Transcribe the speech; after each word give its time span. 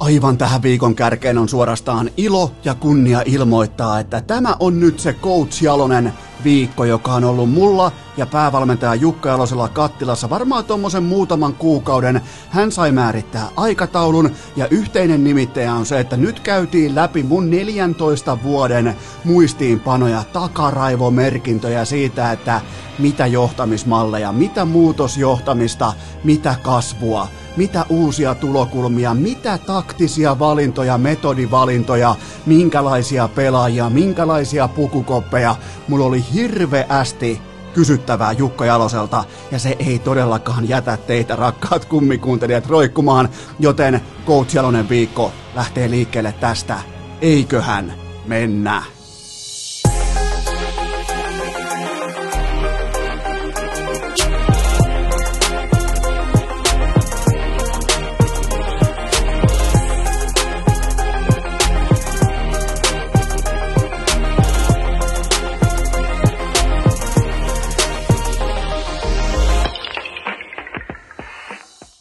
Aivan 0.00 0.38
tähän 0.38 0.62
viikon 0.62 0.94
kärkeen 0.94 1.38
on 1.38 1.48
suorastaan 1.48 2.10
ilo 2.16 2.52
ja 2.64 2.74
kunnia 2.74 3.22
ilmoittaa, 3.24 4.00
että 4.00 4.20
tämä 4.20 4.56
on 4.60 4.80
nyt 4.80 5.00
se 5.00 5.12
Coach 5.12 5.62
Jalonen 5.62 6.12
viikko, 6.44 6.84
joka 6.84 7.12
on 7.12 7.24
ollut 7.24 7.50
mulla 7.50 7.92
ja 8.16 8.26
päävalmentaja 8.26 8.94
Jukka 8.94 9.28
Jalosella 9.28 9.68
kattilassa 9.68 10.30
varmaan 10.30 10.64
tuommoisen 10.64 11.02
muutaman 11.02 11.54
kuukauden. 11.54 12.20
Hän 12.50 12.72
sai 12.72 12.92
määrittää 12.92 13.48
aikataulun 13.56 14.30
ja 14.56 14.68
yhteinen 14.68 15.24
nimittäjä 15.24 15.74
on 15.74 15.86
se, 15.86 16.00
että 16.00 16.16
nyt 16.16 16.40
käytiin 16.40 16.94
läpi 16.94 17.22
mun 17.22 17.50
14 17.50 18.38
vuoden 18.42 18.96
muistiinpanoja, 19.24 20.24
takaraivomerkintöjä 20.32 21.84
siitä, 21.84 22.32
että 22.32 22.60
mitä 22.98 23.26
johtamismalleja, 23.26 24.32
mitä 24.32 24.64
muutosjohtamista, 24.64 25.92
mitä 26.24 26.54
kasvua– 26.62 27.28
mitä 27.56 27.84
uusia 27.88 28.34
tulokulmia, 28.34 29.14
mitä 29.14 29.58
taktisia 29.58 30.38
valintoja, 30.38 30.98
metodivalintoja, 30.98 32.16
minkälaisia 32.46 33.28
pelaajia, 33.28 33.90
minkälaisia 33.90 34.68
pukukoppeja. 34.68 35.56
Mulla 35.88 36.04
oli 36.04 36.24
hirveästi 36.34 37.40
kysyttävää 37.74 38.32
Jukka 38.32 38.66
Jaloselta, 38.66 39.24
ja 39.50 39.58
se 39.58 39.76
ei 39.78 39.98
todellakaan 39.98 40.68
jätä 40.68 40.96
teitä, 40.96 41.36
rakkaat 41.36 41.84
kummikuuntelijat, 41.84 42.66
roikkumaan, 42.66 43.28
joten 43.58 44.00
Coach 44.26 44.54
Jalonen 44.54 44.88
viikko 44.88 45.32
lähtee 45.54 45.90
liikkeelle 45.90 46.34
tästä. 46.40 46.78
Eiköhän 47.20 47.92
mennä. 48.26 48.82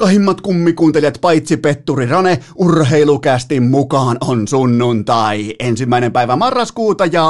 Rakkahimmat 0.00 0.40
kummikuuntelijat, 0.40 1.18
paitsi 1.20 1.56
Petturi 1.56 2.06
Rane, 2.06 2.38
urheilukästin 2.56 3.62
mukaan 3.62 4.16
on 4.20 4.48
sunnuntai. 4.48 5.54
Ensimmäinen 5.58 6.12
päivä 6.12 6.36
marraskuuta 6.36 7.06
ja 7.06 7.24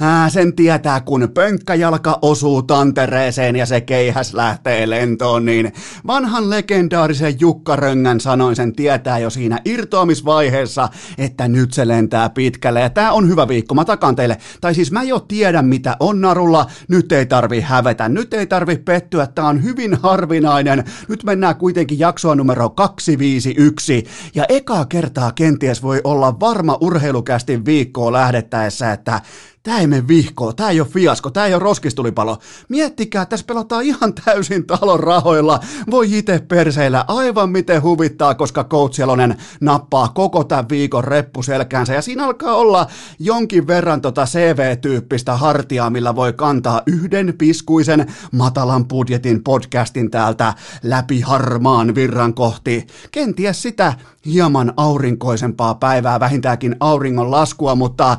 ää, 0.00 0.30
sen 0.30 0.56
tietää, 0.56 1.00
kun 1.00 1.28
pönkkäjalka 1.34 2.18
osuu 2.22 2.62
tantereeseen 2.62 3.56
ja 3.56 3.66
se 3.66 3.80
keihäs 3.80 4.34
lähtee 4.34 4.90
lentoon, 4.90 5.44
niin 5.44 5.72
vanhan 6.06 6.50
legendaarisen 6.50 7.40
Jukka 7.40 7.76
Röngän 7.76 8.20
sanoin 8.20 8.56
sen 8.56 8.72
tietää 8.72 9.18
jo 9.18 9.30
siinä 9.30 9.58
irtoamisvaiheessa, 9.64 10.88
että 11.18 11.48
nyt 11.48 11.72
se 11.72 11.88
lentää 11.88 12.30
pitkälle. 12.30 12.80
Ja 12.80 12.90
tää 12.90 13.12
on 13.12 13.28
hyvä 13.28 13.48
viikko, 13.48 13.74
mä 13.74 13.84
takan 13.84 14.16
teille. 14.16 14.36
Tai 14.60 14.74
siis 14.74 14.92
mä 14.92 15.02
jo 15.02 15.20
tiedän, 15.20 15.66
mitä 15.66 15.96
on 16.00 16.20
narulla, 16.20 16.66
nyt 16.88 17.12
ei 17.12 17.26
tarvi 17.26 17.60
hävetä, 17.60 18.08
nyt 18.08 18.34
ei 18.34 18.46
tarvi 18.46 18.76
pettyä, 18.76 19.26
tää 19.26 19.46
on 19.46 19.62
hyvin 19.62 19.94
harvinainen. 19.94 20.84
Nyt 21.08 21.25
mennään 21.26 21.56
kuitenkin 21.56 21.98
jaksoa 21.98 22.34
numero 22.34 22.70
251 22.70 24.04
ja 24.34 24.44
ekaa 24.48 24.84
kertaa 24.84 25.32
kenties 25.32 25.82
voi 25.82 26.00
olla 26.04 26.40
varma 26.40 26.78
urheilukästin 26.80 27.64
viikkoa 27.64 28.12
lähdettäessä, 28.12 28.92
että 28.92 29.20
Tämä 29.66 29.78
ei 29.78 29.86
mene 29.86 30.08
vihkoon, 30.08 30.56
tämä 30.56 30.70
ei 30.70 30.80
ole 30.80 30.88
fiasko, 30.88 31.30
tämä 31.30 31.46
ei 31.46 31.54
ole 31.54 31.62
roskistulipalo. 31.62 32.38
Miettikää, 32.68 33.26
tässä 33.26 33.46
pelataan 33.46 33.84
ihan 33.84 34.14
täysin 34.24 34.66
talon 34.66 35.00
rahoilla. 35.00 35.60
Voi 35.90 36.18
itse 36.18 36.38
perseillä 36.48 37.04
aivan 37.08 37.50
miten 37.50 37.82
huvittaa, 37.82 38.34
koska 38.34 38.64
Coach 38.64 39.00
Jalonen 39.00 39.36
nappaa 39.60 40.08
koko 40.08 40.44
tämän 40.44 40.68
viikon 40.68 41.04
reppu 41.04 41.42
selkäänsä. 41.42 41.94
Ja 41.94 42.02
siinä 42.02 42.24
alkaa 42.24 42.54
olla 42.54 42.86
jonkin 43.18 43.66
verran 43.66 44.00
tota 44.00 44.24
CV-tyyppistä 44.24 45.36
hartiaa, 45.36 45.90
millä 45.90 46.16
voi 46.16 46.32
kantaa 46.32 46.82
yhden 46.86 47.34
piskuisen 47.38 48.12
matalan 48.32 48.88
budjetin 48.88 49.44
podcastin 49.44 50.10
täältä 50.10 50.54
läpi 50.82 51.20
harmaan 51.20 51.94
virran 51.94 52.34
kohti. 52.34 52.86
Kenties 53.10 53.62
sitä 53.62 53.94
hieman 54.26 54.72
aurinkoisempaa 54.76 55.74
päivää, 55.74 56.20
vähintäänkin 56.20 56.76
auringon 56.80 57.30
laskua, 57.30 57.74
mutta 57.74 58.16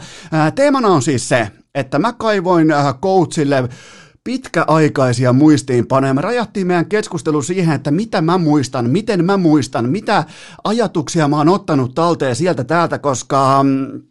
teemana 0.56 0.88
on 0.88 1.01
siis 1.01 1.29
se, 1.29 1.51
että 1.75 2.00
mä 2.00 2.13
kaivoin 2.13 2.68
coachille 3.01 3.69
pitkäaikaisia 4.23 5.34
muistiinpanoja. 5.34 6.13
Me 6.13 6.22
rajattiin 6.22 6.68
meidän 6.68 6.85
keskustelu 6.85 7.41
siihen, 7.41 7.75
että 7.75 7.91
mitä 7.91 8.22
mä 8.22 8.38
muistan, 8.38 8.90
miten 8.90 9.25
mä 9.25 9.38
muistan, 9.38 9.90
mitä 9.90 10.23
ajatuksia 10.63 11.28
mä 11.28 11.38
oon 11.38 11.50
ottanut 11.50 11.95
talteen 11.95 12.35
sieltä 12.35 12.63
täältä, 12.63 13.00
koska 13.00 13.63
mm, 13.63 14.01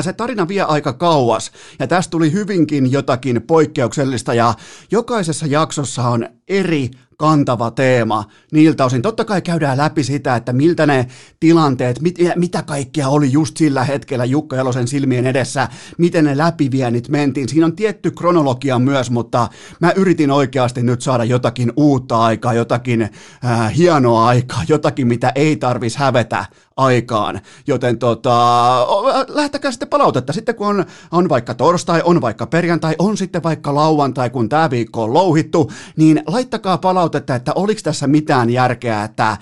se 0.00 0.12
tarina 0.12 0.48
vie 0.48 0.62
aika 0.62 0.92
kauas 0.92 1.52
ja 1.78 1.86
tästä 1.86 2.10
tuli 2.10 2.32
hyvinkin 2.32 2.92
jotakin 2.92 3.42
poikkeuksellista 3.42 4.34
ja 4.34 4.54
jokaisessa 4.90 5.46
jaksossa 5.46 6.08
on 6.08 6.28
eri 6.48 6.90
kantava 7.16 7.70
teema 7.70 8.24
niiltä 8.52 8.84
osin. 8.84 9.02
Totta 9.02 9.24
kai 9.24 9.42
käydään 9.42 9.78
läpi 9.78 10.04
sitä, 10.04 10.36
että 10.36 10.52
miltä 10.52 10.86
ne 10.86 11.06
tilanteet, 11.40 12.00
mit, 12.00 12.18
mitä 12.36 12.62
kaikkea 12.62 13.08
oli 13.08 13.32
just 13.32 13.56
sillä 13.56 13.84
hetkellä 13.84 14.24
Jukka 14.24 14.56
Jalosen 14.56 14.88
silmien 14.88 15.26
edessä, 15.26 15.68
miten 15.98 16.24
ne 16.24 16.36
läpivienit 16.36 17.08
mentiin. 17.08 17.48
Siinä 17.48 17.66
on 17.66 17.76
tietty 17.76 18.10
kronologia 18.10 18.78
myös, 18.78 19.10
mutta 19.10 19.48
mä 19.80 19.92
yritin 19.96 20.30
oikeasti 20.30 20.82
nyt 20.82 21.02
saada 21.02 21.24
jotakin 21.24 21.72
uutta 21.76 22.20
aikaa, 22.20 22.54
jotakin 22.54 23.02
äh, 23.02 23.76
hienoa 23.76 24.26
aikaa, 24.26 24.62
jotakin 24.68 25.06
mitä 25.06 25.32
ei 25.34 25.56
tarvis 25.56 25.96
hävetä 25.96 26.44
aikaan. 26.76 27.40
Joten 27.66 27.98
tota, 27.98 28.86
lähtäkää 29.28 29.70
sitten 29.70 29.88
palautetta. 29.88 30.32
Sitten 30.32 30.54
kun 30.54 30.66
on, 30.66 30.84
on 31.10 31.28
vaikka 31.28 31.54
torstai, 31.54 32.02
on 32.04 32.20
vaikka 32.20 32.46
perjantai, 32.46 32.94
on 32.98 33.16
sitten 33.16 33.42
vaikka 33.42 33.74
lauantai, 33.74 34.30
kun 34.30 34.48
tämä 34.48 34.70
viikko 34.70 35.02
on 35.02 35.14
louhittu, 35.14 35.70
niin 35.96 36.22
laittakaa 36.26 36.78
palautetta, 36.78 37.05
että 37.14 37.52
oliko 37.54 37.80
tässä 37.84 38.06
mitään 38.06 38.50
järkeä, 38.50 39.04
että 39.04 39.36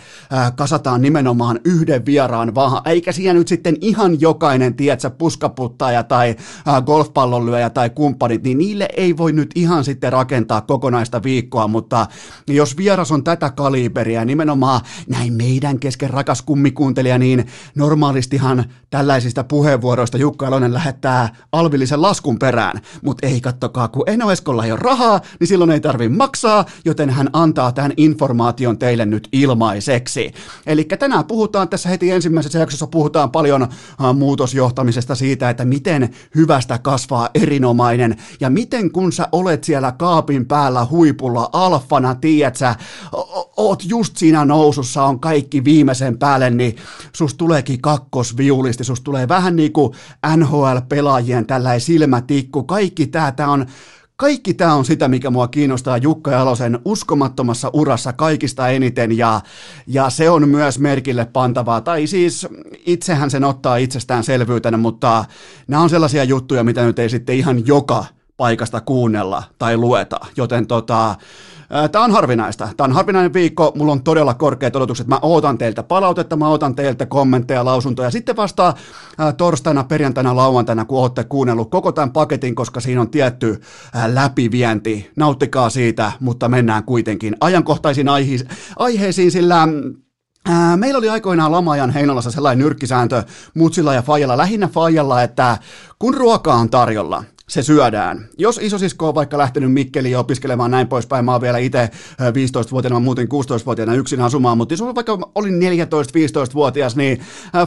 kasataan 0.57 1.03
nimenomaan 1.03 1.61
yhden 1.65 2.07
vieraan 2.07 2.55
vaan, 2.55 2.83
eikä 2.85 3.13
siinä 3.13 3.33
nyt 3.33 3.49
sitten 3.49 3.77
ihan 3.81 4.21
jokainen, 4.21 4.75
tiedätkö, 4.75 5.11
puskaputtaja 5.11 6.03
tai 6.03 6.37
golfpallonlyöjä 6.87 7.71
tai 7.71 7.91
kumppanit, 7.91 8.43
niin 8.43 8.59
niille 8.59 8.89
ei 8.97 9.17
voi 9.17 9.33
nyt 9.33 9.51
ihan 9.55 9.85
sitten 9.85 10.13
rakentaa 10.13 10.61
kokonaista 10.61 11.23
viikkoa, 11.23 11.69
mutta 11.69 12.07
jos 12.49 12.77
vieras 12.77 13.13
on 13.13 13.25
tätä 13.25 13.51
kaliberia, 13.51 14.25
nimenomaan 14.25 14.81
näin 15.09 15.33
meidän 15.33 15.79
kesken 15.79 16.11
rakas 16.11 16.43
kummikuuntelija, 16.43 17.19
niin 17.19 17.47
normaalistihan 17.75 18.65
tällaisista 18.91 19.45
puheenvuoroista 19.45 20.19
Jukka 20.19 20.47
Alonen 20.47 20.75
lähettää 20.75 21.29
alvillisen 21.53 22.03
laskun 22.03 22.39
perään, 22.39 22.81
mutta 23.03 23.27
ei 23.27 23.41
kattokaa, 23.41 23.89
kun 23.89 24.05
Eno 24.07 24.31
Eskolla 24.31 24.65
ei 24.65 24.73
ole 24.73 24.81
rahaa, 24.83 25.21
niin 25.41 25.49
silloin 25.49 25.71
ei 25.71 25.81
tarvi 25.81 26.09
maksaa, 26.09 26.65
joten 26.85 27.11
hän 27.11 27.31
antaa 27.33 27.54
tämän 27.55 27.93
informaation 27.97 28.79
teille 28.79 29.07
nyt 29.07 29.29
ilmaiseksi. 29.33 30.33
Eli 30.67 30.85
tänään 30.85 31.25
puhutaan 31.25 31.69
tässä 31.69 31.89
heti 31.89 32.11
ensimmäisessä 32.11 32.59
jaksossa 32.59 32.87
puhutaan 32.87 33.31
paljon 33.31 33.63
äh, 33.63 33.69
muutosjohtamisesta 34.15 35.15
siitä, 35.15 35.51
että 35.51 35.65
miten 35.65 36.11
hyvästä 36.35 36.79
kasvaa 36.79 37.29
erinomainen. 37.35 38.17
Ja 38.41 38.51
miten 38.51 38.91
kun 38.91 39.13
sä 39.13 39.29
olet 39.33 39.65
siellä 39.65 39.93
kaapin 39.93 40.47
päällä 40.47 40.87
huipulla 40.91 41.51
alfana, 41.53 42.15
tiedät 42.15 42.57
sä, 42.57 42.75
oot 43.57 43.83
just 43.85 44.17
siinä 44.17 44.45
nousussa, 44.45 45.05
on 45.05 45.21
kaikki 45.21 45.65
viimeisen 45.65 46.19
päälle, 46.19 46.51
niin 46.51 46.77
sus 47.13 47.35
tuleekin 47.35 47.81
kakkosviulisti, 47.81 48.85
sus 48.85 49.01
tulee 49.01 49.29
vähän 49.29 49.57
niin 49.57 49.73
kuin 49.73 49.93
NHL-pelaajien 50.37 51.47
tällainen 51.47 51.81
silmätikku, 51.81 52.63
kaikki 52.63 53.07
tää, 53.07 53.33
tää 53.33 53.49
on 53.49 53.67
kaikki 54.17 54.55
tämä 54.55 54.75
on 54.75 54.85
sitä, 54.85 55.09
mikä 55.09 55.31
mua 55.31 55.49
kiinnostaa 55.49 55.97
Jukka 55.97 56.31
Jalosen 56.31 56.79
uskomattomassa 56.85 57.71
urassa 57.73 58.13
kaikista 58.13 58.69
eniten 58.69 59.19
ja, 59.19 59.41
ja 59.87 60.11
se 60.11 60.31
on 60.31 60.49
myös 60.49 60.79
merkille 60.79 61.25
pantavaa. 61.25 61.81
Tai 61.81 62.07
siis 62.07 62.47
itsehän 62.87 63.31
sen 63.31 63.45
ottaa 63.45 63.77
itsestäänselvyytenä, 63.77 64.77
mutta 64.77 65.25
nämä 65.69 65.83
on 65.83 65.91
sellaisia 65.91 66.25
juttuja, 66.25 66.65
mitä 66.65 66.85
nyt 66.85 66.99
ei 66.99 67.09
sitten 67.09 67.37
ihan 67.37 67.67
joka 67.67 68.05
paikasta 68.37 68.81
kuunnella 68.81 69.43
tai 69.59 69.77
lueta. 69.77 70.21
Joten 70.37 70.67
tota, 70.67 71.15
Tämä 71.93 72.05
on 72.05 72.11
harvinaista. 72.11 72.69
Tämä 72.77 72.85
on 72.85 72.93
harvinainen 72.93 73.33
viikko. 73.33 73.73
Mulla 73.75 73.93
on 73.93 74.03
todella 74.03 74.35
korkeat 74.35 74.77
odotukset. 74.77 75.07
Mä 75.07 75.19
ootan 75.23 75.59
teiltä 75.59 75.83
palautetta, 75.83 76.37
mä 76.37 76.49
ootan 76.49 76.75
teiltä 76.75 77.07
kommentteja, 77.07 77.65
lausuntoja. 77.65 78.11
Sitten 78.11 78.37
vasta 78.37 78.75
torstaina, 79.37 79.85
perjantaina, 79.85 80.37
lauantaina, 80.37 80.85
kun 80.85 80.99
ootte 80.99 81.25
kuunnellut 81.25 81.71
koko 81.71 81.93
tämän 81.93 82.11
paketin, 82.11 82.55
koska 82.55 82.81
siinä 82.81 83.01
on 83.01 83.11
tietty 83.11 83.61
läpivienti. 84.07 85.11
Nauttikaa 85.17 85.71
siitä, 85.71 86.13
mutta 86.21 86.49
mennään 86.49 86.85
kuitenkin 86.85 87.37
ajankohtaisiin 87.41 88.09
aiheisiin, 88.77 89.31
sillä 89.31 89.69
meillä 90.77 90.99
oli 90.99 91.09
aikoinaan 91.09 91.53
lamajan 91.53 91.91
Heinolassa 91.91 92.31
sellainen 92.31 92.65
nyrkkisääntö 92.65 93.23
Mutsilla 93.55 93.95
ja 93.95 94.03
Fajalla, 94.03 94.37
lähinnä 94.37 94.69
Fajalla, 94.69 95.23
että 95.23 95.59
kun 95.99 96.15
ruokaa 96.15 96.57
on 96.57 96.71
tarjolla, 96.71 97.25
se 97.49 97.63
syödään. 97.63 98.29
Jos 98.39 98.61
isosisko 98.63 99.09
on 99.09 99.15
vaikka 99.15 99.39
lähtenyt 99.39 99.73
Mikkeliin 99.73 100.19
opiskelemaan 100.19 100.71
näin 100.71 100.89
poispäin, 100.89 101.25
mä 101.25 101.33
oon 101.33 101.41
vielä 101.41 101.59
itse 101.59 101.91
15-vuotiaana, 102.21 103.01
mä 103.01 103.05
muutin 103.05 103.29
16-vuotiaana 103.29 103.95
yksin 103.95 104.21
asumaan, 104.21 104.59
mutta 104.59 104.75
jos 104.75 104.83
vaikka 104.95 105.19
olin 105.35 105.63
14-15-vuotias, 105.63 106.97
niin 106.97 107.21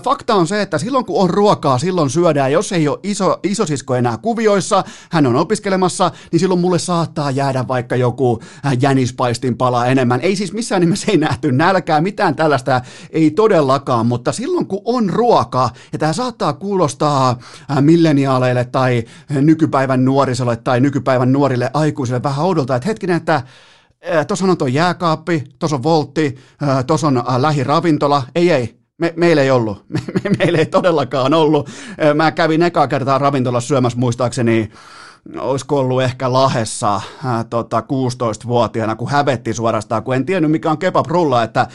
fakta 0.04 0.36
on 0.36 0.48
se, 0.48 0.62
että 0.62 0.78
silloin 0.78 1.06
kun 1.06 1.22
on 1.22 1.30
ruokaa, 1.30 1.78
silloin 1.78 2.10
syödään. 2.10 2.52
Jos 2.52 2.72
ei 2.72 2.88
ole 2.88 3.00
iso, 3.04 3.40
isosisko 3.44 3.96
enää 3.96 4.18
kuvioissa, 4.18 4.84
hän 5.12 5.26
on 5.26 5.36
opiskelemassa, 5.36 6.12
niin 6.32 6.40
silloin 6.40 6.62
mulle 6.62 6.80
saattaa 6.80 7.32
jäädä 7.32 7.68
vaikka 7.68 7.96
joku 7.96 8.40
jänispaistin 8.82 9.58
pala 9.58 9.86
enemmän. 9.86 10.22
Ei 10.22 10.36
siis 10.36 10.54
missään 10.54 10.82
nimessä 10.82 11.12
ei 11.12 11.18
nähty 11.18 11.52
nälkää, 11.52 12.02
mitään 12.02 12.36
tällaista 12.36 12.82
ei 13.10 13.32
todellakaan, 13.32 14.06
mutta 14.06 14.32
silloin 14.32 14.68
kun 14.68 14.82
on 14.86 15.10
ruokaa, 15.10 15.70
ja 15.94 16.00
tämä 16.00 16.14
saattaa 16.14 16.54
kuulostaa 16.54 17.40
milleniaaleille 17.82 18.66
tai 18.66 19.04
nyky 19.30 19.67
nykypäivän 19.68 20.06
nuorisolle 20.06 20.56
tai 20.56 20.80
nykypäivän 20.80 21.32
nuorille 21.32 21.72
aikuisille 21.74 22.24
vähän 22.24 22.46
oudolta, 22.46 22.76
että 22.76 22.88
hetkinen, 22.88 23.18
että 23.18 23.44
tuossa 24.28 24.46
on 24.46 24.58
tuo 24.58 24.68
jääkaappi, 24.68 25.44
tuossa 25.60 25.76
on 25.76 25.84
voltti, 25.84 26.36
tuossa 26.88 27.08
on 27.08 27.24
lähiravintola. 27.38 28.24
Ei, 28.36 28.52
ei, 28.52 28.80
me, 28.98 29.14
meillä 29.16 29.42
ei 29.42 29.52
ollut. 29.52 29.86
Me, 29.90 30.00
me, 30.24 30.30
meillä 30.38 30.58
ei 30.60 30.66
todellakaan 30.66 31.34
ollut. 31.34 31.70
Mä 32.14 32.32
kävin 32.32 32.64
ekaa 32.64 32.88
kertaa 32.88 33.18
ravintolassa 33.18 33.68
syömässä 33.68 34.00
muistaakseni 34.00 34.72
olisiko 35.40 35.80
ollut 35.80 36.02
ehkä 36.02 36.34
Lahessa 36.34 37.02
ää, 37.26 37.44
tota, 37.44 37.80
16-vuotiaana, 37.80 38.96
kun 38.96 39.10
hävetti 39.10 39.54
suorastaan, 39.54 40.04
kun 40.04 40.16
en 40.16 40.26
tiennyt 40.26 40.52
mikä 40.52 40.72
on 40.72 40.78
kebab-rulla, 40.78 41.44
että 41.44 41.68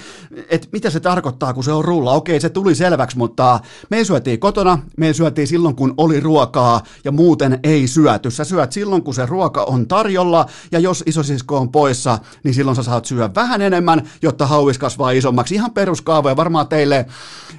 et 0.51 0.69
mitä 0.73 0.91
se 0.91 1.01
tarkoittaa, 1.01 1.55
kun 1.55 1.65
se 1.65 1.73
on 1.73 1.85
rulla. 1.85 2.13
Okei, 2.13 2.41
se 2.41 2.49
tuli 2.49 2.75
selväksi, 2.75 3.19
mutta 3.19 3.61
me 3.91 4.05
syötiin 4.05 4.41
kotona, 4.41 4.79
me 4.97 5.13
syötiin 5.13 5.47
silloin, 5.47 5.77
kun 5.77 5.95
oli 5.97 6.21
ruokaa 6.21 6.81
ja 7.05 7.13
muuten 7.13 7.61
ei 7.63 7.87
syöty. 7.87 8.31
Sä 8.31 8.45
syöt 8.45 8.73
silloin, 8.73 9.03
kun 9.03 9.15
se 9.15 9.27
ruoka 9.27 9.65
on 9.65 9.89
tarjolla 9.89 10.47
ja 10.73 10.79
jos 10.79 11.03
isosisko 11.07 11.57
on 11.59 11.73
poissa, 11.73 12.19
niin 12.45 12.55
silloin 12.55 12.77
sä 12.77 12.83
saat 12.83 13.05
syödä 13.05 13.31
vähän 13.35 13.63
enemmän, 13.63 14.03
jotta 14.23 14.47
hauis 14.47 14.79
kasvaa 14.79 15.11
isommaksi. 15.11 15.55
Ihan 15.55 15.71
peruskaavoja 15.71 16.37
varmaan 16.37 16.69
teille, 16.69 17.07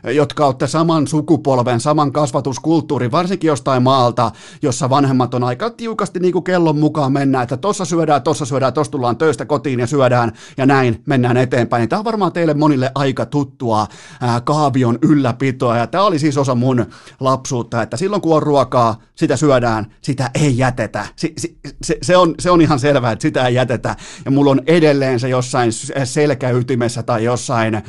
jotka 0.03 0.45
olette 0.45 0.67
saman 0.67 1.07
sukupolven, 1.07 1.79
saman 1.79 2.11
kasvatuskulttuurin, 2.11 3.11
varsinkin 3.11 3.47
jostain 3.47 3.83
maalta, 3.83 4.31
jossa 4.61 4.89
vanhemmat 4.89 5.33
on 5.33 5.43
aika 5.43 5.69
tiukasti 5.83 6.19
niin 6.19 6.33
kuin 6.33 6.43
kellon 6.43 6.79
mukaan 6.79 7.11
mennään, 7.11 7.43
että 7.43 7.57
tossa 7.57 7.85
syödään, 7.85 8.21
tossa 8.21 8.45
syödään, 8.45 8.73
tossa 8.73 8.91
tullaan 8.91 9.17
töistä 9.17 9.45
kotiin 9.45 9.79
ja 9.79 9.87
syödään 9.87 10.31
ja 10.57 10.65
näin 10.65 11.03
mennään 11.05 11.37
eteenpäin. 11.37 11.89
Tämä 11.89 11.99
on 11.99 12.05
varmaan 12.05 12.31
teille 12.31 12.53
monille 12.53 12.91
aika 12.95 13.25
tuttua 13.25 13.87
ää, 14.21 14.41
kaavion 14.41 14.99
ylläpitoa 15.01 15.77
ja 15.77 15.87
tämä 15.87 16.03
oli 16.03 16.19
siis 16.19 16.37
osa 16.37 16.55
mun 16.55 16.85
lapsuutta, 17.19 17.81
että 17.81 17.97
silloin 17.97 18.21
kun 18.21 18.35
on 18.35 18.43
ruokaa, 18.43 19.01
sitä 19.15 19.37
syödään, 19.37 19.93
sitä 20.01 20.29
ei 20.33 20.57
jätetä. 20.57 21.05
Si, 21.15 21.33
si, 21.37 21.57
se, 21.83 21.97
se, 22.01 22.17
on, 22.17 22.35
se 22.39 22.51
on 22.51 22.61
ihan 22.61 22.79
selvää, 22.79 23.11
että 23.11 23.21
sitä 23.21 23.47
ei 23.47 23.55
jätetä 23.55 23.95
ja 24.25 24.31
mulla 24.31 24.51
on 24.51 24.61
edelleen 24.67 25.19
se 25.19 25.29
jossain 25.29 25.71
selkäytimessä 26.03 27.03
tai 27.03 27.23
jossain, 27.23 27.81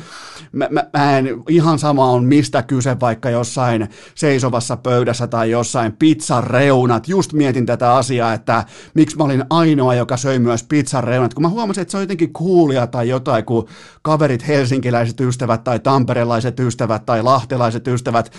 mä, 0.51 0.67
mä, 0.71 0.83
mä 0.97 1.17
en, 1.17 1.27
ihan 1.49 1.79
sama 1.79 2.11
on 2.11 2.23
mistä 2.23 2.63
kyse 2.63 2.99
vaikka 2.99 3.29
jossain 3.29 3.89
seisovassa 4.15 4.77
pöydässä 4.77 5.27
tai 5.27 5.51
jossain 5.51 5.93
pizzan 5.93 6.43
reunat, 6.43 7.07
just 7.07 7.33
mietin 7.33 7.65
tätä 7.65 7.84
tätä 7.85 7.95
asiaa, 7.95 8.33
että 8.33 8.65
miksi 8.93 9.17
mä 9.17 9.23
olin 9.23 9.45
ainoa, 9.49 9.95
joka 9.95 10.17
söi 10.17 10.39
myös 10.39 10.63
pizzan 10.63 11.03
reunat, 11.03 11.33
kun 11.33 11.41
mä 11.41 11.49
huomasin, 11.49 11.81
että 11.81 11.91
se 11.91 11.97
on 11.97 12.03
jotenkin 12.03 12.33
kuulia 12.33 12.87
tai 12.87 13.09
jotain, 13.09 13.45
kun 13.45 13.67
kaverit, 14.01 14.47
helsinkiläiset 14.47 15.21
ystävät 15.21 15.63
tai 15.63 15.79
tamperelaiset 15.79 16.59
ystävät 16.59 17.05
tai 17.05 17.23
lahtelaiset 17.23 17.87
ystävät, 17.87 18.31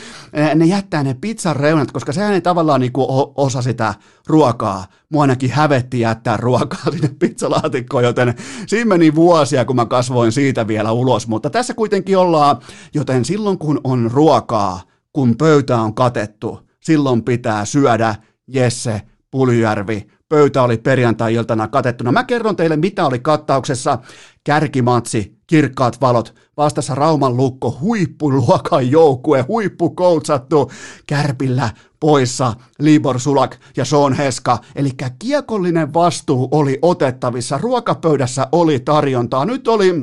ne 0.55 0.65
jättää 0.65 1.03
ne 1.03 1.15
pizzan 1.21 1.57
reunat, 1.57 1.93
koska 1.93 2.13
sehän 2.13 2.35
ei 2.35 2.41
tavallaan 2.41 2.81
niin 2.81 2.93
kuin 2.93 3.07
osa 3.35 3.63
sitä 3.63 3.95
ruokaa. 4.27 4.87
Mua 5.09 5.23
ainakin 5.23 5.51
hävetti 5.51 6.01
jättää 6.01 6.37
ruokaa 6.37 6.91
sinne 6.93 7.11
pizzalaatikkoon, 7.19 8.05
joten 8.05 8.35
siinä 8.67 8.89
meni 8.89 9.15
vuosia, 9.15 9.65
kun 9.65 9.77
mä 9.77 9.87
kasvoin 9.87 10.33
siitä 10.33 10.67
vielä 10.67 10.93
ulos, 10.93 11.29
mutta 11.29 11.51
tässä 11.51 11.75
kuitenkin 11.75 12.19
ollaan, 12.19 12.57
joten 12.95 13.25
silloin 13.25 13.59
kun 13.59 13.81
on 13.85 14.11
ruokaa, 14.13 14.81
kun 15.13 15.37
pöytä 15.37 15.77
on 15.77 15.95
katettu, 15.95 16.61
silloin 16.81 17.23
pitää 17.23 17.65
syödä, 17.65 18.15
Jesse, 18.47 19.03
Puljärvi. 19.37 20.07
Pöytä 20.29 20.63
oli 20.63 20.79
perjantai-iltana 20.79 21.69
katettuna. 21.69 22.13
Mä 22.13 22.25
kerron 22.25 22.57
teille, 22.57 22.77
mitä 22.77 23.07
oli 23.07 23.19
kattauksessa. 23.19 23.99
Kärkimatsi, 24.45 25.37
kirkkaat 25.47 26.01
valot, 26.01 26.35
vastassa 26.57 26.95
Rauman 26.95 27.37
lukko, 27.37 27.79
huippuluokan 27.81 28.91
joukkue, 28.91 29.45
huippukoutsattu, 29.49 30.71
Kärpillä 31.07 31.71
poissa 32.01 32.53
Libor 32.79 33.21
Sulak 33.21 33.57
ja 33.77 33.85
Sean 33.85 34.13
Heska. 34.13 34.59
Eli 34.77 34.91
kiekollinen 35.19 35.95
vastuu 35.95 36.49
oli 36.51 36.79
otettavissa, 36.83 37.59
ruokapöydässä 37.59 38.49
oli 38.53 38.81
tarjontaa. 38.81 39.45
Nyt 39.45 39.69
oli 39.69 39.95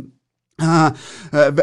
äh, 0.61 0.93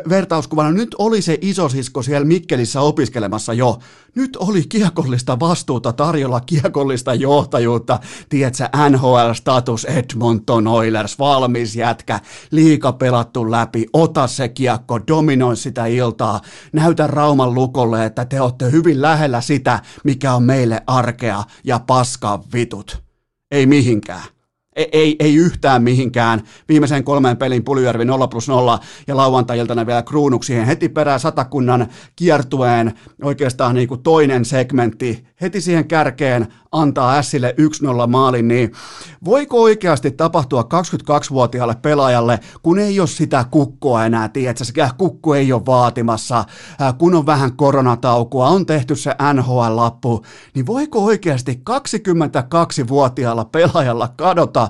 vertauskuvana, 0.08 0.72
nyt 0.72 0.94
oli 0.98 1.22
se 1.22 1.38
isosisko 1.40 2.02
siellä 2.02 2.24
Mikkelissä 2.24 2.80
opiskelemassa 2.80 3.52
jo. 3.52 3.78
Nyt 4.14 4.36
oli 4.36 4.62
kiekollista 4.68 5.40
vastuuta 5.40 5.92
tarjolla, 5.92 6.40
kiekollista 6.40 7.14
johtajuutta. 7.14 8.00
Tiedätkö, 8.28 8.68
NHL-status 8.90 9.84
Edmonton 9.84 10.66
Oilers, 10.66 11.18
valmis 11.18 11.76
jätkä, 11.76 12.20
liika 12.50 12.92
pelattu 12.92 13.50
läpi, 13.50 13.86
ota 13.92 14.26
se 14.26 14.48
kiekko, 14.48 15.00
dominoi 15.08 15.56
sitä 15.56 15.86
iltaa, 15.86 16.40
näytä 16.72 17.06
Rauman 17.06 17.54
lukolle, 17.54 18.04
että 18.04 18.24
te 18.24 18.40
olette 18.40 18.70
hyvin 18.70 19.02
lähellä 19.02 19.40
sitä, 19.40 19.82
mikä 20.04 20.34
on 20.34 20.42
meille 20.42 20.82
arkea 20.86 21.44
ja 21.64 21.80
paskaa 21.86 22.44
vitut. 22.52 23.02
Ei 23.50 23.66
mihinkään 23.66 24.39
ei, 24.92 25.16
ei 25.18 25.34
yhtään 25.34 25.82
mihinkään. 25.82 26.42
Viimeisen 26.68 27.04
kolmeen 27.04 27.36
pelin 27.36 27.64
Puljärvi 27.64 28.04
0 28.04 28.28
plus 28.28 28.48
0 28.48 28.78
ja 29.06 29.16
lauantai-iltana 29.16 29.86
vielä 29.86 30.02
kruunuksi 30.02 30.66
heti 30.66 30.88
perään 30.88 31.20
satakunnan 31.20 31.86
kiertueen 32.16 32.92
oikeastaan 33.22 33.74
niin 33.74 33.88
kuin 33.88 34.02
toinen 34.02 34.44
segmentti 34.44 35.26
heti 35.40 35.60
siihen 35.60 35.88
kärkeen 35.88 36.46
antaa 36.72 37.22
Sille 37.22 37.54
1-0 38.04 38.06
maalin, 38.06 38.48
niin 38.48 38.72
voiko 39.24 39.62
oikeasti 39.62 40.10
tapahtua 40.10 40.62
22-vuotiaalle 40.62 41.74
pelaajalle, 41.82 42.38
kun 42.62 42.78
ei 42.78 43.00
ole 43.00 43.08
sitä 43.08 43.44
kukkoa 43.50 44.04
enää, 44.04 44.28
tiedätkö, 44.28 44.64
se 44.64 44.72
kukku 44.98 45.32
ei 45.32 45.52
ole 45.52 45.66
vaatimassa, 45.66 46.44
kun 46.98 47.14
on 47.14 47.26
vähän 47.26 47.56
koronataukoa, 47.56 48.48
on 48.48 48.66
tehty 48.66 48.96
se 48.96 49.14
NHL-lappu, 49.32 50.22
niin 50.54 50.66
voiko 50.66 51.04
oikeasti 51.04 51.62
22-vuotiaalla 51.70 53.44
pelaajalla 53.44 54.08
kadota 54.08 54.68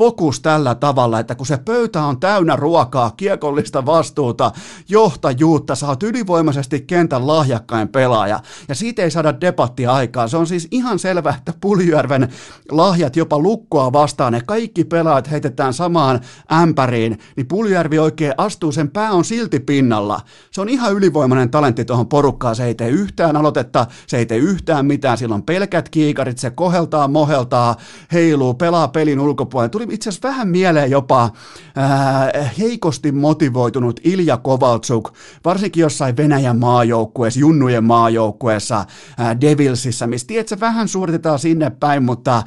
fokus 0.00 0.40
tällä 0.40 0.74
tavalla, 0.74 1.20
että 1.20 1.34
kun 1.34 1.46
se 1.46 1.56
pöytä 1.56 2.02
on 2.02 2.20
täynnä 2.20 2.56
ruokaa, 2.56 3.10
kiekollista 3.16 3.86
vastuuta, 3.86 4.52
johtajuutta, 4.88 5.74
sä 5.74 5.86
oot 5.86 6.02
ylivoimaisesti 6.02 6.80
kentän 6.80 7.26
lahjakkain 7.26 7.88
pelaaja, 7.88 8.40
ja 8.68 8.74
siitä 8.74 9.02
ei 9.02 9.10
saada 9.10 9.40
debattia 9.40 9.92
aikaa. 9.92 10.28
Se 10.28 10.36
on 10.36 10.46
siis 10.46 10.68
ihan 10.70 10.98
selvä, 10.98 11.34
että 11.38 11.52
Puljärven 11.60 12.28
lahjat 12.70 13.16
jopa 13.16 13.38
lukkoa 13.38 13.92
vastaan, 13.92 14.32
ne 14.32 14.40
kaikki 14.46 14.84
pelaajat 14.84 15.30
heitetään 15.30 15.74
samaan 15.74 16.20
ämpäriin, 16.52 17.18
niin 17.36 17.46
Puljärvi 17.48 17.98
oikein 17.98 18.34
astuu, 18.36 18.72
sen 18.72 18.90
pää 18.90 19.12
on 19.12 19.24
silti 19.24 19.60
pinnalla. 19.60 20.20
Se 20.50 20.60
on 20.60 20.68
ihan 20.68 20.92
ylivoimainen 20.92 21.50
talentti 21.50 21.84
tuohon 21.84 22.08
porukkaan, 22.08 22.56
se 22.56 22.64
ei 22.64 22.74
tee 22.74 22.88
yhtään 22.88 23.36
aloitetta, 23.36 23.86
se 24.06 24.18
ei 24.18 24.26
tee 24.26 24.38
yhtään 24.38 24.86
mitään, 24.86 25.18
silloin 25.18 25.42
pelkät 25.42 25.88
kiikarit, 25.88 26.38
se 26.38 26.50
koheltaa, 26.50 27.08
moheltaa, 27.08 27.76
heiluu, 28.12 28.54
pelaa 28.54 28.88
pelin 28.88 29.20
ulkopuolella. 29.20 29.68
Tuli 29.68 29.89
itse 29.90 30.08
asiassa 30.08 30.28
vähän 30.28 30.48
mieleen 30.48 30.90
jopa 30.90 31.30
ää, 31.76 32.50
heikosti 32.58 33.12
motivoitunut 33.12 34.00
Ilja 34.04 34.36
Kovaltsuk, 34.36 35.12
varsinkin 35.44 35.80
jossain 35.80 36.16
Venäjän 36.16 36.58
maajoukkueessa, 36.58 37.40
Junnujen 37.40 37.84
maajoukkueessa, 37.84 38.84
ää, 39.18 39.40
Devilsissä, 39.40 40.06
missä 40.06 40.26
tiedätkö, 40.26 40.56
vähän 40.60 40.88
suoritetaan 40.88 41.38
sinne 41.38 41.70
päin, 41.70 42.02
mutta 42.02 42.42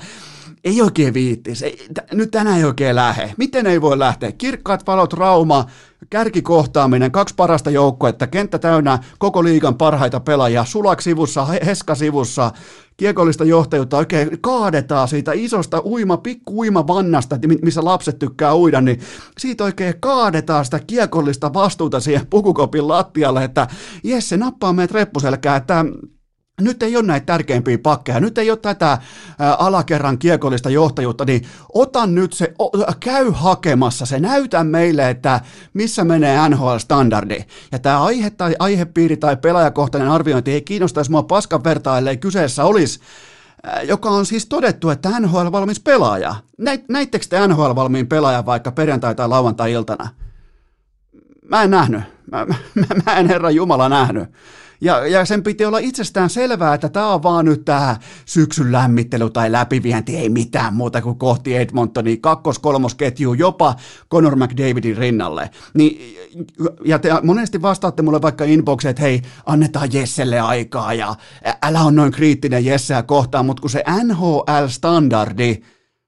ei 0.63 0.81
oikein 0.81 1.13
viittis. 1.13 1.61
Ei, 1.63 1.87
t- 1.93 2.11
nyt 2.11 2.31
tänään 2.31 2.57
ei 2.57 2.63
oikein 2.63 2.95
lähe. 2.95 3.33
Miten 3.37 3.67
ei 3.67 3.81
voi 3.81 3.99
lähteä? 3.99 4.31
Kirkkaat 4.31 4.87
valot, 4.87 5.13
Rauma, 5.13 5.65
kärkikohtaaminen, 6.09 7.11
kaksi 7.11 7.35
parasta 7.35 7.69
joukkuetta, 7.69 8.27
kenttä 8.27 8.59
täynnä 8.59 8.99
koko 9.19 9.43
liigan 9.43 9.75
parhaita 9.75 10.19
pelaajia, 10.19 10.65
Sulak 10.65 11.01
sivussa, 11.01 11.45
Heska 11.45 11.95
sivussa, 11.95 12.51
kiekollista 12.97 13.43
johtajuutta 13.43 13.97
oikein 13.97 14.41
kaadetaan 14.41 15.07
siitä 15.07 15.31
isosta 15.35 15.81
uima, 15.85 16.17
pikku 16.17 16.59
uima 16.59 16.87
vannasta, 16.87 17.39
missä 17.61 17.85
lapset 17.85 18.19
tykkää 18.19 18.55
uida, 18.55 18.81
niin 18.81 18.99
siitä 19.37 19.63
oikein 19.63 19.93
kaadetaan 19.99 20.65
sitä 20.65 20.79
kiekollista 20.87 21.53
vastuuta 21.53 21.99
siihen 21.99 22.27
pukukopin 22.29 22.87
lattialle, 22.87 23.43
että 23.43 23.67
jes, 24.03 24.29
se 24.29 24.37
nappaa 24.37 24.73
meidät 24.73 24.91
reppuselkää, 24.91 25.55
että 25.55 25.85
nyt 26.61 26.83
ei 26.83 26.97
ole 26.97 27.05
näitä 27.05 27.25
tärkeimpiä 27.25 27.77
pakkeja, 27.77 28.19
nyt 28.19 28.37
ei 28.37 28.49
ole 28.49 28.57
tätä 28.57 28.97
alakerran 29.57 30.17
kiekollista 30.17 30.69
johtajuutta, 30.69 31.25
niin 31.25 31.41
ota 31.73 32.05
nyt 32.05 32.33
se, 32.33 32.53
o, 32.61 32.71
käy 32.99 33.31
hakemassa 33.33 34.05
se, 34.05 34.19
näytä 34.19 34.63
meille, 34.63 35.09
että 35.09 35.41
missä 35.73 36.03
menee 36.03 36.49
NHL-standardi. 36.49 37.43
Ja 37.71 37.79
tämä 37.79 38.03
aihe 38.03 38.29
tai 38.29 38.55
aihepiiri 38.59 39.17
tai 39.17 39.37
pelaajakohtainen 39.37 40.11
arviointi 40.11 40.51
ei 40.51 40.61
kiinnostaisi 40.61 41.11
mua 41.11 41.23
paskan 41.23 41.63
vertaa, 41.63 41.97
ellei 41.97 42.17
kyseessä 42.17 42.63
olisi 42.63 42.99
joka 43.87 44.09
on 44.09 44.25
siis 44.25 44.45
todettu, 44.45 44.89
että 44.89 45.09
NHL-valmis 45.19 45.81
pelaaja. 45.83 46.35
Näittekö 46.89 47.25
te 47.29 47.47
NHL-valmiin 47.47 48.07
pelaajan 48.07 48.45
vaikka 48.45 48.71
perjantai- 48.71 49.15
tai 49.15 49.27
lauantai-iltana? 49.27 50.09
Mä 51.49 51.63
en 51.63 51.71
nähnyt. 51.71 52.01
Mä, 52.31 52.45
mä, 52.45 52.55
mä 53.05 53.13
en 53.13 53.27
herra 53.27 53.51
Jumala 53.51 53.89
nähnyt. 53.89 54.29
Ja, 54.83 55.07
ja 55.07 55.25
sen 55.25 55.43
piti 55.43 55.65
olla 55.65 55.77
itsestään 55.77 56.29
selvää, 56.29 56.73
että 56.73 56.89
tämä 56.89 57.13
on 57.13 57.23
vaan 57.23 57.45
nyt 57.45 57.65
tämä 57.65 57.97
syksyn 58.25 58.71
lämmittely 58.71 59.29
tai 59.29 59.51
läpivienti, 59.51 60.17
ei 60.17 60.29
mitään 60.29 60.73
muuta 60.73 61.01
kuin 61.01 61.17
kohti 61.17 61.55
Edmontonia, 61.55 62.17
kakkos-kolmosketju 62.21 63.33
jopa 63.33 63.75
Conor 64.11 64.35
McDavidin 64.35 64.97
rinnalle. 64.97 65.49
Niin, 65.73 66.17
ja 66.85 66.99
te 66.99 67.09
monesti 67.23 67.61
vastaatte 67.61 68.03
mulle 68.03 68.21
vaikka 68.21 68.43
inboxeen, 68.43 68.89
että 68.89 69.01
hei, 69.01 69.21
annetaan 69.45 69.93
Jesselle 69.93 70.39
aikaa 70.39 70.93
ja 70.93 71.15
älä 71.61 71.81
on 71.81 71.95
noin 71.95 72.11
kriittinen 72.11 72.65
Jesseä 72.65 73.03
kohtaan, 73.03 73.45
mutta 73.45 73.61
kun 73.61 73.69
se 73.69 73.83
NHL-standardi, 74.03 75.63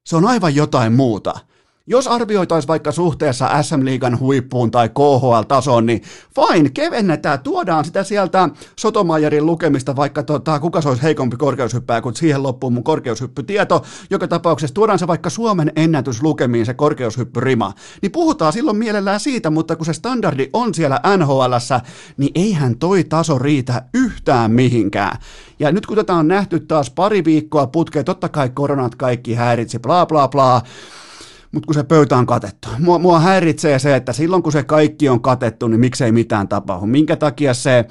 se 0.05 0.15
on 0.15 0.25
aivan 0.25 0.55
jotain 0.55 0.93
muuta. 0.93 1.39
Jos 1.87 2.07
arvioitaisiin 2.07 2.67
vaikka 2.67 2.91
suhteessa 2.91 3.63
SM-liigan 3.63 4.19
huippuun 4.19 4.71
tai 4.71 4.89
KHL-tasoon, 4.89 5.85
niin 5.85 6.01
fine, 6.35 6.69
kevennetään, 6.69 7.39
tuodaan 7.39 7.85
sitä 7.85 8.03
sieltä 8.03 8.49
Sotomajerin 8.79 9.45
lukemista, 9.45 9.95
vaikka 9.95 10.23
tota, 10.23 10.59
kuka 10.59 10.81
se 10.81 10.89
olisi 10.89 11.03
heikompi 11.03 11.37
korkeushyppää, 11.37 12.01
kun 12.01 12.15
siihen 12.15 12.43
loppuu 12.43 12.69
mun 12.69 12.83
korkeushyppytieto. 12.83 13.83
Joka 14.09 14.27
tapauksessa 14.27 14.73
tuodaan 14.73 14.99
se 14.99 15.07
vaikka 15.07 15.29
Suomen 15.29 15.71
ennätyslukemiin 15.75 16.65
se 16.65 16.73
korkeushyppyrima. 16.73 17.73
Niin 18.01 18.11
puhutaan 18.11 18.53
silloin 18.53 18.77
mielellään 18.77 19.19
siitä, 19.19 19.49
mutta 19.49 19.75
kun 19.75 19.85
se 19.85 19.93
standardi 19.93 20.49
on 20.53 20.73
siellä 20.73 20.99
NHLssä, 21.17 21.81
niin 22.17 22.31
eihän 22.35 22.77
toi 22.77 23.03
taso 23.03 23.39
riitä 23.39 23.85
yhtään 23.93 24.51
mihinkään. 24.51 25.17
Ja 25.59 25.71
nyt 25.71 25.85
kun 25.85 25.97
tätä 25.97 26.13
on 26.13 26.27
nähty 26.27 26.59
taas 26.59 26.89
pari 26.89 27.25
viikkoa 27.25 27.67
putkeen, 27.67 28.05
totta 28.05 28.29
kai 28.29 28.49
koronat 28.49 28.95
kaikki 28.95 29.33
häiritsi, 29.33 29.79
bla 29.79 30.05
bla 30.05 30.27
bla, 30.27 30.61
mutta 31.51 31.67
kun 31.67 31.73
se 31.73 31.83
pöytä 31.83 32.17
on 32.17 32.25
katettu. 32.25 32.67
Mua, 32.79 32.99
mua 32.99 33.19
häiritsee 33.19 33.79
se, 33.79 33.95
että 33.95 34.13
silloin 34.13 34.43
kun 34.43 34.51
se 34.51 34.63
kaikki 34.63 35.09
on 35.09 35.21
katettu, 35.21 35.67
niin 35.67 35.79
miksei 35.79 36.11
mitään 36.11 36.47
tapahdu. 36.47 36.85
Minkä 36.85 37.15
takia 37.15 37.53
se 37.53 37.85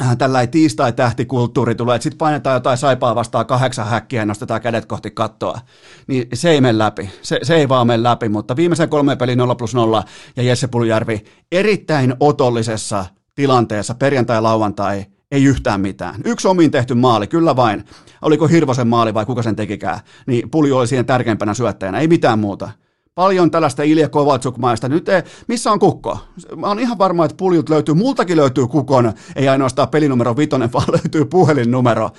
äh, 0.00 0.16
tällainen 0.16 0.50
tiistai-tähtikulttuuri 0.50 1.74
tulee, 1.74 1.96
että 1.96 2.02
sitten 2.02 2.18
painetaan 2.18 2.54
jotain 2.54 2.78
saipaa 2.78 3.14
vastaan 3.14 3.46
kahdeksan 3.46 3.86
häkkiä 3.86 4.22
ja 4.22 4.26
nostetaan 4.26 4.60
kädet 4.60 4.86
kohti 4.86 5.10
kattoa, 5.10 5.60
niin 6.06 6.28
se 6.34 6.50
ei 6.50 6.60
mene 6.60 6.78
läpi. 6.78 7.10
Se, 7.22 7.38
se 7.42 7.54
ei 7.54 7.68
vaan 7.68 7.86
mene 7.86 8.02
läpi, 8.02 8.28
mutta 8.28 8.56
viimeisen 8.56 8.88
kolme 8.88 9.16
peli 9.16 9.36
0 9.36 9.54
plus 9.54 9.74
0 9.74 10.04
ja 10.36 10.42
Jesse 10.42 10.66
Puljärvi 10.66 11.24
erittäin 11.52 12.14
otollisessa 12.20 13.06
tilanteessa 13.34 13.94
perjantai-lauantai 13.94 15.06
ei 15.30 15.44
yhtään 15.44 15.80
mitään. 15.80 16.20
Yksi 16.24 16.48
omiin 16.48 16.70
tehty 16.70 16.94
maali, 16.94 17.26
kyllä 17.26 17.56
vain. 17.56 17.84
Oliko 18.22 18.46
Hirvosen 18.46 18.88
maali 18.88 19.14
vai 19.14 19.26
kuka 19.26 19.42
sen 19.42 19.56
tekikään, 19.56 20.00
niin 20.26 20.50
Pulju 20.50 20.76
oli 20.76 20.86
siihen 20.86 21.06
tärkeimpänä 21.06 21.54
syöttäjänä, 21.54 22.00
ei 22.00 22.08
mitään 22.08 22.38
muuta. 22.38 22.70
Paljon 23.14 23.50
tällaista 23.50 23.82
Ilja 23.82 24.08
Kovatsuk-maista. 24.08 24.88
Nyt 24.88 25.08
ei, 25.08 25.22
missä 25.48 25.72
on 25.72 25.78
kukko? 25.78 26.18
Mä 26.56 26.66
oon 26.66 26.78
ihan 26.78 26.98
varma, 26.98 27.24
että 27.24 27.36
puljut 27.36 27.68
löytyy, 27.68 27.94
multakin 27.94 28.36
löytyy 28.36 28.66
kukon, 28.66 29.12
ei 29.36 29.48
ainoastaan 29.48 29.88
pelinumero 29.88 30.36
vitonen, 30.36 30.72
vaan 30.74 30.86
löytyy 30.92 31.24
puhelinnumero. 31.24 32.10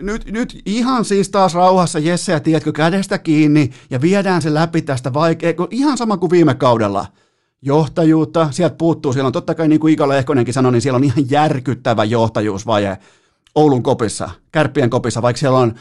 Nyt, 0.00 0.24
nyt 0.30 0.62
ihan 0.66 1.04
siis 1.04 1.28
taas 1.28 1.54
rauhassa 1.54 1.98
Jesse 1.98 2.32
ja 2.32 2.40
tiedätkö, 2.40 2.72
kädestä 2.72 3.18
kiinni 3.18 3.70
ja 3.90 4.00
viedään 4.00 4.42
se 4.42 4.54
läpi 4.54 4.82
tästä 4.82 5.12
vaikea, 5.12 5.52
ihan 5.70 5.98
sama 5.98 6.16
kuin 6.16 6.30
viime 6.30 6.54
kaudella– 6.54 7.06
johtajuutta, 7.62 8.48
sieltä 8.50 8.76
puuttuu, 8.76 9.12
siellä 9.12 9.26
on 9.26 9.32
totta 9.32 9.54
kai 9.54 9.68
niin 9.68 9.80
kuin 9.80 9.92
Ika 9.94 10.08
Lehkonenkin 10.08 10.54
sanoi, 10.54 10.72
niin 10.72 10.82
siellä 10.82 10.96
on 10.96 11.04
ihan 11.04 11.30
järkyttävä 11.30 12.04
johtajuusvaje 12.04 12.98
Oulun 13.54 13.82
kopissa, 13.82 14.30
Kärppien 14.52 14.90
kopissa, 14.90 15.22
vaikka 15.22 15.40
siellä 15.40 15.58
on 15.58 15.74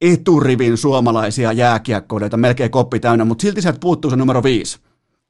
eturivin 0.00 0.76
suomalaisia 0.76 1.52
jääkiekkoilijoita, 1.52 2.36
melkein 2.36 2.70
koppi 2.70 3.00
täynnä, 3.00 3.24
mutta 3.24 3.42
silti 3.42 3.62
sieltä 3.62 3.78
puuttuu 3.80 4.10
se 4.10 4.16
numero 4.16 4.42
viisi. 4.42 4.78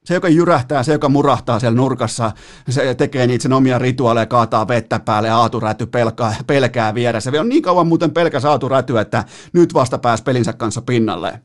Se, 0.04 0.14
joka 0.14 0.28
jyrähtää, 0.28 0.82
se, 0.82 0.92
joka 0.92 1.08
murahtaa 1.08 1.58
siellä 1.58 1.76
nurkassa, 1.76 2.32
se 2.68 2.94
tekee 2.94 3.26
niitä 3.26 3.42
sen 3.42 3.52
omia 3.52 3.78
rituaaleja, 3.78 4.26
kaataa 4.26 4.68
vettä 4.68 5.00
päälle 5.00 5.28
ja 5.28 5.36
aaturäty 5.36 5.86
pelkää, 5.86 6.34
pelkää 6.46 6.94
vieressä. 6.94 7.30
Se 7.30 7.40
on 7.40 7.48
niin 7.48 7.62
kauan 7.62 7.86
muuten 7.86 8.10
pelkä 8.10 8.40
saatu 8.40 8.68
räty, 8.68 8.98
että 8.98 9.24
nyt 9.52 9.74
vasta 9.74 9.98
pääsi 9.98 10.22
pelinsä 10.22 10.52
kanssa 10.52 10.82
pinnalle. 10.82 11.40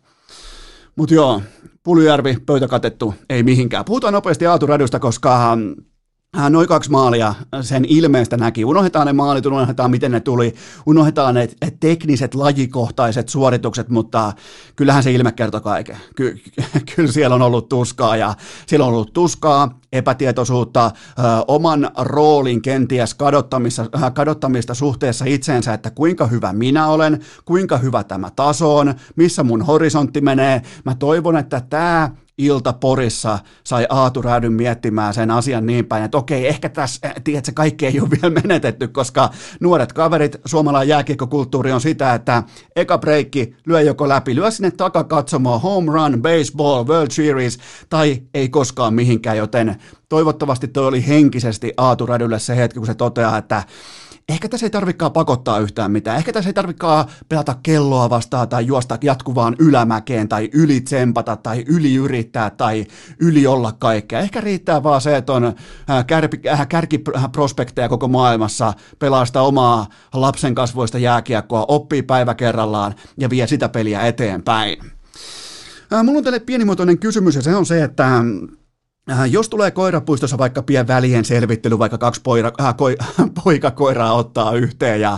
Mutta 0.99 1.15
joo, 1.15 1.41
Puljärvi, 1.83 2.37
pöytä 2.45 2.67
katettu, 2.67 3.13
ei 3.29 3.43
mihinkään. 3.43 3.85
Puhutaan 3.85 4.13
nopeasti 4.13 4.47
Aatu 4.47 4.65
Radusta, 4.65 4.99
koska 4.99 5.57
Äh, 6.37 6.49
noin 6.49 6.67
kaksi 6.67 6.91
maalia 6.91 7.33
sen 7.61 7.85
ilmeestä 7.85 8.37
näki. 8.37 8.65
Unohdetaan 8.65 9.07
ne 9.07 9.13
maalit, 9.13 9.45
unohdetaan 9.45 9.91
miten 9.91 10.11
ne 10.11 10.19
tuli, 10.19 10.53
unohdetaan 10.85 11.35
ne 11.35 11.49
tekniset 11.79 12.35
lajikohtaiset 12.35 13.29
suoritukset, 13.29 13.89
mutta 13.89 14.33
kyllähän 14.75 15.03
se 15.03 15.11
ilme 15.11 15.31
kertoi 15.31 15.61
kaiken. 15.61 15.97
Ky- 16.15 16.39
kyllä 16.95 17.11
siellä 17.11 17.35
on 17.35 17.41
ollut 17.41 17.69
tuskaa 17.69 18.17
ja 18.17 18.33
siellä 18.67 18.85
on 18.85 18.93
ollut 18.93 19.13
tuskaa, 19.13 19.78
epätietoisuutta, 19.93 20.91
oman 21.48 21.91
roolin 21.98 22.62
kenties 22.62 23.13
kadottamista, 23.13 23.86
kadottamista 24.13 24.74
suhteessa 24.74 25.25
itseensä, 25.25 25.74
että 25.74 25.91
kuinka 25.91 26.27
hyvä 26.27 26.53
minä 26.53 26.88
olen, 26.88 27.19
kuinka 27.46 27.77
hyvä 27.77 28.03
tämä 28.03 28.31
taso 28.36 28.77
on, 28.77 28.93
missä 29.15 29.43
mun 29.43 29.62
horisontti 29.62 30.22
menee. 30.22 30.62
Mä 30.86 30.96
toivon, 30.96 31.38
että 31.38 31.62
tämä 31.69 32.10
ilta 32.39 32.74
Porissa 32.74 33.39
sai 33.63 33.88
Aatu 33.89 34.22
Räädyn 34.22 34.53
miettimään 34.53 35.13
sen 35.13 35.31
asian 35.31 35.65
niin 35.65 35.86
päin, 35.86 36.03
että 36.03 36.17
okei, 36.17 36.48
ehkä 36.48 36.69
tässä, 36.69 37.08
eh, 37.08 37.13
tiedätkö, 37.24 37.51
kaikki 37.55 37.86
ei 37.86 38.00
ole 38.00 38.10
vielä 38.10 38.29
menetetty, 38.43 38.88
koska 38.88 39.29
nuoret 39.60 39.93
kaverit, 39.93 40.36
suomalainen 40.46 40.89
jääkiekkokulttuuri 40.89 41.72
on 41.72 41.81
sitä, 41.81 42.13
että 42.13 42.43
eka 42.75 42.98
breikki, 42.98 43.55
lyö 43.65 43.81
joko 43.81 44.10
läpi, 44.10 44.36
lyö 44.36 44.51
sinne 44.51 44.72
takakatsomaan, 44.72 45.62
home 45.62 45.91
run, 45.91 46.22
baseball, 46.22 46.88
World 46.88 47.12
Series, 47.12 47.60
tai 47.89 48.22
ei 48.34 48.50
koskaan 48.50 48.93
mihinkään, 48.93 49.38
joten 49.38 49.75
toivottavasti 50.09 50.67
toi 50.67 50.88
oli 50.88 51.07
henkisesti 51.07 51.74
Aatu 51.77 52.05
Rädylle 52.05 52.39
se 52.39 52.55
hetki, 52.55 52.79
kun 52.79 52.88
se 52.88 52.95
toteaa, 52.95 53.38
että 53.38 53.63
ehkä 54.29 54.50
tässä 54.50 54.65
ei 54.65 54.69
tarvikaan 54.69 55.12
pakottaa 55.12 55.59
yhtään 55.59 55.91
mitään. 55.91 56.17
Ehkä 56.17 56.33
tässä 56.33 56.50
ei 56.50 56.53
tarvikaan 56.53 57.05
pelata 57.29 57.55
kelloa 57.63 58.09
vastaan 58.09 58.50
tai 58.50 58.65
juosta 58.65 58.98
jatkuvaan 59.01 59.55
ylämäkeen 59.59 60.29
tai 60.29 60.50
ylitsempata 60.53 61.36
tai 61.36 61.63
yliyrittää 61.67 62.50
tai 62.50 62.86
yli 63.19 63.48
olla 63.48 63.71
kaikkea. 63.71 64.19
Ehkä 64.19 64.41
riittää 64.41 64.83
vaan 64.83 65.01
se, 65.01 65.17
että 65.17 65.33
on 65.33 65.45
äh, 65.45 65.53
äh, 66.51 66.67
kärkiprospekteja 66.67 67.89
koko 67.89 68.07
maailmassa, 68.07 68.74
pelaa 69.00 69.25
sitä 69.25 69.41
omaa 69.41 69.88
lapsen 70.13 70.55
kasvoista 70.55 70.98
jääkiekkoa, 70.98 71.65
oppii 71.67 72.03
päivä 72.03 72.36
kerrallaan 72.36 72.95
ja 73.17 73.29
vie 73.29 73.48
sitä 73.48 73.69
peliä 73.69 74.01
eteenpäin. 74.01 74.77
Äh, 75.93 76.03
mulla 76.03 76.17
on 76.17 76.24
teille 76.24 76.39
pienimuotoinen 76.39 77.00
kysymys 77.00 77.36
ja 77.36 77.41
se 77.41 77.55
on 77.55 77.65
se, 77.65 77.83
että 77.83 78.24
jos 79.29 79.49
tulee 79.49 79.71
koirapuistossa 79.71 80.37
vaikka 80.37 80.61
pien 80.61 80.87
välien 80.87 81.25
selvittely, 81.25 81.79
vaikka 81.79 81.97
kaksi 81.97 82.21
poira, 82.23 82.51
äh, 82.61 82.75
koi, 82.77 82.97
poikakoiraa 83.43 84.13
ottaa 84.13 84.55
yhteen, 84.55 85.01
ja 85.01 85.13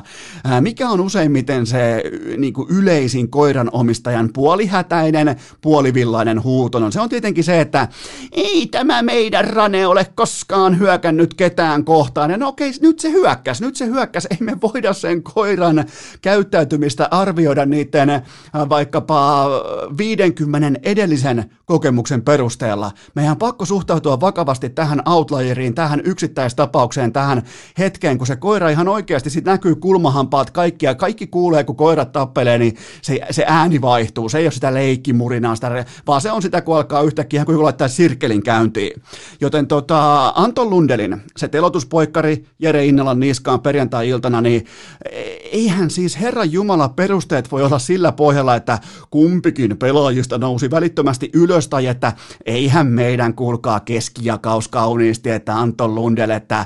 äh, 0.46 0.62
mikä 0.62 0.90
on 0.90 1.00
useimmiten 1.00 1.66
se 1.66 2.04
niin 2.38 2.54
kuin 2.54 2.70
yleisin 2.70 3.30
koiranomistajan 3.30 4.30
puolihätäinen, 4.34 5.36
puolivillainen 5.62 6.44
huuto? 6.44 6.80
No, 6.80 6.92
se 6.92 7.02
on 7.02 7.10
tietenkin 7.10 7.44
se, 7.44 7.62
että 7.62 7.88
ei 8.32 8.68
tämä 8.68 9.02
meidän 9.02 9.46
rane 9.46 9.88
ole 9.88 10.08
koskaan 10.16 10.80
hyökännyt 10.80 11.34
ketään 11.34 11.86
kohtaan. 11.86 12.32
Ja 12.32 12.38
no 12.38 12.48
okei, 12.48 12.72
nyt 12.82 13.00
se 13.00 13.12
hyökkäs, 13.12 13.62
nyt 13.62 13.76
se 13.76 13.86
hyökkäs. 13.86 14.28
Ei 14.32 14.38
me 14.40 14.58
voida 14.62 14.94
sen 14.94 15.24
koiran 15.24 15.86
käyttäytymistä 16.22 17.08
arvioida 17.12 17.66
niiden 17.66 18.10
äh, 18.10 18.22
vaikkapa 18.54 19.50
50 19.98 20.80
edellisen 20.84 21.52
kokemuksen 21.66 22.22
perusteella. 22.22 22.92
Meidän 23.16 23.38
pakko 23.38 23.66
suhtautua 23.82 24.20
vakavasti 24.20 24.70
tähän 24.70 25.02
outlieriin, 25.06 25.76
tähän 25.76 26.02
yksittäistapaukseen, 26.04 27.14
tähän 27.14 27.42
hetkeen, 27.78 28.18
kun 28.18 28.28
se 28.28 28.36
koira 28.36 28.70
ihan 28.70 28.88
oikeasti 28.88 29.30
sit 29.30 29.46
näkyy 29.46 29.76
kulmahampaat 29.76 30.52
kaikki 30.52 30.86
ja 30.86 30.96
kaikki 30.96 31.28
kuulee, 31.28 31.64
kun 31.64 31.76
koirat 31.76 32.12
tappelee, 32.12 32.58
niin 32.58 32.76
se, 33.02 33.20
se 33.32 33.46
ääni 33.48 33.82
vaihtuu. 33.82 34.30
Se 34.30 34.38
ei 34.38 34.46
ole 34.46 34.52
sitä 34.52 34.74
leikkimurinaa, 34.74 35.56
sitä, 35.56 35.86
vaan 36.08 36.22
se 36.22 36.32
on 36.32 36.42
sitä, 36.42 36.62
kun 36.62 36.76
alkaa 36.76 37.02
yhtäkkiä 37.02 37.46
kun 37.46 37.64
laittaa 37.64 37.88
sirkelin 37.88 38.44
käyntiin. 38.44 39.02
Joten 39.42 39.68
tota, 39.68 40.34
Anton 40.36 40.70
Lundelin, 40.70 41.22
se 41.38 41.48
telotuspoikkari 41.48 42.46
Jere 42.60 42.86
Innalan 42.86 43.20
niskaan 43.20 43.62
perjantai-iltana, 43.62 44.42
niin 44.42 44.66
eihän 45.52 45.90
siis 45.90 46.20
Herran 46.20 46.52
Jumala 46.52 46.90
perusteet 46.90 47.52
voi 47.52 47.64
olla 47.64 47.80
sillä 47.80 48.12
pohjalla, 48.12 48.56
että 48.56 48.80
kumpikin 49.10 49.78
pelaajista 49.78 50.38
nousi 50.38 50.72
välittömästi 50.72 51.30
ylös 51.34 51.68
tai 51.68 51.88
että 51.88 52.14
eihän 52.46 52.88
meidän 52.88 53.34
kuulkaa 53.34 53.61
alkaa 53.62 53.80
keskijakaus 53.80 54.68
kauniisti, 54.68 55.30
että 55.30 55.60
Anton 55.60 55.96
Lundel, 55.96 56.30
että 56.30 56.66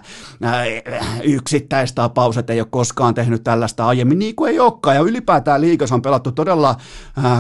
yksittäistapaus, 1.24 2.38
että 2.38 2.54
ei 2.54 2.60
ole 2.60 2.68
koskaan 2.72 3.14
tehnyt 3.14 3.44
tällaista 3.44 3.88
aiemmin, 3.88 4.20
niin 4.20 4.36
kuin 4.36 4.52
ei 4.52 4.60
olekaan. 4.60 4.96
Ja 4.96 5.02
ylipäätään 5.02 5.62
liikas 5.62 5.92
on 5.92 6.02
pelattu 6.02 6.32
todella 6.32 6.76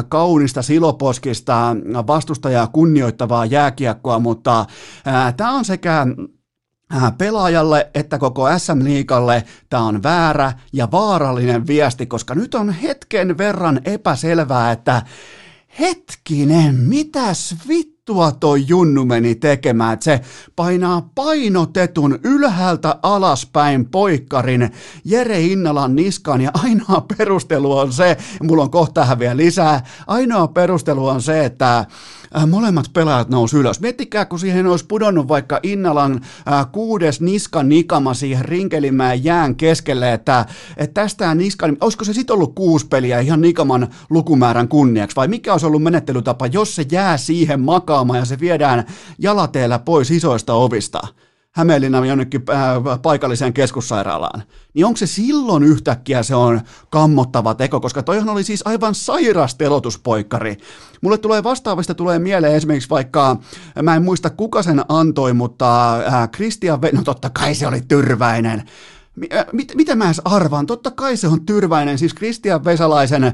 kaunista 0.09 0.61
siloposkista 0.61 1.75
vastustajaa 2.07 2.67
kunnioittavaa 2.67 3.45
jääkiekkoa, 3.45 4.19
mutta 4.19 4.65
tämä 5.37 5.51
on 5.51 5.65
sekä 5.65 6.07
pelaajalle 7.17 7.89
että 7.93 8.17
koko 8.17 8.47
SM-liikalle 8.57 9.43
tämä 9.69 9.83
on 9.83 10.03
väärä 10.03 10.53
ja 10.73 10.87
vaarallinen 10.91 11.67
viesti, 11.67 12.05
koska 12.05 12.35
nyt 12.35 12.55
on 12.55 12.69
hetken 12.69 13.37
verran 13.37 13.81
epäselvää, 13.85 14.71
että 14.71 15.01
hetkinen, 15.79 16.75
mitäs 16.75 17.55
vittua 18.09 18.31
toi 18.31 18.63
Junnu 18.67 19.05
meni 19.05 19.35
tekemään, 19.35 19.93
että 19.93 20.03
se 20.03 20.21
painaa 20.55 21.09
painotetun 21.15 22.19
ylhäältä 22.23 22.99
alaspäin 23.03 23.85
poikkarin 23.85 24.71
Jere 25.05 25.41
Innalan 25.41 25.95
niskaan 25.95 26.41
ja 26.41 26.51
ainoa 26.63 27.05
perustelu 27.17 27.77
on 27.77 27.93
se, 27.93 28.17
mulla 28.43 28.63
on 28.63 28.71
kohta 28.71 29.19
vielä 29.19 29.37
lisää, 29.37 29.83
ainoa 30.07 30.47
perustelu 30.47 31.07
on 31.07 31.21
se, 31.21 31.45
että 31.45 31.85
molemmat 32.47 32.85
pelaajat 32.93 33.29
nousi 33.29 33.57
ylös. 33.57 33.79
Miettikää, 33.79 34.25
kun 34.25 34.39
siihen 34.39 34.67
olisi 34.67 34.85
pudonnut 34.87 35.27
vaikka 35.27 35.59
Innalan 35.63 36.21
äh, 36.51 36.71
kuudes 36.71 37.21
niskan 37.21 37.69
nikama 37.69 38.13
siihen 38.13 38.45
rinkelimään 38.45 39.23
jään 39.23 39.55
keskelle, 39.55 40.13
että, 40.13 40.45
että 40.77 41.01
tästä 41.01 41.35
niskan, 41.35 41.77
olisiko 41.81 42.05
se 42.05 42.13
sitten 42.13 42.33
ollut 42.33 42.55
kuusi 42.55 42.87
peliä 42.87 43.19
ihan 43.19 43.41
nikaman 43.41 43.87
lukumäärän 44.09 44.67
kunniaksi, 44.67 45.15
vai 45.15 45.27
mikä 45.27 45.51
olisi 45.51 45.65
ollut 45.65 45.83
menettelytapa, 45.83 46.47
jos 46.47 46.75
se 46.75 46.85
jää 46.91 47.17
siihen 47.17 47.59
makaamaan 47.59 48.19
ja 48.19 48.25
se 48.25 48.39
viedään 48.39 48.85
jalateellä 49.19 49.79
pois 49.79 50.11
isoista 50.11 50.53
ovista? 50.53 51.07
Hämeenlinnan 51.55 52.07
jonnekin 52.07 52.43
äh, 52.49 53.01
paikalliseen 53.01 53.53
keskussairaalaan, 53.53 54.43
niin 54.73 54.85
onko 54.85 54.97
se 54.97 55.07
silloin 55.07 55.63
yhtäkkiä 55.63 56.23
se 56.23 56.35
on 56.35 56.61
kammottava 56.89 57.53
teko, 57.55 57.79
koska 57.79 58.03
toihan 58.03 58.29
oli 58.29 58.43
siis 58.43 58.61
aivan 58.65 58.95
sairas 58.95 59.55
telotuspoikkari. 59.55 60.57
Mulle 61.01 61.17
tulee 61.17 61.43
vastaavista 61.43 61.93
tulee 61.93 62.19
mieleen 62.19 62.55
esimerkiksi 62.55 62.89
vaikka, 62.89 63.37
mä 63.81 63.95
en 63.95 64.03
muista 64.03 64.29
kuka 64.29 64.63
sen 64.63 64.81
antoi, 64.89 65.33
mutta 65.33 65.99
Kristian, 66.31 66.79
äh, 66.85 66.91
no 66.91 67.03
totta 67.03 67.29
kai 67.29 67.55
se 67.55 67.67
oli 67.67 67.81
Tyrväinen, 67.87 68.63
mit, 69.51 69.71
mitä 69.75 69.95
mä 69.95 70.05
edes 70.05 70.21
arvaan? 70.25 70.65
Totta 70.65 70.91
kai 70.91 71.17
se 71.17 71.27
on 71.27 71.45
tyrväinen, 71.45 71.97
siis 71.97 72.13
Kristian 72.13 72.65
Vesalaisen 72.65 73.23
äh, 73.23 73.33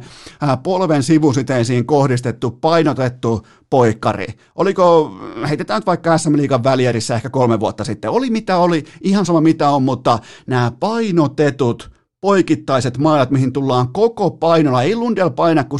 polven 0.63 1.03
sivusiteisiin 1.03 1.85
kohdistettu, 1.85 2.51
painotettu 2.51 3.47
poikkari. 3.69 4.27
Oliko, 4.55 5.15
heitetään 5.49 5.77
nyt 5.79 5.85
vaikka 5.85 6.17
SM 6.17 6.37
Liigan 6.37 6.63
välierissä 6.63 7.15
ehkä 7.15 7.29
kolme 7.29 7.59
vuotta 7.59 7.83
sitten, 7.83 8.11
oli 8.11 8.29
mitä 8.29 8.57
oli, 8.57 8.83
ihan 9.01 9.25
sama 9.25 9.41
mitä 9.41 9.69
on, 9.69 9.83
mutta 9.83 10.19
nämä 10.47 10.71
painotetut 10.79 11.91
poikittaiset 12.21 12.97
mailat, 12.97 13.31
mihin 13.31 13.53
tullaan 13.53 13.93
koko 13.93 14.31
painolla, 14.31 14.83
ei 14.83 14.95
Lundell 14.95 15.29
paina 15.29 15.63
kuin 15.63 15.79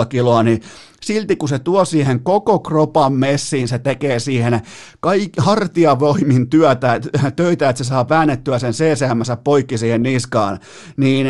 72,5 0.00 0.06
kiloa, 0.08 0.42
niin 0.42 0.60
silti 1.02 1.36
kun 1.36 1.48
se 1.48 1.58
tuo 1.58 1.84
siihen 1.84 2.20
koko 2.20 2.58
kropan 2.58 3.12
messiin, 3.12 3.68
se 3.68 3.78
tekee 3.78 4.18
siihen 4.18 4.60
kaik- 5.00 5.32
hartiavoimin 5.38 6.50
työtä, 6.50 7.00
töitä, 7.36 7.68
että 7.68 7.84
se 7.84 7.88
saa 7.88 8.08
väännettyä 8.08 8.58
sen 8.58 8.72
CCM 8.72 9.20
poikki 9.44 9.78
siihen 9.78 10.02
niskaan, 10.02 10.58
niin 10.96 11.26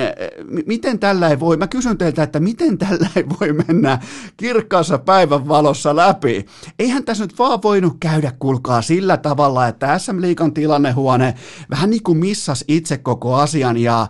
m- 0.49 0.59
miten 0.67 0.99
tällä 0.99 1.29
ei 1.29 1.41
voi, 1.41 1.57
mä 1.57 1.67
kysyn 1.67 1.99
teiltä, 1.99 2.23
että 2.23 2.41
miten 2.41 2.79
tällä 2.79 3.09
ei 3.17 3.25
voi 3.41 3.53
mennä 3.53 3.99
kirkkaassa 4.37 4.99
päivän 4.99 5.49
valossa 5.49 5.97
läpi? 5.97 6.47
Eihän 6.79 7.05
tässä 7.05 7.25
nyt 7.25 7.39
vaan 7.39 7.63
voinut 7.63 7.97
käydä, 8.01 8.33
kulkaa 8.39 8.83
sillä 8.83 9.17
tavalla, 9.17 9.69
että 9.69 9.99
SM 9.99 10.21
Liikan 10.21 10.55
tilannehuone 10.55 11.35
vähän 11.71 11.91
niin 11.91 12.03
kuin 12.03 12.19
missas 12.19 12.65
itse 12.69 12.99
koko 12.99 13.35
asian 13.59 13.77
ja 13.77 14.07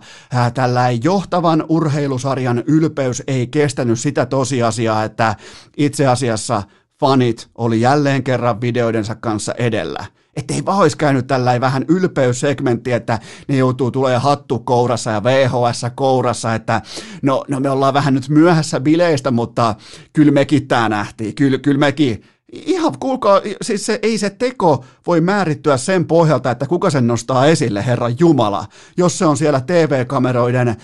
tällä 0.53 0.91
johtavan 1.03 1.65
urheilusarjan 1.69 2.63
ylpeys 2.67 3.23
ei 3.27 3.47
kestänyt 3.47 3.99
sitä 3.99 4.25
tosiasiaa, 4.25 5.03
että 5.03 5.35
itse 5.77 6.07
asiassa 6.07 6.63
fanit 6.99 7.49
oli 7.55 7.81
jälleen 7.81 8.23
kerran 8.23 8.61
videoidensa 8.61 9.15
kanssa 9.15 9.53
edellä. 9.57 10.05
Että 10.35 10.53
ei 10.53 10.65
vaan 10.65 10.77
olisi 10.77 10.97
käynyt 10.97 11.27
tällä 11.27 11.61
vähän 11.61 11.85
ylpeyssegmentti, 11.87 12.91
että 12.91 13.19
ne 13.47 13.57
joutuu 13.57 13.91
tulee 13.91 14.17
hattu 14.17 14.59
kourassa 14.59 15.11
ja 15.11 15.23
VHS 15.23 15.85
kourassa, 15.95 16.55
että 16.55 16.81
no, 17.21 17.43
no 17.47 17.59
me 17.59 17.69
ollaan 17.69 17.93
vähän 17.93 18.13
nyt 18.13 18.29
myöhässä 18.29 18.79
bileistä, 18.79 19.31
mutta 19.31 19.75
kyllä 20.13 20.31
mekin 20.31 20.67
tämä 20.67 20.89
nähtiin, 20.89 21.35
kyllä, 21.35 21.57
kyllä 21.57 21.79
mekin 21.79 22.23
Ihan, 22.51 22.93
kuulkaa, 22.99 23.41
siis 23.61 23.85
se, 23.85 23.99
ei 24.01 24.17
se 24.17 24.29
teko 24.29 24.83
voi 25.07 25.21
määrittyä 25.21 25.77
sen 25.77 26.05
pohjalta, 26.05 26.51
että 26.51 26.65
kuka 26.65 26.89
sen 26.89 27.07
nostaa 27.07 27.45
esille, 27.45 27.85
Herra 27.85 28.09
Jumala. 28.19 28.65
Jos 28.97 29.17
se 29.17 29.25
on 29.25 29.37
siellä 29.37 29.61
TV-kameroiden 29.61 30.75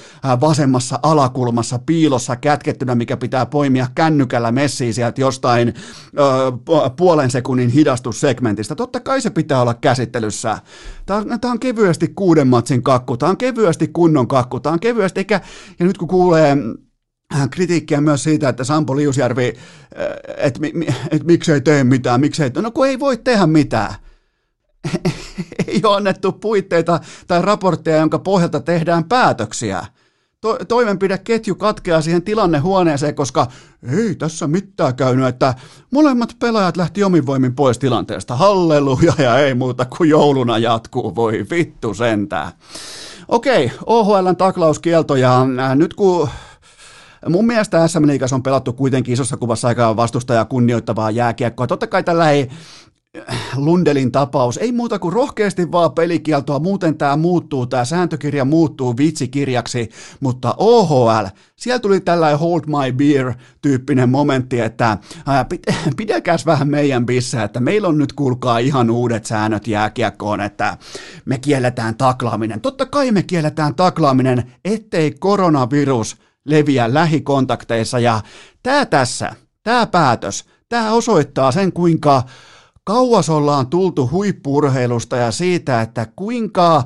vasemmassa 0.41 0.99
alakulmassa 1.03 1.79
piilossa 1.85 2.35
kätkettynä, 2.35 2.95
mikä 2.95 3.17
pitää 3.17 3.45
poimia 3.45 3.87
kännykällä 3.95 4.51
messiin 4.51 4.93
sieltä 4.93 5.21
jostain 5.21 5.67
ö, 5.67 6.91
puolen 6.95 7.31
sekunnin 7.31 7.69
hidastussegmentistä. 7.69 8.75
Totta 8.75 8.99
kai 8.99 9.21
se 9.21 9.29
pitää 9.29 9.61
olla 9.61 9.73
käsittelyssä. 9.73 10.57
Tämä 11.05 11.37
tämä 11.37 11.51
on 11.51 11.59
kevyesti 11.59 12.07
kuuden 12.07 12.47
matsin 12.47 12.83
kakku, 12.83 13.17
tämä 13.17 13.29
on 13.29 13.37
kevyesti 13.37 13.87
kunnon 13.87 14.27
kakku, 14.27 14.59
tämä 14.59 14.73
on 14.73 14.79
kevyesti, 14.79 15.19
eikä, 15.19 15.41
ja 15.79 15.85
nyt 15.85 15.97
kun 15.97 16.07
kuulee 16.07 16.57
kritiikkiä 17.51 18.01
myös 18.01 18.23
siitä, 18.23 18.49
että 18.49 18.63
Sampo 18.63 18.95
Liusjärvi, 18.95 19.53
että 20.37 20.59
äh, 20.65 20.73
mi, 20.73 20.87
et 21.11 21.23
miksei 21.23 21.61
tee 21.61 21.83
mitään, 21.83 22.21
miksei, 22.21 22.49
no 22.49 22.71
kun 22.71 22.87
ei 22.87 22.99
voi 22.99 23.17
tehdä 23.17 23.47
mitään. 23.47 23.95
ei 25.67 25.81
ole 25.83 25.95
annettu 25.95 26.31
puitteita 26.31 26.99
tai 27.27 27.41
raportteja, 27.41 27.97
jonka 27.97 28.19
pohjalta 28.19 28.59
tehdään 28.59 29.03
päätöksiä. 29.03 29.85
To, 30.41 30.57
toimenpideketju 30.67 31.55
katkeaa 31.55 32.01
siihen 32.01 32.21
tilannehuoneeseen, 32.21 33.15
koska 33.15 33.47
ei 33.97 34.15
tässä 34.15 34.47
mitään 34.47 34.95
käynyt, 34.95 35.27
että 35.27 35.53
molemmat 35.91 36.35
pelaajat 36.39 36.77
lähti 36.77 37.03
omin 37.03 37.25
voimin 37.25 37.55
pois 37.55 37.79
tilanteesta. 37.79 38.35
Halleluja 38.35 39.13
ja 39.17 39.39
ei 39.39 39.53
muuta 39.53 39.85
kuin 39.85 40.09
jouluna 40.09 40.57
jatkuu, 40.57 41.15
voi 41.15 41.45
vittu 41.49 41.93
sentään. 41.93 42.51
Okei, 43.27 43.71
OHLn 43.85 44.35
taklauskielto 44.35 45.15
ja 45.15 45.47
äh, 45.59 45.75
nyt 45.75 45.93
kun 45.93 46.29
Mun 47.29 47.47
mielestä 47.47 47.87
SM 47.87 48.07
Liigassa 48.07 48.35
on 48.35 48.43
pelattu 48.43 48.73
kuitenkin 48.73 49.13
isossa 49.13 49.37
kuvassa 49.37 49.67
aika 49.67 49.95
vastustajaa 49.95 50.45
kunnioittavaa 50.45 51.11
jääkiekkoa. 51.11 51.67
Totta 51.67 51.87
kai 51.87 52.03
tällä 52.03 52.31
ei 52.31 52.49
äh, 53.29 53.41
Lundelin 53.55 54.11
tapaus, 54.11 54.57
ei 54.57 54.71
muuta 54.71 54.99
kuin 54.99 55.13
rohkeasti 55.13 55.71
vaan 55.71 55.91
pelikieltoa, 55.91 56.59
muuten 56.59 56.97
tämä 56.97 57.15
muuttuu, 57.15 57.65
tämä 57.65 57.85
sääntökirja 57.85 58.45
muuttuu 58.45 58.97
vitsikirjaksi, 58.97 59.89
mutta 60.19 60.53
OHL, 60.57 61.25
siellä 61.55 61.79
tuli 61.79 61.99
tällainen 61.99 62.39
hold 62.39 62.61
my 62.65 62.91
beer-tyyppinen 62.91 64.09
momentti, 64.09 64.59
että 64.59 64.97
ää, 65.25 65.45
pidekäs 65.97 66.45
vähän 66.45 66.67
meidän 66.67 67.05
bissä, 67.05 67.43
että 67.43 67.59
meillä 67.59 67.87
on 67.87 67.97
nyt 67.97 68.13
kuulkaa 68.13 68.57
ihan 68.57 68.89
uudet 68.89 69.25
säännöt 69.25 69.67
jääkiekkoon, 69.67 70.41
että 70.41 70.77
me 71.25 71.37
kielletään 71.37 71.95
taklaaminen. 71.95 72.61
Totta 72.61 72.85
kai 72.85 73.11
me 73.11 73.23
kielletään 73.23 73.75
taklaaminen, 73.75 74.51
ettei 74.65 75.11
koronavirus 75.19 76.17
leviä 76.45 76.93
lähikontakteissa. 76.93 77.99
Ja 77.99 78.21
tämä 78.63 78.85
tässä, 78.85 79.35
tämä 79.63 79.85
päätös, 79.85 80.45
tämä 80.69 80.91
osoittaa 80.91 81.51
sen 81.51 81.73
kuinka 81.73 82.23
kauas 82.83 83.29
ollaan 83.29 83.67
tultu 83.67 84.09
huippurheilusta 84.11 85.17
ja 85.17 85.31
siitä, 85.31 85.81
että 85.81 86.07
kuinka 86.15 86.83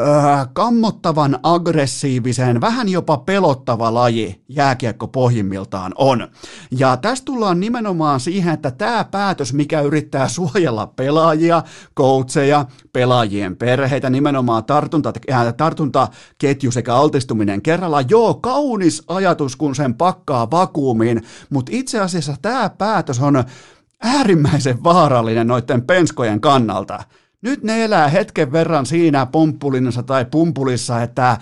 äh, 0.00 0.48
kammottavan 0.52 1.38
aggressiivisen, 1.42 2.60
vähän 2.60 2.88
jopa 2.88 3.16
pelottava 3.16 3.94
laji 3.94 4.44
jääkiekko 4.48 5.08
pohjimmiltaan 5.08 5.92
on. 5.98 6.28
Ja 6.70 6.96
tästä 6.96 7.24
tullaan 7.24 7.60
nimenomaan 7.60 8.20
siihen, 8.20 8.54
että 8.54 8.70
tämä 8.70 9.04
päätös, 9.04 9.52
mikä 9.52 9.80
yrittää 9.80 10.28
suojella 10.28 10.86
pelaajia, 10.86 11.62
coacheja, 11.96 12.66
pelaajien 12.92 13.56
perheitä, 13.56 14.10
nimenomaan 14.10 14.64
tartunta, 14.64 15.12
äh, 15.30 15.54
tartuntaketju 15.54 16.70
sekä 16.70 16.94
altistuminen 16.94 17.62
kerralla, 17.62 18.00
joo, 18.00 18.34
kaunis 18.34 19.02
ajatus, 19.08 19.56
kun 19.56 19.74
sen 19.74 19.94
pakkaa 19.94 20.50
vakuumiin, 20.50 21.22
mutta 21.50 21.72
itse 21.74 22.00
asiassa 22.00 22.34
tämä 22.42 22.70
päätös 22.70 23.20
on 23.20 23.44
äärimmäisen 24.02 24.84
vaarallinen 24.84 25.46
noiden 25.46 25.82
penskojen 25.82 26.40
kannalta. 26.40 27.04
Nyt 27.46 27.62
ne 27.62 27.84
elää 27.84 28.08
hetken 28.08 28.52
verran 28.52 28.86
siinä 28.86 29.26
pomppulinnassa 29.26 30.02
tai 30.02 30.24
pumpulissa, 30.24 31.02
että 31.02 31.38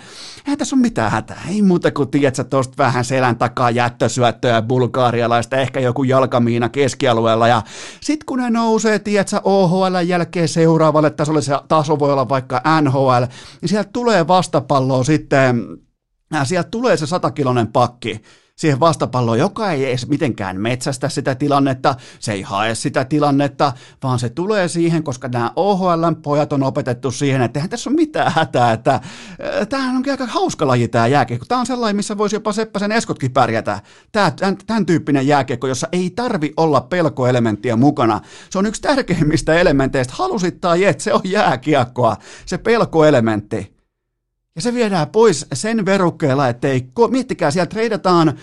ei 0.47 0.57
tässä 0.57 0.75
ole 0.75 0.81
mitään 0.81 1.11
hätää. 1.11 1.41
Ei 1.49 1.61
muuta 1.61 1.91
kuin, 1.91 2.09
tiedätkö, 2.09 2.43
tuosta 2.43 2.73
vähän 2.77 3.05
selän 3.05 3.37
takaa 3.37 3.71
jättösyöttöä 3.71 4.61
bulgaarialaista, 4.61 5.57
ehkä 5.57 5.79
joku 5.79 6.03
jalkamiina 6.03 6.69
keskialueella. 6.69 7.47
Ja 7.47 7.61
sit 8.01 8.23
kun 8.23 8.39
ne 8.39 8.49
nousee, 8.49 8.99
tiedätkö, 8.99 9.41
OHL 9.43 9.95
jälkeen 10.05 10.47
seuraavalle 10.47 11.09
tasolle, 11.09 11.41
se 11.41 11.53
taso 11.67 11.99
voi 11.99 12.11
olla 12.11 12.29
vaikka 12.29 12.61
NHL, 12.81 13.23
niin 13.61 13.69
sieltä 13.69 13.89
tulee 13.93 14.27
vastapalloa 14.27 15.03
sitten, 15.03 15.67
sieltä 16.43 16.69
tulee 16.69 16.97
se 16.97 17.05
satakilonen 17.05 17.67
pakki 17.67 18.21
siihen 18.55 18.79
vastapalloon, 18.79 19.39
joka 19.39 19.71
ei 19.71 19.85
edes 19.85 20.07
mitenkään 20.07 20.61
metsästä 20.61 21.09
sitä 21.09 21.35
tilannetta, 21.35 21.95
se 22.19 22.31
ei 22.31 22.41
hae 22.41 22.75
sitä 22.75 23.05
tilannetta, 23.05 23.73
vaan 24.03 24.19
se 24.19 24.29
tulee 24.29 24.67
siihen, 24.67 25.03
koska 25.03 25.27
nämä 25.27 25.51
OHL-pojat 25.55 26.53
on 26.53 26.63
opetettu 26.63 27.11
siihen, 27.11 27.41
että 27.41 27.59
eihän 27.59 27.69
tässä 27.69 27.89
ole 27.89 27.95
mitään 27.95 28.31
hätää, 28.35 28.71
että 28.71 28.93
äh, 28.93 29.67
tämähän 29.69 29.95
on 29.95 30.03
aika 30.11 30.25
hauska 30.25 30.67
laji 30.67 30.87
tämä 30.87 31.07
jääkiekko. 31.07 31.45
Tämä 31.45 31.59
on 31.59 31.65
sellainen, 31.65 31.95
missä 31.95 32.17
voisi 32.17 32.35
jopa 32.35 32.53
Seppäsen 32.53 32.91
Eskotkin 32.91 33.31
pärjätä. 33.31 33.81
Tämä, 34.11 34.31
tämän, 34.31 34.57
tämän 34.67 34.85
tyyppinen 34.85 35.27
jääkiekko, 35.27 35.67
jossa 35.67 35.87
ei 35.91 36.09
tarvi 36.09 36.53
olla 36.57 36.81
pelkoelementtiä 36.81 37.75
mukana. 37.75 38.21
Se 38.49 38.59
on 38.59 38.65
yksi 38.65 38.81
tärkeimmistä 38.81 39.53
elementeistä. 39.53 40.13
Halusit 40.17 40.61
tai 40.61 40.83
et, 40.83 40.99
se 40.99 41.13
on 41.13 41.21
jääkiekkoa, 41.23 42.17
se 42.45 42.57
pelkoelementti. 42.57 43.74
Ja 44.55 44.61
se 44.61 44.73
viedään 44.73 45.09
pois 45.09 45.45
sen 45.53 45.85
verukkeella, 45.85 46.47
ei, 46.47 46.89
miettikää, 47.09 47.51
siellä 47.51 47.65
treidataan 47.65 48.33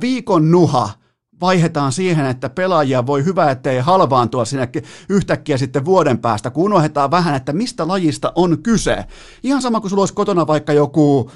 viikon 0.00 0.50
nuha, 0.50 0.90
vaihetaan 1.40 1.92
siihen, 1.92 2.26
että 2.26 2.48
pelaajia 2.50 3.06
voi 3.06 3.24
hyvä, 3.24 3.50
ettei 3.50 3.78
halvaantua 3.78 4.44
sinne 4.44 4.68
yhtäkkiä 5.08 5.58
sitten 5.58 5.84
vuoden 5.84 6.18
päästä, 6.18 6.50
kun 6.50 6.64
unohdetaan 6.64 7.10
vähän, 7.10 7.34
että 7.34 7.52
mistä 7.52 7.88
lajista 7.88 8.32
on 8.34 8.62
kyse. 8.62 9.04
Ihan 9.42 9.62
sama 9.62 9.80
kuin 9.80 9.90
sulla 9.90 10.02
olisi 10.02 10.14
kotona 10.14 10.46
vaikka 10.46 10.72
joku 10.72 11.30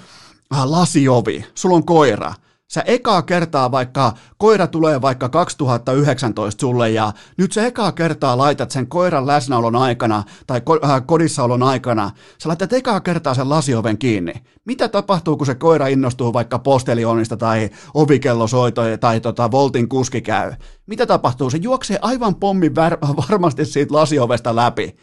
lasiovi, 0.64 1.44
sulla 1.55 1.77
on 1.77 1.87
koira, 1.87 2.35
sä 2.72 2.83
ekaa 2.87 3.22
kertaa 3.22 3.70
vaikka, 3.70 4.12
koira 4.37 4.66
tulee 4.66 5.03
vaikka 5.03 5.29
2019 5.29 6.61
sulle 6.61 6.90
ja 6.90 7.12
nyt 7.38 7.53
sä 7.53 7.66
ekaa 7.66 7.92
kertaa 7.92 8.38
laitat 8.38 8.70
sen 8.70 8.87
koiran 8.87 9.27
läsnäolon 9.27 9.77
aikana 9.77 10.22
tai 10.46 10.61
ko- 10.61 10.87
äh, 10.90 11.03
kodissaolon 11.07 11.62
aikana, 11.62 12.11
sä 12.38 12.48
laitat 12.48 12.72
ekaa 12.72 13.00
kertaa 13.00 13.35
sen 13.35 13.48
lasioven 13.48 13.98
kiinni. 13.98 14.33
Mitä 14.64 14.88
tapahtuu, 14.88 15.37
kun 15.37 15.46
se 15.46 15.55
koira 15.55 15.87
innostuu 15.87 16.33
vaikka 16.33 16.59
postelionista 16.59 17.37
tai 17.37 17.70
ovikellosoito 17.94 18.83
tai 19.00 19.20
tota, 19.20 19.50
Voltin 19.50 19.88
kuski 19.88 20.20
käy? 20.20 20.53
Mitä 20.87 21.07
tapahtuu? 21.07 21.50
Se 21.50 21.59
juoksee 21.59 21.98
aivan 22.03 22.35
pommin 22.35 22.72
vär- 22.72 23.14
varmasti 23.31 23.64
siitä 23.64 23.94
lasiovesta 23.94 24.57
läpi. 24.57 24.96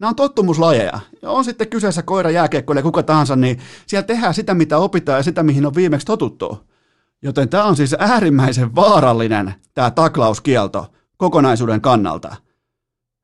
Nämä 0.00 0.08
on 0.08 0.16
tottumuslajeja. 0.16 1.00
Ja 1.22 1.30
on 1.30 1.44
sitten 1.44 1.68
kyseessä 1.68 2.02
koira, 2.02 2.30
jääkiekkoille, 2.30 2.82
kuka 2.82 3.02
tahansa, 3.02 3.36
niin 3.36 3.58
siellä 3.86 4.06
tehdään 4.06 4.34
sitä, 4.34 4.54
mitä 4.54 4.78
opitaan 4.78 5.18
ja 5.18 5.22
sitä, 5.22 5.42
mihin 5.42 5.66
on 5.66 5.74
viimeksi 5.74 6.06
totuttu. 6.06 6.70
Joten 7.22 7.48
tämä 7.48 7.64
on 7.64 7.76
siis 7.76 7.96
äärimmäisen 7.98 8.74
vaarallinen, 8.74 9.54
tämä 9.74 9.90
taklauskielto 9.90 10.92
kokonaisuuden 11.16 11.80
kannalta. 11.80 12.36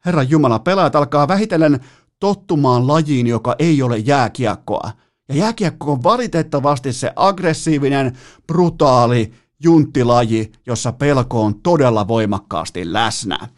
Herran 0.04 0.30
Jumala, 0.30 0.59
pelaajat 0.59 0.96
alkaa 0.96 1.28
vähitellen 1.28 1.80
tottumaan 2.20 2.87
lajiin, 2.87 3.26
joka 3.26 3.56
ei 3.59 3.82
ole 3.82 3.98
jääkiekkoa. 3.98 4.90
Ja 5.28 5.35
jääkiekko 5.35 5.92
on 5.92 6.02
valitettavasti 6.02 6.92
se 6.92 7.12
aggressiivinen, 7.16 8.18
brutaali, 8.46 9.32
junttilaji, 9.62 10.52
jossa 10.66 10.92
pelko 10.92 11.42
on 11.42 11.61
todella 11.61 12.09
voimakkaasti 12.09 12.92
läsnä. 12.92 13.48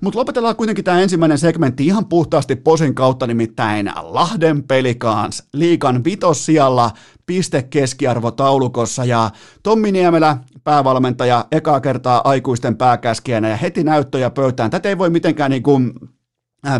Mutta 0.00 0.18
lopetellaan 0.18 0.56
kuitenkin 0.56 0.84
tämä 0.84 1.00
ensimmäinen 1.00 1.38
segmentti 1.38 1.86
ihan 1.86 2.06
puhtaasti 2.06 2.56
posin 2.56 2.94
kautta, 2.94 3.26
nimittäin 3.26 3.92
Lahden 4.02 4.62
pelikaans 4.62 5.42
liikan 5.52 6.04
vitossijalla 6.04 6.90
piste 7.26 7.62
keskiarvotaulukossa 7.62 9.04
ja 9.04 9.30
Tommi 9.62 9.92
Niemelä, 9.92 10.36
päävalmentaja, 10.64 11.46
ekaa 11.52 11.80
kertaa 11.80 12.20
aikuisten 12.24 12.76
pääkäskijänä 12.76 13.48
ja 13.48 13.56
heti 13.56 13.84
näyttöjä 13.84 14.30
pöytään. 14.30 14.70
Tätä 14.70 14.88
ei 14.88 14.98
voi 14.98 15.10
mitenkään 15.10 15.50
niin 15.50 15.62
kuin 15.62 15.92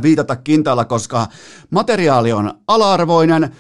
viitata 0.02 0.36
kintaalla, 0.36 0.84
koska 0.84 1.26
materiaali 1.70 2.32
on 2.32 2.54
ala-arvoinen, 2.68 3.44
äh, 3.44 3.50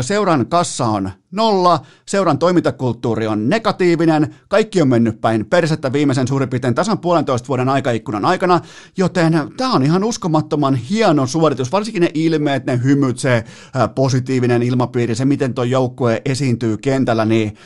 seuran 0.00 0.46
kassa 0.46 0.86
on 0.86 1.10
nolla, 1.30 1.80
seuran 2.06 2.38
toimintakulttuuri 2.38 3.26
on 3.26 3.48
negatiivinen, 3.48 4.34
kaikki 4.48 4.82
on 4.82 4.88
mennyt 4.88 5.20
päin 5.20 5.46
persettä 5.46 5.92
viimeisen 5.92 6.28
suurin 6.28 6.48
piirtein 6.48 6.74
tasan 6.74 6.98
puolentoista 6.98 7.48
vuoden 7.48 7.68
aikaikkunan 7.68 8.24
aikana, 8.24 8.60
joten 8.96 9.32
tämä 9.56 9.72
on 9.72 9.82
ihan 9.82 10.04
uskomattoman 10.04 10.74
hieno 10.74 11.26
suoritus, 11.26 11.72
varsinkin 11.72 12.02
ne 12.02 12.10
ilmeet, 12.14 12.66
ne 12.66 12.80
hymyt, 12.84 13.18
se 13.18 13.34
äh, 13.76 13.94
positiivinen 13.94 14.62
ilmapiiri, 14.62 15.14
se 15.14 15.24
miten 15.24 15.54
tuo 15.54 15.64
joukkue 15.64 16.22
esiintyy 16.24 16.76
kentällä, 16.76 17.24
niin 17.24 17.56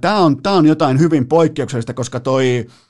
tämä 0.00 0.18
on, 0.18 0.42
tämä 0.42 0.56
on 0.56 0.66
jotain 0.66 0.98
hyvin 0.98 1.28
poikkeuksellista, 1.28 1.94
koska 1.94 2.20
toi 2.20 2.66
Äh, 2.66 2.89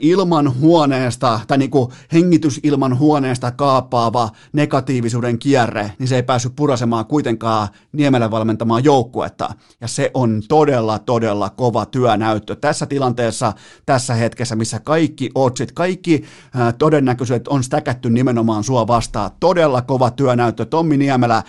ilman 0.00 0.60
huoneesta 0.60 1.40
tai 1.48 1.58
niin 1.58 1.70
kuin 1.70 1.92
hengitysilman 2.12 2.98
huoneesta 2.98 3.50
kaapaava 3.50 4.30
negatiivisuuden 4.52 5.38
kierre, 5.38 5.92
niin 5.98 6.08
se 6.08 6.16
ei 6.16 6.22
päässyt 6.22 6.56
purasemaan 6.56 7.06
kuitenkaan 7.06 7.68
Niemelän 7.92 8.30
valmentamaan 8.30 8.84
joukkuetta. 8.84 9.54
Ja 9.80 9.88
se 9.88 10.10
on 10.14 10.42
todella, 10.48 10.98
todella 10.98 11.50
kova 11.50 11.86
työnäyttö 11.86 12.56
tässä 12.56 12.86
tilanteessa, 12.86 13.52
tässä 13.86 14.14
hetkessä, 14.14 14.56
missä 14.56 14.80
kaikki 14.80 15.30
otsit, 15.34 15.72
kaikki 15.72 16.24
todennäköisyydet 16.78 17.48
on 17.48 17.64
stäkätty 17.64 18.10
nimenomaan 18.10 18.64
sua 18.64 18.86
vastaan. 18.86 19.30
Todella 19.40 19.82
kova 19.82 20.10
työnäyttö. 20.10 20.64
Tommi 20.64 20.96
Niemelä 20.96 21.42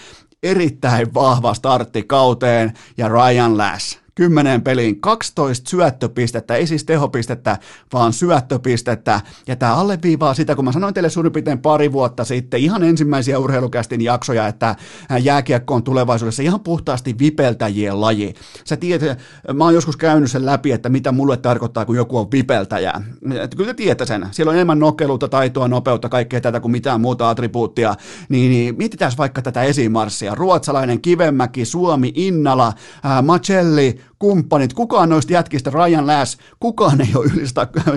erittäin 0.43 1.13
vahva 1.13 1.53
startti 1.53 2.03
kauteen 2.03 2.73
ja 2.97 3.07
Ryan 3.07 3.57
Lass 3.57 3.99
10 4.15 4.61
peliin 4.61 5.01
12 5.01 5.69
syöttöpistettä, 5.69 6.55
ei 6.55 6.67
siis 6.67 6.83
tehopistettä, 6.83 7.57
vaan 7.93 8.13
syöttöpistettä. 8.13 9.21
Ja 9.47 9.55
tämä 9.55 9.75
alleviivaa 9.75 10.33
sitä, 10.33 10.55
kun 10.55 10.65
mä 10.65 10.71
sanoin 10.71 10.93
teille 10.93 11.09
suurin 11.09 11.33
piirtein 11.33 11.59
pari 11.59 11.91
vuotta 11.91 12.25
sitten, 12.25 12.59
ihan 12.59 12.83
ensimmäisiä 12.83 13.39
urheilukästin 13.39 14.01
jaksoja, 14.01 14.47
että 14.47 14.75
jääkiekko 15.21 15.75
on 15.75 15.83
tulevaisuudessa 15.83 16.43
ihan 16.43 16.59
puhtaasti 16.59 17.15
vipeltäjien 17.19 18.01
laji. 18.01 18.33
Sä 18.63 18.77
tiedät, 18.77 19.19
mä 19.53 19.63
oon 19.63 19.73
joskus 19.73 19.97
käynyt 19.97 20.31
sen 20.31 20.45
läpi, 20.45 20.71
että 20.71 20.89
mitä 20.89 21.11
mulle 21.11 21.37
tarkoittaa, 21.37 21.85
kun 21.85 21.95
joku 21.95 22.17
on 22.17 22.31
vipeltäjä. 22.31 22.93
Et 23.41 23.55
kyllä 23.55 23.67
te 23.67 23.73
tiedätte 23.73 24.05
sen. 24.05 24.27
Siellä 24.31 24.49
on 24.49 24.55
enemmän 24.55 24.79
nokeluutta, 24.79 25.27
taitoa, 25.27 25.67
nopeutta, 25.67 26.09
kaikkea 26.09 26.41
tätä 26.41 26.59
kuin 26.59 26.71
mitään 26.71 27.01
muuta 27.01 27.29
attribuuttia. 27.29 27.95
Niin, 28.29 28.51
niin 28.51 28.77
mietitään 28.77 29.11
vaikka 29.17 29.41
tätä 29.41 29.63
esimarssia. 29.63 30.35
Ruotsalainen 30.35 31.01
Kivemäki, 31.01 31.65
Suomi, 31.65 32.11
Innala, 32.15 32.73
ää, 33.03 33.21
Macelli, 33.21 34.01
kumppanit, 34.19 34.73
kukaan 34.73 35.09
noista 35.09 35.33
jätkistä, 35.33 35.69
Ryan 35.69 36.07
Lass, 36.07 36.37
kukaan 36.59 37.01
ei 37.01 37.09
ole 37.15 37.25
yli 37.25 37.45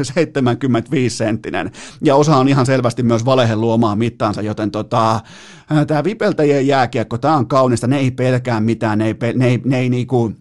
75 0.02 1.16
senttinen. 1.16 1.70
Ja 2.04 2.16
osa 2.16 2.36
on 2.36 2.48
ihan 2.48 2.66
selvästi 2.66 3.02
myös 3.02 3.24
valehen 3.24 3.60
luomaan 3.60 3.98
mittaansa, 3.98 4.42
joten 4.42 4.70
tota, 4.70 5.20
tämä 5.86 6.04
vipeltäjien 6.04 6.66
jääkiekko, 6.66 7.18
tämä 7.18 7.36
on 7.36 7.48
kaunista, 7.48 7.86
ne 7.86 7.98
ei 7.98 8.10
pelkää 8.10 8.60
mitään, 8.60 8.98
ne 8.98 9.06
ei, 9.06 9.14
ne 9.34 9.48
ei, 9.48 9.60
ne 9.64 9.78
ei 9.78 9.88
niinku, 9.88 10.32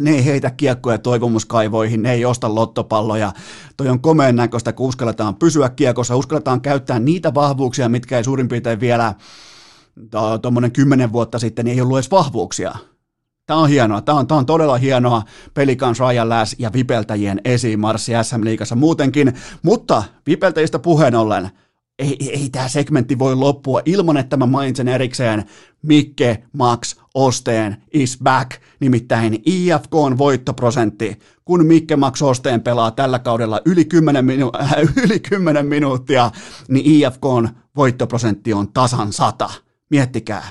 ne 0.00 0.10
ei 0.10 0.24
heitä 0.24 0.50
kiekkoja 0.50 0.98
toivomuskaivoihin, 0.98 2.02
ne 2.02 2.12
ei 2.12 2.24
osta 2.24 2.54
lottopalloja. 2.54 3.32
Toi 3.76 3.88
on 3.88 4.00
komeen 4.00 4.36
näköistä, 4.36 4.72
kun 4.72 4.88
uskalletaan 4.88 5.36
pysyä 5.36 5.68
kiekossa, 5.68 6.16
uskalletaan 6.16 6.60
käyttää 6.60 6.98
niitä 6.98 7.34
vahvuuksia, 7.34 7.88
mitkä 7.88 8.16
ei 8.16 8.24
suurin 8.24 8.48
piirtein 8.48 8.80
vielä 8.80 9.14
tuommoinen 10.42 10.72
kymmenen 10.72 11.12
vuotta 11.12 11.38
sitten 11.38 11.64
niin 11.64 11.74
ei 11.74 11.80
ollut 11.80 11.96
edes 11.96 12.10
vahvuuksia. 12.10 12.74
Tämä 13.48 13.60
on 13.60 13.68
hienoa. 13.68 14.00
Tämä 14.00 14.18
on, 14.18 14.26
tämä 14.26 14.38
on 14.38 14.46
todella 14.46 14.76
hienoa 14.76 15.22
pelikans 15.54 16.00
Ryan 16.00 16.28
Lass 16.28 16.56
ja 16.58 16.72
vipeltäjien 16.72 17.40
esimarssi 17.44 18.12
SM-liigassa 18.22 18.76
muutenkin. 18.76 19.32
Mutta 19.62 20.02
vipeltäjistä 20.26 20.78
puheen 20.78 21.14
ollen, 21.14 21.50
ei, 21.98 22.16
ei, 22.20 22.40
ei 22.40 22.50
tämä 22.50 22.68
segmentti 22.68 23.18
voi 23.18 23.34
loppua 23.34 23.80
ilman, 23.84 24.16
että 24.16 24.36
mä 24.36 24.46
mainitsen 24.46 24.88
erikseen 24.88 25.44
Mikke 25.82 26.42
Max 26.52 26.96
Osteen 27.14 27.76
is 27.92 28.18
back, 28.22 28.50
nimittäin 28.80 29.42
IFK 29.46 29.94
on 29.94 30.18
voittoprosentti. 30.18 31.18
Kun 31.44 31.66
Mikke 31.66 31.96
Max 31.96 32.22
Osteen 32.22 32.62
pelaa 32.62 32.90
tällä 32.90 33.18
kaudella 33.18 33.60
yli 33.64 33.84
10, 33.84 34.24
minu- 34.24 34.62
äh, 34.62 34.74
yli 35.04 35.20
10 35.20 35.66
minuuttia, 35.66 36.30
niin 36.68 36.86
IFK 36.86 37.24
on 37.24 37.48
voittoprosentti 37.76 38.52
on 38.52 38.72
tasan 38.72 39.12
sata. 39.12 39.50
Miettikää, 39.90 40.48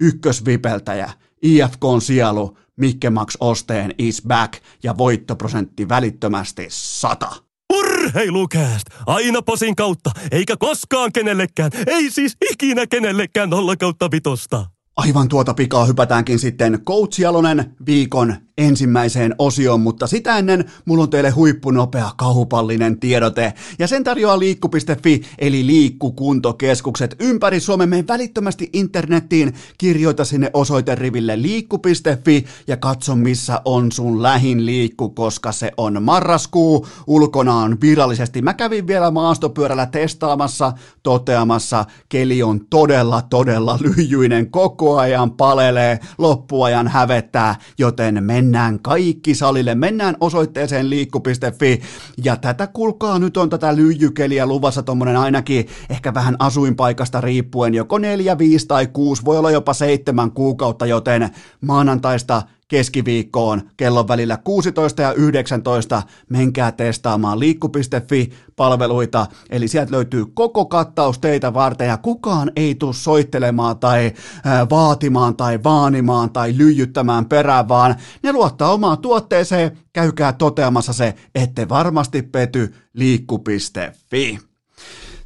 ykkösvipeltäjä– 0.00 1.10
IFK 1.44 1.84
on 1.84 2.00
sielu, 2.00 2.58
Mikke 2.76 3.10
Max 3.10 3.36
Osteen 3.40 3.94
is 3.98 4.22
back 4.28 4.62
ja 4.82 4.98
voittoprosentti 4.98 5.88
välittömästi 5.88 6.66
100. 6.68 7.32
Urheilukääst! 7.72 8.86
Aina 9.06 9.42
posin 9.42 9.76
kautta, 9.76 10.10
eikä 10.30 10.56
koskaan 10.56 11.12
kenellekään, 11.12 11.70
ei 11.86 12.10
siis 12.10 12.36
ikinä 12.52 12.86
kenellekään 12.86 13.50
nolla 13.50 13.76
kautta 13.76 14.10
vitosta. 14.10 14.66
Aivan 14.96 15.28
tuota 15.28 15.54
pikaa 15.54 15.84
hypätäänkin 15.84 16.38
sitten 16.38 16.84
Coach 16.84 17.20
Jalonen 17.20 17.74
viikon 17.86 18.36
ensimmäiseen 18.58 19.34
osioon, 19.38 19.80
mutta 19.80 20.06
sitä 20.06 20.38
ennen 20.38 20.64
mulla 20.84 21.02
on 21.02 21.10
teille 21.10 21.30
huippunopea 21.30 22.10
kahupallinen 22.16 23.00
tiedote. 23.00 23.52
Ja 23.78 23.86
sen 23.86 24.04
tarjoaa 24.04 24.38
liikku.fi 24.38 25.22
eli 25.38 25.66
liikkukuntokeskukset 25.66 27.16
ympäri 27.20 27.60
Suomen. 27.60 27.88
Mene 27.88 28.04
välittömästi 28.08 28.70
internettiin, 28.72 29.54
kirjoita 29.78 30.24
sinne 30.24 30.50
osoiteriville 30.52 31.42
liikku.fi 31.42 32.44
ja 32.66 32.76
katso 32.76 33.16
missä 33.16 33.60
on 33.64 33.92
sun 33.92 34.22
lähin 34.22 34.66
liikku, 34.66 35.08
koska 35.08 35.52
se 35.52 35.72
on 35.76 36.02
marraskuu. 36.02 36.86
Ulkona 37.06 37.54
on 37.54 37.80
virallisesti. 37.80 38.42
Mä 38.42 38.54
kävin 38.54 38.86
vielä 38.86 39.10
maastopyörällä 39.10 39.86
testaamassa, 39.86 40.72
toteamassa, 41.02 41.84
keli 42.08 42.42
on 42.42 42.60
todella, 42.70 43.22
todella 43.22 43.78
lyijyinen, 43.80 44.50
koko 44.50 44.98
ajan 44.98 45.30
palelee, 45.30 45.98
loppuajan 46.18 46.88
hävettää, 46.88 47.56
joten 47.78 48.24
mene 48.24 48.43
mennään 48.44 48.80
kaikki 48.80 49.34
salille, 49.34 49.74
mennään 49.74 50.16
osoitteeseen 50.20 50.90
liikku.fi 50.90 51.80
ja 52.24 52.36
tätä 52.36 52.66
kulkaa 52.66 53.18
nyt 53.18 53.36
on 53.36 53.50
tätä 53.50 53.76
lyijykeliä 53.76 54.46
luvassa 54.46 54.82
tuommoinen 54.82 55.16
ainakin 55.16 55.66
ehkä 55.90 56.14
vähän 56.14 56.36
asuinpaikasta 56.38 57.20
riippuen, 57.20 57.74
joko 57.74 57.98
neljä, 57.98 58.38
viisi 58.38 58.66
tai 58.66 58.86
kuusi, 58.86 59.24
voi 59.24 59.38
olla 59.38 59.50
jopa 59.50 59.74
seitsemän 59.74 60.30
kuukautta, 60.30 60.86
joten 60.86 61.30
maanantaista 61.60 62.42
keskiviikkoon 62.74 63.62
kellon 63.76 64.08
välillä 64.08 64.36
16 64.36 65.02
ja 65.02 65.12
19. 65.12 66.02
Menkää 66.28 66.72
testaamaan 66.72 67.40
liikku.fi-palveluita, 67.40 69.26
eli 69.50 69.68
sieltä 69.68 69.92
löytyy 69.92 70.26
koko 70.34 70.64
kattaus 70.64 71.18
teitä 71.18 71.54
varten 71.54 71.88
ja 71.88 71.96
kukaan 71.96 72.52
ei 72.56 72.74
tule 72.74 72.94
soittelemaan 72.94 73.78
tai 73.78 74.12
ää, 74.44 74.66
vaatimaan 74.70 75.36
tai 75.36 75.58
vaanimaan 75.64 76.30
tai 76.30 76.54
lyijyttämään 76.56 77.26
perään, 77.26 77.68
vaan 77.68 77.94
ne 78.22 78.32
luottaa 78.32 78.72
omaan 78.72 78.98
tuotteeseen, 78.98 79.78
käykää 79.92 80.32
toteamassa 80.32 80.92
se, 80.92 81.14
ette 81.34 81.68
varmasti 81.68 82.22
pety 82.22 82.74
liikku.fi. 82.94 84.53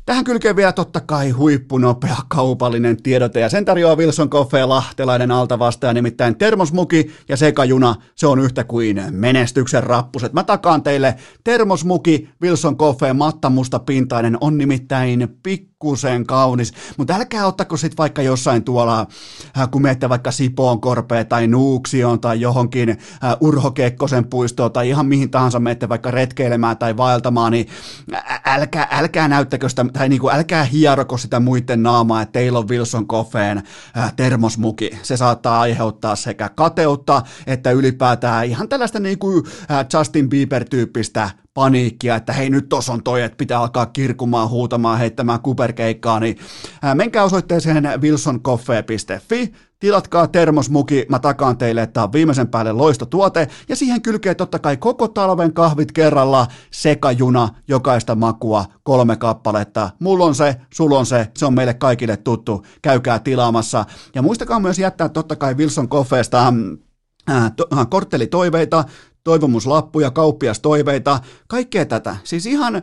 Tähän 0.09 0.25
kylkee 0.25 0.57
vielä 0.57 0.73
totta 0.73 1.01
kai 1.01 1.31
huippunopea 1.31 2.16
kaupallinen 2.29 3.03
tiedote 3.03 3.40
ja 3.40 3.49
sen 3.49 3.64
tarjoaa 3.64 3.97
Wilson 3.97 4.31
Coffee 4.31 4.64
lahtelainen 4.64 5.31
alta 5.31 5.59
vastaaja, 5.59 5.94
nimittäin 5.94 6.37
termosmuki 6.37 7.11
ja 7.29 7.37
sekajuna, 7.37 7.94
se 8.14 8.27
on 8.27 8.38
yhtä 8.38 8.64
kuin 8.64 9.03
menestyksen 9.11 9.83
rappuset. 9.83 10.33
Mä 10.33 10.44
takaan 10.44 10.83
teille 10.83 11.14
termosmuki 11.44 12.29
Wilson 12.42 12.77
Coffee 12.77 13.12
mattamusta 13.12 13.79
pintainen 13.79 14.38
on 14.40 14.59
nimittäin 14.59 15.29
pikkusen 15.79 16.27
kaunis, 16.27 16.73
mutta 16.97 17.14
älkää 17.14 17.47
ottako 17.47 17.77
sit 17.77 17.99
vaikka 17.99 18.23
jossain 18.23 18.64
tuolla, 18.64 19.07
äh, 19.59 19.71
kun 19.71 19.83
menette 19.83 20.09
vaikka 20.09 20.31
Sipoon 20.31 20.81
korpeen 20.81 21.27
tai 21.27 21.47
Nuuksioon 21.47 22.21
tai 22.21 22.41
johonkin 22.41 22.88
äh, 22.91 22.99
Urho 23.41 23.71
Kekkosen 23.71 24.25
puistoon 24.25 24.73
tai 24.73 24.88
ihan 24.88 25.07
mihin 25.07 25.31
tahansa 25.31 25.61
menette 25.61 25.88
vaikka 25.88 26.11
retkeilemään 26.11 26.77
tai 26.77 26.97
vaeltamaan, 26.97 27.53
niin 27.53 27.69
älkää, 28.45 28.88
älkää 28.91 29.29
näyttäkö 29.29 29.69
sitä 29.69 29.87
tai 29.93 30.09
niin 30.09 30.21
kuin 30.21 30.35
älkää 30.35 30.64
hieroko 30.64 31.19
sitä 31.19 31.41
muiden 31.41 31.83
naamaa, 31.83 32.23
että 32.23 32.33
teillä 32.33 32.59
on 32.59 32.69
Wilson 32.69 33.09
Coffeen 33.09 33.62
äh, 33.97 34.14
termosmuki. 34.17 34.91
Se 35.03 35.17
saattaa 35.17 35.61
aiheuttaa 35.61 36.17
sekä 36.17 36.49
kateutta 36.49 37.23
että 37.47 37.71
ylipäätään 37.71 38.47
ihan 38.47 38.69
tällaista 38.69 39.01
niin 39.01 39.19
kuin 39.19 39.45
Justin 39.95 40.29
Bieber-tyyppistä 40.29 41.31
paniikkia, 41.59 42.16
että 42.16 42.33
hei 42.33 42.51
nyt 42.51 42.68
tos 42.68 42.88
on 42.88 43.03
toi, 43.03 43.23
että 43.23 43.37
pitää 43.37 43.61
alkaa 43.61 43.87
kirkumaan, 43.87 44.49
huutamaan, 44.49 44.99
heittämään 44.99 45.40
kuperkeikkaa, 45.40 46.21
niin 46.21 46.38
ää, 46.83 46.94
menkää 46.94 47.25
osoitteeseen 47.25 47.88
wilsoncoffee.fi, 48.01 49.53
tilatkaa 49.79 50.27
termosmuki, 50.27 51.07
mä 51.09 51.18
takaan 51.18 51.59
teille, 51.59 51.83
että 51.83 52.03
on 52.03 52.12
viimeisen 52.12 52.49
päälle 52.49 52.73
loistotuote, 52.73 53.49
ja 53.68 53.77
siihen 53.77 54.03
kylkee 54.03 54.35
totta 54.35 54.59
kai 54.59 54.77
koko 54.77 55.09
talven 55.09 55.53
kahvit 55.53 55.92
kerralla, 55.92 56.47
sekajuna, 56.71 57.49
jokaista 57.68 58.14
makua, 58.14 58.64
kolme 58.83 59.16
kappaletta. 59.16 59.90
Mulla 60.01 60.25
on 60.25 60.35
se, 60.35 60.57
sulla 60.75 60.99
on 60.99 61.07
se, 61.07 61.29
se 61.37 61.47
on 61.47 61.55
meille 61.55 61.75
kaikille 61.75 62.16
tuttu, 62.16 62.64
käykää 62.83 63.18
tilaamassa. 63.18 63.85
Ja 64.14 64.23
muistakaa 64.23 64.61
myös 64.61 64.79
jättää 64.79 65.09
totta 65.09 65.37
kai 65.37 65.55
Wilson 65.55 65.88
Coffeesta 65.88 66.53
to, 67.57 67.66
korttelitoiveita, 67.90 68.85
toivomuslappuja, 69.29 70.11
kauppiastoiveita, 70.11 71.21
kaikkea 71.49 71.87
tätä. 71.87 72.17
Siis 72.25 72.47
ihan 72.47 72.83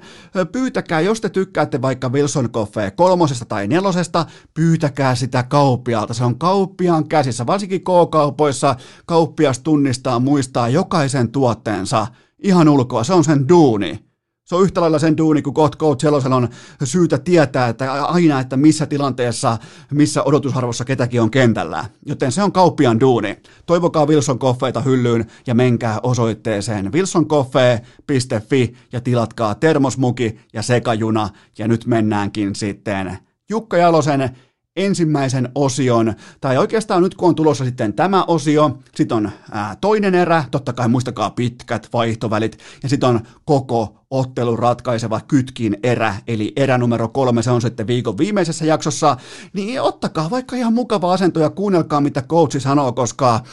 pyytäkää, 0.52 1.02
jos 1.02 1.22
te 1.22 1.30
tykkäätte 1.30 1.82
vaikka 1.82 2.10
Wilson 2.10 2.50
Coffee 2.52 2.92
kolmosesta 2.92 3.46
tai 3.46 3.68
nelosesta, 3.68 4.26
pyytäkää 4.54 5.16
sitä 5.16 5.44
kauppialta. 5.44 6.14
Se 6.14 6.24
on 6.24 6.40
kauppiaan 6.40 7.08
käsissä, 7.08 7.46
varsinkin 7.46 7.82
K-kaupoissa 7.82 8.76
kauppias 9.06 9.60
tunnistaa, 9.60 10.20
muistaa 10.20 10.70
jokaisen 10.70 11.32
tuotteensa 11.32 12.08
ihan 12.44 12.70
ulkoa. 12.70 13.04
Se 13.04 13.14
on 13.14 13.24
sen 13.24 13.50
duuni. 13.50 14.06
Se 14.46 14.56
on 14.56 14.64
yhtä 14.64 14.82
lailla 14.82 15.00
sen 15.00 15.18
duuni, 15.18 15.42
kun 15.42 15.54
Coach 15.54 15.78
Coach 15.78 16.06
on 16.06 16.50
syytä 16.84 17.18
tietää, 17.18 17.68
että 17.68 18.04
aina, 18.04 18.40
että 18.40 18.58
missä 18.58 18.86
tilanteessa, 18.86 19.58
missä 19.92 20.24
odotusarvossa 20.24 20.86
ketäkin 20.86 21.22
on 21.22 21.32
kentällä. 21.32 21.86
Joten 22.06 22.32
se 22.32 22.44
on 22.44 22.52
kauppian 22.52 23.00
duuni. 23.00 23.38
Toivokaa 23.66 24.06
Wilson 24.06 24.40
Coffeita 24.40 24.82
hyllyyn 24.82 25.26
ja 25.48 25.56
menkää 25.56 26.00
osoitteeseen 26.04 26.92
wilsoncoffee.fi 26.94 28.74
ja 28.92 29.02
tilatkaa 29.02 29.56
termosmuki 29.56 30.40
ja 30.54 30.62
sekajuna. 30.62 31.30
Ja 31.58 31.68
nyt 31.68 31.86
mennäänkin 31.86 32.56
sitten 32.56 33.18
Jukka 33.50 33.78
Jalosen 33.78 34.38
ensimmäisen 34.76 35.50
osion, 35.56 36.14
tai 36.42 36.58
oikeastaan 36.58 37.04
nyt 37.04 37.16
kun 37.16 37.30
on 37.30 37.36
tulossa 37.36 37.66
sitten 37.66 37.94
tämä 37.94 38.24
osio, 38.24 38.80
sitten 38.96 39.18
on 39.18 39.32
ää, 39.52 39.76
toinen 39.82 40.16
erä, 40.16 40.44
totta 40.52 40.74
kai 40.74 40.88
muistakaa 40.88 41.30
pitkät 41.30 41.90
vaihtovälit, 41.94 42.58
ja 42.84 42.90
sitten 42.90 43.10
on 43.10 43.20
koko 43.46 44.00
ottelun 44.12 44.60
ratkaiseva 44.60 45.22
kytkin 45.28 45.78
erä, 45.84 46.16
eli 46.28 46.54
erä 46.56 46.78
numero 46.78 47.08
kolme, 47.08 47.44
se 47.44 47.52
on 47.52 47.62
sitten 47.62 47.88
viikon 47.88 48.18
viimeisessä 48.18 48.66
jaksossa, 48.66 49.18
niin 49.54 49.82
ottakaa 49.82 50.30
vaikka 50.30 50.56
ihan 50.56 50.74
mukava 50.74 51.14
asento 51.14 51.40
ja 51.40 51.50
kuunnelkaa 51.50 52.02
mitä 52.02 52.22
coachi 52.22 52.60
sanoo, 52.60 52.94
koska 52.94 53.44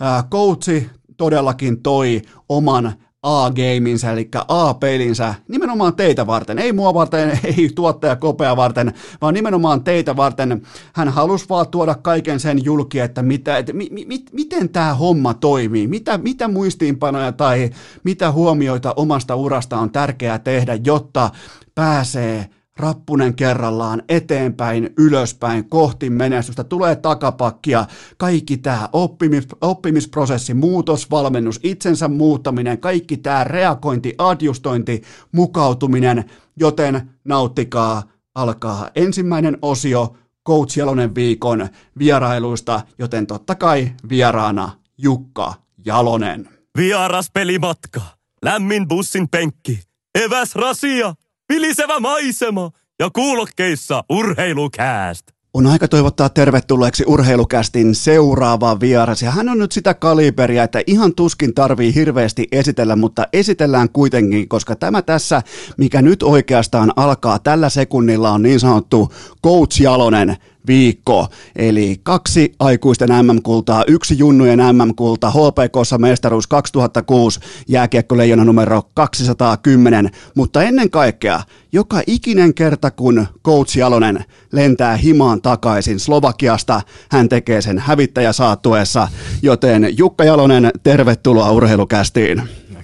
ää, 0.00 0.24
coachi 0.30 0.90
todellakin 1.16 1.82
toi 1.82 2.22
oman 2.48 2.92
A-gameinsa, 3.22 4.10
eli 4.10 4.28
A-pelinsä, 4.48 5.34
nimenomaan 5.48 5.96
teitä 5.96 6.26
varten, 6.26 6.58
ei 6.58 6.72
mua 6.72 6.94
varten, 6.94 7.30
ei 7.58 7.70
tuottaja 7.74 8.16
kopea 8.16 8.56
varten, 8.56 8.92
vaan 9.20 9.34
nimenomaan 9.34 9.84
teitä 9.84 10.16
varten. 10.16 10.62
Hän 10.92 11.08
halusi 11.08 11.48
vaan 11.48 11.68
tuoda 11.68 11.94
kaiken 11.94 12.40
sen 12.40 12.64
julki, 12.64 13.00
että, 13.00 13.22
mitä, 13.22 13.58
että 13.58 13.72
mi, 13.72 13.88
mi, 13.90 14.24
miten 14.32 14.68
tämä 14.68 14.94
homma 14.94 15.34
toimii, 15.34 15.86
mitä, 15.86 16.18
mitä 16.18 16.48
muistiinpanoja 16.48 17.32
tai 17.32 17.70
mitä 18.04 18.32
huomioita 18.32 18.92
omasta 18.96 19.36
urasta 19.36 19.78
on 19.78 19.90
tärkeää 19.90 20.38
tehdä, 20.38 20.78
jotta 20.84 21.30
pääsee 21.74 22.48
rappunen 22.82 23.34
kerrallaan 23.34 24.02
eteenpäin, 24.08 24.90
ylöspäin, 24.98 25.68
kohti 25.68 26.10
menestystä, 26.10 26.64
tulee 26.64 26.96
takapakkia, 26.96 27.86
kaikki 28.16 28.56
tämä 28.56 28.88
oppimis, 28.92 29.46
oppimisprosessi, 29.60 30.54
muutosvalmennus, 30.54 31.60
itsensä 31.62 32.08
muuttaminen, 32.08 32.80
kaikki 32.80 33.16
tämä 33.16 33.44
reagointi, 33.44 34.14
adjustointi, 34.18 35.02
mukautuminen, 35.32 36.24
joten 36.56 37.10
nauttikaa, 37.24 38.02
alkaa 38.34 38.90
ensimmäinen 38.94 39.58
osio 39.62 40.16
Coach 40.48 40.78
Jalonen 40.78 41.14
viikon 41.14 41.68
vierailuista, 41.98 42.80
joten 42.98 43.26
totta 43.26 43.54
kai 43.54 43.92
vieraana 44.08 44.70
Jukka 44.98 45.54
Jalonen. 45.86 46.48
Vieras 46.78 47.30
pelimatka, 47.34 48.00
lämmin 48.44 48.88
bussin 48.88 49.28
penkki, 49.28 49.80
eväs 50.24 50.54
rasia 50.54 51.14
vilisevä 51.52 52.00
maisema 52.00 52.70
ja 52.98 53.10
kuulokkeissa 53.10 54.04
urheilukääst. 54.10 55.26
On 55.54 55.66
aika 55.66 55.88
toivottaa 55.88 56.28
tervetulleeksi 56.28 57.04
urheilukästin 57.06 57.94
seuraava 57.94 58.80
vieras. 58.80 59.22
Ja 59.22 59.30
hän 59.30 59.48
on 59.48 59.58
nyt 59.58 59.72
sitä 59.72 59.94
kaliberia, 59.94 60.62
että 60.62 60.82
ihan 60.86 61.14
tuskin 61.14 61.54
tarvii 61.54 61.94
hirveästi 61.94 62.48
esitellä, 62.52 62.96
mutta 62.96 63.26
esitellään 63.32 63.88
kuitenkin, 63.90 64.48
koska 64.48 64.76
tämä 64.76 65.02
tässä, 65.02 65.42
mikä 65.78 66.02
nyt 66.02 66.22
oikeastaan 66.22 66.92
alkaa 66.96 67.38
tällä 67.38 67.68
sekunnilla, 67.68 68.30
on 68.30 68.42
niin 68.42 68.60
sanottu 68.60 69.12
Coach 69.44 69.80
Jalonen 69.80 70.36
viikko. 70.66 71.26
Eli 71.56 72.00
kaksi 72.02 72.54
aikuisten 72.58 73.08
MM-kultaa, 73.08 73.84
yksi 73.86 74.18
junnujen 74.18 74.58
MM-kulta, 74.58 75.30
HPKssa 75.30 75.98
mestaruus 75.98 76.46
2006, 76.46 77.40
jääkiekkoleijona 77.68 78.44
numero 78.44 78.82
210, 78.94 80.10
mutta 80.34 80.62
ennen 80.62 80.90
kaikkea 80.90 81.40
joka 81.72 82.02
ikinen 82.06 82.54
kerta, 82.54 82.90
kun 82.90 83.26
Coach 83.44 83.76
Jalonen 83.76 84.24
lentää 84.52 84.96
himaan 84.96 85.42
takaisin 85.42 86.00
Slovakiasta, 86.00 86.82
hän 87.10 87.28
tekee 87.28 87.62
sen 87.62 87.78
hävittäjä 87.78 88.32
saattuessa, 88.32 89.08
joten 89.42 89.98
Jukka 89.98 90.24
Jalonen, 90.24 90.70
tervetuloa 90.82 91.50
urheilukästiin. 91.50 92.42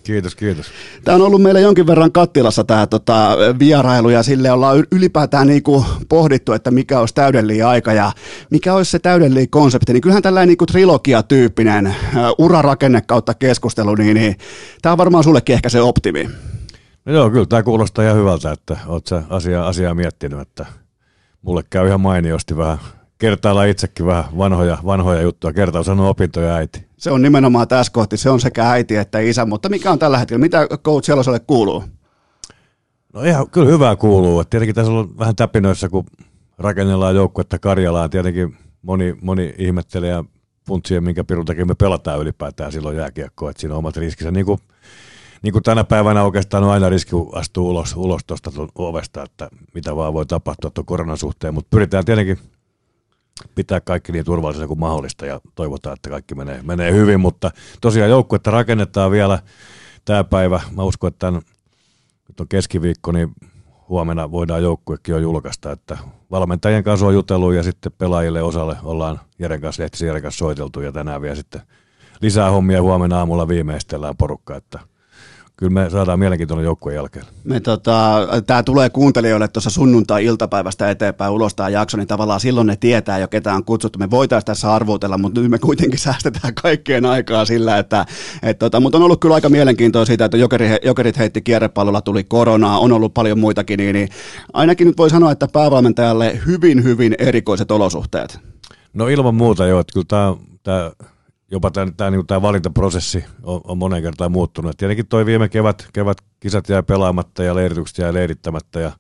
Kiitos, 0.09 0.35
kiitos. 0.35 0.67
Tämä 1.05 1.15
on 1.15 1.23
ollut 1.23 1.43
meillä 1.43 1.61
jonkin 1.61 1.87
verran 1.87 2.13
kattilassa 2.13 2.65
tämä 2.65 2.87
tota, 2.87 3.37
vierailu 3.59 4.11
ja 4.11 4.23
sille 4.23 4.51
ollaan 4.51 4.85
ylipäätään 4.93 5.47
niin 5.47 5.63
kuin 5.63 5.85
pohdittu, 6.09 6.53
että 6.53 6.71
mikä 6.71 7.01
olisi 7.01 7.15
täydellinen 7.15 7.67
aika 7.67 7.93
ja 7.93 8.13
mikä 8.51 8.75
olisi 8.75 8.91
se 8.91 8.99
täydellinen 8.99 9.51
konsepti. 9.51 9.93
Niin 9.93 10.01
kyllähän 10.01 10.23
tällainen 10.23 10.49
niin 10.59 10.67
trilogia-tyyppinen 10.67 11.87
uh, 11.87 12.45
urarakenne 12.45 13.01
kautta 13.01 13.35
keskustelu, 13.35 13.95
niin, 13.95 14.15
niin 14.15 14.37
tämä 14.83 14.93
on 14.93 14.99
varmaan 14.99 15.25
sullekin 15.25 15.55
ehkä 15.55 15.69
se 15.69 15.81
optimi. 15.81 16.31
No 17.05 17.13
joo, 17.13 17.31
kyllä 17.31 17.47
tämä 17.47 17.63
kuulostaa 17.63 18.05
ihan 18.05 18.17
hyvältä, 18.17 18.53
että 18.53 18.77
olet 18.87 19.07
se 19.07 19.23
asiaa, 19.29 19.69
asiaa 19.69 19.95
miettinyt, 19.95 20.41
että 20.41 20.67
mulle 21.43 21.63
käy 21.71 21.87
ihan 21.87 22.01
mainiosti 22.01 22.57
vähän 22.57 22.79
kertailla 23.19 23.65
itsekin 23.65 24.07
vähän 24.07 24.25
vanhoja, 24.39 24.79
vanhoja 24.85 25.23
juttuja. 25.23 25.53
Kertaa 25.53 25.83
sanoo 25.83 26.11
opintoja 26.11 26.55
äiti. 26.55 26.88
Se 26.99 27.11
on 27.11 27.23
nimenomaan 27.23 27.69
tässä 27.69 27.93
kohti. 27.93 28.17
Se 28.17 28.31
on 28.31 28.41
sekä 28.41 28.71
äiti 28.71 28.97
että 28.97 29.19
isä. 29.19 29.47
Mutta 29.47 29.69
mikä 29.69 29.91
on 29.91 29.99
tällä 29.99 30.19
hetkellä? 30.19 30.41
Mitä 30.41 30.67
Coach 30.85 31.11
Jeloselle 31.11 31.41
kuuluu? 31.41 31.85
No 33.13 33.23
ihan 33.23 33.51
kyllä 33.51 33.69
hyvää 33.69 33.97
kuuluu. 33.97 34.41
Et 34.41 34.51
tietenkin 34.51 34.75
tässä 34.75 34.93
on 34.93 35.19
vähän 35.19 35.37
täpinöissä, 35.37 35.89
kun 35.89 36.05
rakennellaan 36.59 37.15
joukkuetta 37.15 37.59
Karjalaan. 37.59 38.11
Tietenkin 38.11 38.57
moni, 38.83 39.17
moni 39.21 39.55
ihmettelee 39.59 40.11
ja 40.11 40.25
funtsien, 40.67 41.05
minkä 41.05 41.25
pirun 41.25 41.45
takia 41.45 41.65
me 41.65 41.75
pelataan 41.75 42.21
ylipäätään 42.21 42.73
silloin 42.73 42.97
jääkiekkoa, 42.97 43.51
että 43.51 43.61
siinä 43.61 43.75
on 43.75 43.79
omat 43.79 43.97
riskinsä. 43.97 44.31
Niin 44.31 44.47
kuin, 44.47 44.59
niin 45.43 45.53
kuin 45.53 45.63
tänä 45.63 45.85
päivänä 45.85 46.25
oikeastaan 46.25 46.65
on 46.65 46.71
aina 46.71 46.89
riski 46.89 47.17
astua 47.33 47.65
ulos, 47.65 47.97
ulos 47.97 48.23
tuosta 48.27 48.51
ovesta, 48.75 49.23
että 49.23 49.49
mitä 49.75 49.97
vaan 49.97 50.13
voi 50.13 50.27
tapahtua 50.27 50.71
tuon 50.71 50.85
koronan 50.85 51.17
suhteen, 51.17 51.55
mutta 51.55 51.69
pyritään 51.71 52.05
tietenkin 52.05 52.39
pitää 53.55 53.81
kaikki 53.81 54.13
niin 54.13 54.25
turvallisena 54.25 54.69
kuin 54.69 54.81
mahdollista 54.81 55.27
ja 55.27 55.41
toivotaan, 55.55 55.95
että 55.95 56.11
kaikki 56.11 56.35
menee, 56.35 56.61
menee 56.63 56.93
hyvin, 56.93 57.21
mutta 57.21 57.51
tosiaan 57.81 58.11
joukkuetta 58.11 58.51
rakennetaan 58.51 59.11
vielä 59.11 59.39
tämä 60.05 60.25
päivä. 60.25 60.61
Mä 60.77 60.83
uskon, 60.83 61.09
että 61.09 61.19
tämän, 61.19 61.43
nyt 62.29 62.41
on 62.41 62.49
keskiviikko, 62.49 63.13
niin 63.13 63.33
huomenna 63.89 64.31
voidaan 64.31 64.63
joukkuekin 64.63 65.13
jo 65.13 65.19
julkaista, 65.19 65.73
että 65.73 65.99
valmentajien 66.31 66.85
kanssa 66.85 67.07
on 67.07 67.15
jutellut 67.15 67.55
ja 67.55 67.63
sitten 67.63 67.93
pelaajille 67.99 68.43
osalle 68.43 68.77
ollaan 68.83 69.21
Jeren 69.39 69.61
kanssa, 69.61 69.83
Lehtisen 69.83 70.07
Jeren 70.07 70.23
kanssa 70.23 70.39
soiteltu 70.39 70.81
ja 70.81 70.93
tänään 70.93 71.23
vielä 71.23 71.35
sitten 71.35 71.63
lisää 72.21 72.51
hommia 72.51 72.83
huomenna 72.83 73.19
aamulla 73.19 73.49
viimeistellään 73.49 74.17
porukka, 74.17 74.57
että– 74.57 74.79
kyllä 75.59 75.73
me 75.73 75.91
saadaan 75.91 76.19
mielenkiintoinen 76.19 76.65
joukkueen 76.65 76.97
jälkeen. 76.97 77.25
Me, 77.45 77.61
tota, 77.61 78.29
tämä 78.47 78.63
tulee 78.63 78.91
kuuntelijoille 78.91 79.49
tuossa 79.49 79.71
sunnuntai-iltapäivästä 79.71 80.91
eteenpäin 80.91 81.33
ulos 81.33 81.55
tämä 81.55 81.69
jakso, 81.69 81.97
niin 81.97 82.07
tavallaan 82.07 82.41
silloin 82.41 82.67
ne 82.67 82.77
tietää 82.77 83.19
jo 83.19 83.29
ketä 83.29 83.55
on 83.55 83.65
kutsuttu. 83.65 83.99
Me 83.99 84.11
voitaisiin 84.11 84.47
tässä 84.47 84.73
arvuutella, 84.73 85.19
mutta 85.19 85.41
nyt 85.41 85.51
me 85.51 85.59
kuitenkin 85.59 85.99
säästetään 86.09 86.55
kaikkien 86.63 87.07
aikaa 87.07 87.45
sillä, 87.45 87.79
että 87.79 88.07
et, 88.43 88.59
tota, 88.59 88.81
mutta 88.81 88.99
on 88.99 89.05
ollut 89.05 89.21
kyllä 89.21 89.35
aika 89.35 89.49
mielenkiintoista 89.49 90.07
siitä, 90.07 90.25
että 90.25 90.37
jokeri, 90.37 90.69
jokerit 90.85 91.19
heitti 91.19 91.43
kierrepallolla, 91.43 92.01
tuli 92.01 92.25
koronaa, 92.25 92.79
on 92.79 92.93
ollut 92.93 93.15
paljon 93.15 93.39
muitakin, 93.39 93.79
niin, 93.79 93.93
niin 93.93 94.09
ainakin 94.53 94.87
nyt 94.87 94.99
voi 94.99 95.11
sanoa, 95.11 95.33
että 95.33 95.49
päävalmentajalle 95.53 96.41
hyvin, 96.47 96.85
hyvin 96.85 97.15
erikoiset 97.19 97.71
olosuhteet. 97.71 98.41
No 98.93 99.09
ilman 99.09 99.35
muuta 99.35 99.67
joo, 99.67 99.81
että 99.81 99.93
kyllä 99.93 100.07
tämä, 100.09 100.37
tämä 100.63 100.91
jopa 101.51 101.71
tämä, 101.71 101.93
tämä, 101.97 102.11
niin 102.11 102.27
tämä 102.27 102.43
valintaprosessi 102.43 103.25
on, 103.43 103.61
on 103.65 103.79
monen 103.79 104.03
kertaan 104.03 104.33
muuttunut. 104.33 104.71
Et 104.71 104.77
tietenkin 104.77 105.07
toi 105.07 105.27
viime 105.27 105.49
kevät, 105.49 105.89
kevät 105.93 106.19
kisat 106.41 106.69
jäi 106.69 106.83
pelaamatta 106.83 107.43
ja 107.43 107.55
leiritykset 107.55 107.99
jäi 107.99 108.15
leirittämättä 108.15 108.81
ja 108.81 108.93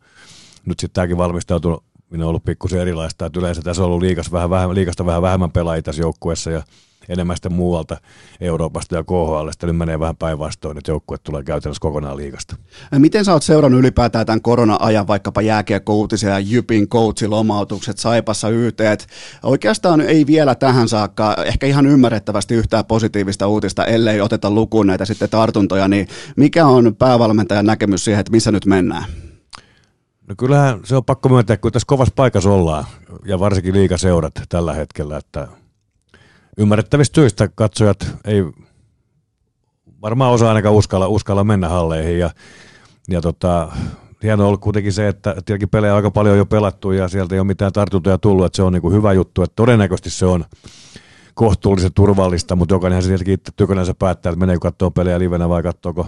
nyt 0.67 0.81
sitten 0.81 0.95
tämäkin 0.95 1.19
valmistautunut 1.19 1.85
minä 2.11 2.25
on 2.25 2.29
ollut 2.29 2.45
pikkusen 2.45 2.81
erilaista, 2.81 3.27
että 3.27 3.41
yleensä 3.41 3.63
tässä 3.63 3.83
on 3.83 3.87
ollut 3.87 4.03
liikas 4.03 4.33
vähän, 4.33 4.51
vähän, 4.51 4.75
liikasta 4.75 5.07
vähän 5.07 5.23
vähemmän 5.23 5.51
pelaajia 5.51 5.83
tässä 5.83 6.03
joukkueessa 6.03 6.51
ja 6.51 6.63
enemmän 7.09 7.37
sitten 7.37 7.53
muualta 7.53 7.97
Euroopasta 8.41 8.97
ja 8.97 9.05
KHL. 9.05 9.49
Nyt 9.67 9.77
menee 9.77 10.01
vähän 10.01 10.17
päinvastoin, 10.17 10.79
että 10.79 10.91
joukkue 10.91 11.19
tulee 11.19 11.43
käytännössä 11.43 11.81
kokonaan 11.81 12.17
liikasta. 12.17 12.57
Miten 12.99 13.25
sä 13.25 13.33
oot 13.33 13.43
seurannut 13.43 13.81
ylipäätään 13.81 14.27
tämän 14.27 14.43
korona-ajan 14.43 15.07
vaikkapa 15.07 15.43
jääkiekko-uutisia 15.43 16.31
ja 16.31 16.39
Jypin 16.39 16.89
coachilomautukset, 16.89 17.99
Saipassa 17.99 18.49
YT? 18.49 18.81
Oikeastaan 19.43 20.01
ei 20.01 20.27
vielä 20.27 20.55
tähän 20.55 20.89
saakka 20.89 21.37
ehkä 21.45 21.67
ihan 21.67 21.87
ymmärrettävästi 21.87 22.55
yhtään 22.55 22.85
positiivista 22.85 23.47
uutista, 23.47 23.85
ellei 23.85 24.21
oteta 24.21 24.51
lukuun 24.51 24.87
näitä 24.87 25.05
sitten 25.05 25.31
tartuntoja, 25.31 25.89
niin 25.89 26.09
mikä 26.37 26.67
on 26.67 26.97
päävalmentajan 26.97 27.67
näkemys 27.67 28.05
siihen, 28.05 28.21
että 28.21 28.33
missä 28.33 28.53
nyt 28.53 28.67
mennään? 28.67 29.05
No 30.29 30.35
kyllähän 30.39 30.81
se 30.85 30.97
on 30.97 31.05
pakko 31.05 31.29
myöntää, 31.29 31.57
kun 31.57 31.73
tässä 31.73 31.87
kovassa 31.87 32.15
paikassa 32.17 32.51
ollaan, 32.51 32.85
ja 33.25 33.41
varsinkin 33.41 33.75
liikaseurat 33.75 34.33
tällä 34.49 34.75
hetkellä, 34.75 35.17
että 35.17 35.49
ymmärrettävistä 36.59 37.15
syistä 37.15 37.49
katsojat 37.49 38.17
ei 38.25 38.45
varmaan 40.03 40.33
osaa 40.33 40.49
ainakaan 40.49 40.75
uskalla, 40.75 41.09
uskalla 41.09 41.45
mennä 41.45 41.69
halleihin. 41.69 42.19
Ja, 42.19 42.31
ja 43.09 43.21
tota, 43.21 43.73
hienoa 44.23 44.45
on 44.45 44.49
ollut 44.49 44.61
kuitenkin 44.61 44.93
se, 44.93 45.09
että 45.09 45.35
tietenkin 45.35 45.69
pelejä 45.69 45.95
aika 45.95 46.11
paljon 46.11 46.33
on 46.33 46.39
jo 46.39 46.47
pelattu 46.47 46.93
ja 46.93 47.09
sieltä 47.09 47.35
ei 47.35 47.39
ole 47.39 47.47
mitään 47.47 47.73
tartuntoja 47.73 48.19
tullut, 48.19 48.47
että 48.47 48.57
se 48.57 48.63
on 48.63 48.73
niin 48.73 48.83
kuin 48.83 48.95
hyvä 48.95 49.13
juttu, 49.13 49.43
että 49.43 49.57
todennäköisesti 49.57 50.11
se 50.11 50.27
on 50.27 50.45
kohtuullisen 51.35 51.93
turvallista, 51.93 52.57
mutta 52.57 52.75
jokainen 52.75 53.03
se 53.03 53.09
tietenkin 53.09 53.35
itse 53.35 53.53
tykönänsä 53.57 53.95
päättää, 53.99 54.31
että 54.31 54.41
meneekö 54.41 54.61
katsoa 54.61 54.91
pelejä 54.91 55.19
livenä 55.19 55.49
vai 55.49 55.63
katsoako 55.63 56.07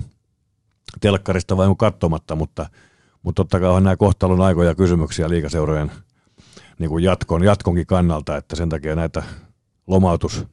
telkkarista 1.01 1.57
vai 1.57 1.75
katsomatta, 1.79 2.37
mutta, 2.37 2.67
mutta 3.23 3.43
totta 3.43 3.61
kai 3.61 3.69
on 3.69 3.85
nämä 3.85 3.97
kohtalon 3.97 4.41
aikoja 4.41 4.75
kysymyksiä 4.75 5.29
liikaseurojen 5.29 5.93
niin 6.79 6.91
kuin 6.91 7.05
jatkon, 7.05 7.45
jatkonkin 7.45 7.87
kannalta, 7.87 8.37
että 8.37 8.57
sen 8.57 8.69
takia 8.69 8.97
näitä 8.97 9.23
lomautus, 9.87 10.47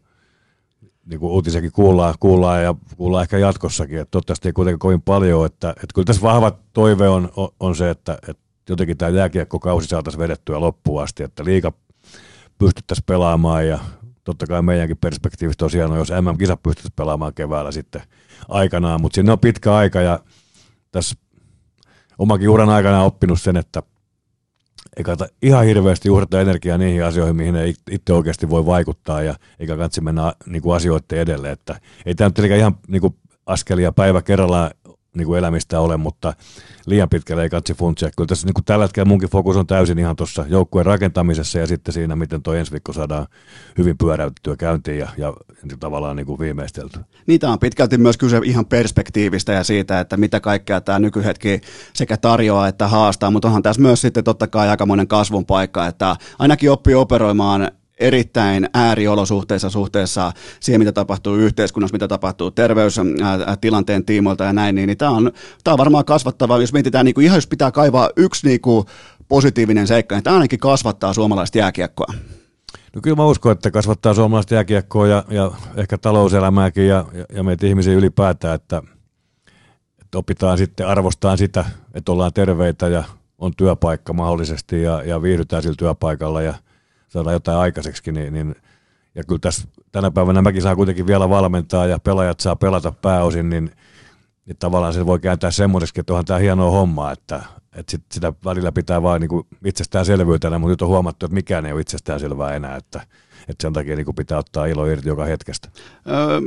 niin 1.06 1.20
kuin 1.20 1.32
uutisekin 1.32 1.72
kuullaan, 1.72 2.14
kuullaan 2.20 2.64
ja 2.64 2.76
kuullaan 2.98 3.24
ehkä 3.24 3.38
jatkossakin, 3.38 4.00
että 4.00 4.12
toivottavasti 4.12 4.48
ei 4.48 4.54
kuitenkaan 4.54 4.80
kovin 4.80 5.02
paljon, 5.02 5.46
että, 5.46 5.70
että 5.70 5.94
kyllä 5.96 6.06
tässä 6.06 6.22
vahva 6.22 6.52
toive 6.74 7.10
on, 7.10 7.30
on 7.60 7.76
se, 7.76 7.90
että, 7.90 8.18
että 8.28 8.44
jotenkin 8.70 8.98
tämä 8.98 9.10
jääkiekkokausi 9.10 9.88
saataisiin 9.88 10.20
vedettyä 10.20 10.60
loppuun 10.60 11.04
asti, 11.04 11.24
että 11.24 11.46
liika 11.46 11.74
pystyttäisiin 12.58 13.06
pelaamaan 13.06 13.68
ja 13.68 13.80
totta 14.24 14.48
kai 14.48 14.62
meidänkin 14.62 14.98
perspektiivistä 14.98 15.60
tosiaan 15.60 15.98
jos 15.98 16.12
MM-kisa 16.22 16.58
pystyttäisiin 16.58 16.96
pelaamaan 16.96 17.34
keväällä 17.34 17.72
sitten 17.72 18.02
aikanaan, 18.48 19.02
mutta 19.02 19.16
sinne 19.16 19.32
on 19.32 19.40
pitkä 19.40 19.76
aika 19.76 20.02
ja 20.02 20.20
tässä 20.92 21.16
omakin 22.18 22.50
uran 22.50 22.70
aikana 22.70 23.04
oppinut 23.04 23.42
sen, 23.42 23.58
että– 23.58 23.84
ei 24.98 25.04
kannata 25.04 25.34
ihan 25.42 25.66
hirveästi 25.66 26.10
uhrata 26.10 26.42
energiaa 26.42 26.78
niihin 26.78 27.06
asioihin, 27.06 27.36
mihin 27.36 27.56
ei 27.56 27.74
itse 27.92 28.14
oikeasti 28.14 28.50
voi 28.50 28.66
vaikuttaa 28.66 29.22
ja 29.22 29.36
eikä 29.60 29.78
kansi 29.78 30.02
mennä 30.02 30.34
niin 30.46 30.62
kuin 30.62 30.76
asioiden 30.76 31.20
edelle. 31.20 31.52
Että 31.52 31.80
ei 32.06 32.16
tämä 32.16 32.32
nyt 32.38 32.52
ihan 32.52 32.78
niin 32.88 33.02
kuin 33.02 33.16
askelia 33.46 33.92
päivä 33.92 34.22
kerrallaan 34.22 34.72
niin 35.18 35.26
kuin 35.26 35.40
elämistä 35.40 35.80
ole, 35.80 35.98
mutta 35.98 36.34
liian 36.86 37.10
pitkälle 37.10 37.44
ei 37.44 37.50
katsi 37.50 37.74
funtsia. 37.74 38.10
Kyllä 38.18 38.28
tässä 38.28 38.48
niin 38.48 38.54
kuin 38.54 38.66
tällä 38.66 38.86
hetkellä 38.86 39.08
munkin 39.08 39.30
fokus 39.30 39.56
on 39.58 39.68
täysin 39.68 40.00
ihan 40.00 40.16
tuossa 40.16 40.46
joukkueen 40.50 40.86
rakentamisessa 40.86 41.60
ja 41.60 41.68
sitten 41.68 41.94
siinä, 41.94 42.16
miten 42.16 42.44
tuo 42.44 42.54
ensi 42.54 42.72
viikko 42.72 42.94
saadaan 42.94 43.28
hyvin 43.78 43.98
pyöräytettyä 43.98 44.56
käyntiin 44.56 45.00
ja, 45.00 45.08
ja 45.18 45.34
tavallaan 45.80 46.16
niin 46.16 46.26
kuin 46.26 46.40
viimeistelty. 46.40 47.00
Niitä 47.28 47.50
on 47.50 47.60
pitkälti 47.60 47.98
myös 47.98 48.18
kyse 48.18 48.42
ihan 48.44 48.66
perspektiivistä 48.66 49.54
ja 49.54 49.64
siitä, 49.64 50.00
että 50.00 50.18
mitä 50.18 50.40
kaikkea 50.40 50.82
tämä 50.82 51.00
nykyhetki 51.00 51.62
sekä 51.94 52.18
tarjoaa 52.18 52.68
että 52.68 52.88
haastaa, 52.88 53.32
mutta 53.32 53.48
onhan 53.48 53.64
tässä 53.64 53.82
myös 53.82 54.02
sitten 54.02 54.24
totta 54.24 54.48
kai 54.48 54.70
aikamoinen 54.70 55.08
kasvun 55.08 55.46
paikka, 55.46 55.88
että 55.88 56.16
ainakin 56.40 56.72
oppii 56.72 56.96
operoimaan 56.96 57.72
erittäin 58.00 58.70
ääriolosuhteissa 58.74 59.70
suhteessa 59.70 60.32
siihen, 60.60 60.82
mitä 60.82 60.92
tapahtuu 60.92 61.36
yhteiskunnassa, 61.36 61.96
mitä 61.96 62.08
tapahtuu 62.08 62.52
terveystilanteen 62.52 64.06
tiimoilta 64.06 64.44
ja 64.44 64.54
näin, 64.54 64.76
niin, 64.76 64.88
niin 64.88 64.98
tämä 64.98 65.12
on, 65.12 65.32
tämä 65.64 65.74
on 65.74 65.78
varmaan 65.78 66.06
kasvattava, 66.06 66.62
jos 66.62 66.74
mietitään, 66.74 67.06
niin 67.06 67.16
kuin, 67.16 67.26
ihan 67.26 67.38
jos 67.38 67.48
pitää 67.48 67.72
kaivaa 67.72 68.10
yksi 68.16 68.48
niin 68.48 68.62
kuin, 68.62 68.86
positiivinen 69.28 69.88
seikka, 69.88 70.16
niin 70.16 70.24
tämä 70.24 70.36
ainakin 70.36 70.60
kasvattaa 70.60 71.14
suomalaista 71.14 71.58
jääkiekkoa. 71.58 72.14
No 72.96 73.02
kyllä 73.02 73.16
mä 73.16 73.26
uskon, 73.26 73.52
että 73.52 73.72
kasvattaa 73.72 74.14
suomalaista 74.14 74.54
jääkiekkoa 74.54 75.08
ja, 75.08 75.24
ja 75.30 75.52
ehkä 75.76 75.98
talouselämääkin 75.98 76.88
ja, 76.88 77.06
ja, 77.14 77.26
ja 77.34 77.44
meitä 77.44 77.68
ihmisiä 77.68 77.94
ylipäätään, 77.94 78.56
että, 78.56 78.82
että 80.02 80.18
opitaan 80.18 80.58
sitten 80.58 80.88
arvostaa 80.88 81.38
sitä, 81.38 81.66
että 81.94 82.12
ollaan 82.12 82.34
terveitä 82.34 82.88
ja 82.88 83.04
on 83.38 83.52
työpaikka 83.58 84.14
mahdollisesti 84.14 84.84
ja, 84.84 85.04
ja 85.04 85.22
viihdytään 85.22 85.64
sillä 85.64 85.76
työpaikalla 85.78 86.42
ja– 86.42 86.54
saada 87.18 87.32
jotain 87.32 87.58
aikaiseksi, 87.58 88.12
niin, 88.12 88.34
niin 88.34 88.56
ja 89.16 89.24
kyllä 89.24 89.40
tässä 89.40 89.68
tänä 89.92 90.12
päivänä 90.12 90.42
mäkin 90.42 90.62
saa 90.62 90.76
kuitenkin 90.76 91.08
vielä 91.08 91.30
valmentaa 91.30 91.86
ja 91.86 92.00
pelaajat 92.00 92.40
saa 92.40 92.56
pelata 92.56 92.92
pääosin, 92.92 93.50
niin, 93.50 93.72
niin 94.46 94.58
tavallaan 94.60 94.94
se 94.94 95.06
voi 95.06 95.20
kääntää 95.20 95.52
semmoiseksi, 95.52 96.00
että 96.00 96.14
onhan 96.14 96.26
tämä 96.26 96.40
hienoa 96.40 96.72
homma, 96.72 97.12
että, 97.12 97.44
että 97.76 97.92
sit 97.92 98.02
sitä 98.12 98.34
välillä 98.46 98.72
pitää 98.72 99.02
vain 99.04 99.20
niin 99.20 99.44
itsestäänselvyytenä, 99.66 100.60
mutta 100.60 100.72
nyt 100.72 100.82
on 100.82 100.88
huomattu, 100.88 101.26
että 101.26 101.34
mikään 101.34 101.66
ei 101.66 101.74
ole 101.74 101.82
itsestäänselvää 101.82 102.54
enää, 102.54 102.76
että, 102.76 103.02
että 103.48 103.62
sen 103.62 103.74
takia 103.74 103.96
niin 103.96 104.16
pitää 104.16 104.38
ottaa 104.38 104.66
ilo 104.66 104.86
irti 104.86 105.10
joka 105.10 105.26
hetkestä. 105.26 105.70
Öö, 106.08 106.42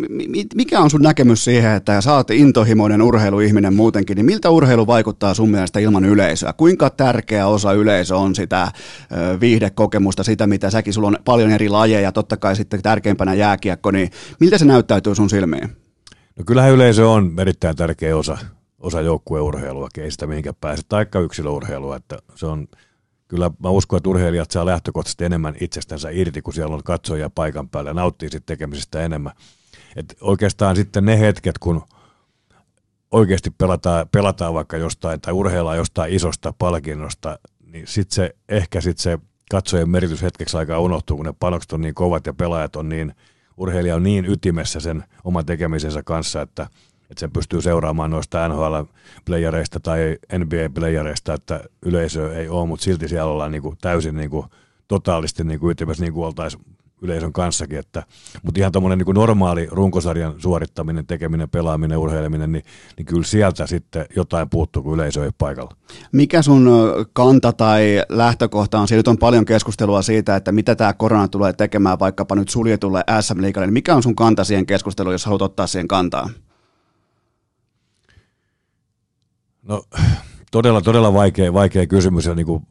mikä 0.55 0.81
on 0.81 0.91
sun 0.91 1.03
näkemys 1.03 1.45
siihen, 1.45 1.73
että 1.73 2.01
sä 2.01 2.15
oot 2.15 2.31
intohimoinen 2.31 3.03
urheiluihminen 3.03 3.75
muutenkin, 3.75 4.17
niin 4.17 4.27
miltä 4.27 4.51
urheilu 4.51 4.87
vaikuttaa 4.87 5.35
sun 5.35 5.51
mielestä 5.51 5.81
ilman 5.81 6.05
yleisöä? 6.05 6.53
Kuinka 6.53 6.91
tärkeä 6.91 7.47
osa 7.47 7.73
yleisö 7.73 8.17
on 8.17 8.35
sitä 8.35 8.73
öö, 9.13 9.41
viihdekokemusta, 9.41 10.23
sitä 10.23 10.47
mitä 10.47 10.71
säkin, 10.71 10.93
sulla 10.93 11.09
on 11.09 11.19
paljon 11.25 11.51
eri 11.51 11.69
lajeja, 11.69 12.13
totta 12.13 12.37
kai 12.37 12.57
sitten 12.57 12.83
tärkeimpänä 12.83 13.35
jääkiekko, 13.35 13.91
niin 13.91 14.11
miltä 14.41 14.59
se 14.59 14.65
näyttäytyy 14.65 15.15
sun 15.15 15.31
silmiin? 15.31 15.77
No 16.39 16.45
kyllähän 16.47 16.73
yleisö 16.73 17.09
on 17.09 17.35
erittäin 17.39 17.77
tärkeä 17.77 18.17
osa, 18.17 18.39
osa 18.79 19.01
joukkueurheilua, 19.01 19.89
ei 19.99 20.11
sitä 20.11 20.27
mihinkään 20.27 20.55
pääse, 20.61 20.83
taikka 20.89 21.21
yksilöurheilua, 21.21 21.97
että 21.97 22.19
se 22.35 22.47
on 22.47 22.69
kyllä 23.31 23.51
mä 23.63 23.71
uskon, 23.71 23.97
että 23.97 24.09
urheilijat 24.09 24.51
saa 24.51 24.67
lähtökohtaisesti 24.67 25.25
enemmän 25.25 25.55
itsestänsä 25.61 26.11
irti, 26.11 26.43
kun 26.43 26.55
siellä 26.55 26.75
on 26.75 26.83
katsojia 26.85 27.31
paikan 27.31 27.69
päällä 27.69 27.91
ja 27.91 27.95
nauttii 27.95 28.29
sitten 28.29 28.57
tekemisestä 28.57 29.03
enemmän. 29.03 29.33
Et 29.97 30.17
oikeastaan 30.21 30.77
sitten 30.77 31.05
ne 31.05 31.21
hetket, 31.21 31.59
kun 31.59 31.83
oikeasti 33.11 33.51
pelataan, 33.51 34.09
pelataan 34.09 34.55
vaikka 34.55 34.77
jostain 34.77 35.21
tai 35.21 35.33
urheillaan 35.33 35.77
jostain 35.77 36.13
isosta 36.13 36.55
palkinnosta, 36.59 37.39
niin 37.67 37.87
sitten 37.87 38.15
se, 38.15 38.37
ehkä 38.49 38.81
sitten 38.81 39.03
se 39.03 39.19
katsojen 39.51 39.91
merkitys 39.91 40.23
hetkeksi 40.23 40.57
aikaa 40.57 40.79
unohtuu, 40.79 41.17
kun 41.17 41.27
ne 41.27 41.35
panokset 41.41 41.73
on 41.73 41.81
niin 41.81 41.95
kovat 41.95 42.27
ja 42.27 42.35
pelaajat 42.35 42.77
on 42.77 42.89
niin, 42.89 43.15
urheilija 43.57 43.97
on 43.97 44.03
niin 44.03 44.25
ytimessä 44.25 44.81
sen 44.81 45.05
oman 45.25 45.47
tekemisensä 45.47 46.03
kanssa, 46.03 46.43
että– 46.43 46.67
että 47.11 47.21
sen 47.21 47.31
pystyy 47.31 47.63
seuraamaan 47.63 48.11
noista 48.11 48.49
NHL-playereista 48.49 49.81
tai 49.83 50.19
NBA-playereista, 50.39 51.35
että 51.35 51.61
yleisö 51.83 52.37
ei 52.37 52.49
ole, 52.49 52.67
mutta 52.67 52.85
silti 52.85 53.09
siellä 53.09 53.33
ollaan 53.33 53.53
niin 53.53 53.63
kuin 53.63 53.77
täysin 53.81 54.17
niin 54.17 54.31
kuin, 54.31 54.47
totaalisti 54.89 55.45
niin 55.45 55.61
kuin 55.61 55.71
ytimessä, 55.71 56.05
niin 56.05 56.13
kuin 56.13 56.27
oltaisiin 56.27 56.65
yleisön 57.03 57.33
kanssakin. 57.33 57.79
Että, 57.79 58.03
mutta 58.43 58.61
ihan 58.61 58.73
tuommoinen 58.73 58.99
niin 58.99 59.15
normaali 59.15 59.69
runkosarjan 59.71 60.35
suorittaminen, 60.39 61.07
tekeminen, 61.07 61.49
pelaaminen, 61.49 61.99
urheileminen, 61.99 62.53
niin, 62.53 62.65
niin 62.97 63.07
kyllä 63.07 63.25
sieltä 63.25 63.67
sitten 63.67 64.07
jotain 64.17 64.51
puuttuu, 64.51 64.83
kun 64.83 64.95
yleisö 64.95 65.25
ei 65.25 65.31
paikalla. 65.39 65.77
Mikä 66.13 66.43
sun 66.43 66.69
kanta 67.13 67.53
tai 67.53 68.03
lähtökohta 68.09 68.81
on? 68.81 68.89
Siinä 68.89 68.99
nyt 68.99 69.09
on 69.09 69.19
paljon 69.19 69.45
keskustelua 69.45 70.03
siitä, 70.03 70.37
että 70.37 70.53
mitä 70.53 70.75
tämä 70.75 70.93
korona 70.93 71.29
tulee 71.29 71.53
tekemään 71.53 71.99
vaikkapa 71.99 72.35
nyt 72.35 72.49
suljetulle 72.49 73.05
SM 73.21 73.43
Liikalle. 73.43 73.67
Niin 73.67 73.75
mikä 73.75 73.95
on 73.95 74.03
sun 74.03 74.17
kanta 74.17 74.45
siihen 74.45 74.67
keskusteluun, 74.67 75.15
jos 75.15 75.25
haluat 75.25 75.43
ottaa 75.43 75.67
siihen 75.67 75.89
kantaa? 75.89 76.31
No 79.71 79.83
todella, 80.51 80.81
todella 80.81 81.15
vaikea, 81.15 81.53
vaikea 81.53 81.87
kysymys 81.87 82.27
ja 82.27 82.35
niin 82.35 82.47
kuin, 82.47 82.67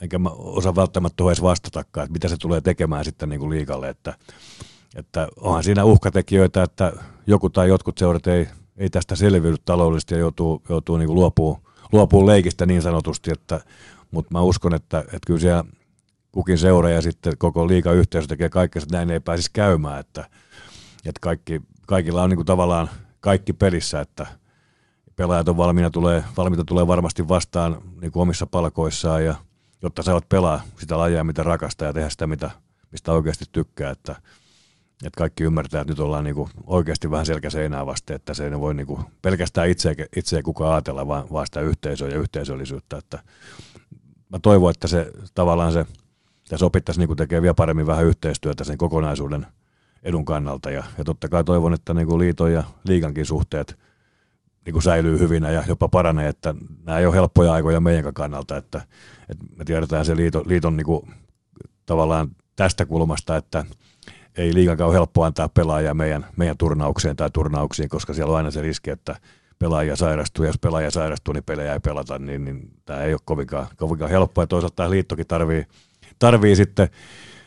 enkä 0.00 0.18
mä 0.18 0.28
osaa 0.30 0.74
välttämättä 0.74 1.24
edes 1.24 1.42
vastatakaan, 1.42 2.04
että 2.04 2.12
mitä 2.12 2.28
se 2.28 2.36
tulee 2.36 2.60
tekemään 2.60 3.04
sitten 3.04 3.28
niin 3.28 3.40
kuin 3.40 3.50
liikalle, 3.50 3.88
että, 3.88 4.14
että 4.96 5.28
onhan 5.36 5.64
siinä 5.64 5.84
uhkatekijöitä, 5.84 6.62
että 6.62 6.92
joku 7.26 7.50
tai 7.50 7.68
jotkut 7.68 7.98
seurat 7.98 8.26
ei, 8.26 8.48
ei 8.76 8.90
tästä 8.90 9.16
selviydy 9.16 9.56
taloudellisesti 9.64 10.14
ja 10.14 10.20
joutuu, 10.20 10.62
joutuu 10.68 10.96
niin 10.96 11.14
luopuun, 11.14 11.60
luopuun 11.92 12.26
leikistä 12.26 12.66
niin 12.66 12.82
sanotusti, 12.82 13.30
että, 13.32 13.60
mutta 14.10 14.32
mä 14.32 14.40
uskon, 14.40 14.74
että, 14.74 14.98
että 14.98 15.26
kyllä 15.26 15.40
siellä 15.40 15.64
kukin 16.32 16.58
seura 16.58 16.90
ja 16.90 17.02
sitten 17.02 17.38
koko 17.38 17.68
liikayhteisö 17.68 18.28
tekee 18.28 18.48
kaikkea, 18.48 18.82
että 18.82 18.96
näin 18.96 19.10
ei 19.10 19.20
pääsisi 19.20 19.50
käymään, 19.52 20.00
että, 20.00 20.20
että 21.06 21.20
kaikki, 21.20 21.60
kaikilla 21.86 22.22
on 22.22 22.30
niin 22.30 22.38
kuin 22.38 22.46
tavallaan 22.46 22.90
kaikki 23.20 23.52
pelissä, 23.52 24.00
että– 24.00 24.26
pelaajat 25.20 25.48
on 25.48 25.56
valmiina 25.56 25.90
tulee, 25.90 26.24
valmiita 26.36 26.64
tulee 26.64 26.86
varmasti 26.86 27.28
vastaan 27.28 27.82
niin 28.00 28.12
kuin 28.12 28.22
omissa 28.22 28.46
palkoissaan, 28.46 29.24
ja, 29.24 29.34
jotta 29.82 30.02
saavat 30.02 30.28
pelaa 30.28 30.60
sitä 30.78 30.98
lajia, 30.98 31.24
mitä 31.24 31.42
rakastaa 31.42 31.88
ja 31.88 31.92
tehdä 31.92 32.08
sitä, 32.08 32.26
mitä, 32.26 32.50
mistä 32.92 33.12
oikeasti 33.12 33.44
tykkää. 33.52 33.90
Että, 33.90 34.12
että 35.04 35.18
kaikki 35.18 35.44
ymmärtää, 35.44 35.80
että 35.80 35.92
nyt 35.92 36.00
ollaan 36.00 36.24
niin 36.24 36.34
kuin 36.34 36.50
oikeasti 36.66 37.10
vähän 37.10 37.26
selkäseinää 37.26 37.86
vasten, 37.86 38.16
että 38.16 38.34
se 38.34 38.44
ei 38.44 38.60
voi 38.60 38.74
niin 38.74 38.86
kuin 38.86 39.00
pelkästään 39.22 39.68
itse, 39.68 39.94
itse 40.16 40.42
kukaan 40.42 40.72
ajatella, 40.72 41.06
vaan, 41.06 41.24
vaan 41.32 41.46
sitä 41.46 41.60
yhteisöä 41.60 42.08
ja 42.08 42.18
yhteisöllisyyttä. 42.18 42.96
Että 42.96 43.18
mä 44.28 44.38
toivon, 44.42 44.70
että 44.70 44.88
se 44.88 45.12
tavallaan 45.34 45.72
se, 45.72 45.86
tässä 46.48 46.66
opittaisiin 46.66 47.08
niin 47.08 47.16
tekee 47.16 47.42
vielä 47.42 47.54
paremmin 47.54 47.86
vähän 47.86 48.04
yhteistyötä 48.04 48.64
sen 48.64 48.78
kokonaisuuden 48.78 49.46
edun 50.02 50.24
kannalta. 50.24 50.70
Ja, 50.70 50.84
ja 50.98 51.04
totta 51.04 51.28
kai 51.28 51.44
toivon, 51.44 51.74
että 51.74 51.94
niin 51.94 52.18
liiton 52.18 52.52
ja 52.52 52.64
liigankin 52.84 53.26
suhteet– 53.26 53.76
niin 54.64 54.72
kuin 54.72 54.82
säilyy 54.82 55.18
hyvinä 55.18 55.50
ja 55.50 55.64
jopa 55.68 55.88
paranee, 55.88 56.28
että 56.28 56.54
nämä 56.84 56.98
ei 56.98 57.06
ole 57.06 57.14
helppoja 57.14 57.52
aikoja 57.52 57.80
meidän 57.80 58.14
kannalta, 58.14 58.56
että, 58.56 58.82
että 59.28 59.44
me 59.56 59.64
tiedetään 59.64 60.04
se 60.04 60.16
liiton, 60.16 60.42
liiton 60.46 60.76
niin 60.76 60.84
kuin, 60.84 61.10
tavallaan 61.86 62.30
tästä 62.56 62.86
kulmasta, 62.86 63.36
että 63.36 63.64
ei 64.36 64.54
liikaa 64.54 64.86
ole 64.86 64.94
helppo 64.94 65.24
antaa 65.24 65.48
pelaajia 65.48 65.94
meidän, 65.94 66.26
meidän 66.36 66.56
turnaukseen 66.56 67.16
tai 67.16 67.30
turnauksiin, 67.30 67.88
koska 67.88 68.14
siellä 68.14 68.30
on 68.30 68.36
aina 68.36 68.50
se 68.50 68.62
riski, 68.62 68.90
että 68.90 69.16
pelaajia 69.58 69.96
sairastuu, 69.96 70.44
ja 70.44 70.48
jos 70.48 70.58
pelaajia 70.58 70.90
sairastuu, 70.90 71.34
niin 71.34 71.44
pelejä 71.44 71.72
ei 71.72 71.80
pelata, 71.80 72.18
niin, 72.18 72.44
niin 72.44 72.70
tämä 72.84 73.02
ei 73.02 73.14
ole 73.14 73.20
kovinkaan, 73.24 73.66
kovinkaan 73.76 74.10
helppoa, 74.10 74.42
ja 74.42 74.46
toisaalta 74.46 74.76
tämä 74.76 74.90
liittokin 74.90 75.26
tarvii, 75.26 75.66
tarvii 76.18 76.56
sitten 76.56 76.88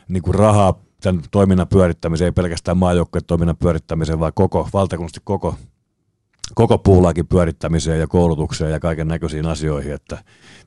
niin 0.08 0.24
kuin 0.24 0.36
rahaa 0.36 0.80
tämän 1.02 1.24
toiminnan 1.32 1.68
pyörittämiseen, 1.68 2.26
ei 2.26 2.32
pelkästään 2.32 2.78
maajoukkojen 2.78 3.26
toiminnan 3.26 3.58
pyörittämiseen, 3.58 4.20
vaan 4.20 4.32
koko, 4.36 4.70
valtakunnallisesti 4.74 5.22
koko 5.24 5.56
koko 6.56 6.78
puulaakin 6.78 7.28
pyörittämiseen 7.28 8.00
ja 8.00 8.08
koulutukseen 8.08 8.72
ja 8.72 8.80
kaiken 8.80 9.08
näköisiin 9.08 9.46
asioihin, 9.46 9.94
että 9.94 10.18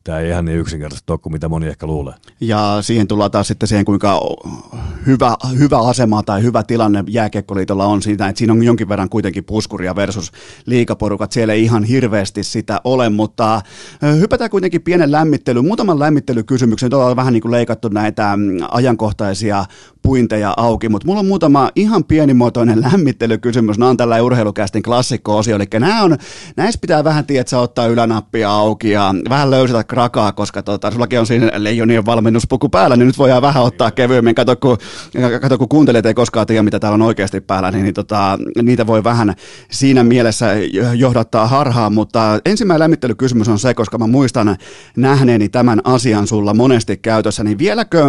tämä 0.04 0.18
ei 0.18 0.30
ihan 0.30 0.44
niin 0.44 0.58
yksinkertaisesti 0.58 1.12
ole 1.12 1.18
kuin 1.18 1.32
mitä 1.32 1.48
moni 1.48 1.66
ehkä 1.66 1.86
luulee. 1.86 2.14
Ja 2.40 2.78
siihen 2.80 3.08
tullaan 3.08 3.30
taas 3.30 3.48
sitten 3.48 3.68
siihen, 3.68 3.84
kuinka 3.84 4.20
hyvä, 5.06 5.36
hyvä 5.58 5.78
asema 5.78 6.22
tai 6.22 6.42
hyvä 6.42 6.62
tilanne 6.62 7.04
jääkiekkoliitolla 7.08 7.86
on 7.86 8.02
siinä, 8.02 8.28
että 8.28 8.38
siinä 8.38 8.52
on 8.52 8.62
jonkin 8.62 8.88
verran 8.88 9.08
kuitenkin 9.08 9.44
puskuria 9.44 9.96
versus 9.96 10.32
liikaporukat. 10.66 11.32
Siellä 11.32 11.54
ei 11.54 11.62
ihan 11.62 11.84
hirveästi 11.84 12.42
sitä 12.42 12.80
ole, 12.84 13.08
mutta 13.08 13.62
hypätään 14.20 14.50
kuitenkin 14.50 14.82
pienen 14.82 15.12
lämmittely, 15.12 15.62
muutaman 15.62 15.98
lämmittelykysymyksen. 15.98 16.86
Nyt 16.86 16.94
ollaan 16.94 17.16
vähän 17.16 17.32
niin 17.32 17.42
kuin 17.42 17.52
leikattu 17.52 17.88
näitä 17.88 18.36
mm, 18.36 18.58
ajankohtaisia 18.70 19.64
puinteja 20.06 20.54
auki, 20.56 20.88
mutta 20.88 21.06
mulla 21.06 21.20
on 21.20 21.26
muutama 21.26 21.70
ihan 21.74 22.04
pienimuotoinen 22.04 22.82
lämmittelykysymys. 22.82 23.78
Nämä 23.78 23.88
on 23.88 23.96
tällä 23.96 24.22
urheilukästin 24.22 24.82
klassikko-osio, 24.82 25.56
eli 25.56 25.64
nämä 25.80 26.02
on, 26.02 26.16
näissä 26.56 26.80
pitää 26.80 27.04
vähän 27.04 27.26
tietää, 27.26 27.60
ottaa 27.60 27.86
ylänappia 27.86 28.50
auki 28.50 28.90
ja 28.90 29.14
vähän 29.28 29.50
löysätä 29.50 29.84
krakaa, 29.84 30.32
koska 30.32 30.62
tota, 30.62 30.90
sullakin 30.90 31.20
on 31.20 31.26
siinä 31.26 31.50
leijonien 31.56 32.06
valmennuspuku 32.06 32.68
päällä, 32.68 32.96
niin 32.96 33.06
nyt 33.06 33.18
voidaan 33.18 33.42
vähän 33.42 33.62
ottaa 33.62 33.90
kevyemmin. 33.90 34.34
Kato, 34.34 34.56
kun, 34.56 34.78
kato, 35.40 35.58
kun 35.58 35.68
kuuntelijat 35.68 36.06
ei 36.06 36.14
koskaan 36.14 36.46
tiedä, 36.46 36.62
mitä 36.62 36.80
täällä 36.80 36.94
on 36.94 37.02
oikeasti 37.02 37.40
päällä, 37.40 37.70
niin, 37.70 37.84
niin 37.84 37.94
tota, 37.94 38.38
niitä 38.62 38.86
voi 38.86 39.04
vähän 39.04 39.34
siinä 39.70 40.04
mielessä 40.04 40.46
johdattaa 40.96 41.46
harhaan, 41.46 41.94
mutta 41.94 42.40
ensimmäinen 42.44 42.80
lämmittelykysymys 42.80 43.48
on 43.48 43.58
se, 43.58 43.74
koska 43.74 43.98
mä 43.98 44.06
muistan 44.06 44.56
nähneeni 44.96 45.48
tämän 45.48 45.80
asian 45.84 46.26
sulla 46.26 46.54
monesti 46.54 46.96
käytössä, 46.96 47.44
niin 47.44 47.58
vieläkö 47.58 48.04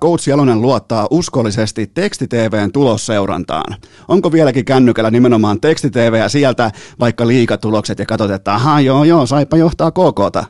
Coach 0.00 0.28
Jalonen 0.28 0.62
luottaa 0.62 1.06
uskollisesti 1.24 1.86
tekstitvn 1.86 2.72
tulosseurantaan? 2.72 3.76
Onko 4.08 4.32
vieläkin 4.32 4.64
kännykällä 4.64 5.10
nimenomaan 5.10 5.60
tekstitv 5.60 6.14
ja 6.14 6.28
sieltä 6.28 6.70
vaikka 7.00 7.26
liikatulokset 7.26 7.98
ja 7.98 8.06
katsot, 8.06 8.30
että 8.30 8.54
aha 8.54 8.80
joo 8.80 9.04
joo, 9.04 9.26
saipa 9.26 9.56
johtaa 9.56 9.90
KKta? 9.90 10.44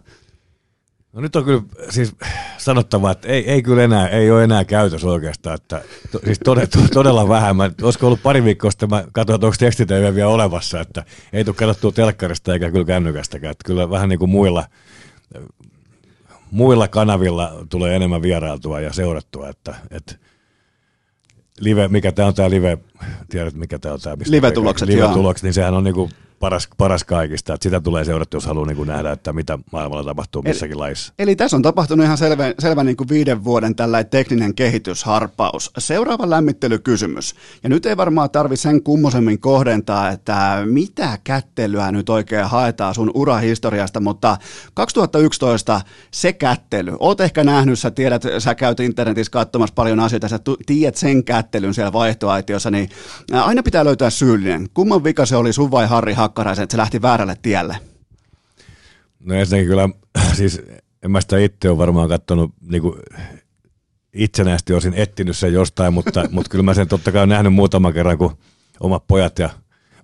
No 1.13 1.21
nyt 1.21 1.37
on 1.37 1.45
kyllä 1.45 1.63
siis 1.91 2.15
sanottava, 2.59 3.11
että 3.11 3.29
ei, 3.29 3.51
ei 3.51 3.63
kyllä 3.63 3.83
enää, 3.83 4.09
ei 4.09 4.31
ole 4.31 4.45
enää 4.45 4.65
käytös 4.65 5.05
oikeastaan, 5.05 5.55
että 5.55 5.83
to, 6.13 6.21
siis 6.25 6.39
todella, 6.45 6.69
todella 6.95 7.29
vähän. 7.29 7.57
Mä, 7.57 7.71
olisiko 7.83 8.07
ollut 8.07 8.23
pari 8.23 8.45
viikkoa 8.45 8.71
sitten, 8.71 8.91
mä 8.91 9.05
katsoin, 9.13 9.35
että 9.35 9.47
onko 9.47 9.57
tekstitv 9.59 10.15
vielä 10.15 10.31
olemassa, 10.31 10.81
että 10.81 11.05
ei 11.33 11.45
tule 11.45 11.57
katsottua 11.57 11.93
telkkarista 11.93 12.53
eikä 12.53 12.71
kyllä 12.71 12.85
kännykästäkään, 12.85 13.51
että 13.51 13.65
kyllä 13.67 13.91
vähän 13.91 14.09
niin 14.09 14.19
kuin 14.19 14.31
muilla, 14.31 14.65
muilla 16.51 16.89
kanavilla 16.89 17.53
tulee 17.69 17.97
enemmän 17.97 18.23
vierailtua 18.23 18.81
ja 18.81 18.93
seurattua, 18.93 19.49
että, 19.49 19.75
että 19.91 20.24
live, 21.61 21.89
mikä 21.89 22.13
tämä 22.13 22.29
on 22.29 22.35
tämä 22.35 22.51
live, 22.51 22.79
tiedät 23.29 23.55
mikä 23.55 23.79
tämä 23.79 23.95
on 23.95 24.01
tämä? 24.01 24.17
Live-tulokset, 24.27 24.89
Live-tulokset, 24.89 25.43
niin 25.43 25.55
sehän 25.55 25.75
on 25.75 25.85
niinku 25.85 26.11
paras, 26.41 26.69
paras 26.79 27.05
kaikista. 27.05 27.55
Että 27.55 27.63
sitä 27.63 27.81
tulee 27.81 28.05
seurata, 28.05 28.37
jos 28.37 28.47
haluaa 28.47 28.67
niin 28.67 28.77
kuin 28.77 28.89
nähdä, 28.89 29.13
että 29.13 29.33
mitä 29.33 29.59
maailmalla 29.73 30.05
tapahtuu 30.05 30.43
missäkin 30.43 30.73
eli, 30.73 30.81
lajissa. 30.81 31.13
Eli 31.19 31.37
tässä 31.37 31.57
on 31.57 31.63
tapahtunut 31.63 32.05
ihan 32.05 32.19
selvä, 32.19 32.55
selvä 32.59 32.85
niin 32.85 32.97
kuin 32.97 33.09
viiden 33.09 33.45
vuoden 33.45 33.75
tällainen 33.75 34.11
tekninen 34.11 34.55
kehitysharppaus. 34.55 35.71
Seuraava 35.79 36.31
lämmittelykysymys. 36.31 37.35
Ja 37.63 37.69
nyt 37.69 37.87
ei 37.87 37.97
varmaan 37.97 38.31
tarvi 38.31 38.57
sen 38.57 38.83
kummosemmin 38.83 39.41
kohdentaa, 39.41 40.11
että 40.11 40.63
mitä 40.65 41.19
kättelyä 41.25 41.93
nyt 41.93 42.09
oikein 42.09 42.47
haetaan 42.47 42.95
sun 42.95 43.11
urahistoriasta, 43.15 44.01
mutta 44.01 44.37
2011 44.75 45.81
se 46.11 46.33
kättely. 46.33 46.97
Oot 46.99 47.21
ehkä 47.21 47.45
nähnyt, 47.45 47.79
sä 47.79 47.91
tiedät, 47.91 48.23
sä 48.39 48.55
käyt 48.55 48.81
internetissä 48.81 49.31
katsomassa 49.31 49.75
paljon 49.75 50.01
asioita, 50.01 50.29
sä 50.29 50.39
tiedät 50.67 50.97
sen 50.97 51.25
kättelyn 51.25 51.75
siellä 51.75 51.93
vaihtoaitiossa, 51.93 52.71
niin 52.71 52.89
aina 53.33 53.63
pitää 53.63 53.85
löytää 53.85 54.11
syyllinen. 54.11 54.69
Kumman 54.75 55.05
vika 55.05 55.27
se 55.27 55.37
oli 55.37 55.53
sun 55.53 55.71
vai 55.71 55.87
Harri 55.87 56.15
Hakkaraisen, 56.25 56.63
että 56.63 56.73
se 56.73 56.79
lähti 56.79 57.03
väärälle 57.03 57.37
tielle? 57.43 57.77
No 59.21 59.35
ensinnäkin 59.35 59.69
kyllä, 59.69 59.89
siis 60.39 60.63
en 61.03 61.11
mä 61.11 61.21
sitä 61.21 61.39
itse 61.39 61.71
ole 61.71 61.79
varmaan 61.79 62.09
katsonut 62.09 62.51
niin 62.61 62.83
kuin 62.83 62.95
itsenäisesti 64.13 64.73
olisin 64.73 64.95
etsinyt 64.97 65.37
sen 65.37 65.53
jostain, 65.53 65.95
mutta, 65.95 66.25
mutta 66.33 66.51
kyllä 66.51 66.65
mä 66.65 66.75
sen 66.75 66.89
totta 66.89 67.13
kai 67.13 67.21
olen 67.21 67.29
nähnyt 67.29 67.55
muutaman 67.55 67.93
kerran, 67.93 68.19
kun 68.19 68.37
omat 68.81 69.07
pojat 69.07 69.39
ja 69.39 69.51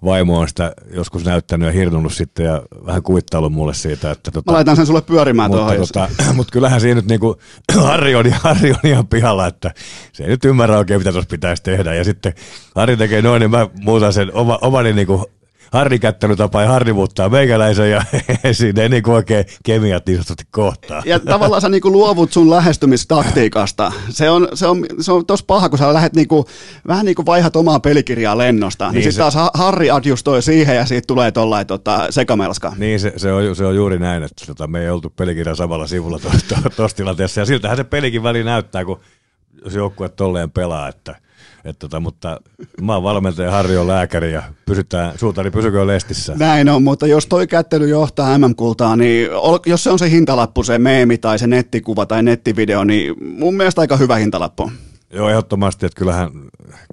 vaimo 0.05 0.39
on 0.39 0.49
sitä 0.49 0.73
joskus 0.93 1.25
näyttänyt 1.25 1.66
ja 1.66 1.73
hirnunut 1.73 2.12
sitten 2.12 2.47
ja 2.47 2.62
vähän 2.87 3.03
kuittaillut 3.03 3.53
mulle 3.53 3.75
siitä. 3.75 4.11
Että 4.11 4.31
tota, 4.31 4.51
Mä 4.51 4.57
laitan 4.57 4.77
sen 4.77 4.87
sulle 4.87 5.03
pyörimään 5.03 5.51
mutta, 5.51 5.64
tuohon. 5.64 5.87
Tota, 5.87 6.09
mutta 6.37 6.53
kyllähän 6.53 6.81
siinä 6.81 6.95
nyt 6.95 7.09
niinku, 7.09 7.37
Harri, 7.85 8.14
on, 8.14 8.33
Harri 8.33 8.71
on 8.71 8.91
ihan 8.91 9.07
pihalla, 9.07 9.47
että 9.47 9.75
se 10.12 10.23
ei 10.23 10.29
nyt 10.29 10.45
ymmärrä 10.45 10.79
oikein, 10.79 11.01
mitä 11.01 11.12
tuossa 11.12 11.31
pitäisi 11.31 11.62
tehdä. 11.62 11.95
Ja 11.95 12.05
sitten 12.05 12.33
Harri 12.75 12.97
tekee 12.97 13.23
noin, 13.23 13.41
niin 13.41 13.51
mä 13.51 13.68
muutan 13.81 14.12
sen 14.12 14.35
oma, 14.35 14.59
omani 14.62 14.93
niinku 14.93 15.31
harrikättelytapa 15.71 16.62
ja 16.62 16.68
harri 16.68 16.93
muuttaa 16.93 17.29
meikäläisen 17.29 17.91
ja 17.91 18.03
siinä 18.53 18.83
ei 18.83 18.89
niin 18.89 19.11
oikein 19.11 19.45
kemiat 19.62 20.07
niin 20.07 20.16
sanotusti 20.16 20.45
kohtaa. 20.51 21.03
Ja 21.07 21.18
tavallaan 21.18 21.62
sä 21.62 21.68
niin 21.68 21.81
kuin 21.81 21.93
luovut 21.93 22.33
sun 22.33 22.51
lähestymistaktiikasta. 22.51 23.93
Se 24.09 24.31
on, 24.31 24.49
se 24.55 24.66
on, 24.66 24.87
se 25.01 25.12
on 25.12 25.27
tos 25.27 25.43
paha, 25.43 25.68
kun 25.68 25.79
sä 25.79 25.95
lähdet 25.95 26.16
niin 26.16 26.29
kuin, 26.29 26.45
vähän 26.89 27.07
niin 27.07 27.14
kuin 27.14 27.27
vaihat 27.27 27.57
omaa 27.57 27.81
pelikirjaa 27.81 28.39
lennosta. 28.39 28.85
Niin, 28.85 28.95
niin 28.95 29.03
sitten 29.03 29.33
taas 29.33 29.51
Harri 29.55 29.91
adjustoi 29.91 30.43
siihen 30.43 30.77
ja 30.77 30.87
siitä 30.87 31.07
tulee 31.07 31.33
tollain 31.33 31.66
tota, 31.66 32.07
sekamelska. 32.11 32.73
Niin 32.77 33.01
se, 33.01 33.12
se, 33.16 33.33
on, 33.33 33.57
se 33.57 33.64
on 33.64 33.77
juuri 33.77 33.99
näin, 33.99 34.23
että 34.23 34.47
tota, 34.47 34.66
me 34.66 34.81
ei 34.81 34.91
oltu 34.91 35.11
pelikirjan 35.11 35.57
samalla 35.57 35.87
sivulla 35.87 36.18
tuossa 36.18 36.55
to, 36.62 36.71
to, 36.77 36.89
tilanteessa. 36.97 37.41
Ja 37.41 37.45
siltähän 37.45 37.77
se 37.77 37.85
pelikin 37.85 38.23
väli 38.23 38.45
näyttää, 38.45 38.85
kun 38.85 39.01
jos 39.64 39.75
joukkue 39.75 40.09
tolleen 40.09 40.51
pelaa, 40.51 40.89
että– 40.89 41.16
et 41.65 41.79
tota, 41.79 42.01
mutta 42.01 42.41
mä 42.81 42.95
oon 42.95 43.03
valmentaja, 43.03 43.51
Harri 43.51 43.77
on 43.77 43.89
lääkäri 43.89 44.33
ja 44.33 44.43
pysytään, 44.67 45.19
suutari 45.19 45.51
pysykö 45.51 45.87
lestissä. 45.87 46.35
Näin 46.39 46.69
on, 46.69 46.83
mutta 46.83 47.07
jos 47.07 47.27
toi 47.27 47.47
kättely 47.47 47.89
johtaa 47.89 48.39
MM-kultaa, 48.39 48.97
niin 48.97 49.29
jos 49.67 49.85
se 49.85 49.91
on 49.91 49.99
se 49.99 50.11
hintalappu, 50.11 50.63
se 50.63 50.79
meemi 50.79 51.19
tai 51.19 51.39
se 51.39 51.47
nettikuva 51.47 52.07
tai 52.07 52.23
nettivideo, 52.23 52.85
niin 52.85 53.15
mun 53.39 53.55
mielestä 53.55 53.81
aika 53.81 53.97
hyvä 53.97 54.17
hintalappu. 54.17 54.71
Joo, 55.13 55.29
ehdottomasti, 55.29 55.87
että 55.87 55.99
kyllähän 55.99 56.31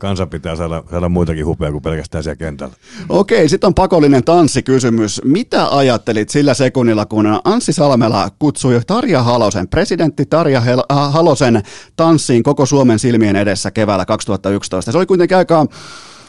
kansa 0.02 0.28
pitää 0.28 0.56
saada, 0.56 0.84
saada 0.92 1.10
muitakin 1.10 1.46
hupeja 1.46 1.72
kuin 1.72 1.82
pelkästään 1.82 2.24
siellä 2.24 2.36
kentällä. 2.36 2.74
Okei, 3.10 3.50
sitten 3.50 3.68
on 3.68 3.74
pakollinen 3.74 4.24
tanssikysymys. 4.24 5.22
Mitä 5.26 5.68
ajattelit 5.78 6.30
sillä 6.30 6.54
sekunnilla, 6.54 7.06
kun 7.06 7.40
Anssi 7.44 7.74
Salmela 7.74 8.30
kutsui 8.40 8.82
Tarja 8.88 9.24
Halosen, 9.24 9.68
presidentti 9.68 10.26
Tarja 10.26 10.62
Hel- 10.62 10.96
äh, 10.98 11.14
Halosen 11.14 11.64
tanssiin 11.96 12.44
koko 12.44 12.66
Suomen 12.66 13.00
silmien 13.00 13.36
edessä 13.36 13.72
keväällä 13.72 14.06
2011? 14.06 14.92
Se 14.92 14.98
oli 14.98 15.06
kuitenkin 15.06 15.38
aika, 15.38 15.66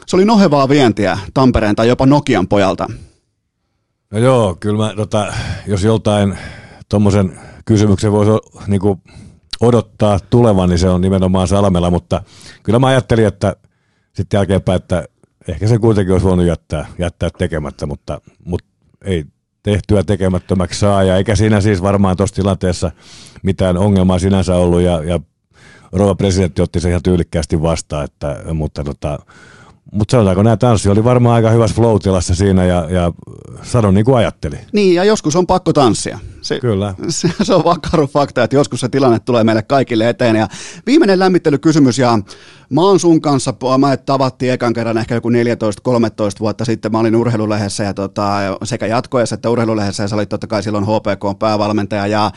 se 0.06 0.16
oli 0.16 0.24
nohevaa 0.24 0.68
vientiä 0.68 1.18
Tampereen 1.34 1.76
tai 1.76 1.88
jopa 1.88 2.06
Nokian 2.06 2.48
pojalta. 2.48 2.86
No 4.10 4.18
joo, 4.18 4.56
kyllä 4.60 4.86
mä, 4.86 4.94
tota, 4.96 5.32
jos 5.66 5.84
joltain 5.84 6.38
tuommoisen 6.88 7.38
kysymyksen 7.64 8.12
voisi 8.12 8.32
niin 8.66 8.80
kuin 8.80 9.00
odottaa 9.60 10.18
tulevan, 10.30 10.68
niin 10.68 10.78
se 10.78 10.88
on 10.88 11.00
nimenomaan 11.00 11.48
Salmela, 11.48 11.90
mutta 11.90 12.22
kyllä 12.62 12.78
mä 12.78 12.86
ajattelin, 12.86 13.26
että 13.26 13.56
sitten 14.12 14.38
jälkeenpäin, 14.38 14.76
että 14.76 15.04
ehkä 15.48 15.68
se 15.68 15.78
kuitenkin 15.78 16.12
olisi 16.12 16.26
voinut 16.26 16.46
jättää, 16.46 16.86
jättää 16.98 17.30
tekemättä, 17.38 17.86
mutta, 17.86 18.20
mutta 18.44 18.68
ei 19.04 19.24
tehtyä 19.62 20.02
tekemättömäksi 20.02 20.80
saa, 20.80 21.02
ja 21.02 21.16
eikä 21.16 21.36
siinä 21.36 21.60
siis 21.60 21.82
varmaan 21.82 22.16
tuossa 22.16 22.36
tilanteessa 22.36 22.90
mitään 23.42 23.76
ongelmaa 23.76 24.18
sinänsä 24.18 24.56
ollut, 24.56 24.80
ja, 24.80 25.04
ja 25.04 25.20
rouva 25.92 26.14
presidentti 26.14 26.62
otti 26.62 26.80
sen 26.80 26.90
ihan 26.90 27.02
tyylikkäästi 27.02 27.62
vastaan, 27.62 28.04
että, 28.04 28.44
mutta 28.54 28.84
tota, 28.84 29.18
mutta 29.92 30.12
sanotaanko 30.12 30.42
nämä 30.42 30.56
tanssi 30.56 30.88
oli 30.88 31.04
varmaan 31.04 31.34
aika 31.34 31.50
hyvässä 31.50 31.76
flow 31.76 31.96
siinä 32.20 32.64
ja, 32.64 32.86
ja 32.90 33.12
sanon 33.62 33.94
niin 33.94 34.04
kuin 34.04 34.16
ajatteli. 34.16 34.56
Niin 34.72 34.94
ja 34.94 35.04
joskus 35.04 35.36
on 35.36 35.46
pakko 35.46 35.72
tanssia. 35.72 36.18
Se, 36.48 36.60
Kyllä. 36.60 36.94
Se, 37.08 37.30
se 37.42 37.54
on 37.54 37.64
vakaru 37.64 38.06
fakta, 38.06 38.42
että 38.42 38.56
joskus 38.56 38.80
se 38.80 38.88
tilanne 38.88 39.18
tulee 39.18 39.44
meille 39.44 39.62
kaikille 39.62 40.08
eteen. 40.08 40.36
Ja 40.36 40.48
viimeinen 40.86 41.18
lämmittelykysymys 41.18 41.98
ja 41.98 42.18
Mä 42.70 42.80
oon 42.80 43.00
sun 43.00 43.20
kanssa, 43.20 43.54
mä 43.78 43.96
tavattiin 43.96 44.52
ekan 44.52 44.72
kerran 44.72 44.98
ehkä 44.98 45.14
joku 45.14 45.28
14-13 45.30 45.32
vuotta 46.40 46.64
sitten, 46.64 46.92
mä 46.92 46.98
olin 46.98 47.16
urheilulehdessä 47.16 47.84
ja 47.84 47.94
tota, 47.94 48.36
sekä 48.64 48.86
jatkoessa 48.86 49.34
että 49.34 49.50
urheilulehdessä. 49.50 50.02
Ja 50.02 50.08
sä 50.08 50.16
olit 50.16 50.28
totta 50.28 50.46
kai 50.46 50.62
silloin 50.62 50.84
HPK 50.84 51.38
päävalmentaja. 51.38 52.06
Ja 52.06 52.30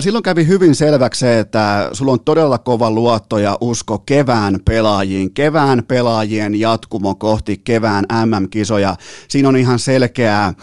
silloin 0.00 0.22
kävi 0.22 0.46
hyvin 0.46 0.74
selväksi 0.74 1.18
se, 1.18 1.38
että 1.38 1.90
sulla 1.92 2.12
on 2.12 2.20
todella 2.20 2.58
kova 2.58 2.90
luotto 2.90 3.38
ja 3.38 3.58
usko 3.60 3.98
kevään 3.98 4.58
pelaajiin, 4.64 5.34
kevään 5.34 5.82
pelaajien 5.88 6.60
jatkumo 6.60 7.14
kohti 7.14 7.60
kevään 7.64 8.04
MM-kisoja. 8.26 8.96
Siinä 9.28 9.48
on 9.48 9.56
ihan 9.56 9.78
selkeä 9.78 10.54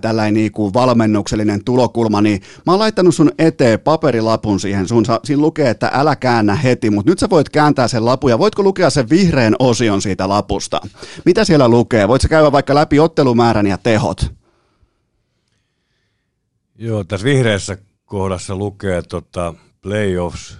tällainen 0.00 0.34
niin 0.34 0.52
kuin 0.52 0.74
valmennuksellinen 0.74 1.64
tulokulma, 1.64 2.20
niin 2.20 2.40
mä 2.66 2.72
oon 2.72 2.80
laittanut 2.80 3.14
sun 3.14 3.32
eteen 3.38 3.80
paperilapun 3.80 4.60
siihen, 4.60 4.88
sun, 4.88 5.04
siinä 5.24 5.42
lukee, 5.42 5.70
että 5.70 5.90
älä 5.94 6.16
käännä 6.16 6.54
heti, 6.54 6.90
mutta 6.90 7.10
nyt 7.10 7.18
sä 7.18 7.30
voit 7.30 7.48
kääntää 7.48 7.88
sen 7.88 8.04
lapun 8.04 8.30
ja 8.30 8.35
Voitko 8.38 8.62
lukea 8.62 8.90
sen 8.90 9.10
vihreän 9.10 9.56
osion 9.58 10.02
siitä 10.02 10.28
lapusta? 10.28 10.80
Mitä 11.24 11.44
siellä 11.44 11.68
lukee? 11.68 12.08
Voitko 12.08 12.28
käydä 12.28 12.52
vaikka 12.52 12.74
läpi 12.74 13.00
ottelumäärän 13.00 13.66
ja 13.66 13.78
tehot? 13.78 14.34
Joo, 16.78 17.04
tässä 17.04 17.24
vihreässä 17.24 17.78
kohdassa 18.04 18.56
lukee 18.56 19.02
tota, 19.02 19.54
playoffs, 19.82 20.58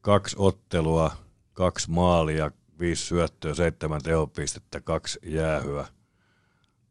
kaksi 0.00 0.36
ottelua, 0.38 1.10
kaksi 1.52 1.90
maalia, 1.90 2.50
viisi 2.78 3.06
syöttöä, 3.06 3.54
seitsemän 3.54 4.02
tehopistettä, 4.02 4.80
kaksi 4.80 5.18
jäähyä. 5.22 5.86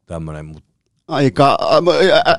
Tämmöinen, 0.06 0.46
mutta 0.46 0.73
Aika, 1.08 1.58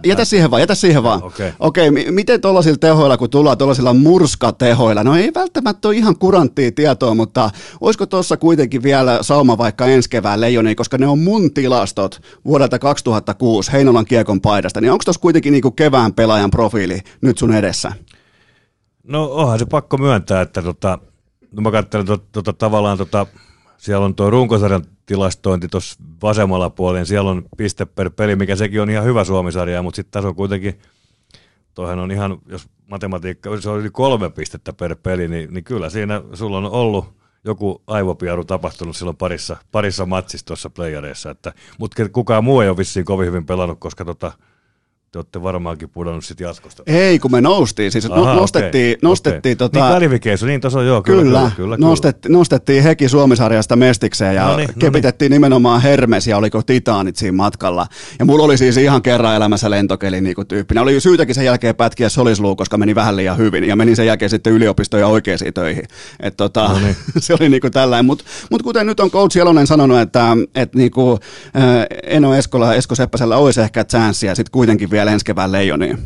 jätä 0.05 0.26
siihen 0.26 0.51
vaan, 0.51 0.61
jätä 0.61 0.76
siihen 0.76 1.03
vaan. 1.03 1.24
Okei, 1.24 1.51
okay. 1.59 1.88
okay, 1.89 2.11
miten 2.11 2.41
tuollaisilla 2.41 2.78
tehoilla, 2.78 3.18
kun 3.18 3.30
tullaan 3.30 3.57
tuollaisilla 3.57 3.93
murskatehoilla, 3.93 5.03
no 5.03 5.16
ei 5.16 5.32
välttämättä 5.36 5.88
ole 5.88 5.95
ihan 5.95 6.18
kuranttia 6.18 6.72
tietoa, 6.72 7.16
mutta 7.16 7.49
olisiko 7.82 8.05
tuossa 8.05 8.38
kuitenkin 8.38 8.84
vielä 8.84 9.20
sauma 9.22 9.57
vaikka 9.57 9.86
ensi 9.86 10.09
kevään 10.09 10.41
leijoni, 10.41 10.76
koska 10.76 10.97
ne 10.97 11.07
on 11.07 11.20
mun 11.20 11.53
tilastot 11.53 12.22
vuodelta 12.45 12.80
2006 12.80 13.72
Heinolan 13.72 14.05
kiekon 14.05 14.41
paidasta, 14.41 14.82
niin 14.82 14.91
onko 14.91 15.03
tuossa 15.05 15.22
kuitenkin 15.22 15.53
niinku 15.53 15.72
kevään 15.72 16.13
pelaajan 16.13 16.51
profiili 16.51 16.99
nyt 17.22 17.38
sun 17.38 17.55
edessä? 17.55 17.91
No 19.03 19.26
onhan 19.26 19.59
se 19.59 19.66
pakko 19.66 19.97
myöntää, 19.97 20.41
että 20.41 20.61
tota, 20.61 20.99
no 21.51 21.61
mä 21.61 21.72
katselen 21.72 22.05
tota, 22.05 22.26
tota, 22.32 22.53
tavallaan 22.53 22.97
tota, 22.97 23.28
siellä 23.78 24.05
on 24.05 24.16
tuo 24.16 24.30
runkosarjan 24.30 24.86
tilastointi 25.05 25.67
tuossa 25.67 26.03
vasemmalla 26.21 26.69
puolella, 26.69 27.05
siellä 27.05 27.31
on 27.31 27.45
piste 27.57 27.85
per 27.85 28.09
peli, 28.09 28.35
mikä 28.35 28.55
sekin 28.55 28.81
on 28.81 28.89
ihan 28.89 29.05
hyvä 29.05 29.23
Suomisarja, 29.23 29.81
mutta 29.81 29.95
sitten 29.95 30.11
tässä 30.11 30.27
on 30.27 30.35
kuitenkin, 30.35 30.79
toihan 31.73 31.99
on 31.99 32.11
ihan, 32.11 32.37
jos 32.47 32.67
matematiikka, 32.87 33.61
se 33.61 33.69
on 33.69 33.79
yli 33.79 33.89
kolme 33.89 34.29
pistettä 34.29 34.73
per 34.73 34.95
peli, 34.95 35.27
niin, 35.27 35.53
niin 35.53 35.63
kyllä 35.63 35.89
siinä 35.89 36.21
sulla 36.33 36.57
on 36.57 36.65
ollut 36.65 37.15
joku 37.43 37.83
aivopiaru 37.87 38.45
tapahtunut 38.45 38.95
silloin 38.95 39.17
parissa, 39.17 39.57
parissa 39.71 40.05
matsissa 40.05 40.45
tuossa 40.45 40.69
playareissa, 40.69 41.35
mutta 41.79 42.09
kukaan 42.09 42.43
muu 42.43 42.61
ei 42.61 42.69
ole 42.69 42.77
vissiin 42.77 43.05
kovin 43.05 43.27
hyvin 43.27 43.45
pelannut, 43.45 43.79
koska 43.79 44.05
tota, 44.05 44.31
te 45.11 45.19
olette 45.19 45.41
varmaankin 45.41 45.89
pudonnut 45.89 46.25
sitten 46.25 46.45
jatkosta. 46.45 46.83
Ei, 46.87 47.19
kun 47.19 47.31
me 47.31 47.41
noustiin. 47.41 47.91
Siis 47.91 48.11
Aha, 48.11 48.33
nostettiin, 48.33 48.97
okay, 48.97 49.09
nostettiin 49.09 49.55
okay. 49.57 49.69
tota... 49.69 49.79
Niin 49.79 49.91
kvalifikeissu, 49.91 50.45
niin 50.45 50.61
tuossa 50.61 50.79
on 50.79 50.85
joo. 50.85 51.01
Kyllä, 51.01 51.23
kyllä, 51.23 51.39
kyllä, 51.39 51.51
kyllä, 51.55 51.77
nostettiin, 51.77 52.31
nostettiin 52.31 52.83
Heki 52.83 53.09
Suomisarjasta 53.09 53.75
mestikseen 53.75 54.35
ja 54.35 54.47
no 54.47 54.57
niin, 54.57 54.69
kepitettiin 54.79 55.29
no 55.29 55.33
niin. 55.33 55.41
nimenomaan 55.41 55.81
Hermes 55.81 56.27
ja 56.27 56.37
oliko 56.37 56.61
Titaanit 56.61 57.15
siinä 57.15 57.37
matkalla. 57.37 57.87
Ja 58.19 58.25
mulla 58.25 58.43
oli 58.43 58.57
siis 58.57 58.77
ihan 58.77 59.01
kerran 59.01 59.35
elämässä 59.35 59.69
lentokeli 59.69 60.21
niin 60.21 60.35
kuin 60.35 60.47
tyyppinen. 60.47 60.83
Oli 60.83 60.99
syytäkin 60.99 61.35
sen 61.35 61.45
jälkeen 61.45 61.75
pätkiä 61.75 62.09
solisluu, 62.09 62.55
koska 62.55 62.77
meni 62.77 62.95
vähän 62.95 63.15
liian 63.15 63.37
hyvin 63.37 63.63
ja 63.63 63.75
menin 63.75 63.95
sen 63.95 64.05
jälkeen 64.05 64.29
sitten 64.29 64.53
yliopistoon 64.53 65.01
ja 65.01 65.07
oikeisiin 65.07 65.53
töihin. 65.53 65.83
Et 66.19 66.37
tota, 66.37 66.67
no 66.67 66.79
niin. 66.79 66.95
se 67.19 67.33
oli 67.33 67.49
niin 67.49 67.61
kuin 67.61 67.73
tällainen. 67.73 68.05
Mutta 68.05 68.23
mut 68.51 68.63
kuten 68.63 68.87
nyt 68.87 68.99
on 68.99 69.11
coach 69.11 69.37
Jelonen 69.37 69.67
sanonut, 69.67 69.99
että 69.99 70.37
et 70.55 70.75
niin 70.75 70.91
kuin, 70.91 71.19
äh, 71.55 71.85
Eno 72.03 72.35
Eskola, 72.35 72.73
Esko 72.73 72.95
Seppäsellä 72.95 73.37
olisi 73.37 73.61
ehkä 73.61 73.83
chanssiä 73.83 74.35
sitten 74.35 74.51
kuitenkin 74.51 74.91
vielä 74.91 75.04
vielä 75.05 75.13
ensi 75.13 75.25
kevään 75.25 75.51
leijoniin? 75.51 75.97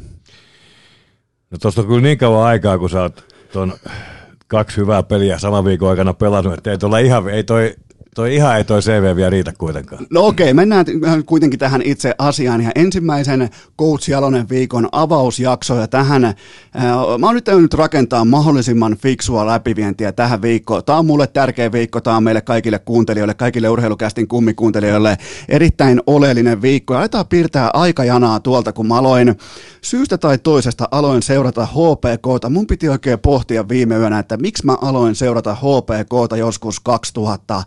No 1.51 1.57
tuosta 1.61 1.81
on 1.81 1.87
kyllä 1.87 2.01
niin 2.01 2.17
kauan 2.17 2.47
aikaa, 2.47 2.77
kun 2.77 2.89
sä 2.89 3.01
oot 3.01 3.35
ton 3.53 3.73
kaksi 4.47 4.77
hyvää 4.77 5.03
peliä 5.03 5.39
saman 5.39 5.65
viikon 5.65 5.89
aikana 5.89 6.13
pelannut, 6.13 6.53
että 6.53 6.71
ei, 6.71 7.05
ihan, 7.05 7.29
ei 7.29 7.43
toi 7.43 7.75
Toi 8.19 8.35
ihan 8.35 8.57
ei 8.57 8.63
toi 8.63 8.81
CV 8.81 9.15
vielä 9.15 9.29
riitä 9.29 9.53
kuitenkaan. 9.57 10.07
No 10.09 10.25
okei, 10.25 10.43
okay, 10.43 10.53
mennään 10.53 10.85
kuitenkin 11.25 11.59
tähän 11.59 11.81
itse 11.85 12.15
asiaan 12.17 12.61
ja 12.61 12.71
ensimmäisen 12.75 13.49
Coach 13.79 14.09
Jalonen 14.09 14.49
viikon 14.49 14.89
avausjakso 14.91 15.75
ja 15.75 15.87
tähän, 15.87 16.25
äh, 16.25 16.35
mä 17.19 17.25
oon 17.25 17.35
nyt 17.35 17.47
nyt 17.47 17.73
rakentaa 17.73 18.25
mahdollisimman 18.25 18.97
fiksua 18.97 19.45
läpivientiä 19.45 20.11
tähän 20.11 20.41
viikkoon. 20.41 20.83
Tämä 20.83 20.97
on 20.97 21.05
mulle 21.05 21.27
tärkeä 21.27 21.71
viikko, 21.71 22.01
tämä 22.01 22.17
on 22.17 22.23
meille 22.23 22.41
kaikille 22.41 22.79
kuuntelijoille, 22.79 23.33
kaikille 23.33 23.69
urheilukästin 23.69 24.27
kummikuuntelijoille 24.27 25.17
erittäin 25.49 26.01
oleellinen 26.07 26.61
viikko 26.61 26.93
ja 26.93 26.99
aletaan 26.99 27.27
piirtää 27.27 27.69
aikajanaa 27.73 28.39
tuolta, 28.39 28.73
kun 28.73 28.87
mä 28.87 28.97
aloin 28.97 29.35
syystä 29.81 30.17
tai 30.17 30.37
toisesta 30.37 30.87
aloin 30.91 31.21
seurata 31.21 31.65
HPKta. 31.65 32.49
Mun 32.49 32.67
piti 32.67 32.89
oikein 32.89 33.19
pohtia 33.19 33.69
viime 33.69 33.95
yönä, 33.95 34.19
että 34.19 34.37
miksi 34.37 34.65
mä 34.65 34.77
aloin 34.81 35.15
seurata 35.15 35.55
HPKta 35.55 36.37
joskus 36.37 36.79
2000 36.79 37.63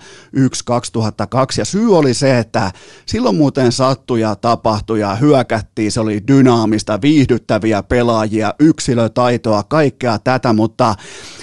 2001-2002 0.49 1.59
ja 1.59 1.65
syy 1.65 1.97
oli 1.97 2.15
se, 2.15 2.39
että 2.39 2.71
silloin 3.07 3.37
muuten 3.37 3.73
sattui 3.73 4.21
ja 4.21 4.37
tapahtui 4.37 5.01
ja 5.01 5.15
hyökättiin, 5.15 5.93
se 5.93 6.01
oli 6.01 6.23
dynaamista, 6.29 7.01
viihdyttäviä 7.03 7.83
pelaajia, 7.83 8.55
yksilötaitoa, 8.59 9.63
kaikkea 9.63 10.19
tätä, 10.19 10.53
mutta 10.53 10.95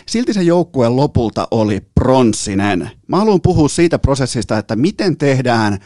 silti 0.05 0.33
se 0.33 0.41
joukkue 0.41 0.89
lopulta 0.89 1.47
oli 1.51 1.81
pronssinen. 1.95 2.91
Mä 3.07 3.17
haluan 3.17 3.41
puhua 3.41 3.69
siitä 3.69 3.99
prosessista, 3.99 4.57
että 4.57 4.75
miten 4.75 5.17
tehdään 5.17 5.79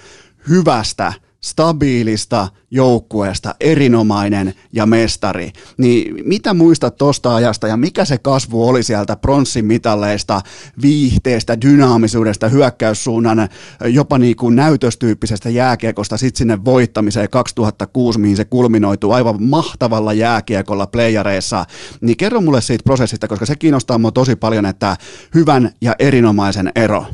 hyvästä 0.50 1.14
stabiilista 1.44 2.48
joukkueesta, 2.72 3.56
erinomainen 3.60 4.54
ja 4.74 4.86
mestari. 4.86 5.52
Niin 5.78 6.28
mitä 6.28 6.54
muistat 6.54 6.98
tuosta 6.98 7.36
ajasta 7.36 7.68
ja 7.68 7.78
mikä 7.78 8.06
se 8.06 8.18
kasvu 8.18 8.68
oli 8.68 8.84
sieltä 8.84 9.16
pronssimitalleista, 9.16 10.42
viihteestä, 10.82 11.62
dynaamisuudesta, 11.62 12.50
hyökkäyssuunnan, 12.50 13.50
jopa 13.86 14.18
niin 14.18 14.36
kuin 14.36 14.56
näytöstyyppisestä 14.56 15.50
jääkiekosta 15.50 16.18
sitten 16.18 16.38
sinne 16.38 16.66
voittamiseen 16.66 17.30
2006, 17.30 18.20
mihin 18.20 18.38
se 18.38 18.46
kulminoituu 18.46 19.12
aivan 19.12 19.44
mahtavalla 19.44 20.14
jääkiekolla 20.14 20.88
playareissa. 20.88 21.66
Niin 22.02 22.18
kerro 22.18 22.42
mulle 22.42 22.62
siitä 22.62 22.84
prosessista, 22.84 23.28
koska 23.28 23.46
se 23.46 23.56
kiinnostaa 23.56 23.98
mua 23.98 24.12
tosi 24.12 24.36
paljon, 24.36 24.66
että 24.66 24.98
hyvän 25.36 25.72
ja 25.82 25.96
erinomaisen 26.00 26.72
ero 26.76 27.06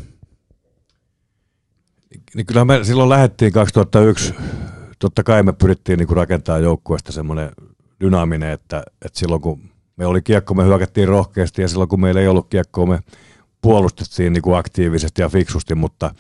niin 2.36 2.46
kyllä 2.46 2.66
me 2.66 2.84
silloin 2.84 3.10
lähdettiin 3.10 3.52
2001, 3.52 4.34
totta 5.00 5.24
kai 5.24 5.44
me 5.44 5.54
pyrittiin 5.54 6.00
niin 6.00 6.10
rakentaa 6.10 6.58
joukkueesta 6.58 7.12
semmoinen 7.12 7.52
dynaaminen, 8.02 8.52
että, 8.52 8.84
että 9.06 9.20
silloin 9.20 9.42
kun 9.42 9.62
me 9.98 10.06
oli 10.06 10.22
kiekko, 10.22 10.54
me 10.54 10.64
hyökättiin 10.64 11.08
rohkeasti 11.08 11.62
ja 11.62 11.68
silloin 11.68 11.90
kun 11.90 12.02
meillä 12.02 12.22
ei 12.22 12.28
ollut 12.28 12.50
kiekkoa, 12.50 12.86
me 12.86 13.00
puolustettiin 13.62 14.34
niin 14.34 14.42
kuin 14.42 14.58
aktiivisesti 14.58 15.22
ja 15.22 15.30
fiksusti, 15.30 15.76
mutta, 15.76 16.16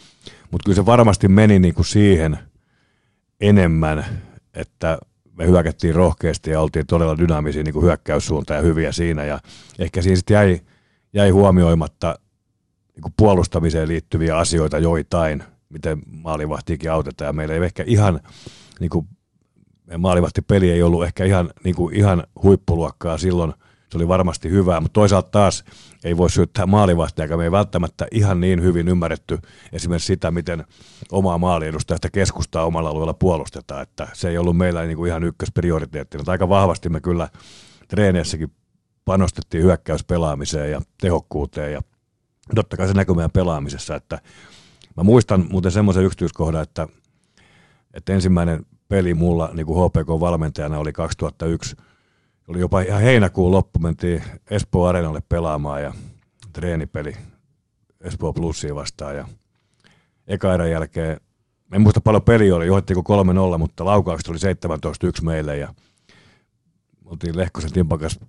mutta 0.51 0.65
kyllä 0.65 0.75
se 0.75 0.85
varmasti 0.85 1.27
meni 1.27 1.59
niin 1.59 1.73
kuin 1.73 1.85
siihen 1.85 2.39
enemmän, 3.41 4.05
että 4.53 4.99
me 5.37 5.47
hyökättiin 5.47 5.95
rohkeasti 5.95 6.51
ja 6.51 6.61
oltiin 6.61 6.85
todella 6.85 7.17
dynaamisia 7.17 7.63
niin 7.63 7.73
kuin 7.73 7.85
hyökkäyssuunta 7.85 8.53
ja 8.53 8.61
hyviä 8.61 8.91
siinä. 8.91 9.25
Ja 9.25 9.39
ehkä 9.79 10.01
siinä 10.01 10.15
sitten 10.15 10.35
jäi, 10.35 10.59
jäi 11.13 11.29
huomioimatta 11.29 12.19
niin 12.95 13.01
kuin 13.01 13.13
puolustamiseen 13.17 13.87
liittyviä 13.87 14.37
asioita 14.37 14.79
joitain, 14.79 15.43
miten 15.69 16.01
maalivahtiikin 16.05 16.91
autetaan. 16.91 17.35
Meillä 17.35 17.55
ei 17.55 17.63
ehkä 17.63 17.83
ihan, 17.87 18.19
niin 18.79 18.89
kuin, 18.89 19.07
maalivahtipeli 19.97 20.71
ei 20.71 20.83
ollut 20.83 21.03
ehkä 21.03 21.25
ihan, 21.25 21.49
niin 21.63 21.75
kuin, 21.75 21.95
ihan 21.95 22.23
huippuluokkaa 22.43 23.17
silloin. 23.17 23.53
Se 23.91 23.97
oli 23.97 24.07
varmasti 24.07 24.49
hyvää, 24.49 24.81
mutta 24.81 24.93
toisaalta 24.93 25.29
taas 25.31 25.63
ei 26.03 26.17
voi 26.17 26.29
syyttää 26.29 26.65
maalivahtia, 26.65 27.37
me 27.37 27.43
ei 27.43 27.51
välttämättä 27.51 28.07
ihan 28.11 28.41
niin 28.41 28.63
hyvin 28.63 28.87
ymmärretty 28.87 29.39
esimerkiksi 29.71 30.07
sitä, 30.07 30.31
miten 30.31 30.65
omaa 31.11 31.37
maaliedustajasta 31.37 32.09
keskustaa 32.09 32.65
omalla 32.65 32.89
alueella 32.89 33.13
puolustetaan, 33.13 33.81
että 33.81 34.07
se 34.13 34.29
ei 34.29 34.37
ollut 34.37 34.57
meillä 34.57 34.83
niin 34.83 34.97
kuin 34.97 35.09
ihan 35.09 35.23
ykkösprioriteettina. 35.23 36.23
Aika 36.27 36.49
vahvasti 36.49 36.89
me 36.89 37.01
kyllä 37.01 37.29
treeneissäkin 37.87 38.51
panostettiin 39.05 39.63
hyökkäyspelaamiseen 39.63 40.71
ja 40.71 40.81
tehokkuuteen 41.01 41.73
ja 41.73 41.81
totta 42.55 42.77
kai 42.77 42.87
se 42.87 42.93
näkyy 42.93 43.15
meidän 43.15 43.31
pelaamisessa, 43.31 43.95
että 43.95 44.21
mä 44.99 45.03
muistan 45.03 45.45
muuten 45.49 45.71
semmoisen 45.71 46.03
yksityiskohdan, 46.03 46.63
että, 46.63 46.87
että 47.93 48.13
ensimmäinen 48.13 48.65
peli 48.87 49.13
mulla 49.13 49.49
niin 49.53 49.65
kuin 49.65 49.89
HPK-valmentajana 49.89 50.77
oli 50.77 50.93
2001, 50.93 51.75
oli 52.47 52.59
jopa 52.59 52.81
ihan 52.81 53.01
heinäkuun 53.01 53.51
loppu, 53.51 53.79
mentiin 53.79 54.23
Espoo 54.49 54.85
Areenalle 54.85 55.21
pelaamaan 55.29 55.83
ja 55.83 55.93
treenipeli 56.53 57.15
Espoo 58.01 58.33
Plussiin 58.33 58.75
vastaan 58.75 59.15
ja 59.15 59.27
eka 60.27 60.53
erän 60.53 60.71
jälkeen, 60.71 61.21
en 61.73 61.81
muista 61.81 62.01
paljon 62.01 62.21
peli 62.21 62.51
oli, 62.51 62.67
johdettiinko 62.67 63.23
3-0, 63.55 63.57
mutta 63.57 63.85
laukaukset 63.85 64.27
oli 64.27 64.37
17-1 65.19 65.25
meille 65.25 65.57
ja 65.57 65.73
oltiin 67.05 67.37
Lehkosen 67.37 67.73
Timpan 67.73 67.99
kanssa 67.99 68.25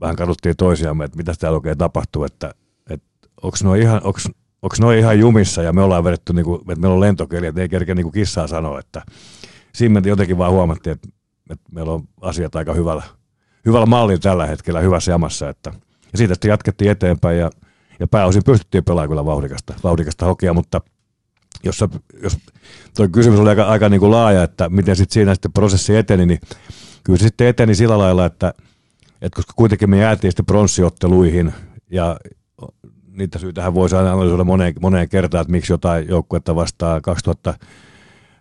vähän 0.00 0.16
kaduttiin 0.16 0.56
toisiamme, 0.56 1.04
että 1.04 1.16
mitä 1.16 1.34
täällä 1.38 1.56
oikein 1.56 1.78
tapahtuu, 1.78 2.24
että, 2.24 2.54
että 2.90 3.28
onko 3.42 3.74
ihan, 3.74 4.00
onks, 4.04 4.28
onks 4.64 4.80
noi 4.80 4.98
ihan 4.98 5.18
jumissa 5.18 5.62
ja 5.62 5.72
me 5.72 5.82
ollaan 5.82 6.04
vedetty, 6.04 6.32
niin 6.32 6.44
kuin, 6.44 6.60
että 6.60 6.80
meillä 6.80 6.94
on 6.94 7.00
lentokeli, 7.00 7.46
että 7.46 7.60
ei 7.60 7.68
kerkeä 7.68 7.94
niin 7.94 8.04
kuin 8.04 8.12
kissaa 8.12 8.46
sanoa, 8.46 8.78
että 8.78 9.02
siinä 9.74 10.00
me 10.00 10.08
jotenkin 10.08 10.38
vaan 10.38 10.52
huomattiin, 10.52 10.94
että, 10.94 11.08
että 11.50 11.64
meillä 11.72 11.92
on 11.92 12.02
asiat 12.20 12.56
aika 12.56 12.74
hyvällä, 12.74 13.02
hyvällä 13.66 13.86
mallilla 13.86 14.20
tällä 14.20 14.46
hetkellä, 14.46 14.80
hyvässä 14.80 15.12
jamassa, 15.12 15.48
että, 15.48 15.72
ja 16.12 16.18
siitä 16.18 16.34
sitten 16.34 16.48
jatkettiin 16.48 16.90
eteenpäin 16.90 17.38
ja, 17.38 17.50
ja 18.00 18.06
pääosin 18.08 18.44
pystyttiin 18.44 18.84
pelaamaan 18.84 19.08
kyllä 19.08 19.24
vauhdikasta, 19.24 19.74
vauhdikasta 19.84 20.26
hokia, 20.26 20.52
mutta 20.52 20.80
jos, 21.64 21.84
jos 22.22 22.38
tuo 22.96 23.08
kysymys 23.08 23.40
oli 23.40 23.48
aika, 23.48 23.64
aika 23.64 23.88
niin 23.88 24.00
kuin 24.00 24.10
laaja, 24.10 24.42
että 24.42 24.68
miten 24.68 24.96
sitten 24.96 25.14
siinä 25.14 25.34
sitten 25.34 25.52
prosessi 25.52 25.96
eteni, 25.96 26.26
niin 26.26 26.40
kyllä 27.04 27.18
se 27.18 27.22
sitten 27.22 27.46
eteni 27.46 27.74
sillä 27.74 27.98
lailla, 27.98 28.26
että, 28.26 28.54
että 29.22 29.36
koska 29.36 29.52
kuitenkin 29.56 29.90
me 29.90 29.98
jäätiin 29.98 30.30
sitten 30.30 30.46
pronssiotteluihin 30.46 31.52
ja 31.90 32.16
niitä 33.14 33.38
syytähän 33.38 33.74
voisi 33.74 33.96
analysoida 33.96 34.44
moneen, 34.44 34.74
moneen 34.80 35.08
kertaan, 35.08 35.42
että 35.42 35.52
miksi 35.52 35.72
jotain 35.72 36.08
joukkuetta 36.08 36.54
vastaa 36.56 37.00
2000 37.00 37.54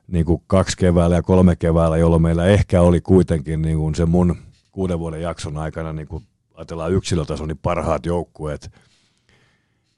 niin 0.07 0.25
kuin 0.25 0.43
kaksi 0.47 0.77
keväällä 0.77 1.15
ja 1.15 1.21
kolme 1.21 1.55
keväällä, 1.55 1.97
jolloin 1.97 2.21
meillä 2.21 2.45
ehkä 2.45 2.81
oli 2.81 3.01
kuitenkin 3.01 3.61
niin 3.61 3.77
kuin 3.77 3.95
se 3.95 4.05
mun 4.05 4.35
kuuden 4.71 4.99
vuoden 4.99 5.21
jakson 5.21 5.57
aikana, 5.57 5.93
niin 5.93 6.07
kuin 6.07 6.23
ajatellaan 6.53 6.93
yksilötason, 6.93 7.47
niin 7.47 7.59
parhaat 7.61 8.05
joukkueet, 8.05 8.71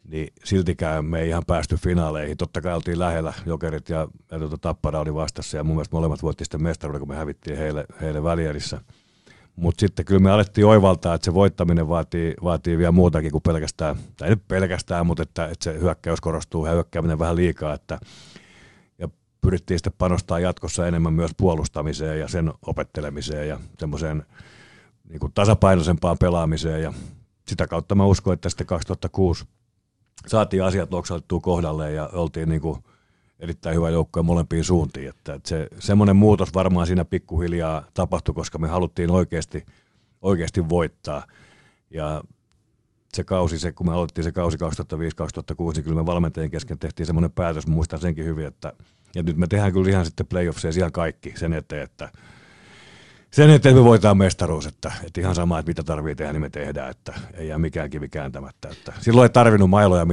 niin 0.07 0.28
siltikään 0.43 1.05
me 1.05 1.19
ei 1.19 1.30
ihan 1.30 1.43
päästy 1.47 1.78
finaaleihin. 1.78 2.38
Totta 2.38 2.61
kai 2.61 2.73
oltiin 2.73 2.99
lähellä, 2.99 3.34
Jokerit 3.45 3.89
ja, 3.89 4.07
ja 4.32 4.39
tuota, 4.39 4.57
Tappara 4.57 4.99
oli 4.99 5.13
vastassa 5.13 5.57
ja 5.57 5.63
mun 5.63 5.76
mielestä 5.76 5.95
molemmat 5.95 6.23
voitti 6.23 6.45
sitten 6.45 6.63
mestaruuden, 6.63 6.99
kun 6.99 7.09
me 7.09 7.15
hävittiin 7.15 7.57
heille, 7.57 7.86
heille 8.01 8.23
välierissä– 8.23 8.82
mutta 9.55 9.79
sitten 9.79 10.05
kyllä 10.05 10.19
me 10.19 10.31
alettiin 10.31 10.67
oivaltaa, 10.67 11.13
että 11.13 11.25
se 11.25 11.33
voittaminen 11.33 11.89
vaatii, 11.89 12.33
vaatii 12.43 12.77
vielä 12.77 12.91
muutakin 12.91 13.31
kuin 13.31 13.41
pelkästään, 13.41 13.95
tai 14.17 14.29
ei 14.29 14.35
pelkästään, 14.35 15.05
mutta 15.05 15.23
että, 15.23 15.45
että 15.45 15.63
se 15.63 15.79
hyökkäys 15.79 16.21
korostuu, 16.21 16.65
hyökkääminen 16.65 17.19
vähän 17.19 17.35
liikaa, 17.35 17.73
että, 17.73 17.99
ja 18.99 19.09
pyrittiin 19.41 19.79
sitten 19.79 19.93
panostaa 19.97 20.39
jatkossa 20.39 20.87
enemmän 20.87 21.13
myös 21.13 21.31
puolustamiseen 21.37 22.19
ja 22.19 22.27
sen 22.27 22.53
opettelemiseen 22.65 23.49
ja 23.49 23.59
semmoiseen 23.79 24.25
niin 25.09 25.19
kuin 25.19 25.31
tasapainoisempaan 25.33 26.17
pelaamiseen 26.17 26.81
ja 26.81 26.93
sitä 27.47 27.67
kautta 27.67 27.95
mä 27.95 28.05
uskon, 28.05 28.33
että 28.33 28.49
sitten 28.49 28.67
2006 28.67 29.45
saatiin 30.27 30.63
asiat 30.63 30.91
loksalittua 30.91 31.39
kohdalleen 31.39 31.95
ja 31.95 32.09
oltiin 32.13 32.49
niin 32.49 32.61
kuin 32.61 32.83
erittäin 33.39 33.75
hyvä 33.75 33.89
joukkue 33.89 34.23
molempiin 34.23 34.63
suuntiin. 34.63 35.09
Että, 35.09 35.33
että 35.33 35.49
se, 35.49 35.67
semmoinen 35.79 36.15
muutos 36.15 36.53
varmaan 36.53 36.88
siinä 36.88 37.05
pikkuhiljaa 37.05 37.86
tapahtui, 37.93 38.36
koska 38.36 38.57
me 38.57 38.67
haluttiin 38.67 39.11
oikeasti, 39.11 39.65
oikeasti 40.21 40.69
voittaa. 40.69 41.25
Ja 41.89 42.23
se 43.13 43.23
kausi, 43.23 43.59
se, 43.59 43.71
kun 43.71 43.88
me 43.88 43.93
aloitettiin 43.93 44.23
se 44.23 44.31
kausi 44.31 44.57
2005-2006, 44.57 45.73
niin 45.73 45.83
kyllä 45.83 46.01
me 46.01 46.05
valmentajien 46.05 46.51
kesken 46.51 46.79
tehtiin 46.79 47.05
semmoinen 47.07 47.31
päätös, 47.31 47.67
muistan 47.67 47.99
senkin 47.99 48.25
hyvin, 48.25 48.45
että 48.45 48.73
ja 49.15 49.23
nyt 49.23 49.38
me 49.38 49.47
tehdään 49.47 49.73
kyllä 49.73 49.89
ihan 49.89 50.05
sitten 50.05 50.27
playoffseja 50.27 50.73
ihan 50.77 50.91
kaikki 50.91 51.33
sen 51.36 51.53
eteen, 51.53 51.83
että 51.83 52.11
sen 53.36 53.49
eteen 53.49 53.75
me 53.75 53.83
voitaan 53.83 54.17
mestaruus, 54.17 54.65
että, 54.65 54.91
että 55.05 55.21
ihan 55.21 55.36
sama, 55.36 55.59
että 55.59 55.69
mitä 55.69 55.83
tarvii 55.83 56.15
tehdä, 56.15 56.33
niin 56.33 56.41
me 56.41 56.49
tehdään, 56.49 56.91
että 56.91 57.13
ei 57.33 57.47
jää 57.47 57.57
mikään 57.57 57.89
kivi 57.89 58.09
kääntämättä. 58.09 58.69
Että 58.69 58.93
silloin 58.99 59.25
ei 59.25 59.29
tarvinnut 59.29 59.69
mailoja 59.69 60.05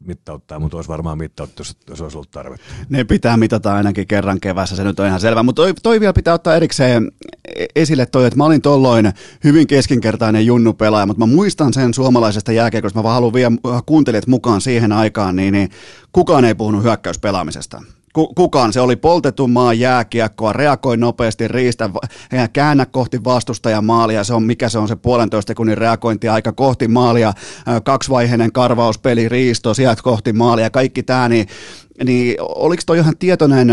mittauttaa, 0.00 0.58
mutta 0.58 0.76
olisi 0.76 0.88
varmaan 0.88 1.18
mittauttu, 1.18 1.62
jos 1.88 2.00
olisi 2.00 2.16
ollut 2.16 2.30
tarvetta. 2.30 2.64
Ne 2.88 3.04
pitää 3.04 3.36
mitata 3.36 3.74
ainakin 3.74 4.06
kerran 4.06 4.40
kevässä, 4.40 4.76
se 4.76 4.84
nyt 4.84 5.00
on 5.00 5.06
ihan 5.06 5.20
selvä, 5.20 5.42
mutta 5.42 5.62
toi, 5.62 5.74
toi 5.82 6.00
vielä 6.00 6.12
pitää 6.12 6.34
ottaa 6.34 6.56
erikseen 6.56 7.12
esille 7.76 8.06
toi, 8.06 8.26
että 8.26 8.36
mä 8.36 8.44
olin 8.44 8.62
tolloin 8.62 9.12
hyvin 9.44 9.66
keskinkertainen 9.66 10.46
junnu 10.46 10.72
pelaaja, 10.72 11.06
mutta 11.06 11.26
mä 11.26 11.34
muistan 11.34 11.72
sen 11.72 11.94
suomalaisesta 11.94 12.52
jääkiekosta, 12.52 12.98
mä 12.98 13.02
vaan 13.02 13.14
haluan 13.14 13.32
vielä 13.32 13.52
kuuntelijat 13.86 14.26
mukaan 14.26 14.60
siihen 14.60 14.92
aikaan, 14.92 15.36
niin, 15.36 15.52
niin 15.52 15.70
kukaan 16.12 16.44
ei 16.44 16.54
puhunut 16.54 16.82
hyökkäyspelaamisesta 16.82 17.82
kukaan. 18.12 18.72
Se 18.72 18.80
oli 18.80 18.96
poltettu 18.96 19.48
maa 19.48 19.74
jääkiekkoa, 19.74 20.52
reagoi 20.52 20.96
nopeasti, 20.96 21.48
riistä, 21.48 21.90
käännä 22.52 22.86
kohti 22.86 23.24
vastustajan 23.24 23.84
maalia. 23.84 24.24
Se 24.24 24.34
on, 24.34 24.42
mikä 24.42 24.68
se 24.68 24.78
on 24.78 24.88
se 24.88 24.96
puolentoista 24.96 25.50
sekunnin 25.50 25.78
reagointiaika 25.78 26.52
kohti 26.52 26.88
maalia, 26.88 27.32
kaksivaiheinen 27.84 28.52
karvauspeli, 28.52 29.28
riisto, 29.28 29.74
sieltä 29.74 30.02
kohti 30.02 30.32
maalia, 30.32 30.70
kaikki 30.70 31.02
tämä, 31.02 31.28
niin, 31.28 31.46
niin 32.04 32.36
oliko 32.40 32.82
toi 32.86 32.98
ihan 32.98 33.16
tietoinen 33.18 33.68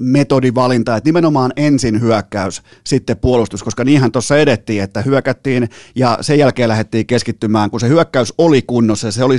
metodivalinta, 0.00 0.96
että 0.96 1.08
nimenomaan 1.08 1.52
ensin 1.56 2.00
hyökkäys, 2.00 2.62
sitten 2.84 3.16
puolustus, 3.16 3.62
koska 3.62 3.84
niinhän 3.84 4.12
tuossa 4.12 4.36
edettiin, 4.36 4.82
että 4.82 5.02
hyökättiin 5.02 5.68
ja 5.94 6.18
sen 6.20 6.38
jälkeen 6.38 6.68
lähdettiin 6.68 7.06
keskittymään, 7.06 7.70
kun 7.70 7.80
se 7.80 7.88
hyökkäys 7.88 8.34
oli 8.38 8.62
kunnossa, 8.62 9.10
se 9.10 9.24
oli 9.24 9.38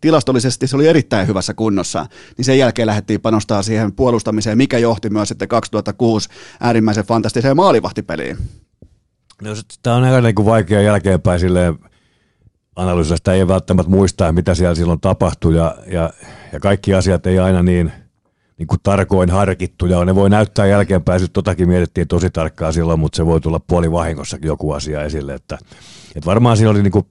tilastollisesti 0.00 0.66
se 0.66 0.76
oli 0.76 0.88
erittäin 0.88 1.26
hyvässä 1.26 1.54
kunnossa, 1.54 2.06
niin 2.36 2.44
sen 2.44 2.58
jälkeen 2.58 2.86
lähdettiin 2.86 3.20
panostaa 3.20 3.62
siihen 3.62 3.92
puolustamiseen, 3.92 4.58
mikä 4.58 4.78
johti 4.78 5.10
myös 5.10 5.28
sitten 5.28 5.48
2006 5.48 6.28
äärimmäisen 6.60 7.04
fantastiseen 7.04 7.56
maalivahtipeliin. 7.56 8.36
No, 9.42 9.50
tämä 9.82 9.96
on 9.96 10.04
aika 10.04 10.20
niin 10.20 10.34
kuin 10.34 10.46
vaikea 10.46 10.80
jälkeenpäin 10.80 11.40
silleen 11.40 11.78
analyysistä 12.76 13.32
ei 13.32 13.48
välttämättä 13.48 13.90
muistaa, 13.90 14.32
mitä 14.32 14.54
siellä 14.54 14.74
silloin 14.74 15.00
tapahtui 15.00 15.56
ja, 15.56 15.76
ja, 15.86 16.10
ja 16.52 16.60
kaikki 16.60 16.94
asiat 16.94 17.26
ei 17.26 17.38
aina 17.38 17.62
niin– 17.62 17.92
niin 18.58 18.66
kuin 18.66 18.80
tarkoin 18.82 19.30
harkittuja. 19.30 20.04
Ne 20.04 20.14
voi 20.14 20.30
näyttää 20.30 20.66
jälkeenpäin, 20.66 21.22
että 21.22 21.32
totakin 21.32 21.68
mietittiin 21.68 22.08
tosi 22.08 22.30
tarkkaan 22.30 22.72
silloin, 22.72 23.00
mutta 23.00 23.16
se 23.16 23.26
voi 23.26 23.40
tulla 23.40 23.60
puoli 23.66 23.92
vahingossakin 23.92 24.48
joku 24.48 24.72
asia 24.72 25.02
esille. 25.02 25.34
Että, 25.34 25.58
että 26.16 26.26
varmaan 26.26 26.56
siinä 26.56 26.70
oli 26.70 26.82
niin 26.82 26.92
kuin 26.92 27.06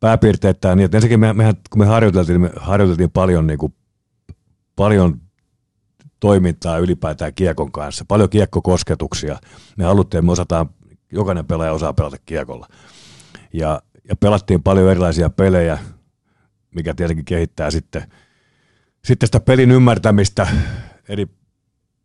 pääpiirteittäin 0.00 0.76
niin, 0.76 0.84
että 0.84 0.96
ensinnäkin 0.96 1.20
me, 1.20 1.32
mehän, 1.32 1.54
kun 1.70 1.78
me 1.78 1.86
harjoiteltiin, 1.86 2.40
me 2.40 2.50
harjoiteltiin 2.56 3.10
paljon, 3.10 3.46
niin 3.46 3.58
kuin, 3.58 3.74
paljon 4.76 5.20
toimintaa 6.20 6.78
ylipäätään 6.78 7.34
kiekon 7.34 7.72
kanssa, 7.72 8.04
paljon 8.08 8.30
kiekkokosketuksia. 8.30 9.38
Me 9.76 9.84
haluttiin, 9.84 10.26
me 10.26 10.32
osataan, 10.32 10.70
jokainen 11.12 11.46
pelaaja 11.46 11.72
osaa 11.72 11.92
pelata 11.92 12.16
kiekolla. 12.26 12.66
Ja, 13.52 13.82
ja 14.08 14.16
pelattiin 14.16 14.62
paljon 14.62 14.90
erilaisia 14.90 15.30
pelejä, 15.30 15.78
mikä 16.74 16.94
tietenkin 16.94 17.24
kehittää 17.24 17.70
sitten– 17.70 18.02
sitten 19.08 19.26
sitä 19.26 19.40
pelin 19.40 19.70
ymmärtämistä 19.70 20.46
eri 21.08 21.26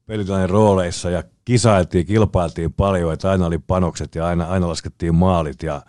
pelitilanne 0.05 0.47
rooleissa 0.47 1.09
ja 1.09 1.23
kisailtiin, 1.45 2.05
kilpailtiin 2.05 2.73
paljon, 2.73 3.13
että 3.13 3.31
aina 3.31 3.45
oli 3.45 3.59
panokset 3.59 4.15
ja 4.15 4.25
aina, 4.25 4.45
aina 4.45 4.67
laskettiin 4.67 5.15
maalit 5.15 5.63
ja, 5.63 5.81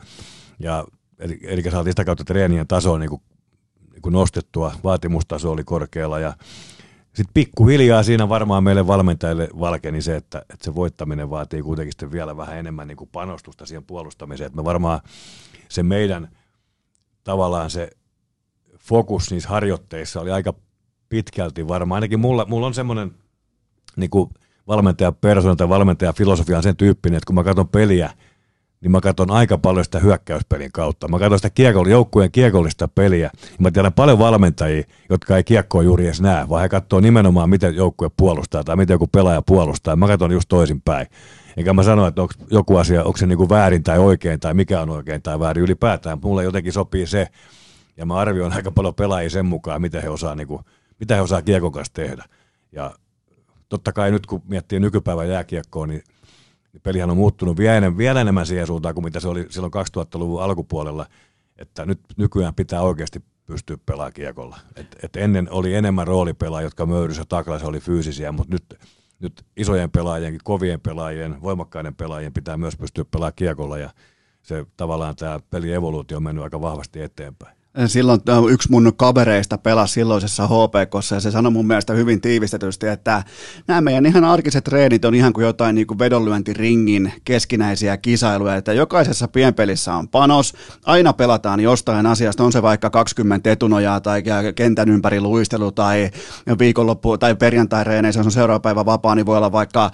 ja 0.58 0.84
eli, 1.18 1.38
eli 1.42 1.62
saatiin 1.62 1.92
sitä 1.92 2.04
kautta 2.04 2.24
treenien 2.24 2.66
tasoa 2.66 2.98
niin 2.98 3.10
kuin, 3.10 3.22
niin 3.92 4.02
kuin 4.02 4.12
nostettua, 4.12 4.72
vaatimustaso 4.84 5.50
oli 5.50 5.64
korkealla 5.64 6.18
ja 6.18 6.32
sitten 7.06 7.34
pikkuhiljaa 7.34 8.02
siinä 8.02 8.28
varmaan 8.28 8.64
meille 8.64 8.86
valmentajille 8.86 9.48
valkeni 9.60 10.02
se, 10.02 10.16
että, 10.16 10.38
että 10.38 10.64
se 10.64 10.74
voittaminen 10.74 11.30
vaatii 11.30 11.62
kuitenkin 11.62 11.92
sitten 11.92 12.12
vielä 12.12 12.36
vähän 12.36 12.58
enemmän 12.58 12.88
niin 12.88 12.96
kuin 12.96 13.10
panostusta 13.12 13.66
siihen 13.66 13.84
puolustamiseen, 13.84 14.46
että 14.46 14.56
me 14.56 14.64
varmaan 14.64 15.00
se 15.68 15.82
meidän 15.82 16.28
tavallaan 17.24 17.70
se 17.70 17.90
fokus 18.78 19.30
niissä 19.30 19.48
harjoitteissa 19.48 20.20
oli 20.20 20.30
aika 20.30 20.54
pitkälti 21.08 21.68
varmaan. 21.68 21.96
Ainakin 21.96 22.20
mulla, 22.20 22.44
mulla 22.48 22.66
on 22.66 22.74
semmoinen 22.74 23.10
niin 23.96 24.10
valmentaja 24.68 25.12
persona 25.12 25.56
tai 25.56 25.68
valmentaja 25.68 26.12
filosofia 26.12 26.56
on 26.56 26.62
sen 26.62 26.76
tyyppinen, 26.76 27.16
että 27.16 27.26
kun 27.26 27.34
mä 27.34 27.44
katson 27.44 27.68
peliä, 27.68 28.10
niin 28.80 28.90
mä 28.90 29.00
katson 29.00 29.30
aika 29.30 29.58
paljon 29.58 29.84
sitä 29.84 29.98
hyökkäyspelin 29.98 30.72
kautta. 30.72 31.08
Mä 31.08 31.18
katson 31.18 31.38
sitä 31.38 31.50
kiekon, 31.50 31.90
joukkueen 31.90 32.30
kiekollista 32.30 32.88
peliä. 32.88 33.30
Mä 33.58 33.70
tiedän 33.70 33.92
paljon 33.92 34.18
valmentajia, 34.18 34.84
jotka 35.10 35.36
ei 35.36 35.44
kiekkoa 35.44 35.82
juuri 35.82 36.04
edes 36.04 36.20
näe, 36.20 36.48
vaan 36.48 36.62
he 36.62 36.68
katsoo 36.68 37.00
nimenomaan, 37.00 37.50
miten 37.50 37.74
joukkue 37.74 38.10
puolustaa 38.16 38.64
tai 38.64 38.76
miten 38.76 38.94
joku 38.94 39.06
pelaaja 39.06 39.42
puolustaa. 39.42 39.96
Mä 39.96 40.06
katson 40.06 40.32
just 40.32 40.48
toisinpäin. 40.48 41.06
Enkä 41.56 41.72
mä 41.72 41.82
sano, 41.82 42.06
että 42.06 42.22
onko 42.22 42.34
joku 42.50 42.76
asia, 42.76 43.04
onko 43.04 43.16
se 43.16 43.26
niinku 43.26 43.48
väärin 43.48 43.82
tai 43.82 43.98
oikein 43.98 44.40
tai 44.40 44.54
mikä 44.54 44.80
on 44.80 44.90
oikein 44.90 45.22
tai 45.22 45.40
väärin 45.40 45.64
ylipäätään. 45.64 46.18
Mulle 46.22 46.44
jotenkin 46.44 46.72
sopii 46.72 47.06
se, 47.06 47.28
ja 47.96 48.06
mä 48.06 48.14
arvioin 48.14 48.52
aika 48.52 48.70
paljon 48.70 48.94
pelaajia 48.94 49.30
sen 49.30 49.46
mukaan, 49.46 49.82
mitä 49.82 50.00
he 50.00 50.08
osaa, 50.08 50.34
niinku, 50.34 50.60
mitä 51.00 51.14
he 51.14 51.20
osaa 51.20 51.42
kiekon 51.42 51.72
kanssa 51.72 51.94
tehdä. 51.94 52.24
Ja 52.72 52.94
totta 53.68 53.92
kai 53.92 54.10
nyt 54.10 54.26
kun 54.26 54.42
miettii 54.48 54.80
nykypäivän 54.80 55.28
jääkiekkoa, 55.28 55.86
niin 55.86 56.02
niin 56.74 56.82
pelihän 56.82 57.10
on 57.10 57.16
muuttunut 57.16 57.56
vielä, 57.56 57.76
enemmän, 57.76 57.98
vielä 57.98 58.20
enemmän 58.20 58.46
siihen 58.46 58.66
suuntaan 58.66 58.94
kuin 58.94 59.04
mitä 59.04 59.20
se 59.20 59.28
oli 59.28 59.46
silloin 59.50 59.72
2000-luvun 59.98 60.42
alkupuolella, 60.42 61.06
että 61.58 61.86
nyt 61.86 62.00
nykyään 62.16 62.54
pitää 62.54 62.80
oikeasti 62.80 63.24
pystyä 63.46 63.76
pelaamaan 63.86 64.12
kiekolla. 64.12 64.58
Et, 64.76 64.96
et 65.02 65.16
ennen 65.16 65.50
oli 65.50 65.74
enemmän 65.74 66.06
roolipelaajia, 66.06 66.66
jotka 66.66 66.86
möyryssä 66.86 67.24
taklassa 67.28 67.68
oli 67.68 67.80
fyysisiä, 67.80 68.32
mutta 68.32 68.54
nyt, 68.54 68.80
nyt 69.20 69.44
isojen 69.56 69.90
pelaajien, 69.90 70.38
kovien 70.44 70.80
pelaajien, 70.80 71.42
voimakkaiden 71.42 71.94
pelaajien 71.94 72.32
pitää 72.32 72.56
myös 72.56 72.76
pystyä 72.76 73.04
pelaamaan 73.04 73.32
kiekolla 73.36 73.78
ja 73.78 73.90
se 74.42 74.66
tavallaan 74.76 75.16
tämä 75.16 75.40
pelievoluutio 75.50 76.16
on 76.16 76.22
mennyt 76.22 76.44
aika 76.44 76.60
vahvasti 76.60 77.02
eteenpäin 77.02 77.56
silloin 77.86 78.20
yksi 78.50 78.70
mun 78.70 78.92
kavereista 78.96 79.58
pelasi 79.58 79.94
silloisessa 79.94 80.46
HPKssa 80.46 81.14
ja 81.14 81.20
se 81.20 81.30
sanoi 81.30 81.52
mun 81.52 81.66
mielestä 81.66 81.92
hyvin 81.92 82.20
tiivistetysti, 82.20 82.86
että 82.86 83.22
nämä 83.66 83.80
meidän 83.80 84.06
ihan 84.06 84.24
arkiset 84.24 84.64
treenit 84.64 85.04
on 85.04 85.14
ihan 85.14 85.32
kuin 85.32 85.44
jotain 85.44 85.74
niin 85.74 85.86
kuin 85.86 85.98
vedonlyöntiringin 85.98 87.12
keskinäisiä 87.24 87.96
kisailuja, 87.96 88.56
että 88.56 88.72
jokaisessa 88.72 89.28
pienpelissä 89.28 89.94
on 89.94 90.08
panos, 90.08 90.54
aina 90.86 91.12
pelataan 91.12 91.60
jostain 91.60 92.06
asiasta, 92.06 92.44
on 92.44 92.52
se 92.52 92.62
vaikka 92.62 92.90
20 92.90 93.52
etunojaa 93.52 94.00
tai 94.00 94.22
kentän 94.54 94.88
ympäri 94.88 95.20
luistelu 95.20 95.72
tai 95.72 96.10
viikonloppu 96.58 97.18
tai 97.18 97.34
perjantai-reeneissä, 97.34 98.20
on 98.20 98.30
seuraava 98.30 98.60
päivä 98.60 98.84
vapaa, 98.84 99.14
niin 99.14 99.26
voi 99.26 99.36
olla 99.36 99.52
vaikka 99.52 99.90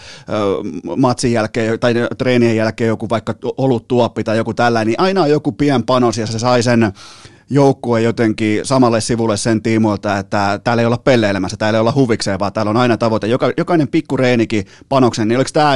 matsin 0.96 1.32
jälkeen 1.32 1.80
tai 1.80 1.94
treenien 2.18 2.56
jälkeen 2.56 2.88
joku 2.88 3.08
vaikka 3.08 3.34
olut 3.56 3.88
tuoppi 3.88 4.24
tai 4.24 4.36
joku 4.36 4.54
tällainen, 4.54 4.86
niin 4.86 5.00
aina 5.00 5.22
on 5.22 5.30
joku 5.30 5.52
pien 5.52 5.82
panos 5.82 6.18
ja 6.18 6.26
se 6.26 6.38
sai 6.38 6.62
sen 6.62 6.92
joukkue 7.50 8.00
jotenkin 8.00 8.66
samalle 8.66 9.00
sivulle 9.00 9.36
sen 9.36 9.62
tiimoilta, 9.62 10.18
että 10.18 10.60
täällä 10.64 10.80
ei 10.80 10.86
olla 10.86 10.98
pelleilemässä, 10.98 11.56
täällä 11.56 11.76
ei 11.76 11.80
olla 11.80 11.92
huvikseen, 11.92 12.38
vaan 12.38 12.52
täällä 12.52 12.70
on 12.70 12.76
aina 12.76 12.96
tavoite. 12.96 13.26
Joka, 13.26 13.52
jokainen 13.56 13.88
pikku 13.88 14.16
reenikin 14.16 14.66
panoksen, 14.88 15.28
niin 15.28 15.36
oliko 15.36 15.50
tämä, 15.52 15.74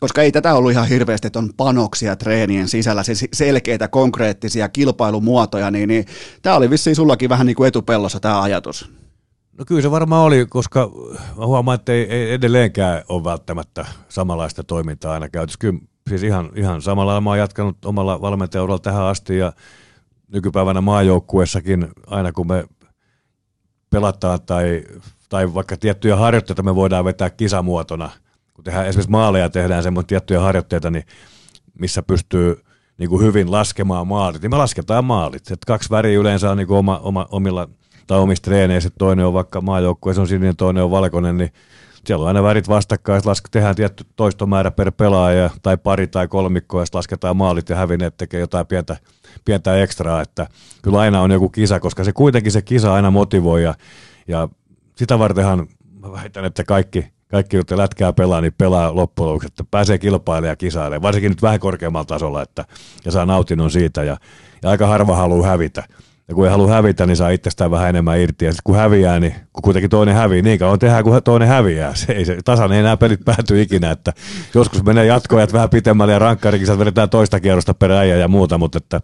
koska 0.00 0.22
ei 0.22 0.32
tätä 0.32 0.54
ollut 0.54 0.72
ihan 0.72 0.88
hirveästi, 0.88 1.26
että 1.26 1.38
on 1.38 1.50
panoksia 1.56 2.16
treenien 2.16 2.68
sisällä, 2.68 3.02
siis 3.02 3.24
selkeitä, 3.32 3.88
konkreettisia 3.88 4.68
kilpailumuotoja, 4.68 5.70
niin, 5.70 5.88
niin 5.88 6.04
tämä 6.42 6.56
oli 6.56 6.70
vissiin 6.70 6.96
sullakin 6.96 7.28
vähän 7.28 7.46
niin 7.46 7.56
kuin 7.56 7.68
etupellossa 7.68 8.20
tämä 8.20 8.42
ajatus. 8.42 8.90
No 9.58 9.64
kyllä 9.64 9.82
se 9.82 9.90
varmaan 9.90 10.24
oli, 10.24 10.46
koska 10.46 10.90
mä 11.38 11.46
huomaan, 11.46 11.74
että 11.74 11.92
ei, 11.92 12.12
ei 12.12 12.32
edelleenkään 12.32 13.02
ole 13.08 13.24
välttämättä 13.24 13.86
samanlaista 14.08 14.64
toimintaa 14.64 15.12
aina 15.12 15.28
käytössä. 15.28 15.58
Kyllä 15.58 15.78
siis 16.08 16.22
ihan, 16.22 16.50
ihan 16.56 16.82
samalla 16.82 17.20
mä 17.20 17.30
oon 17.30 17.38
jatkanut 17.38 17.84
omalla 17.84 18.20
valmentajaudella 18.20 18.78
tähän 18.78 19.04
asti 19.04 19.38
ja 19.38 19.52
nykypäivänä 20.32 20.80
maajoukkuessakin, 20.80 21.88
aina 22.06 22.32
kun 22.32 22.46
me 22.46 22.64
pelataan 23.90 24.42
tai, 24.42 24.84
tai 25.28 25.54
vaikka 25.54 25.76
tiettyjä 25.76 26.16
harjoitteita 26.16 26.62
me 26.62 26.74
voidaan 26.74 27.04
vetää 27.04 27.30
kisamuotona, 27.30 28.10
kun 28.54 28.64
tehdään 28.64 28.86
esimerkiksi 28.86 29.10
maaleja 29.10 29.50
tehdään 29.50 29.82
semmoisia 29.82 30.06
tiettyjä 30.08 30.40
harjoitteita, 30.40 30.90
niin 30.90 31.04
missä 31.78 32.02
pystyy 32.02 32.62
niin 32.98 33.10
kuin 33.10 33.22
hyvin 33.22 33.52
laskemaan 33.52 34.06
maalit, 34.06 34.42
niin 34.42 34.50
me 34.50 34.56
lasketaan 34.56 35.04
maalit. 35.04 35.50
Et 35.50 35.64
kaksi 35.66 35.90
väriä 35.90 36.18
yleensä 36.18 36.50
on 36.50 36.56
niin 36.56 36.66
kuin 36.66 36.78
oma, 36.78 36.98
oma, 36.98 37.26
omilla 37.30 37.68
tai 38.06 38.18
omissa 38.18 38.42
treeneissä, 38.42 38.90
toinen 38.98 39.26
on 39.26 39.32
vaikka 39.32 39.60
maajoukkueessa 39.60 40.22
on 40.22 40.28
sininen, 40.28 40.56
toinen 40.56 40.84
on 40.84 40.90
valkoinen, 40.90 41.36
niin 41.36 41.52
siellä 42.08 42.22
on 42.22 42.28
aina 42.28 42.42
värit 42.42 42.68
vastakkain, 42.68 43.22
laske, 43.24 43.48
tehdään 43.50 43.76
tietty 43.76 44.04
toistomäärä 44.16 44.70
per 44.70 44.92
pelaaja 44.92 45.50
tai 45.62 45.76
pari 45.76 46.06
tai 46.06 46.28
kolmikko, 46.28 46.80
ja 46.80 46.86
lasketaan 46.92 47.36
maalit 47.36 47.68
ja 47.68 47.76
hävinneet 47.76 48.16
tekee 48.16 48.40
jotain 48.40 48.66
pientä, 48.66 48.96
pientä 49.44 49.82
ekstraa, 49.82 50.22
että 50.22 50.46
kyllä 50.82 50.98
aina 50.98 51.20
on 51.20 51.30
joku 51.30 51.48
kisa, 51.48 51.80
koska 51.80 52.04
se 52.04 52.12
kuitenkin 52.12 52.52
se 52.52 52.62
kisa 52.62 52.94
aina 52.94 53.10
motivoi 53.10 53.62
ja, 53.62 53.74
ja 54.28 54.48
sitä 54.96 55.18
vartenhan 55.18 55.66
mä 56.00 56.12
väitän, 56.12 56.44
että 56.44 56.64
kaikki, 56.64 57.06
kaikki, 57.30 57.56
jotka 57.56 57.76
lätkää 57.76 58.12
pelaa, 58.12 58.40
niin 58.40 58.54
pelaa 58.58 58.94
loppujen 58.94 59.28
lopuksi, 59.28 59.46
että 59.46 59.64
pääsee 59.70 59.98
kilpailemaan 59.98 60.50
ja 60.50 60.56
kisailemaan, 60.56 61.02
varsinkin 61.02 61.30
nyt 61.30 61.42
vähän 61.42 61.60
korkeammalla 61.60 62.04
tasolla, 62.04 62.42
että, 62.42 62.64
ja 63.04 63.10
saa 63.10 63.26
nautinnon 63.26 63.70
siitä, 63.70 64.04
ja, 64.04 64.16
ja 64.62 64.70
aika 64.70 64.86
harva 64.86 65.16
haluaa 65.16 65.48
hävitä. 65.48 65.84
Ja 66.28 66.34
kun 66.34 66.44
ei 66.44 66.50
halua 66.50 66.72
hävitä, 66.72 67.06
niin 67.06 67.16
saa 67.16 67.30
itsestään 67.30 67.70
vähän 67.70 67.88
enemmän 67.88 68.20
irti. 68.20 68.44
Ja 68.44 68.52
sitten 68.52 68.62
kun 68.64 68.76
häviää, 68.76 69.20
niin 69.20 69.34
kun 69.52 69.62
kuitenkin 69.62 69.90
toinen 69.90 70.14
hävii, 70.14 70.42
niin 70.42 70.58
kauan 70.58 70.78
tehdään, 70.78 71.04
kun 71.04 71.22
toinen 71.22 71.48
häviää. 71.48 71.94
Se 71.94 72.12
ei, 72.12 72.24
se, 72.24 72.38
tasan 72.44 72.72
ei 72.72 72.78
enää 72.78 72.96
pelit 72.96 73.24
pääty 73.24 73.62
ikinä. 73.62 73.90
Että 73.90 74.12
joskus 74.54 74.84
menee 74.84 75.06
jatkoajat 75.06 75.52
vähän 75.52 75.70
pitemmälle 75.70 76.12
ja 76.12 76.18
rankkarikin, 76.18 76.78
vedetään 76.78 77.10
toista 77.10 77.40
kierrosta 77.40 77.74
peräjä 77.74 78.16
ja 78.16 78.28
muuta, 78.28 78.58
mutta 78.58 78.78
että 78.78 79.00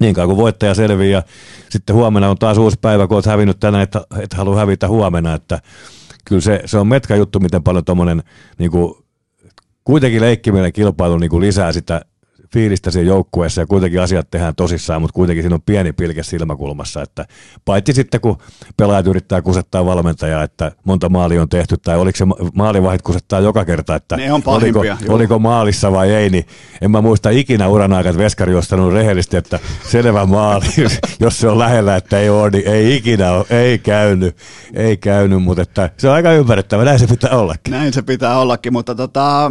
niin 0.00 0.14
kauan 0.14 0.28
kuin 0.28 0.36
voittaja 0.36 0.74
selviää 0.74 1.10
ja 1.10 1.22
sitten 1.68 1.96
huomenna 1.96 2.30
on 2.30 2.38
taas 2.38 2.58
uusi 2.58 2.78
päivä, 2.80 3.06
kun 3.06 3.14
olet 3.14 3.26
hävinnyt 3.26 3.60
tänään, 3.60 3.82
että 3.82 4.00
et 4.18 4.32
halua 4.32 4.56
hävitä 4.56 4.88
huomenna, 4.88 5.34
että 5.34 5.60
kyllä 6.24 6.40
se, 6.40 6.62
se 6.64 6.78
on 6.78 6.86
metka 6.86 7.16
juttu, 7.16 7.40
miten 7.40 7.62
paljon 7.62 7.84
tuommoinen 7.84 8.22
niin 8.58 8.70
kuitenkin 9.84 10.20
leikkiminen 10.20 10.72
kilpailu 10.72 11.18
niin 11.18 11.30
kuin 11.30 11.40
lisää 11.40 11.72
sitä 11.72 12.00
fiilistä 12.52 12.90
siinä 12.90 13.08
joukkueessa 13.08 13.60
ja 13.60 13.66
kuitenkin 13.66 14.00
asiat 14.00 14.30
tehdään 14.30 14.54
tosissaan, 14.54 15.00
mutta 15.00 15.14
kuitenkin 15.14 15.42
siinä 15.42 15.54
on 15.54 15.62
pieni 15.66 15.92
pilke 15.92 16.22
silmäkulmassa, 16.22 17.02
että 17.02 17.26
paitsi 17.64 17.92
sitten 17.92 18.20
kun 18.20 18.38
pelaajat 18.76 19.06
yrittää 19.06 19.42
kusettaa 19.42 19.86
valmentajaa, 19.86 20.42
että 20.42 20.72
monta 20.84 21.08
maali 21.08 21.38
on 21.38 21.48
tehty 21.48 21.76
tai 21.76 21.96
oliko 21.96 22.16
se 22.16 22.24
maalivahit 22.54 23.02
kusettaa 23.02 23.40
joka 23.40 23.64
kerta, 23.64 23.94
että 23.94 24.16
ne 24.16 24.32
on 24.32 24.42
oliko, 24.46 24.82
oliko, 25.08 25.38
maalissa 25.38 25.92
vai 25.92 26.14
ei, 26.14 26.30
niin 26.30 26.46
en 26.80 26.90
mä 26.90 27.00
muista 27.00 27.30
ikinä 27.30 27.68
uran 27.68 27.92
aikana, 27.92 28.10
että 28.10 28.22
Veskari 28.22 28.54
on 28.54 28.62
sanonut 28.62 28.92
rehellisesti, 28.92 29.36
että 29.36 29.58
selvä 29.88 30.26
maali, 30.26 30.66
jos 31.20 31.40
se 31.40 31.48
on 31.48 31.58
lähellä, 31.58 31.96
että 31.96 32.18
ei 32.18 32.30
ole, 32.30 32.50
niin 32.50 32.68
ei 32.68 32.96
ikinä 32.96 33.32
ole, 33.32 33.46
ei 33.50 33.78
käynyt, 33.78 34.36
ei 34.74 34.96
käynyt, 34.96 35.42
mutta 35.42 35.62
että 35.62 35.90
se 35.96 36.08
on 36.08 36.14
aika 36.14 36.32
ymmärrettävä, 36.32 36.84
näin 36.84 36.98
se 36.98 37.06
pitää 37.06 37.30
ollakin. 37.30 37.70
Näin 37.70 37.92
se 37.92 38.02
pitää 38.02 38.38
ollakin, 38.38 38.72
mutta 38.72 38.94
tota, 38.94 39.50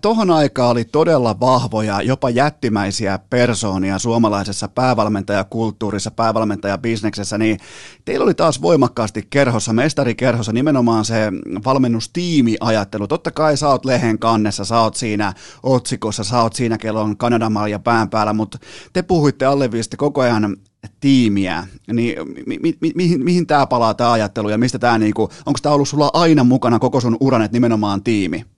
tohon 0.00 0.30
aikaan 0.30 0.70
oli 0.70 0.84
todella 0.84 1.40
vahvoja, 1.40 2.02
jopa 2.16 2.30
jättimäisiä 2.30 3.18
persoonia 3.30 3.98
suomalaisessa 3.98 4.68
päävalmentajakulttuurissa, 4.68 6.10
päävalmentajabisneksessä, 6.10 7.38
niin 7.38 7.58
teillä 8.04 8.24
oli 8.24 8.34
taas 8.34 8.62
voimakkaasti 8.62 9.26
kerhossa, 9.30 9.72
mestarikerhossa 9.72 10.52
nimenomaan 10.52 11.04
se 11.04 11.32
valmennustiimiajattelu. 11.64 13.06
Totta 13.06 13.30
kai 13.30 13.56
sä 13.56 13.68
oot 13.68 13.84
lehen 13.84 14.18
kannessa, 14.18 14.64
sä 14.64 14.80
oot 14.80 14.94
siinä 14.96 15.32
otsikossa, 15.62 16.24
sä 16.24 16.42
oot 16.42 16.52
siinä, 16.52 16.78
kello 16.78 17.00
on 17.02 17.16
Kanadan 17.16 17.52
malja 17.52 17.78
pään 17.78 18.10
päällä, 18.10 18.32
mutta 18.32 18.58
te 18.92 19.02
puhuitte 19.02 19.44
alleviisti 19.44 19.96
koko 19.96 20.20
ajan 20.20 20.56
tiimiä, 21.00 21.66
niin 21.92 22.16
mi- 22.46 22.58
mi- 22.62 22.78
mi- 22.80 22.92
mihin, 22.94 23.24
mihin 23.24 23.46
tämä 23.46 23.66
palaa 23.66 23.94
tämä 23.94 24.12
ajattelu 24.12 24.48
ja 24.48 24.58
mistä 24.58 24.78
tämä, 24.78 24.98
niinku, 24.98 25.22
onko 25.46 25.58
tämä 25.62 25.74
ollut 25.74 25.88
sulla 25.88 26.10
aina 26.12 26.44
mukana 26.44 26.78
koko 26.78 27.00
sun 27.00 27.16
uran, 27.20 27.42
että 27.42 27.56
nimenomaan 27.56 28.02
tiimi? 28.02 28.55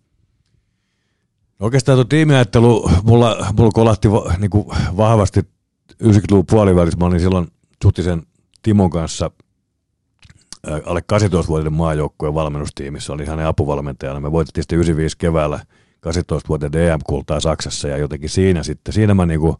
Oikeastaan 1.60 1.96
tuo 1.96 2.04
tiimiajattelu 2.04 2.90
mulla, 3.02 3.46
mulla 3.56 3.70
kolahti 3.74 4.12
va, 4.12 4.34
niin 4.38 4.50
kuin 4.50 4.66
vahvasti 4.96 5.40
90-luvun 6.02 6.46
puolivälissä. 6.46 6.98
Mä 6.98 7.06
olin 7.06 7.20
silloin 7.20 7.46
Suttisen 7.82 8.22
Timon 8.62 8.90
kanssa 8.90 9.30
alle 10.84 11.00
18-vuotiaiden 11.00 11.72
maajoukkueen 11.72 12.34
valmennustiimissä. 12.34 13.12
Oli 13.12 13.26
hänen 13.26 13.46
apuvalmentajana. 13.46 14.20
Me 14.20 14.32
voitettiin 14.32 14.62
sitten 14.62 14.76
95 14.76 15.18
keväällä 15.18 15.60
18-vuotiaiden 16.06 16.88
EM-kultaa 16.88 17.40
Saksassa 17.40 17.88
ja 17.88 17.96
jotenkin 17.96 18.30
siinä 18.30 18.62
sitten, 18.62 18.94
siinä 18.94 19.14
mä 19.14 19.26
niin 19.26 19.40
kuin, 19.40 19.56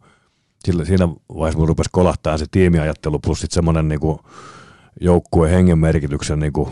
sillä, 0.65 0.85
siinä 0.85 1.07
vaiheessa 1.37 1.59
mun 1.59 1.67
rupesi 1.67 1.89
kolahtaa 1.93 2.37
se 2.37 2.45
tiimiajattelu 2.51 3.19
plus 3.19 3.39
sitten 3.41 3.55
semmoinen 3.55 3.87
niin 3.87 3.99
joukkueen 5.01 5.53
hengen 5.53 5.79
merkityksen 5.79 6.39
niin 6.39 6.53
kuin 6.53 6.69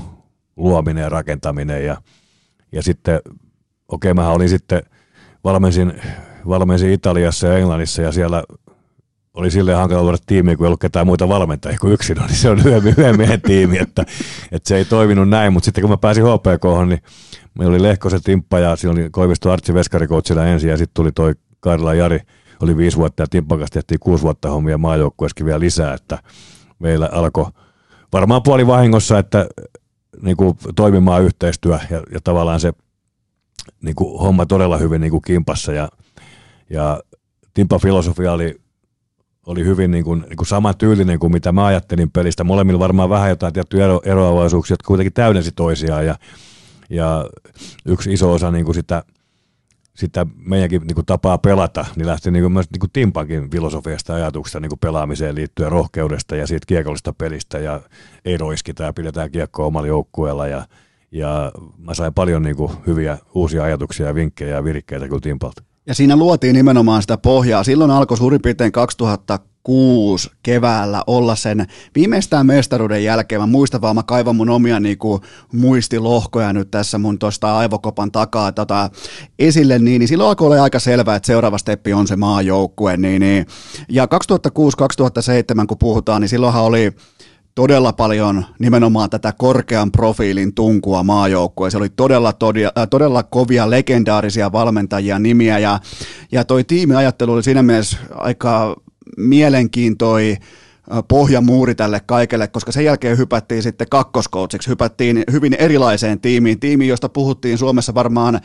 luominen 0.58 1.02
ja 1.02 1.10
rakentaminen 1.10 1.86
ja, 1.86 1.98
ja 2.72 2.84
sitten 2.84 3.22
okei, 3.88 4.12
okay, 4.12 4.24
mä 4.24 4.30
olin 4.30 4.50
sitten– 4.50 4.84
valmensin, 5.48 5.94
valmensin 6.48 6.92
Italiassa 6.92 7.48
ja 7.48 7.58
Englannissa 7.58 8.02
ja 8.02 8.12
siellä 8.12 8.44
oli 9.34 9.52
silleen 9.52 9.78
hankala 9.78 10.04
luoda 10.04 10.18
tiimiä, 10.26 10.56
kun 10.56 10.66
ei 10.66 10.68
ollut 10.68 10.80
ketään 10.80 11.08
muita 11.08 11.30
valmentajia 11.30 11.78
kuin 11.82 11.94
yksin, 11.94 12.18
niin 12.28 12.36
se 12.36 12.50
on 12.50 12.60
yhden, 12.60 12.88
yhden 12.88 13.18
miehen 13.18 13.42
tiimi, 13.42 13.78
että, 13.78 14.06
että, 14.52 14.70
se 14.70 14.78
ei 14.78 14.86
toiminut 14.86 15.30
näin, 15.30 15.54
mutta 15.54 15.66
sitten 15.66 15.82
kun 15.82 15.90
mä 15.90 15.98
pääsin 15.98 16.24
HPK, 16.24 16.88
niin 16.88 17.02
meillä 17.60 17.74
oli 17.74 17.84
Lehkosen 17.84 18.24
Timppa 18.24 18.60
ja 18.60 18.76
siinä 18.76 18.92
oli 18.92 19.10
Koivisto 19.12 19.52
Artsi 19.52 19.74
Veskarikoutsilla 19.74 20.46
ensin 20.46 20.70
ja 20.70 20.78
sitten 20.78 20.94
tuli 20.94 21.12
toi 21.12 21.34
Karla 21.60 21.94
Jari, 21.94 22.20
oli 22.62 22.78
viisi 22.78 22.98
vuotta 22.98 23.24
ja 23.24 23.28
Timppan 23.30 23.60
kanssa 23.60 23.74
tehtiin 23.74 24.00
kuusi 24.00 24.24
vuotta 24.24 24.50
hommia 24.50 24.78
maajoukkueessakin 24.78 25.46
vielä 25.46 25.60
lisää, 25.60 25.94
että 25.94 26.20
meillä 26.80 27.10
alkoi 27.12 27.46
varmaan 28.14 28.44
puoli 28.44 28.68
vahingossa, 28.68 29.20
että 29.20 29.48
niin 30.22 30.38
kuin 30.38 30.58
toimimaan 30.76 31.24
yhteistyö 31.24 31.80
ja, 31.90 32.04
ja 32.14 32.20
tavallaan 32.24 32.60
se 32.60 32.74
niin 33.82 33.96
kuin 33.96 34.20
homma 34.20 34.46
todella 34.46 34.78
hyvin 34.78 35.02
niin 35.02 35.12
kuin 35.12 35.22
kimpassa 35.22 35.74
ja, 35.74 35.90
ja 36.70 37.00
Timpa 37.54 37.80
filosofia 37.80 38.32
oli, 38.32 38.62
oli 39.46 39.66
hyvin 39.66 39.92
niin 39.92 40.04
kuin, 40.04 40.22
niin 40.22 40.38
kuin 40.38 40.48
samantyylinen 40.48 41.20
kuin 41.20 41.32
mitä 41.32 41.52
mä 41.52 41.66
ajattelin 41.66 42.12
pelistä. 42.12 42.44
Molemmilla 42.44 42.80
varmaan 42.80 43.10
vähän 43.10 43.30
jotain 43.30 43.54
tiettyjä 43.54 43.86
ero, 43.86 44.02
eroavaisuuksia, 44.04 44.74
jotka 44.74 44.88
kuitenkin 44.88 45.14
täydensi 45.14 45.52
toisiaan 45.52 46.06
ja, 46.06 46.16
ja 46.90 47.30
yksi 47.86 48.14
iso 48.14 48.34
osa 48.34 48.52
niin 48.52 48.66
kuin 48.66 48.76
sitä, 48.76 49.04
sitä 49.96 50.26
meidänkin 50.36 50.82
niin 50.82 50.96
kuin 50.96 51.06
tapaa 51.06 51.38
pelata, 51.38 51.86
niin 51.96 52.08
lähti 52.08 52.32
niin 52.32 52.44
kuin 52.44 52.54
myös 52.54 52.72
niin 52.72 52.80
kuin 52.80 52.92
Timpankin 52.94 53.50
filosofiasta 53.50 54.14
ja 54.14 54.16
ajatuksesta 54.16 54.60
niin 54.60 54.70
kuin 54.70 54.80
pelaamiseen 54.80 55.36
liittyen 55.36 55.72
rohkeudesta 55.72 56.36
ja 56.36 56.48
siitä 56.48 56.66
kiekollisesta 56.68 57.14
pelistä 57.14 57.60
ja 57.60 57.82
ei 58.26 58.38
roiskita 58.38 58.84
ja 58.84 58.94
pidetään 58.94 59.32
kiekkoa 59.32 59.66
omalla 59.66 59.88
joukkueella 59.88 60.48
ja, 60.48 60.68
ja 61.12 61.52
mä 61.78 61.94
sain 61.94 62.14
paljon 62.14 62.44
niin 62.44 62.56
kuin 62.56 62.72
hyviä 62.88 63.18
uusia 63.36 63.64
ajatuksia 63.64 64.08
ja 64.08 64.16
vinkkejä 64.16 64.56
ja 64.56 64.64
virikkeitä 64.64 65.08
kyllä 65.08 65.22
Timpalta. 65.22 65.64
Ja 65.88 65.96
siinä 65.96 66.16
luotiin 66.16 66.56
nimenomaan 66.56 67.02
sitä 67.02 67.18
pohjaa. 67.18 67.64
Silloin 67.64 67.92
alkoi 67.92 68.18
suurin 68.18 68.42
piirtein 68.42 68.72
2006 68.72 70.30
keväällä 70.44 71.04
olla 71.08 71.36
sen 71.36 71.68
viimeistään 71.96 72.46
mestaruuden 72.46 73.04
jälkeen. 73.04 73.42
Mä 73.42 73.48
muistan 73.48 73.82
vaan, 73.82 73.96
mä 73.96 74.04
kaivan 74.04 74.36
mun 74.36 74.50
omia 74.50 74.80
niinku, 74.80 75.22
muistilohkoja 75.54 76.54
nyt 76.54 76.72
tässä 76.72 76.98
mun 76.98 77.20
tuosta 77.20 77.58
aivokopan 77.58 78.12
takaa 78.12 78.52
tota, 78.52 78.90
esille, 79.40 79.80
niin, 79.80 80.00
niin 80.00 80.08
silloin 80.08 80.28
alkoi 80.28 80.48
olla 80.48 80.64
aika 80.64 80.80
selvää, 80.80 81.16
että 81.16 81.28
seuraava 81.28 81.58
steppi 81.58 81.94
on 81.94 82.08
se 82.08 82.16
maajoukkue. 82.16 82.98
Niin, 82.98 83.20
niin. 83.20 83.46
Ja 83.90 84.06
2006-2007, 84.06 85.66
kun 85.68 85.78
puhutaan, 85.78 86.22
niin 86.22 86.30
silloinhan 86.30 86.64
oli 86.64 86.92
todella 87.58 87.94
paljon 87.94 88.46
nimenomaan 88.60 89.10
tätä 89.10 89.34
korkean 89.38 89.92
profiilin 89.92 90.54
tunkua 90.54 91.04
maajoukkueen. 91.04 91.72
Se 91.72 91.78
oli 91.78 91.90
todella, 91.90 92.34
todella, 92.34 92.72
äh, 92.78 92.88
todella 92.90 93.24
kovia 93.24 93.70
legendaarisia 93.70 94.52
valmentajia 94.52 95.20
nimiä 95.20 95.60
ja, 95.60 95.80
ja 96.32 96.44
toi 96.44 96.64
tiimiajattelu 96.64 97.34
oli 97.34 97.44
siinä 97.44 97.64
mielessä 97.64 97.98
aika 98.12 98.76
mielenkiintoi 99.18 100.38
äh, 100.92 101.04
pohjamuuri 101.08 101.76
tälle 101.76 102.02
kaikelle, 102.06 102.48
koska 102.48 102.72
sen 102.72 102.86
jälkeen 102.86 103.18
hypättiin 103.18 103.64
sitten 103.64 103.90
kakkoskoutsiksi, 103.90 104.70
hypättiin 104.70 105.24
hyvin 105.32 105.54
erilaiseen 105.54 106.20
tiimiin, 106.20 106.60
tiimiin, 106.60 106.90
josta 106.90 107.10
puhuttiin 107.10 107.58
Suomessa 107.58 107.94
varmaan 107.94 108.40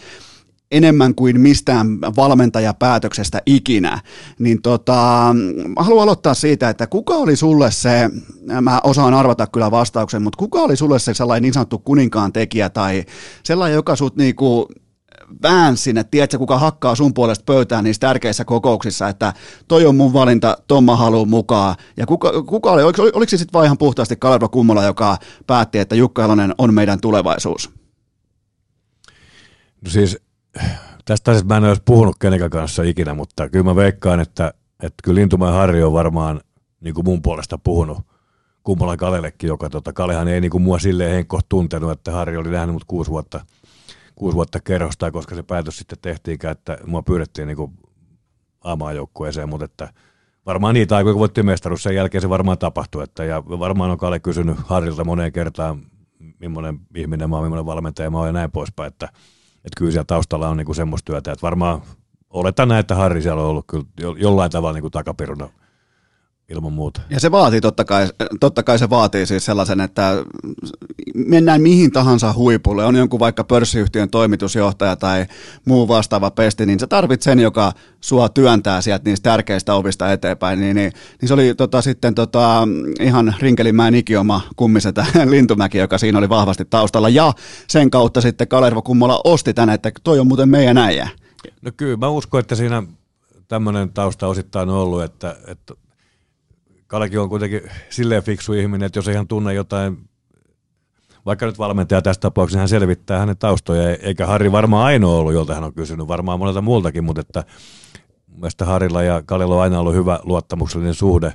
enemmän 0.73 1.15
kuin 1.15 1.41
mistään 1.41 2.01
valmentajapäätöksestä 2.01 3.43
ikinä, 3.47 4.01
niin 4.39 4.63
tota, 4.63 5.35
haluan 5.77 6.03
aloittaa 6.03 6.35
siitä, 6.35 6.69
että 6.69 6.87
kuka 6.87 7.15
oli 7.15 7.37
sulle 7.37 7.71
se, 7.71 8.11
mä 8.61 8.81
osaan 8.85 9.15
arvata 9.15 9.47
kyllä 9.47 9.71
vastauksen, 9.71 10.23
mutta 10.23 10.37
kuka 10.37 10.59
oli 10.59 10.77
sulle 10.77 10.99
se 10.99 11.15
sellainen 11.15 11.43
niin 11.43 11.53
sanottu 11.53 11.79
kuninkaan 11.79 12.33
tekijä 12.33 12.71
tai 12.71 13.05
sellainen, 13.45 13.77
joka 13.77 13.97
sut 13.97 14.17
niinku 14.17 14.69
väänsi 15.43 15.83
sinne, 15.83 16.05
tiedätkö, 16.05 16.39
kuka 16.39 16.59
hakkaa 16.59 16.95
sun 16.95 17.15
puolesta 17.15 17.45
pöytään 17.45 17.85
niissä 17.85 18.01
tärkeissä 18.01 18.45
kokouksissa, 18.45 19.09
että 19.09 19.33
toi 19.69 19.87
on 19.87 19.97
mun 19.97 20.13
valinta, 20.13 20.57
ton 20.67 20.85
mä 20.85 20.97
haluan 20.97 21.29
mukaan. 21.29 21.75
Ja 21.97 22.07
kuka, 22.07 22.43
kuka 22.43 22.73
oli, 22.73 22.83
oliko, 22.83 23.03
oliko 23.03 23.31
se 23.31 23.37
sitten 23.37 23.53
vaan 23.53 23.65
ihan 23.65 23.79
puhtaasti 23.79 24.17
Kalerva 24.17 24.49
Kummola, 24.49 24.85
joka 24.85 25.17
päätti, 25.47 25.79
että 25.79 25.95
Jukka 25.95 26.23
Helonen 26.23 26.55
on 26.59 26.75
meidän 26.75 27.01
tulevaisuus? 27.01 27.71
No 29.85 29.91
siis 29.91 30.19
tästä 31.05 31.31
asiasta 31.31 31.49
mä 31.49 31.57
en 31.57 31.65
olisi 31.65 31.83
puhunut 31.85 32.17
kenenkään 32.21 32.51
kanssa 32.51 32.83
ikinä, 32.83 33.15
mutta 33.15 33.49
kyllä 33.49 33.65
mä 33.65 33.77
veikkaan, 33.77 34.21
että, 34.21 34.55
että 34.83 35.03
kyllä 35.05 35.21
Lintumäen 35.21 35.55
Harri 35.55 35.83
on 35.83 35.93
varmaan 35.93 36.41
niin 36.81 36.95
kuin 36.95 37.05
mun 37.05 37.23
puolesta 37.23 37.59
puhunut 37.59 37.99
Kummolan 38.63 38.97
Kalellekin, 38.97 39.49
joka 39.49 39.71
tota, 39.71 39.93
Kalehan 39.93 40.29
ei 40.29 40.41
niin 40.41 40.51
kuin 40.51 40.63
mua 40.63 40.79
silleen 40.79 41.11
henkko 41.11 41.41
tuntenut, 41.49 41.91
että 41.91 42.13
Harri 42.13 42.37
oli 42.37 42.51
nähnyt 42.51 42.73
mut 42.73 42.85
kuusi 42.85 43.11
vuotta, 43.11 43.45
kuusi 44.15 44.35
vuotta 44.35 44.61
kerrosta, 44.61 45.11
koska 45.11 45.35
se 45.35 45.43
päätös 45.43 45.79
sitten 45.79 45.99
tehtiinkään, 46.03 46.53
että 46.53 46.79
mua 46.87 47.03
pyydettiin 47.03 47.49
niin 47.49 47.57
kuin 47.57 47.73
mutta 49.47 49.65
että 49.65 49.93
varmaan 50.47 50.75
niitä 50.75 50.97
aikoja, 50.97 51.13
kun 51.13 51.21
voitti 51.21 51.43
mestaruus, 51.43 51.83
sen 51.83 51.95
jälkeen 51.95 52.23
se 52.23 52.29
varmaan 52.29 52.59
tapahtui, 52.59 53.05
että, 53.05 53.25
ja 53.25 53.45
varmaan 53.47 53.91
on 53.91 53.99
Kale 53.99 54.21
kysynyt 54.21 54.57
Harrilta 54.59 55.05
moneen 55.05 55.33
kertaan, 55.33 55.83
millainen 56.39 56.81
ihminen 56.95 57.31
mä 57.31 57.37
oon, 57.37 57.45
millainen 57.45 57.67
valmentaja 57.67 58.11
mä 58.11 58.19
oon 58.19 58.27
ja 58.27 58.33
näin 58.33 58.51
poispäin, 58.51 58.89
että 58.89 59.09
että 59.65 59.79
kyllä 59.79 59.91
siellä 59.91 60.05
taustalla 60.05 60.49
on 60.49 60.57
niinku 60.57 60.75
semmoista 60.75 61.13
työtä, 61.13 61.33
että 61.33 61.43
varmaan 61.43 61.83
oletan 62.31 62.69
näin, 62.69 62.81
että 62.81 62.95
Harri 62.95 63.23
siellä 63.23 63.43
on 63.43 63.49
ollut 63.49 63.65
kyllä 63.67 63.85
jollain 64.19 64.51
tavalla 64.51 64.73
niinku 64.73 64.91
takapiruna 64.91 65.49
ilman 66.53 66.73
muuta. 66.73 67.01
Ja 67.11 67.21
se 67.21 67.31
vaatii, 67.31 67.61
totta 67.61 67.85
kai, 67.85 68.09
totta 68.41 68.63
kai 68.63 68.79
se 68.79 68.91
vaatii 68.91 69.27
siis 69.27 69.45
sellaisen, 69.45 69.81
että 69.81 70.25
mennään 71.15 71.63
mihin 71.63 71.93
tahansa 71.93 72.33
huipulle, 72.33 72.85
on 72.85 72.97
jonkun 72.97 73.21
vaikka 73.21 73.45
pörssiyhtiön 73.45 74.11
toimitusjohtaja 74.11 74.97
tai 74.97 75.27
muu 75.65 75.89
vastaava 75.89 76.31
pesti, 76.31 76.67
niin 76.67 76.81
sä 76.81 76.87
tarvit 76.87 77.23
sen, 77.23 77.39
joka 77.39 77.73
sua 78.01 78.29
työntää 78.29 78.81
sieltä 78.81 79.11
niistä 79.11 79.31
tärkeistä 79.31 79.75
ovista 79.75 80.13
eteenpäin, 80.13 80.61
niin, 80.61 80.77
niin, 80.77 80.93
niin 81.21 81.29
se 81.29 81.35
oli 81.35 81.55
tota, 81.55 81.83
sitten 81.83 82.15
tota, 82.15 82.69
ihan 83.01 83.35
Rinkelinmäen 83.41 83.95
ikioma 83.95 84.41
kummisetä 84.57 85.07
Lintumäki, 85.31 85.79
joka 85.79 85.99
siinä 85.99 86.19
oli 86.19 86.29
vahvasti 86.29 86.65
taustalla, 86.65 87.09
ja 87.09 87.33
sen 87.69 87.91
kautta 87.91 88.21
sitten 88.21 88.49
Kalervo 88.49 88.83
Kummola 88.83 89.21
osti 89.25 89.55
tänne, 89.55 89.75
että 89.75 89.91
toi 90.05 90.21
on 90.21 90.27
muuten 90.27 90.49
meidän 90.49 90.79
äijä. 90.79 91.09
No 91.63 91.71
kyllä, 91.77 91.97
mä 91.97 92.09
uskon, 92.09 92.41
että 92.41 92.55
siinä 92.55 92.83
tämmöinen 93.49 93.93
tausta 93.93 94.27
osittain 94.27 94.69
on 94.69 94.77
ollut, 94.77 95.03
että, 95.03 95.37
että 95.47 95.75
Kalekin 96.93 97.21
on 97.21 97.29
kuitenkin 97.29 97.63
silleen 97.91 98.23
fiksu 98.23 98.53
ihminen, 98.53 98.87
että 98.87 98.99
jos 98.99 99.09
ei 99.09 99.15
hän 99.15 99.29
tunne 99.29 99.55
jotain, 99.55 99.99
vaikka 101.27 101.47
nyt 101.47 101.59
valmentaja 101.59 102.03
tässä 102.03 102.21
tapauksessa, 102.21 102.59
hän 102.59 102.69
selvittää 102.69 103.19
hänen 103.19 103.39
taustoja, 103.39 103.97
eikä 103.97 104.27
Harri 104.27 104.53
varmaan 104.53 104.87
ainoa 104.87 105.19
ollut, 105.19 105.33
jolta 105.33 105.55
hän 105.55 105.65
on 105.65 105.75
kysynyt, 105.75 106.09
varmaan 106.09 106.39
monelta 106.39 106.61
muultakin, 106.61 107.05
mutta 107.05 107.21
että 107.21 107.45
mielestäni 108.29 108.71
Harilla 108.71 109.03
ja 109.03 109.23
Kalilla 109.27 109.55
on 109.55 109.63
aina 109.63 109.81
ollut 109.81 109.95
hyvä 109.95 110.21
luottamuksellinen 110.23 110.95
suhde, 110.95 111.33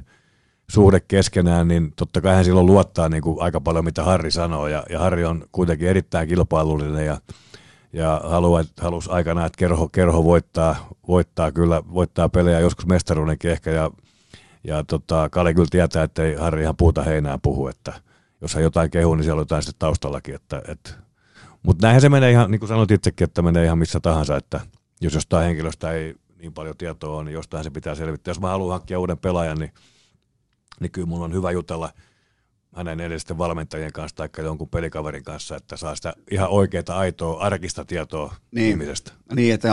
suhde 0.72 1.00
keskenään, 1.00 1.68
niin 1.68 1.94
totta 1.96 2.22
kai 2.22 2.36
hän 2.36 2.46
silloin 2.46 2.66
luottaa 2.66 3.10
niin 3.10 3.24
kuin 3.24 3.42
aika 3.42 3.62
paljon, 3.62 3.86
mitä 3.86 4.04
Harri 4.04 4.32
sanoo, 4.32 4.68
ja, 4.68 4.84
ja 4.90 5.00
Harri 5.00 5.26
on 5.26 5.44
kuitenkin 5.52 5.88
erittäin 5.88 6.28
kilpailullinen, 6.28 7.06
ja, 7.06 7.18
ja 7.94 8.22
haluaa, 8.24 8.64
halusi 8.82 9.10
aikana, 9.12 9.46
että 9.46 9.58
kerho, 9.58 9.88
kerho 9.88 10.24
voittaa, 10.24 10.76
voittaa 11.08 11.52
kyllä, 11.52 11.84
voittaa 11.94 12.30
pelejä, 12.30 12.60
joskus 12.60 12.86
mestaruudenkin 12.86 13.52
ehkä, 13.52 13.72
ja 13.72 13.92
ja 14.68 14.84
tota, 14.84 15.30
Kale 15.30 15.54
kyllä 15.54 15.68
tietää, 15.72 16.04
että 16.04 16.24
ei 16.24 16.36
Harri 16.36 16.62
ihan 16.62 16.78
puuta 16.78 17.04
heinää 17.04 17.38
puhu, 17.42 17.68
että 17.68 17.94
jos 18.42 18.54
hän 18.54 18.64
jotain 18.64 18.92
kehuu, 18.92 19.16
niin 19.16 19.24
siellä 19.24 19.40
on 19.40 19.42
jotain 19.42 19.64
sitten 19.64 19.80
taustallakin. 19.80 20.36
Että, 20.36 20.62
että. 20.68 20.90
Mutta 21.64 21.86
näinhän 21.86 22.02
se 22.02 22.10
menee 22.10 22.32
ihan, 22.32 22.52
niin 22.52 22.60
kuin 22.60 22.70
sanoit 22.70 22.92
itsekin, 22.92 23.26
että 23.26 23.42
menee 23.42 23.66
ihan 23.66 23.78
missä 23.78 24.00
tahansa, 24.00 24.38
että 24.38 24.60
jos 25.02 25.14
jostain 25.14 25.46
henkilöstä 25.46 25.92
ei 25.92 26.16
niin 26.38 26.54
paljon 26.54 26.78
tietoa 26.78 27.16
ole, 27.16 27.24
niin 27.24 27.34
jostain 27.34 27.64
se 27.64 27.70
pitää 27.70 27.96
selvittää. 27.96 28.32
Jos 28.32 28.40
mä 28.40 28.48
haluan 28.50 28.72
hankkia 28.72 29.00
uuden 29.00 29.18
pelaajan, 29.18 29.58
niin, 29.58 29.74
niin 30.80 30.92
kyllä 30.92 31.08
mun 31.08 31.24
on 31.24 31.34
hyvä 31.34 31.52
jutella– 31.52 31.90
hänen 32.78 33.00
edellisten 33.00 33.38
valmentajien 33.38 33.94
kanssa 33.94 34.16
tai 34.16 34.30
jonkun 34.46 34.70
pelikaverin 34.70 35.24
kanssa, 35.24 35.56
että 35.56 35.78
saa 35.78 35.96
sitä 35.96 36.14
ihan 36.32 36.50
oikeaa, 36.50 36.84
aitoa, 36.90 37.42
arkista 37.44 37.86
tietoa 37.86 38.36
niin. 38.52 38.70
ihmisestä. 38.70 39.12
Niin, 39.36 39.54
että 39.54 39.70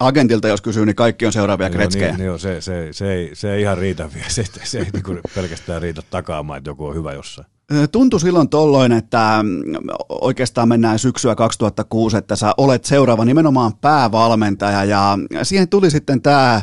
agentilta 0.00 0.48
jos 0.48 0.62
kysyy, 0.62 0.86
niin 0.86 0.96
kaikki 0.96 1.26
on 1.26 1.32
seuraavia 1.32 1.68
niin, 1.68 1.76
kretskejä. 1.76 2.16
Niin, 2.16 2.28
niin 2.28 2.38
se, 2.38 2.60
se, 2.60 2.88
se, 2.92 3.12
ei, 3.12 3.30
se 3.32 3.52
ei 3.54 3.62
ihan 3.62 3.78
riitä 3.78 4.10
vielä, 4.14 4.28
se, 4.36 4.44
se 4.64 4.78
ei 4.78 4.86
niin 4.92 5.20
pelkästään 5.34 5.82
riitä 5.82 6.02
takaamaan, 6.10 6.58
että 6.58 6.70
joku 6.70 6.86
on 6.86 6.94
hyvä 6.94 7.12
jossain. 7.12 7.53
Tuntui 7.92 8.20
silloin 8.20 8.48
tolloin, 8.48 8.92
että 8.92 9.38
mm, 9.42 9.74
oikeastaan 10.08 10.68
mennään 10.68 10.98
syksyä 10.98 11.34
2006, 11.34 12.16
että 12.16 12.36
sä 12.36 12.54
olet 12.56 12.84
seuraava 12.84 13.24
nimenomaan 13.24 13.72
päävalmentaja. 13.80 14.84
Ja 14.84 15.18
siihen 15.42 15.68
tuli 15.68 15.90
sitten 15.90 16.22
tämä 16.22 16.62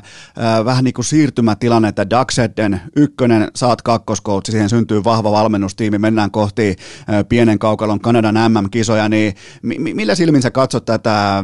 vähän 0.66 0.84
niin 0.84 0.94
kuin 0.94 1.06
siirtymätilanne, 1.06 1.88
että 1.88 2.10
Ducksedden 2.10 2.82
ykkönen, 2.96 3.48
saat 3.56 3.82
kakkoskoutsi, 3.82 4.52
siihen 4.52 4.70
syntyy 4.70 5.04
vahva 5.04 5.32
valmennustiimi, 5.32 5.98
mennään 5.98 6.32
kohti 6.32 6.76
pienen 7.30 7.60
kaukalon 7.60 8.00
Kanadan 8.00 8.52
MM-kisoja, 8.54 9.10
niin 9.10 9.34
millä 9.78 10.16
silmin 10.16 10.42
sä 10.42 10.52
katsot 10.52 10.86
tätä 10.86 11.44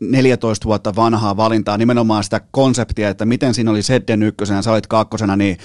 14 0.00 0.64
vuotta 0.64 0.96
vanhaa 0.96 1.36
valintaa, 1.36 1.76
nimenomaan 1.76 2.24
sitä 2.24 2.40
konseptia, 2.50 3.08
että 3.08 3.24
miten 3.24 3.54
siinä 3.54 3.70
oli 3.70 3.82
Sedden 3.82 4.22
ykkösenä, 4.22 4.62
sä 4.62 4.72
olit 4.72 4.86
kakkosena, 4.86 5.36
niin 5.36 5.58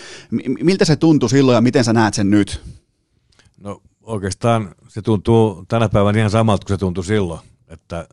miltä 0.63 0.85
se 0.85 0.95
tuntui 0.95 1.29
silloin 1.29 1.55
ja 1.55 1.61
miten 1.61 1.83
sä 1.83 1.93
näet 1.93 2.13
sen 2.13 2.29
nyt? 2.29 2.80
Oikeastaan 4.11 4.75
se 4.87 5.01
tuntuu 5.01 5.65
tänä 5.67 5.89
päivänä 5.89 6.17
ihan 6.17 6.31
samalta 6.31 6.65
kuin 6.65 6.77
se 6.77 6.79
tuntui 6.79 7.03
silloin, 7.03 7.39
että 7.67 8.07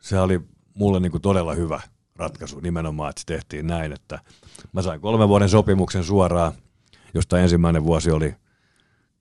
se 0.00 0.20
oli 0.20 0.40
mulle 0.74 1.00
niin 1.00 1.12
kuin 1.12 1.22
todella 1.22 1.54
hyvä 1.54 1.80
ratkaisu 2.16 2.60
nimenomaan, 2.60 3.10
että 3.10 3.20
se 3.20 3.26
tehtiin 3.26 3.66
näin, 3.66 3.92
että 3.92 4.18
mä 4.72 4.82
sain 4.82 5.00
kolmen 5.00 5.28
vuoden 5.28 5.48
sopimuksen 5.48 6.04
suoraan, 6.04 6.52
josta 7.14 7.38
ensimmäinen 7.38 7.84
vuosi 7.84 8.10
oli 8.10 8.34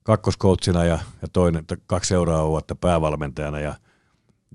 kakkoskoutsina 0.03 0.85
ja, 0.85 0.99
ja 1.21 1.27
toinen, 1.33 1.65
kaksi 1.85 2.07
seuraavaa 2.07 2.47
vuotta 2.47 2.75
päävalmentajana. 2.75 3.59
Ja, 3.59 3.75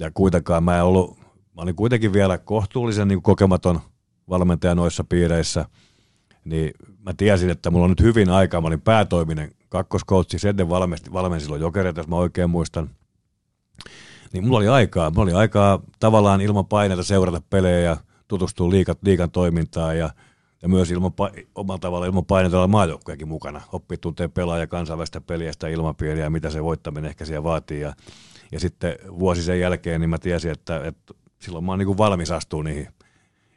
ja 0.00 0.10
kuitenkaan 0.10 0.64
mä 0.64 0.76
en 0.76 0.84
ollut, 0.84 1.18
mä 1.56 1.62
olin 1.62 1.76
kuitenkin 1.76 2.12
vielä 2.12 2.38
kohtuullisen 2.38 3.08
niin 3.08 3.22
kokematon 3.22 3.80
valmentaja 4.28 4.74
noissa 4.74 5.04
piireissä, 5.04 5.64
niin 6.44 6.70
mä 6.98 7.14
tiesin, 7.16 7.50
että 7.50 7.70
mulla 7.70 7.84
on 7.84 7.90
nyt 7.90 8.00
hyvin 8.00 8.30
aikaa, 8.30 8.60
mä 8.60 8.66
olin 8.66 8.80
päätoiminen 8.80 9.52
kakkoskoutsi, 9.76 10.38
Sedden 10.38 10.68
valmensi, 10.68 11.12
valmensi 11.12 11.44
silloin 11.44 11.62
jokereita, 11.62 12.00
jos 12.00 12.08
mä 12.08 12.16
oikein 12.16 12.50
muistan. 12.50 12.90
Niin 14.32 14.44
mulla 14.44 14.58
oli 14.58 14.68
aikaa, 14.68 15.10
mulla 15.10 15.22
oli 15.22 15.32
aikaa 15.32 15.80
tavallaan 16.00 16.40
ilman 16.40 16.66
paineita 16.66 17.02
seurata 17.02 17.42
pelejä 17.50 17.78
ja 17.78 17.96
tutustua 18.28 18.70
liikan, 18.70 18.96
liikan 19.02 19.30
toimintaan 19.30 19.98
ja, 19.98 20.10
ja 20.62 20.68
myös 20.68 20.90
ilman, 20.90 21.12
omalla 21.54 21.78
tavalla 21.78 22.06
ilman 22.06 22.24
paineella 22.24 22.66
maajoukkujakin 22.66 23.28
mukana. 23.28 23.60
Oppii 23.72 23.98
tuntee 23.98 24.28
pelaaja 24.28 24.66
kansainvälistä 24.66 25.20
peliä, 25.20 25.52
sitä 25.52 25.68
ilmapiiriä 25.68 26.24
ja 26.24 26.30
mitä 26.30 26.50
se 26.50 26.64
voittaminen 26.64 27.08
ehkä 27.08 27.24
siellä 27.24 27.44
vaatii. 27.44 27.80
Ja, 27.80 27.94
ja 28.52 28.60
sitten 28.60 28.94
vuosi 29.18 29.42
sen 29.42 29.60
jälkeen 29.60 30.00
niin 30.00 30.10
mä 30.10 30.18
tiesin, 30.18 30.50
että, 30.50 30.84
että 30.84 31.14
silloin 31.38 31.64
mä 31.64 31.72
oon 31.72 31.78
niin 31.78 31.98
valmis 31.98 32.30
astua 32.30 32.62
niihin 32.62 32.88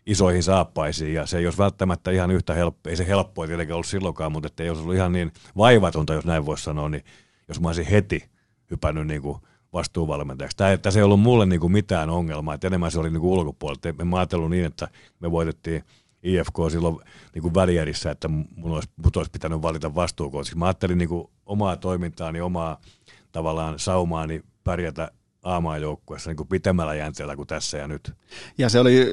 isoihin 0.09 0.43
saappaisiin 0.43 1.13
ja 1.13 1.25
se 1.25 1.37
ei 1.37 1.45
olisi 1.45 1.57
välttämättä 1.57 2.11
ihan 2.11 2.31
yhtä 2.31 2.53
helppoa, 2.53 2.89
ei 2.89 2.95
se 2.95 3.07
helppoa 3.07 3.47
tietenkään 3.47 3.75
ollut 3.75 3.87
silloinkaan, 3.87 4.31
mutta 4.31 4.47
että 4.47 4.63
ei 4.63 4.69
olisi 4.69 4.81
ollut 4.81 4.95
ihan 4.95 5.11
niin 5.11 5.31
vaivatonta, 5.57 6.13
jos 6.13 6.25
näin 6.25 6.45
voisi 6.45 6.63
sanoa, 6.63 6.89
niin 6.89 7.03
jos 7.47 7.61
mä 7.61 7.67
olisin 7.67 7.85
heti 7.85 8.29
hypännyt 8.71 9.07
niin 9.07 9.21
kuin 9.21 9.37
vastuuvalmentajaksi. 9.73 10.57
Tämä, 10.57 10.77
tässä 10.77 10.99
ei 10.99 11.03
ollut 11.03 11.19
mulle 11.19 11.45
niin 11.45 11.59
kuin 11.59 11.71
mitään 11.71 12.09
ongelmaa, 12.09 12.53
että 12.53 12.67
enemmän 12.67 12.91
se 12.91 12.99
oli 12.99 13.09
niin 13.09 13.21
kuin 13.21 13.31
ulkopuolelta. 13.31 14.05
Mä 14.05 14.17
ajatellut 14.17 14.49
niin, 14.49 14.65
että 14.65 14.87
me 15.19 15.31
voitettiin 15.31 15.83
IFK 16.23 16.55
silloin 16.71 16.99
niin 17.33 17.41
kuin 17.41 17.53
välierissä, 17.53 18.11
että 18.11 18.27
mun 18.27 18.71
olisi, 18.71 18.89
mun 18.97 19.11
olisi 19.15 19.31
pitänyt 19.31 19.61
valita 19.61 19.95
vastuukootiksi. 19.95 20.57
Mä 20.57 20.65
ajattelin 20.65 20.97
niin 20.97 21.09
kuin 21.09 21.29
omaa 21.45 21.75
toimintaani, 21.75 22.41
omaa 22.41 22.81
tavallaan 23.31 23.79
saumaani 23.79 24.41
pärjätä 24.63 25.11
A-maajoukkuessa 25.43 26.29
niin 26.29 26.47
pitemmällä 26.47 26.95
jänteellä 26.95 27.35
kuin 27.35 27.47
tässä 27.47 27.77
ja 27.77 27.87
nyt. 27.87 28.13
Ja 28.57 28.69
se 28.69 28.79
oli, 28.79 29.07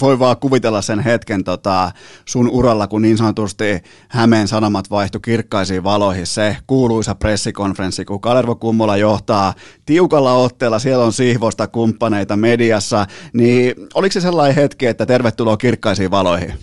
voi 0.00 0.18
vaan 0.18 0.36
kuvitella 0.36 0.82
sen 0.82 1.00
hetken 1.00 1.44
tota, 1.44 1.92
sun 2.24 2.50
uralla, 2.50 2.86
kun 2.86 3.02
niin 3.02 3.18
sanotusti 3.18 3.64
Hämeen 4.08 4.48
sanomat 4.48 4.90
vaihtui 4.90 5.20
kirkkaisiin 5.20 5.84
valoihin. 5.84 6.26
Se 6.26 6.56
kuuluisa 6.66 7.14
pressikonferenssi, 7.14 8.04
kun 8.04 8.20
Kalervo 8.20 8.54
Kummola 8.54 8.96
johtaa 8.96 9.54
tiukalla 9.86 10.32
otteella, 10.32 10.78
siellä 10.78 11.04
on 11.04 11.12
siihvosta 11.12 11.66
kumppaneita 11.66 12.36
mediassa, 12.36 13.06
niin 13.32 13.74
oliko 13.94 14.12
se 14.12 14.20
sellainen 14.20 14.56
hetki, 14.56 14.86
että 14.86 15.06
tervetuloa 15.06 15.56
kirkkaisiin 15.56 16.10
valoihin? 16.10 16.54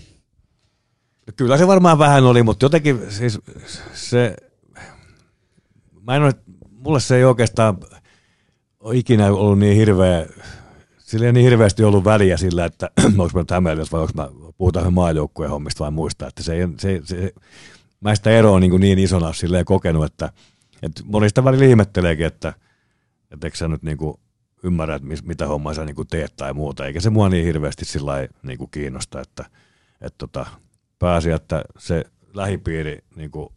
Kyllä 1.36 1.56
se 1.56 1.66
varmaan 1.66 1.98
vähän 1.98 2.24
oli, 2.24 2.42
mutta 2.42 2.64
jotenkin 2.64 3.00
siis 3.08 3.38
se, 3.92 4.36
mä 6.02 6.16
en 6.16 6.22
ole, 6.22 6.34
mulle 6.70 7.00
se 7.00 7.16
ei 7.16 7.24
oikeastaan 7.24 7.78
ole 8.80 8.96
ikinä 8.96 9.26
ollut 9.26 9.58
niin 9.58 9.76
hirveä, 9.76 10.26
sillä 10.98 11.26
ei 11.26 11.32
niin 11.32 11.44
hirveästi 11.44 11.84
ollut 11.84 12.04
väliä 12.04 12.36
sillä, 12.36 12.64
että 12.64 12.90
onko 13.18 13.30
mä 13.34 13.44
Hämeenlinnassa 13.50 13.96
vai 13.96 14.02
onko 14.02 14.12
mä, 14.14 14.52
puhutaan 14.58 14.94
maajoukkueen 14.94 15.50
hommista 15.50 15.84
vai 15.84 15.90
muista, 15.90 16.26
että 16.26 16.42
se, 16.42 16.68
se, 16.78 17.00
se 17.04 17.32
mä 18.00 18.14
sitä 18.14 18.30
eroa 18.30 18.60
niin, 18.60 18.80
niin 18.80 18.98
isona 18.98 19.32
silleen 19.32 19.64
kokenut, 19.64 20.04
että, 20.04 20.32
että 20.82 21.02
moni 21.04 21.28
sitä 21.28 21.44
välillä 21.44 21.64
ihmetteleekin, 21.64 22.26
että, 22.26 22.52
että 23.30 23.46
eikö 23.46 23.56
sä 23.56 23.68
nyt 23.68 23.82
niin 23.82 23.98
kuin 23.98 24.14
ymmärrä, 24.62 24.94
että 24.94 25.08
mitä 25.24 25.46
hommaa 25.46 25.74
sä 25.74 25.84
niin 25.84 25.96
kuin 25.96 26.08
teet 26.08 26.36
tai 26.36 26.54
muuta, 26.54 26.86
eikä 26.86 27.00
se 27.00 27.10
mua 27.10 27.28
niin 27.28 27.44
hirveästi 27.44 27.84
sillä 27.84 28.28
niin 28.42 28.58
kuin 28.58 28.70
kiinnosta, 28.70 29.20
että, 29.20 29.44
että 30.00 30.18
tota, 30.18 30.46
pääsi, 30.98 31.30
että 31.30 31.64
se 31.78 32.04
lähipiiri, 32.34 32.98
niin 33.16 33.30
kuin, 33.30 33.48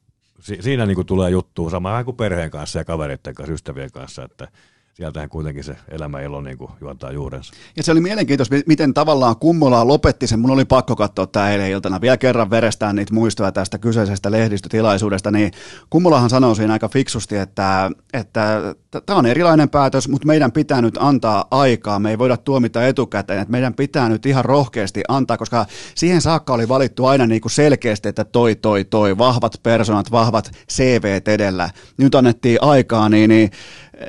siinä 0.59 0.85
niin 0.85 0.95
kuin 0.95 1.07
tulee 1.07 1.29
juttu 1.29 1.69
samaan 1.69 2.05
kuin 2.05 2.17
perheen 2.17 2.51
kanssa 2.51 2.79
ja 2.79 2.85
kavereiden 2.85 3.35
kanssa, 3.35 3.53
ystävien 3.53 3.91
kanssa, 3.91 4.23
että 4.23 4.47
sieltähän 4.93 5.29
kuitenkin 5.29 5.63
se 5.63 5.75
elämä 5.87 6.21
ilo 6.21 6.41
niin 6.41 6.57
kuin 6.57 6.71
juontaa 6.81 7.11
juurensa. 7.11 7.53
Ja 7.77 7.83
se 7.83 7.91
oli 7.91 8.01
mielenkiintoista, 8.01 8.55
miten 8.65 8.93
tavallaan 8.93 9.35
Kummola 9.35 9.87
lopetti 9.87 10.27
sen. 10.27 10.39
Mun 10.39 10.51
oli 10.51 10.65
pakko 10.65 10.95
katsoa 10.95 11.27
tämä 11.27 11.51
eilen 11.51 11.71
iltana. 11.71 12.01
Vielä 12.01 12.17
kerran 12.17 12.49
verestään 12.49 12.95
niitä 12.95 13.13
muistoja 13.13 13.51
tästä 13.51 13.77
kyseisestä 13.77 14.31
lehdistötilaisuudesta. 14.31 15.31
Niin 15.31 15.51
Kummolahan 15.89 16.29
sanoi 16.29 16.55
siinä 16.55 16.73
aika 16.73 16.89
fiksusti, 16.89 17.37
että 17.37 17.91
että 18.13 18.75
tämä 19.05 19.19
on 19.19 19.25
erilainen 19.25 19.69
päätös, 19.69 20.07
mutta 20.07 20.27
meidän 20.27 20.51
pitää 20.51 20.81
nyt 20.81 20.97
antaa 20.99 21.45
aikaa. 21.51 21.99
Me 21.99 22.09
ei 22.09 22.17
voida 22.17 22.37
tuomita 22.37 22.87
etukäteen, 22.87 23.41
että 23.41 23.51
meidän 23.51 23.73
pitää 23.73 24.09
nyt 24.09 24.25
ihan 24.25 24.45
rohkeasti 24.45 25.03
antaa, 25.07 25.37
koska 25.37 25.65
siihen 25.95 26.21
saakka 26.21 26.53
oli 26.53 26.67
valittu 26.69 27.05
aina 27.05 27.27
niin 27.27 27.41
kuin 27.41 27.51
selkeästi, 27.51 28.09
että 28.09 28.23
toi, 28.23 28.55
toi, 28.55 28.83
toi, 28.85 29.17
vahvat 29.17 29.59
personat, 29.63 30.11
vahvat 30.11 30.51
CV 30.71 31.21
edellä. 31.27 31.69
Nyt 31.97 32.15
annettiin 32.15 32.57
aikaa, 32.61 33.09
niin, 33.09 33.29
niin 33.29 33.51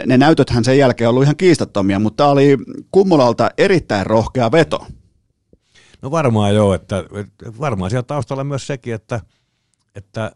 ne 0.07 0.19
näytöthän 0.19 0.65
sen 0.65 0.79
jälkeen 0.79 1.11
ollut 1.11 1.23
ihan 1.23 1.37
kiistattomia, 1.37 1.99
mutta 1.99 2.27
oli 2.27 2.57
Kummolalta 2.91 3.51
erittäin 3.59 4.07
rohkea 4.07 4.53
veto. 4.53 4.87
No 6.03 6.11
varmaan 6.11 6.55
joo, 6.55 6.75
että 6.75 7.05
varmaan 7.61 7.91
siellä 7.91 8.03
taustalla 8.03 8.45
myös 8.45 8.67
sekin, 8.67 8.95
että, 8.95 9.21
että, 9.95 10.33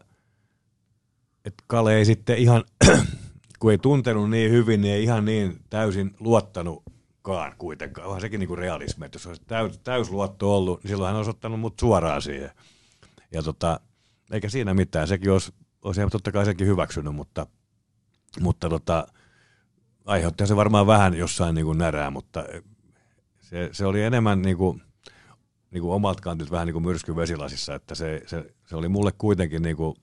että 1.45 1.63
Kale 1.67 1.95
ei 1.95 2.05
sitten 2.05 2.37
ihan, 2.37 2.63
kun 3.59 3.71
ei 3.71 3.77
tuntenut 3.77 4.29
niin 4.29 4.51
hyvin, 4.51 4.81
niin 4.81 4.93
ei 4.93 5.03
ihan 5.03 5.25
niin 5.25 5.59
täysin 5.69 6.15
luottanutkaan 6.19 7.53
kuitenkaan. 7.57 8.07
Onhan 8.07 8.21
sekin 8.21 8.39
niin 8.39 8.47
kuin 8.47 8.57
realismi, 8.57 9.05
että 9.05 9.15
jos 9.15 9.27
olisi 9.27 9.41
täys, 9.47 9.79
täysluotto 9.79 10.57
ollut, 10.57 10.83
niin 10.83 10.89
silloin 10.89 11.07
hän 11.07 11.17
olisi 11.17 11.29
ottanut 11.29 11.59
mut 11.59 11.79
suoraan 11.79 12.21
siihen. 12.21 12.51
Ja 13.31 13.43
tota, 13.43 13.79
eikä 14.31 14.49
siinä 14.49 14.73
mitään, 14.73 15.07
sekin 15.07 15.31
olisi, 15.31 15.53
olisi 15.81 16.01
totta 16.11 16.31
kai 16.31 16.45
sekin 16.45 16.67
hyväksynyt, 16.67 17.15
mutta, 17.15 17.47
mutta 18.39 18.69
tota, 18.69 19.07
aiheutti 20.07 20.47
se 20.47 20.55
varmaan 20.55 20.87
vähän 20.87 21.13
jossain 21.13 21.55
niin 21.55 21.65
kuin 21.65 21.77
närää, 21.77 22.11
mutta 22.11 22.45
se, 23.39 23.69
se 23.71 23.85
oli 23.85 24.03
enemmän 24.03 24.41
niin 24.41 24.57
kuin, 24.57 24.81
niin 25.71 25.81
kuin 25.81 25.93
omalta 25.93 26.21
kantilta 26.21 26.51
vähän 26.51 26.67
niin 26.67 26.73
kuin 26.73 26.83
myrsky 26.83 27.15
vesilasissa, 27.15 27.75
että 27.75 27.95
se, 27.95 28.21
se, 28.25 28.53
se 28.65 28.75
oli 28.75 28.87
mulle 28.87 29.11
kuitenkin 29.17 29.61
niin 29.61 29.77
kuin 29.77 29.95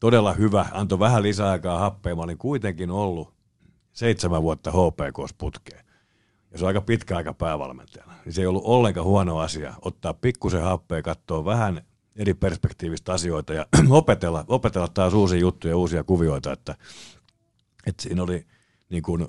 todella 0.00 0.32
hyvä, 0.32 0.66
antoi 0.72 0.98
vähän 0.98 1.22
lisäaikaa 1.22 1.78
happea, 1.78 2.16
mä 2.16 2.22
olin 2.22 2.38
kuitenkin 2.38 2.90
ollut 2.90 3.34
seitsemän 3.92 4.42
vuotta 4.42 4.70
HPKs 4.70 5.34
putkeen. 5.38 5.84
Ja 6.52 6.58
se 6.58 6.64
on 6.64 6.68
aika 6.68 6.80
pitkä 6.80 7.16
aika 7.16 7.34
päävalmentajana. 7.34 8.14
Niin 8.24 8.32
se 8.32 8.40
ei 8.40 8.46
ollut 8.46 8.64
ollenkaan 8.64 9.06
huono 9.06 9.38
asia 9.38 9.74
ottaa 9.82 10.14
pikkusen 10.14 10.62
happea, 10.62 11.02
katsoa 11.02 11.44
vähän 11.44 11.82
eri 12.16 12.34
perspektiivistä 12.34 13.12
asioita 13.12 13.54
ja 13.54 13.66
opetella, 13.90 14.44
opetella 14.48 14.88
taas 14.88 15.14
uusia 15.14 15.38
juttuja, 15.38 15.76
uusia 15.76 16.04
kuvioita, 16.04 16.52
että, 16.52 16.76
että 17.86 18.02
siinä 18.02 18.22
oli– 18.22 18.46
niin 18.90 19.02
kuin, 19.02 19.28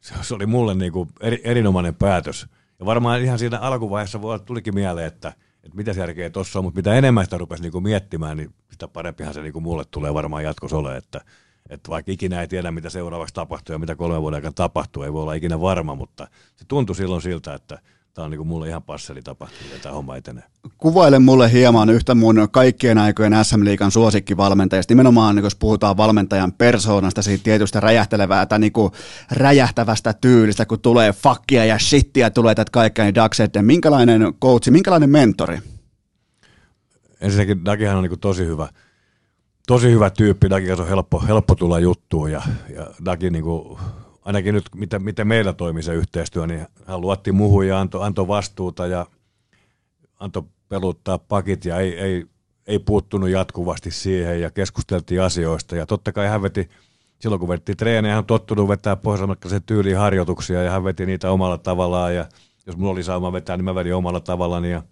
se 0.00 0.34
oli 0.34 0.46
mulle 0.46 0.74
niin 0.74 0.92
kuin 0.92 1.08
eri, 1.20 1.40
erinomainen 1.44 1.94
päätös. 1.94 2.46
Ja 2.78 2.86
varmaan 2.86 3.22
ihan 3.22 3.38
siinä 3.38 3.58
alkuvaiheessa 3.58 4.18
tulikin 4.44 4.74
mieleen, 4.74 5.06
että, 5.06 5.28
että 5.62 5.76
mitä 5.76 5.90
järkeä 5.90 6.30
tuossa 6.30 6.58
on, 6.58 6.64
mutta 6.64 6.78
mitä 6.78 6.94
enemmän 6.94 7.24
sitä 7.24 7.38
rupesi 7.38 7.62
niin 7.62 7.72
kuin 7.72 7.84
miettimään, 7.84 8.36
niin 8.36 8.54
sitä 8.70 8.88
parempihan 8.88 9.34
se 9.34 9.42
niin 9.42 9.52
kuin 9.52 9.62
mulle 9.62 9.84
tulee 9.90 10.14
varmaan 10.14 10.44
jatkossa 10.44 10.76
ole, 10.76 10.96
että, 10.96 11.20
että 11.70 11.90
vaikka 11.90 12.12
ikinä 12.12 12.40
ei 12.40 12.48
tiedä, 12.48 12.70
mitä 12.70 12.90
seuraavaksi 12.90 13.34
tapahtuu 13.34 13.72
ja 13.72 13.78
mitä 13.78 13.96
kolmen 13.96 14.22
vuoden 14.22 14.36
aikana 14.36 14.52
tapahtuu, 14.52 15.02
ei 15.02 15.12
voi 15.12 15.22
olla 15.22 15.34
ikinä 15.34 15.60
varma, 15.60 15.94
mutta 15.94 16.28
se 16.56 16.64
tuntui 16.68 16.96
silloin 16.96 17.22
siltä, 17.22 17.54
että 17.54 17.78
tämä 18.14 18.24
on 18.24 18.30
niin 18.30 18.38
kuin 18.38 18.48
mulle 18.48 18.68
ihan 18.68 18.82
passeli 18.82 19.20
ja 19.26 19.34
tämä 19.82 19.94
homma 19.94 20.16
etenee. 20.16 20.44
Kuvaile 20.78 21.18
mulle 21.18 21.52
hieman 21.52 21.90
yhtä 21.90 22.14
mun 22.14 22.48
kaikkien 22.50 22.98
aikojen 22.98 23.32
SM-liigan 23.42 23.90
suosikkivalmentajasta. 23.90 24.94
Nimenomaan 24.94 25.36
niin 25.36 25.44
jos 25.44 25.54
puhutaan 25.54 25.96
valmentajan 25.96 26.52
persoonasta, 26.52 27.22
siitä 27.22 27.44
tietystä 27.44 27.80
räjähtelevää 27.80 28.46
tai 28.46 28.58
niin 28.58 28.72
kuin 28.72 28.92
räjähtävästä 29.30 30.12
tyylistä, 30.12 30.66
kun 30.66 30.80
tulee 30.80 31.12
fakkia 31.12 31.64
ja 31.64 31.78
shittiä, 31.78 32.30
tulee 32.30 32.54
tätä 32.54 32.70
kaikkea, 32.70 33.04
niin 33.04 33.14
Doug 33.14 33.34
Sedden. 33.34 33.64
Minkälainen 33.64 34.34
coachi, 34.42 34.70
minkälainen 34.70 35.10
mentori? 35.10 35.58
Ensinnäkin 37.20 37.64
Dagihan 37.64 37.96
on 37.96 38.02
niin 38.02 38.20
tosi 38.20 38.46
hyvä, 38.46 38.68
tosi 39.66 39.90
hyvä 39.90 40.10
tyyppi. 40.10 40.50
Dagin 40.50 40.80
on 40.80 40.88
helppo, 40.88 41.24
helppo 41.28 41.54
tulla 41.54 41.78
juttuun 41.78 42.32
ja, 42.32 42.42
ja 42.74 42.86
Dagi 43.04 43.30
niin 43.30 43.44
kuin 43.44 43.78
ainakin 44.28 44.54
nyt 44.54 44.64
miten, 44.74 45.02
miten 45.02 45.26
meillä 45.26 45.52
toimi 45.52 45.82
se 45.82 45.94
yhteistyö, 45.94 46.46
niin 46.46 46.66
hän 46.86 47.00
luotti 47.00 47.32
muuhun 47.32 47.66
ja 47.66 47.80
antoi, 47.80 48.06
antoi 48.06 48.28
vastuuta 48.28 48.86
ja 48.86 49.06
antoi 50.20 50.42
peluttaa 50.68 51.18
pakit 51.18 51.64
ja 51.64 51.76
ei, 51.76 51.98
ei, 51.98 52.26
ei 52.66 52.78
puuttunut 52.78 53.28
jatkuvasti 53.28 53.90
siihen 53.90 54.40
ja 54.40 54.50
keskusteltiin 54.50 55.22
asioista. 55.22 55.76
Ja 55.76 55.86
totta 55.86 56.12
kai 56.12 56.28
hän 56.28 56.42
veti, 56.42 56.68
silloin 57.18 57.40
kun 57.40 57.48
vedettiin 57.48 57.76
treenejä, 57.76 58.12
hän 58.12 58.18
on 58.18 58.26
tottunut 58.26 58.68
vetää 58.68 58.96
pohjois 58.96 59.62
tyyliin 59.66 59.98
harjoituksia 59.98 60.62
ja 60.62 60.70
hän 60.70 60.84
veti 60.84 61.06
niitä 61.06 61.30
omalla 61.30 61.58
tavallaan. 61.58 62.14
Ja 62.14 62.28
jos 62.66 62.76
mulla 62.76 62.92
oli 62.92 63.02
saama 63.02 63.32
vetää, 63.32 63.56
niin 63.56 63.64
mä 63.64 63.74
vedin 63.74 63.94
omalla 63.94 64.20
tavallaan. 64.20 64.64
Ja 64.64 64.82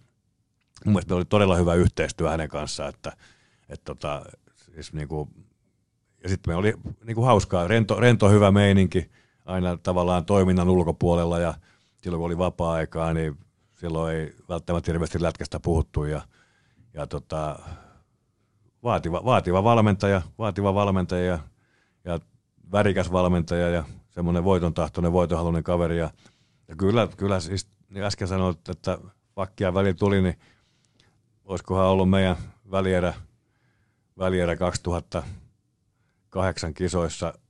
mun 0.84 0.93
mielestä 0.93 1.14
oli 1.14 1.24
todella 1.24 1.57
hyvä 1.57 1.74
yhteistyö 1.74 2.30
hänen 2.30 2.49
kanssaan, 2.49 2.89
että, 2.89 3.12
että 3.68 3.84
tota, 3.84 4.22
siis 4.74 4.93
niin 4.93 5.09
kuin, 5.09 5.30
ja 6.22 6.28
sitten 6.28 6.55
me 6.55 6.57
oli 6.57 6.74
niin 7.05 7.14
kuin 7.14 7.26
hauskaa, 7.26 7.68
rento, 7.68 8.01
rento 8.01 8.30
hyvä 8.30 8.51
meininki, 8.51 9.11
aina 9.47 9.76
tavallaan 9.76 10.24
toiminnan 10.24 10.68
ulkopuolella 10.68 11.38
ja 11.38 11.55
silloin 12.03 12.18
kun 12.18 12.26
oli 12.26 12.38
vapaa-aikaa, 12.38 13.12
niin 13.12 13.38
silloin 13.74 14.16
ei 14.16 14.34
välttämättä 14.49 14.92
hirveästi 14.92 15.22
lätkästä 15.22 15.61
puhuttu 15.61 16.05
ja, 16.05 16.22
ja 16.94 17.07
tota, 17.07 17.59
vaativa, 18.82 19.24
vaativa 19.24 19.64
valmentaja, 19.64 20.22
vaativa 20.38 20.74
valmentaja 20.74 21.24
ja, 21.24 21.38
ja 22.05 22.20
värikäs 22.72 23.12
valmentaja 23.12 23.70
ja 23.70 23.84
semmoinen 24.11 24.44
voiton 24.44 24.74
tahtoinen, 24.74 25.12
voitonhaluinen 25.12 25.64
kaveri 25.64 25.99
ja, 25.99 26.11
ja 26.68 26.76
kyllä, 26.76 27.09
kyllä 27.16 27.40
siis 27.40 27.68
niin 27.88 28.05
äsken 28.05 28.28
sanoit, 28.28 28.68
että 28.68 28.99
vakkia 29.36 29.74
väli 29.74 29.94
tuli, 29.94 30.22
niin 30.22 30.38
olisikohan 31.44 31.86
ollut 31.86 32.11
meidän 32.11 32.36
välierä, 32.70 33.14
välierä 34.18 34.57
2008 34.57 36.74
kisoissa– 36.74 37.34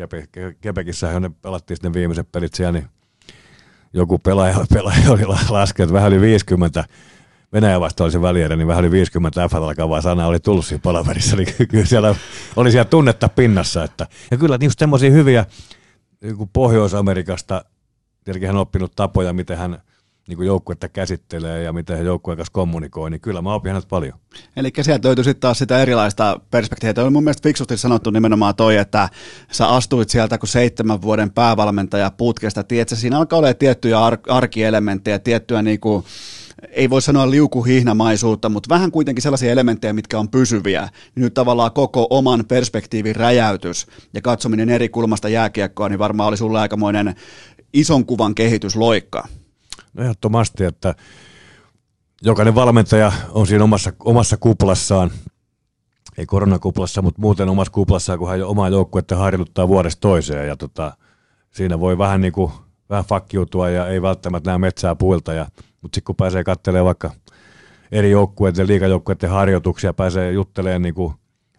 Kepe, 0.00 0.28
Kepekissä, 0.60 1.10
jonne 1.10 1.30
pelattiin 1.42 1.76
sitten 1.76 1.94
viimeiset 1.94 2.32
pelit 2.32 2.54
siellä, 2.54 2.72
niin 2.72 2.88
joku 3.92 4.18
pelaaja, 4.18 4.54
pelaaja 4.74 5.10
oli 5.10 5.24
laskenut 5.48 5.92
vähän 5.92 6.12
yli 6.12 6.20
50 6.20 6.84
Venäjä 7.52 7.80
vasta 7.80 8.04
oli 8.04 8.12
se 8.12 8.22
välierä, 8.22 8.56
niin 8.56 8.68
vähän 8.68 8.84
yli 8.84 8.90
50 8.90 9.48
f 9.48 9.54
alkavaa 9.54 10.00
sanaa 10.00 10.26
oli 10.26 10.40
tullut 10.40 10.66
siinä 10.66 10.80
palaverissa, 10.82 11.36
niin 11.36 11.48
kyllä 11.70 11.84
siellä 11.84 12.14
oli 12.56 12.70
siellä 12.70 12.84
tunnetta 12.84 13.28
pinnassa. 13.28 13.84
Että, 13.84 14.06
ja 14.30 14.36
kyllä 14.36 14.58
just 14.60 14.78
semmoisia 14.78 15.10
hyviä 15.10 15.46
niin 16.20 16.50
Pohjois-Amerikasta, 16.52 17.64
tietenkin 18.24 18.46
hän 18.46 18.56
on 18.56 18.62
oppinut 18.62 18.92
tapoja, 18.96 19.32
miten 19.32 19.58
hän 19.58 19.82
niin 20.30 20.46
joukkuetta 20.46 20.88
käsittelee 20.88 21.62
ja 21.62 21.72
miten 21.72 21.96
hän 21.96 22.06
joukkueen 22.06 22.36
kanssa 22.36 22.52
kommunikoi, 22.52 23.10
niin 23.10 23.20
kyllä 23.20 23.42
mä 23.42 23.54
opin 23.54 23.82
paljon. 23.88 24.18
Eli 24.56 24.70
sieltä 24.80 25.08
löytyi 25.08 25.24
sitten 25.24 25.40
taas 25.40 25.58
sitä 25.58 25.82
erilaista 25.82 26.40
perspektiiviä. 26.50 27.02
Oli 27.02 27.10
mun 27.10 27.24
mielestä 27.24 27.48
fiksusti 27.48 27.76
sanottu 27.76 28.10
nimenomaan 28.10 28.54
toi, 28.54 28.76
että 28.76 29.08
sä 29.52 29.68
astuit 29.68 30.10
sieltä 30.10 30.38
kun 30.38 30.48
seitsemän 30.48 31.02
vuoden 31.02 31.30
päävalmentaja 31.30 32.10
putkesta. 32.10 32.64
Tiedätkö, 32.64 32.96
siinä 32.96 33.18
alkaa 33.18 33.38
olla 33.38 33.54
tiettyjä 33.54 34.00
ar- 34.00 34.18
arkielementtejä, 34.28 35.18
tiettyä 35.18 35.62
niinku, 35.62 36.04
ei 36.70 36.90
voi 36.90 37.02
sanoa 37.02 37.30
liukuhihnamaisuutta, 37.30 38.48
mutta 38.48 38.68
vähän 38.68 38.90
kuitenkin 38.90 39.22
sellaisia 39.22 39.52
elementtejä, 39.52 39.92
mitkä 39.92 40.18
on 40.18 40.28
pysyviä. 40.28 40.80
Niin 40.80 41.22
nyt 41.22 41.34
tavallaan 41.34 41.72
koko 41.72 42.06
oman 42.10 42.44
perspektiivin 42.48 43.16
räjäytys 43.16 43.86
ja 44.14 44.20
katsominen 44.20 44.70
eri 44.70 44.88
kulmasta 44.88 45.28
jääkiekkoa, 45.28 45.88
niin 45.88 45.98
varmaan 45.98 46.28
oli 46.28 46.36
sulle 46.36 46.60
aikamoinen 46.60 47.14
ison 47.72 48.06
kuvan 48.06 48.34
kehitysloikka. 48.34 49.28
No 49.94 50.02
ehdottomasti, 50.02 50.64
että 50.64 50.94
jokainen 52.22 52.54
valmentaja 52.54 53.12
on 53.30 53.46
siinä 53.46 53.64
omassa, 53.64 53.92
omassa 54.04 54.36
kuplassaan, 54.36 55.10
ei 56.18 56.26
koronakuplassa, 56.26 57.02
mutta 57.02 57.20
muuten 57.20 57.48
omassa 57.48 57.72
kuplassaan, 57.72 58.18
kun 58.18 58.28
hän 58.28 58.42
omaa 58.42 58.68
joukkuetta 58.68 59.16
harjoittaa 59.16 59.68
vuodesta 59.68 60.00
toiseen. 60.00 60.48
Ja 60.48 60.56
tota, 60.56 60.92
siinä 61.50 61.80
voi 61.80 61.98
vähän 61.98 62.20
niin 62.20 62.32
kuin, 62.32 62.52
vähän 62.90 63.04
fakkiutua 63.04 63.70
ja 63.70 63.86
ei 63.86 64.02
välttämättä 64.02 64.50
näe 64.50 64.58
metsää 64.58 64.94
puilta, 64.94 65.32
ja, 65.32 65.46
mutta 65.56 65.96
sitten 65.96 66.04
kun 66.04 66.16
pääsee 66.16 66.44
katselemaan 66.44 66.86
vaikka 66.86 67.10
eri 67.92 68.10
joukkueiden, 68.10 68.66
liikajoukkueiden 68.66 69.30
harjoituksia, 69.30 69.94
pääsee 69.94 70.32
juttelemaan 70.32 70.82
niin 70.82 70.94
kuin 70.94 71.14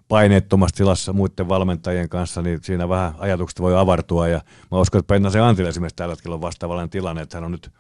paineettomassa 0.07 0.75
tilassa 0.75 1.13
muiden 1.13 1.49
valmentajien 1.49 2.09
kanssa, 2.09 2.41
niin 2.41 2.59
siinä 2.63 2.89
vähän 2.89 3.15
ajatukset 3.17 3.61
voi 3.61 3.77
avartua. 3.77 4.27
Ja 4.27 4.41
mä 4.71 4.79
uskon, 4.79 4.99
että 4.99 5.13
Pennasen 5.13 5.43
Antille 5.43 5.69
esimerkiksi 5.69 5.95
tällä 5.95 6.11
hetkellä 6.11 6.35
on 6.35 6.41
vastaavallinen 6.41 6.89
tilanne, 6.89 7.21
että 7.21 7.37
hän 7.37 7.43
on 7.43 7.51
nyt 7.51 7.71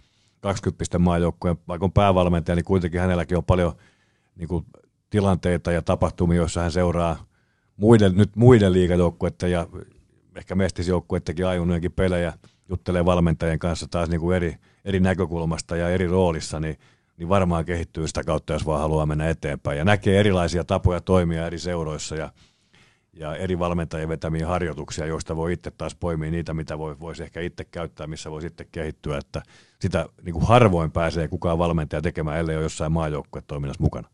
20 0.41 0.99
maajoukkueen, 0.99 1.57
vaikka 1.67 1.85
on 1.85 1.91
päävalmentaja, 1.91 2.55
niin 2.55 2.65
kuitenkin 2.65 3.01
hänelläkin 3.01 3.37
on 3.37 3.43
paljon 3.43 3.73
niin 4.35 4.47
kuin, 4.47 4.65
tilanteita 5.09 5.71
ja 5.71 5.81
tapahtumia, 5.81 6.37
joissa 6.37 6.61
hän 6.61 6.71
seuraa 6.71 7.25
muiden, 7.77 8.15
nyt 8.15 8.35
muiden 8.35 8.73
liigajoukkueiden 8.73 9.51
ja 9.51 9.67
ehkä 10.35 10.55
mestisjoukkueidenkin 10.55 11.47
ajunojenkin 11.47 11.91
pelejä, 11.91 12.33
juttelee 12.69 13.05
valmentajien 13.05 13.59
kanssa 13.59 13.87
taas 13.87 14.09
niin 14.09 14.21
kuin 14.21 14.35
eri, 14.35 14.55
eri 14.85 14.99
näkökulmasta 14.99 15.75
ja 15.75 15.89
eri 15.89 16.07
roolissa, 16.07 16.59
niin, 16.59 16.77
niin 17.17 17.29
varmaan 17.29 17.65
kehittyy 17.65 18.07
sitä 18.07 18.23
kautta, 18.23 18.53
jos 18.53 18.65
vaan 18.65 18.81
haluaa 18.81 19.05
mennä 19.05 19.29
eteenpäin. 19.29 19.77
Ja 19.77 19.85
näkee 19.85 20.19
erilaisia 20.19 20.63
tapoja 20.63 21.01
toimia 21.01 21.47
eri 21.47 21.59
seuroissa 21.59 22.15
ja, 22.15 22.31
ja 23.13 23.35
eri 23.35 23.59
valmentajien 23.59 24.09
vetämiä 24.09 24.47
harjoituksia, 24.47 25.05
joista 25.05 25.35
voi 25.35 25.53
itse 25.53 25.71
taas 25.71 25.95
poimia 25.95 26.31
niitä, 26.31 26.53
mitä 26.53 26.77
voi, 26.77 26.99
voisi 26.99 27.23
ehkä 27.23 27.41
itse 27.41 27.65
käyttää, 27.65 28.07
missä 28.07 28.31
voi 28.31 28.41
sitten 28.41 28.67
kehittyä. 28.71 29.17
Että 29.17 29.41
sitä 29.81 30.05
niin 30.23 30.33
kuin 30.33 30.47
harvoin 30.47 30.91
pääsee 30.91 31.27
kukaan 31.27 31.57
valmentaja 31.57 32.01
tekemään, 32.01 32.39
ellei 32.39 32.55
ole 32.55 32.63
jossain 32.63 32.91
maajoukkuetoiminnassa 32.91 33.83
mukana. 33.83 34.07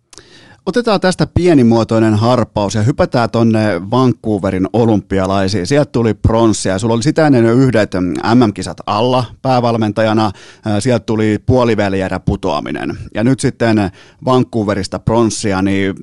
Otetaan 0.65 1.01
tästä 1.01 1.27
pienimuotoinen 1.33 2.15
harppaus 2.15 2.75
ja 2.75 2.81
hypätään 2.81 3.29
tonne 3.29 3.91
Vancouverin 3.91 4.67
olympialaisiin. 4.73 5.67
Sieltä 5.67 5.91
tuli 5.91 6.13
pronssia. 6.13 6.79
Sulla 6.79 6.93
oli 6.93 7.03
sitä 7.03 7.27
ennen 7.27 7.45
yhdet 7.45 7.91
MM-kisat 8.35 8.77
alla 8.85 9.25
päävalmentajana. 9.41 10.31
Sieltä 10.79 11.05
tuli 11.05 11.39
puolivälierä 11.45 12.19
putoaminen. 12.19 12.97
Ja 13.15 13.23
nyt 13.23 13.39
sitten 13.39 13.91
Vancouverista 14.25 14.99
pronssia, 14.99 15.61
niin 15.61 15.95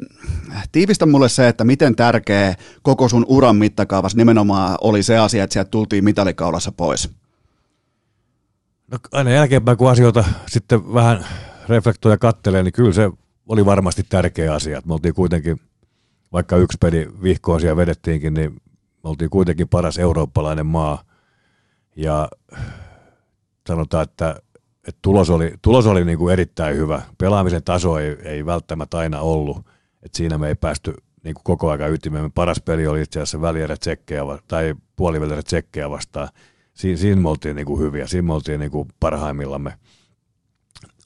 tiivistä 0.73 1.07
mulle 1.07 1.29
se, 1.29 1.49
että 1.49 1.65
miten 1.65 1.97
tärkeä 1.97 2.55
koko 2.83 3.09
sun 3.09 3.25
uran 3.29 3.57
mittakaavassa 3.57 4.19
nimenomaan 4.19 4.79
oli 4.81 5.03
se 5.03 5.19
asia, 5.19 5.45
että 5.45 5.53
sieltä 5.53 5.71
tultiin 5.71 6.05
mitalikaulassa 6.05 6.73
pois. 6.73 7.11
No 8.91 8.99
aina 9.13 9.31
jälkeenpäin, 9.31 9.79
kun 9.79 9.91
asioita 9.91 10.25
sitten 10.47 10.95
vähän 10.95 11.27
reflektoja 11.69 12.19
kattelee, 12.19 12.63
niin 12.63 12.73
kyllä 12.73 12.93
se 12.93 13.11
oli 13.49 13.65
varmasti 13.65 14.03
tärkeä 14.09 14.55
asia. 14.55 14.83
Me 14.87 14.95
oltiin 14.95 15.15
kuitenkin, 15.15 15.61
vaikka 16.33 16.57
yksi 16.57 16.79
peli 16.81 17.09
vihkoa 17.23 17.59
siellä 17.59 17.77
vedettiinkin, 17.77 18.35
niin 18.35 18.53
me 19.05 19.11
oltiin 19.11 19.31
kuitenkin 19.31 19.69
paras 19.69 19.99
eurooppalainen 19.99 20.67
maa. 20.67 21.03
Ja 21.97 22.29
sanotaan, 23.69 24.03
että, 24.03 24.37
että 24.89 24.99
tulos 25.03 25.31
oli, 25.31 25.55
tulos 25.63 25.87
oli 25.87 26.05
niin 26.05 26.19
kuin 26.19 26.33
erittäin 26.33 26.77
hyvä. 26.77 27.03
Pelaamisen 27.19 27.63
taso 27.63 27.99
ei, 27.99 28.17
ei 28.23 28.47
välttämättä 28.47 28.99
aina 28.99 29.21
ollut. 29.21 29.59
että 30.03 30.17
siinä 30.17 30.39
me 30.39 30.49
ei 30.49 30.55
päästy 30.55 30.95
niin 31.25 31.35
kuin 31.35 31.45
koko 31.45 31.71
ajan 31.71 31.93
ytimeen. 31.93 32.33
Paras 32.33 32.61
peli 32.65 32.87
oli 32.87 33.03
itse 33.03 33.19
asiassa 33.19 33.41
välierä 33.41 33.77
tsekkejä, 33.77 34.23
tai 34.49 34.75
puolivälierä 34.97 35.43
tsekkejä 35.43 35.91
vastaan. 35.91 36.29
Siin, 36.75 36.99
siinä 36.99 37.21
me 37.21 37.29
oltiin 37.29 37.57
niin 37.57 37.67
kuin 37.67 37.81
hyviä, 37.81 38.07
siinä 38.07 38.27
me 38.27 38.35
oltiin 38.35 38.61
niin 38.61 38.71
kuin 38.71 38.89
parhaimmillamme. 39.01 39.79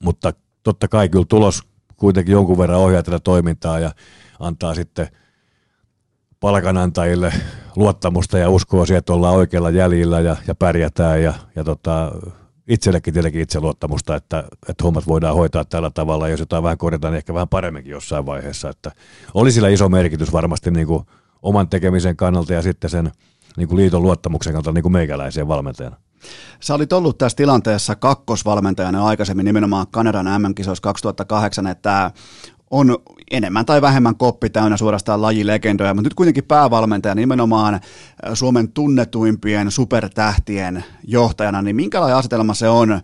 Mutta 0.02 0.32
totta 0.62 0.88
kai 0.88 1.08
kyllä 1.08 1.24
tulos 1.28 1.62
kuitenkin 1.96 2.32
jonkun 2.32 2.58
verran 2.58 2.78
ohjaa 2.78 3.02
tätä 3.02 3.18
toimintaa 3.20 3.78
ja 3.78 3.92
antaa 4.40 4.74
sitten 4.74 5.08
palkanantajille 6.40 7.32
luottamusta 7.76 8.38
ja 8.38 8.50
uskoa 8.50 8.86
siihen, 8.86 8.98
että 8.98 9.12
ollaan 9.12 9.34
oikealla 9.34 9.70
jäljillä 9.70 10.20
ja, 10.20 10.36
ja 10.46 10.54
pärjätään 10.54 11.22
ja, 11.22 11.34
ja 11.56 11.64
tota, 11.64 12.12
itsellekin 12.68 13.14
tietenkin 13.14 13.42
itseluottamusta, 13.42 14.16
että, 14.16 14.44
että 14.68 14.84
hommat 14.84 15.06
voidaan 15.06 15.34
hoitaa 15.34 15.64
tällä 15.64 15.90
tavalla, 15.90 16.28
jos 16.28 16.40
jotain 16.40 16.62
vähän 16.62 16.78
korjataan, 16.78 17.12
niin 17.12 17.18
ehkä 17.18 17.34
vähän 17.34 17.48
paremminkin 17.48 17.90
jossain 17.90 18.26
vaiheessa. 18.26 18.68
Että 18.68 18.92
oli 19.34 19.52
sillä 19.52 19.68
iso 19.68 19.88
merkitys 19.88 20.32
varmasti 20.32 20.70
niin 20.70 20.86
kuin 20.86 21.04
oman 21.42 21.68
tekemisen 21.68 22.16
kannalta 22.16 22.52
ja 22.52 22.62
sitten 22.62 22.90
sen 22.90 23.10
niin 23.57 23.68
kuin 23.68 23.76
liiton 23.76 24.03
luottamuksen 24.03 24.53
kannalta 24.53 24.72
niin 24.72 24.82
kuin 24.82 24.92
meikäläiseen 24.92 25.49
valmentajana. 25.49 25.96
Sä 26.61 26.74
olit 26.74 26.92
ollut 26.92 27.18
tässä 27.18 27.36
tilanteessa 27.36 27.96
kakkosvalmentajana 27.96 29.07
aikaisemmin 29.07 29.44
nimenomaan 29.44 29.86
Kanadan 29.90 30.42
MM-kisoissa 30.42 30.82
2008, 30.82 31.66
että 31.66 32.11
on 32.70 32.99
enemmän 33.30 33.66
tai 33.66 33.82
vähemmän 33.82 34.16
koppi 34.16 34.51
täynnä 34.51 34.76
suorastaan 34.76 35.22
lajilegendoja, 35.22 35.94
mutta 35.94 36.07
nyt 36.07 36.14
kuitenkin 36.14 36.44
päävalmentaja 36.44 37.14
nimenomaan 37.14 37.80
Suomen 38.34 38.72
tunnetuimpien 38.72 39.70
supertähtien 39.70 40.84
johtajana, 41.07 41.62
niin 41.62 41.76
minkälainen 41.76 42.16
asetelma 42.16 42.55
se 42.55 42.68
on 42.68 43.01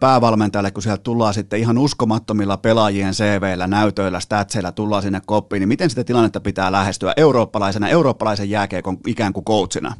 päävalmentajalle, 0.00 0.70
kun 0.70 0.82
sieltä 0.82 1.02
tullaan 1.02 1.34
sitten 1.34 1.58
ihan 1.60 1.78
uskomattomilla 1.78 2.56
pelaajien 2.56 3.14
CV-llä, 3.14 3.66
näytöillä, 3.66 4.20
statseilla, 4.20 4.72
tullaan 4.72 5.02
sinne 5.02 5.20
koppiin, 5.26 5.60
niin 5.60 5.68
miten 5.68 5.90
sitä 5.90 6.04
tilannetta 6.04 6.40
pitää 6.40 6.72
lähestyä 6.72 7.12
eurooppalaisena, 7.16 7.88
eurooppalaisen 7.88 8.50
jääkeekon 8.50 8.98
ikään 9.06 9.32
kuin 9.32 9.44
coachina? 9.44 9.94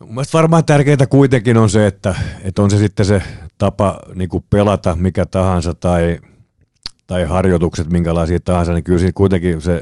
No, 0.00 0.06
mun 0.06 0.24
varmaan 0.34 0.64
tärkeintä 0.64 1.06
kuitenkin 1.06 1.56
on 1.56 1.70
se, 1.70 1.86
että, 1.86 2.14
että 2.42 2.62
on 2.62 2.70
se 2.70 2.78
sitten 2.78 3.06
se 3.06 3.22
tapa 3.58 3.98
niin 4.14 4.28
kuin 4.28 4.44
pelata 4.50 4.96
mikä 4.96 5.26
tahansa 5.26 5.74
tai, 5.74 6.18
tai 7.06 7.24
harjoitukset 7.24 7.90
minkälaisia 7.90 8.40
tahansa, 8.40 8.72
niin 8.72 8.84
kyllä 8.84 8.98
siinä 8.98 9.12
kuitenkin 9.14 9.60
se 9.60 9.80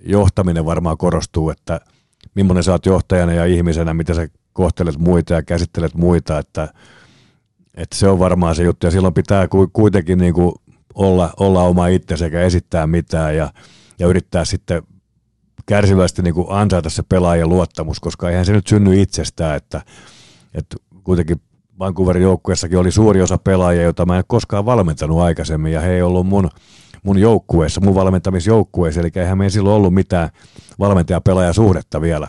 johtaminen 0.00 0.64
varmaan 0.64 0.98
korostuu, 0.98 1.50
että 1.50 1.80
millainen 2.34 2.62
sä 2.62 2.72
oot 2.72 2.86
johtajana 2.86 3.32
ja 3.32 3.44
ihmisenä, 3.44 3.94
mitä 3.94 4.14
sä 4.14 4.28
kohtelet 4.56 4.98
muita 4.98 5.34
ja 5.34 5.42
käsittelet 5.42 5.94
muita, 5.94 6.38
että, 6.38 6.68
että 7.74 7.96
se 7.96 8.08
on 8.08 8.18
varmaan 8.18 8.54
se 8.54 8.62
juttu 8.62 8.86
ja 8.86 8.90
silloin 8.90 9.14
pitää 9.14 9.48
kuitenkin 9.72 10.18
niin 10.18 10.34
kuin 10.34 10.52
olla, 10.94 11.32
olla 11.40 11.62
oma 11.62 11.86
itse 11.86 12.16
sekä 12.16 12.40
esittää 12.40 12.86
mitään 12.86 13.36
ja, 13.36 13.50
ja 13.98 14.06
yrittää 14.06 14.44
sitten 14.44 14.82
kärsivästi 15.66 16.22
niin 16.22 16.34
kuin 16.34 16.46
ansaita 16.50 16.90
se 16.90 17.02
pelaajan 17.08 17.48
luottamus, 17.48 18.00
koska 18.00 18.30
eihän 18.30 18.46
se 18.46 18.52
nyt 18.52 18.66
synny 18.66 19.02
itsestään, 19.02 19.56
että, 19.56 19.82
että 20.54 20.76
kuitenkin 21.04 21.40
Vancouverin 21.78 22.22
joukkueessakin 22.22 22.78
oli 22.78 22.90
suuri 22.90 23.22
osa 23.22 23.38
pelaajia, 23.38 23.82
joita 23.82 24.06
mä 24.06 24.18
en 24.18 24.24
koskaan 24.26 24.66
valmentanut 24.66 25.20
aikaisemmin, 25.20 25.72
ja 25.72 25.80
he 25.80 25.92
ei 25.92 26.02
ollut 26.02 26.26
mun, 26.26 26.50
mun 27.02 27.18
joukkueessa, 27.18 27.80
mun 27.80 27.94
valmentamisjoukkueessa, 27.94 29.00
eli 29.00 29.10
eihän 29.14 29.38
meillä 29.38 29.52
silloin 29.52 29.76
ollut 29.76 29.94
mitään 29.94 30.28
valmentaja-pelaaja-suhdetta 30.78 32.00
vielä. 32.00 32.28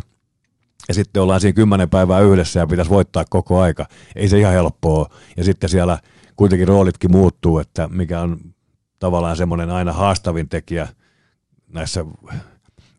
Ja 0.87 0.93
sitten 0.93 1.21
ollaan 1.21 1.41
siinä 1.41 1.55
kymmenen 1.55 1.89
päivää 1.89 2.19
yhdessä 2.19 2.59
ja 2.59 2.67
pitäisi 2.67 2.91
voittaa 2.91 3.25
koko 3.29 3.59
aika. 3.59 3.85
Ei 4.15 4.29
se 4.29 4.39
ihan 4.39 4.53
helppoa. 4.53 5.09
Ja 5.37 5.43
sitten 5.43 5.69
siellä 5.69 5.99
kuitenkin 6.35 6.67
roolitkin 6.67 7.11
muuttuu, 7.11 7.59
että 7.59 7.87
mikä 7.87 8.21
on 8.21 8.37
tavallaan 8.99 9.37
semmoinen 9.37 9.69
aina 9.69 9.93
haastavin 9.93 10.49
tekijä 10.49 10.87
näissä 11.67 12.05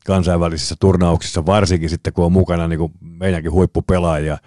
kansainvälisissä 0.07 0.75
turnauksissa, 0.81 1.47
varsinkin 1.47 1.91
sitten 1.91 2.13
kun 2.13 2.25
on 2.25 2.33
mukana 2.33 2.69
niin 2.69 2.79
kuin 2.79 2.93
meidänkin 3.01 3.53
huippupelaajia, 3.53 4.39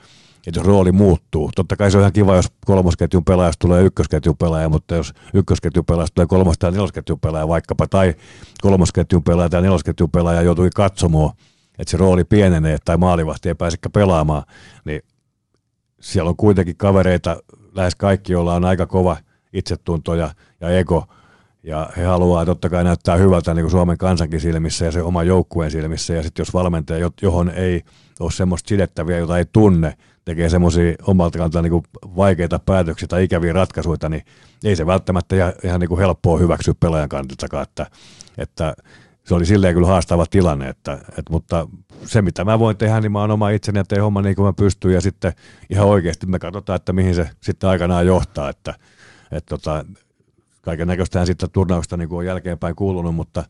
että 0.47 0.59
jos 0.59 0.67
rooli 0.67 0.91
muuttuu. 0.91 1.51
Totta 1.55 1.75
kai 1.75 1.91
se 1.91 1.97
on 1.97 2.01
ihan 2.01 2.13
kiva, 2.13 2.35
jos 2.35 2.51
kolmosketjun 2.65 3.25
pelaajasta 3.25 3.59
tulee 3.59 3.83
ykkösketjun 3.83 4.37
pelaaja, 4.37 4.69
mutta 4.69 4.95
jos 4.95 5.13
ykkösketjun 5.33 5.85
pelaajasta 5.85 6.15
tulee 6.15 6.27
kolmos- 6.27 6.57
tai 6.59 6.71
nelosketjun 6.71 7.19
pelaaja 7.19 7.47
vaikkapa, 7.47 7.87
tai 7.87 8.13
kolmosketjun 8.61 9.23
pelaaja 9.23 9.49
tai 9.49 9.61
nelosketjun 9.61 10.11
pelaaja 10.11 10.41
joutui 10.41 10.69
katsomaan, 10.75 11.31
että 11.81 11.91
se 11.91 11.97
rooli 11.97 12.23
pienenee 12.23 12.77
tai 12.85 12.97
maalivahti 12.97 13.49
ei 13.49 13.55
pääsekään 13.55 13.91
pelaamaan, 13.91 14.43
niin 14.85 15.01
siellä 16.01 16.29
on 16.29 16.35
kuitenkin 16.35 16.77
kavereita, 16.77 17.37
lähes 17.73 17.95
kaikki, 17.95 18.33
joilla 18.33 18.55
on 18.55 18.65
aika 18.65 18.85
kova 18.85 19.17
itsetunto 19.53 20.15
ja, 20.15 20.29
ja 20.61 20.69
ego. 20.69 21.05
Ja 21.63 21.89
he 21.97 22.03
haluaa 22.03 22.45
totta 22.45 22.69
kai 22.69 22.83
näyttää 22.83 23.15
hyvältä 23.15 23.53
niin 23.53 23.63
kuin 23.63 23.71
Suomen 23.71 23.97
kansankin 23.97 24.41
silmissä 24.41 24.85
ja 24.85 24.91
se 24.91 25.01
oma 25.01 25.23
joukkueen 25.23 25.71
silmissä. 25.71 26.13
Ja 26.13 26.23
sitten 26.23 26.41
jos 26.41 26.53
valmentaja, 26.53 27.09
johon 27.21 27.49
ei 27.49 27.81
ole 28.19 28.31
semmoista 28.31 28.69
sidettäviä, 28.69 29.17
jota 29.17 29.37
ei 29.37 29.45
tunne, 29.53 29.93
tekee 30.25 30.49
semmoisia 30.49 30.95
omalta 31.07 31.37
kantaa 31.37 31.61
niin 31.61 31.83
vaikeita 32.03 32.59
päätöksiä 32.59 33.07
tai 33.07 33.23
ikäviä 33.23 33.53
ratkaisuja, 33.53 34.09
niin 34.09 34.23
ei 34.63 34.75
se 34.75 34.85
välttämättä 34.85 35.35
ihan, 35.63 35.79
niin 35.79 35.89
kuin 35.89 35.99
helppoa 35.99 36.39
hyväksyä 36.39 36.73
pelaajan 36.79 37.09
kantiltakaan, 37.09 37.63
että, 37.63 37.85
että 38.37 38.73
se 39.23 39.35
oli 39.35 39.45
silleen 39.45 39.73
kyllä 39.73 39.87
haastava 39.87 40.25
tilanne, 40.25 40.69
että, 40.69 40.93
että, 40.93 41.31
mutta 41.31 41.67
se 42.05 42.21
mitä 42.21 42.45
mä 42.45 42.59
voin 42.59 42.77
tehdä, 42.77 43.01
niin 43.01 43.11
mä 43.11 43.19
oon 43.19 43.31
oma 43.31 43.49
itseni 43.49 43.79
ja 43.79 43.83
teen 43.83 44.03
homma 44.03 44.21
niin 44.21 44.35
kuin 44.35 44.45
mä 44.45 44.53
pystyn 44.53 44.93
ja 44.93 45.01
sitten 45.01 45.33
ihan 45.69 45.87
oikeasti 45.87 46.25
me 46.25 46.39
katsotaan, 46.39 46.75
että 46.75 46.93
mihin 46.93 47.15
se 47.15 47.29
sitten 47.41 47.69
aikanaan 47.69 48.07
johtaa, 48.07 48.49
että, 48.49 48.73
että 49.31 49.49
tota, 49.49 49.85
kaiken 50.61 50.87
näköistähän 50.87 51.27
sitten 51.27 51.51
turnauksesta 51.51 51.97
niin 51.97 52.09
kuin 52.09 52.17
on 52.17 52.25
jälkeenpäin 52.25 52.75
kuulunut, 52.75 53.15
mutta, 53.15 53.43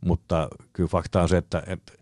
mutta 0.00 0.48
kyllä 0.72 0.88
fakta 0.88 1.22
on 1.22 1.28
se, 1.28 1.36
että, 1.36 1.62
että 1.66 1.92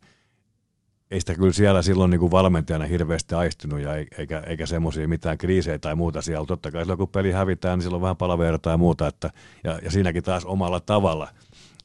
ei 1.11 1.21
sitä 1.21 1.35
kyllä 1.35 1.53
siellä 1.53 1.83
silloin 1.83 2.11
niin 2.11 2.21
kuin 2.21 2.31
valmentajana 2.31 2.85
hirveästi 2.85 3.35
aistunut 3.35 3.81
ja 3.81 3.95
eikä, 4.19 4.43
eikä 4.47 4.67
semmoisia 4.67 5.09
mitään 5.09 5.39
kriisejä 5.39 5.79
tai 5.79 5.95
muuta 5.95 6.23
siellä. 6.23 6.47
Totta 6.47 6.71
kai 6.71 6.83
silloin 6.83 6.99
kun 6.99 7.09
peli 7.09 7.33
hävitään, 7.33 7.79
niin 7.79 7.83
silloin 7.83 8.03
vähän 8.03 8.17
palavertaa 8.17 8.73
ja 8.73 8.77
muuta. 8.77 9.07
Että, 9.07 9.31
ja, 9.65 9.79
ja 9.83 9.91
siinäkin 9.91 10.23
taas 10.23 10.45
omalla 10.45 10.81
tavalla. 10.81 11.29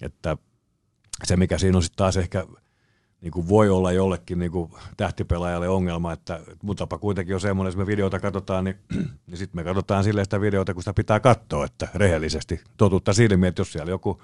Että 0.01 0.37
se 1.23 1.37
mikä 1.37 1.57
siinä 1.57 1.77
on 1.77 1.83
sitten 1.83 1.97
taas 1.97 2.17
ehkä 2.17 2.45
niin 3.21 3.31
kuin 3.31 3.49
voi 3.49 3.69
olla 3.69 3.91
jollekin 3.91 4.39
niin 4.39 4.51
kuin 4.51 4.71
tähtipelaajalle 4.97 5.69
ongelma, 5.69 6.13
että 6.13 6.39
mun 6.61 6.75
tapa 6.75 6.97
kuitenkin 6.97 7.35
on 7.35 7.41
semmoinen, 7.41 7.67
jos 7.69 7.77
me 7.77 7.87
videota 7.87 8.19
katsotaan, 8.19 8.63
niin, 8.63 8.75
niin 9.27 9.37
sitten 9.37 9.59
me 9.59 9.63
katsotaan 9.63 10.03
silleen 10.03 10.25
sitä 10.25 10.41
videota, 10.41 10.73
kun 10.73 10.83
sitä 10.83 10.93
pitää 10.93 11.19
katsoa, 11.19 11.65
että 11.65 11.87
rehellisesti 11.95 12.61
totuutta 12.77 13.13
silmiin, 13.13 13.47
että 13.47 13.59
jos 13.59 13.71
siellä 13.71 13.89
joku 13.89 14.21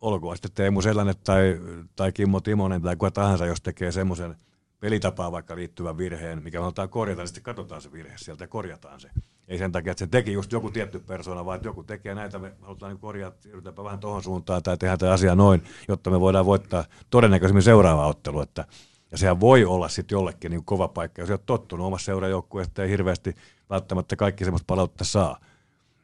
olkoon 0.00 0.36
sitten 0.36 0.50
Teemu 0.54 0.82
Selänne 0.82 1.14
tai, 1.14 1.60
tai 1.96 2.12
Kimmo 2.12 2.40
Timonen 2.40 2.82
tai 2.82 2.96
kuka 2.96 3.10
tahansa, 3.10 3.46
jos 3.46 3.60
tekee 3.60 3.92
semmoisen 3.92 4.36
pelitapaan 4.84 5.32
vaikka 5.32 5.56
liittyvän 5.56 5.98
virheen, 5.98 6.42
mikä 6.42 6.60
halutaan 6.60 6.88
korjata, 6.88 7.22
niin 7.22 7.28
sitten 7.28 7.42
katsotaan 7.42 7.82
se 7.82 7.92
virhe 7.92 8.14
sieltä 8.18 8.44
ja 8.44 8.48
korjataan 8.48 9.00
se. 9.00 9.10
Ei 9.48 9.58
sen 9.58 9.72
takia, 9.72 9.90
että 9.90 9.98
se 9.98 10.06
teki 10.06 10.32
just 10.32 10.52
joku 10.52 10.70
tietty 10.70 10.98
persona, 10.98 11.44
vaan 11.44 11.56
että 11.56 11.68
joku 11.68 11.84
tekee 11.84 12.14
näitä, 12.14 12.38
me 12.38 12.52
halutaan 12.62 12.92
niin 12.92 13.00
korjata, 13.00 13.48
yritetäänpä 13.48 13.84
vähän 13.84 13.98
tuohon 13.98 14.22
suuntaan 14.22 14.62
tai 14.62 14.78
tehdään 14.78 14.98
tämä 14.98 15.12
asia 15.12 15.34
noin, 15.34 15.62
jotta 15.88 16.10
me 16.10 16.20
voidaan 16.20 16.46
voittaa 16.46 16.84
todennäköisemmin 17.10 17.62
seuraava 17.62 18.06
ottelu. 18.06 18.40
Että, 18.40 18.64
ja 19.10 19.18
sehän 19.18 19.40
voi 19.40 19.64
olla 19.64 19.88
sitten 19.88 20.16
jollekin 20.16 20.50
niin 20.50 20.64
kova 20.64 20.88
paikka, 20.88 21.22
jos 21.22 21.30
olet 21.30 21.46
tottunut 21.46 21.86
omassa 21.86 22.04
seurajoukkueesta 22.04 22.82
ei 22.82 22.90
hirveästi 22.90 23.34
välttämättä 23.70 24.16
kaikki 24.16 24.44
semmoista 24.44 24.66
palautetta 24.66 25.04
saa. 25.04 25.40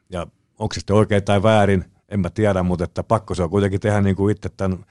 Ja 0.09 0.27
onko 0.59 0.73
se 0.73 0.79
sitten 0.79 0.95
oikein 0.95 1.23
tai 1.23 1.43
väärin, 1.43 1.85
en 2.09 2.19
mä 2.19 2.29
tiedä, 2.29 2.63
mutta 2.63 2.83
että 2.83 3.03
pakko 3.03 3.35
se 3.35 3.43
on 3.43 3.49
kuitenkin 3.49 3.79
tehdä 3.79 4.01
niin 4.01 4.15
kuin 4.15 4.31
itse 4.31 4.49
tämän 4.49 4.85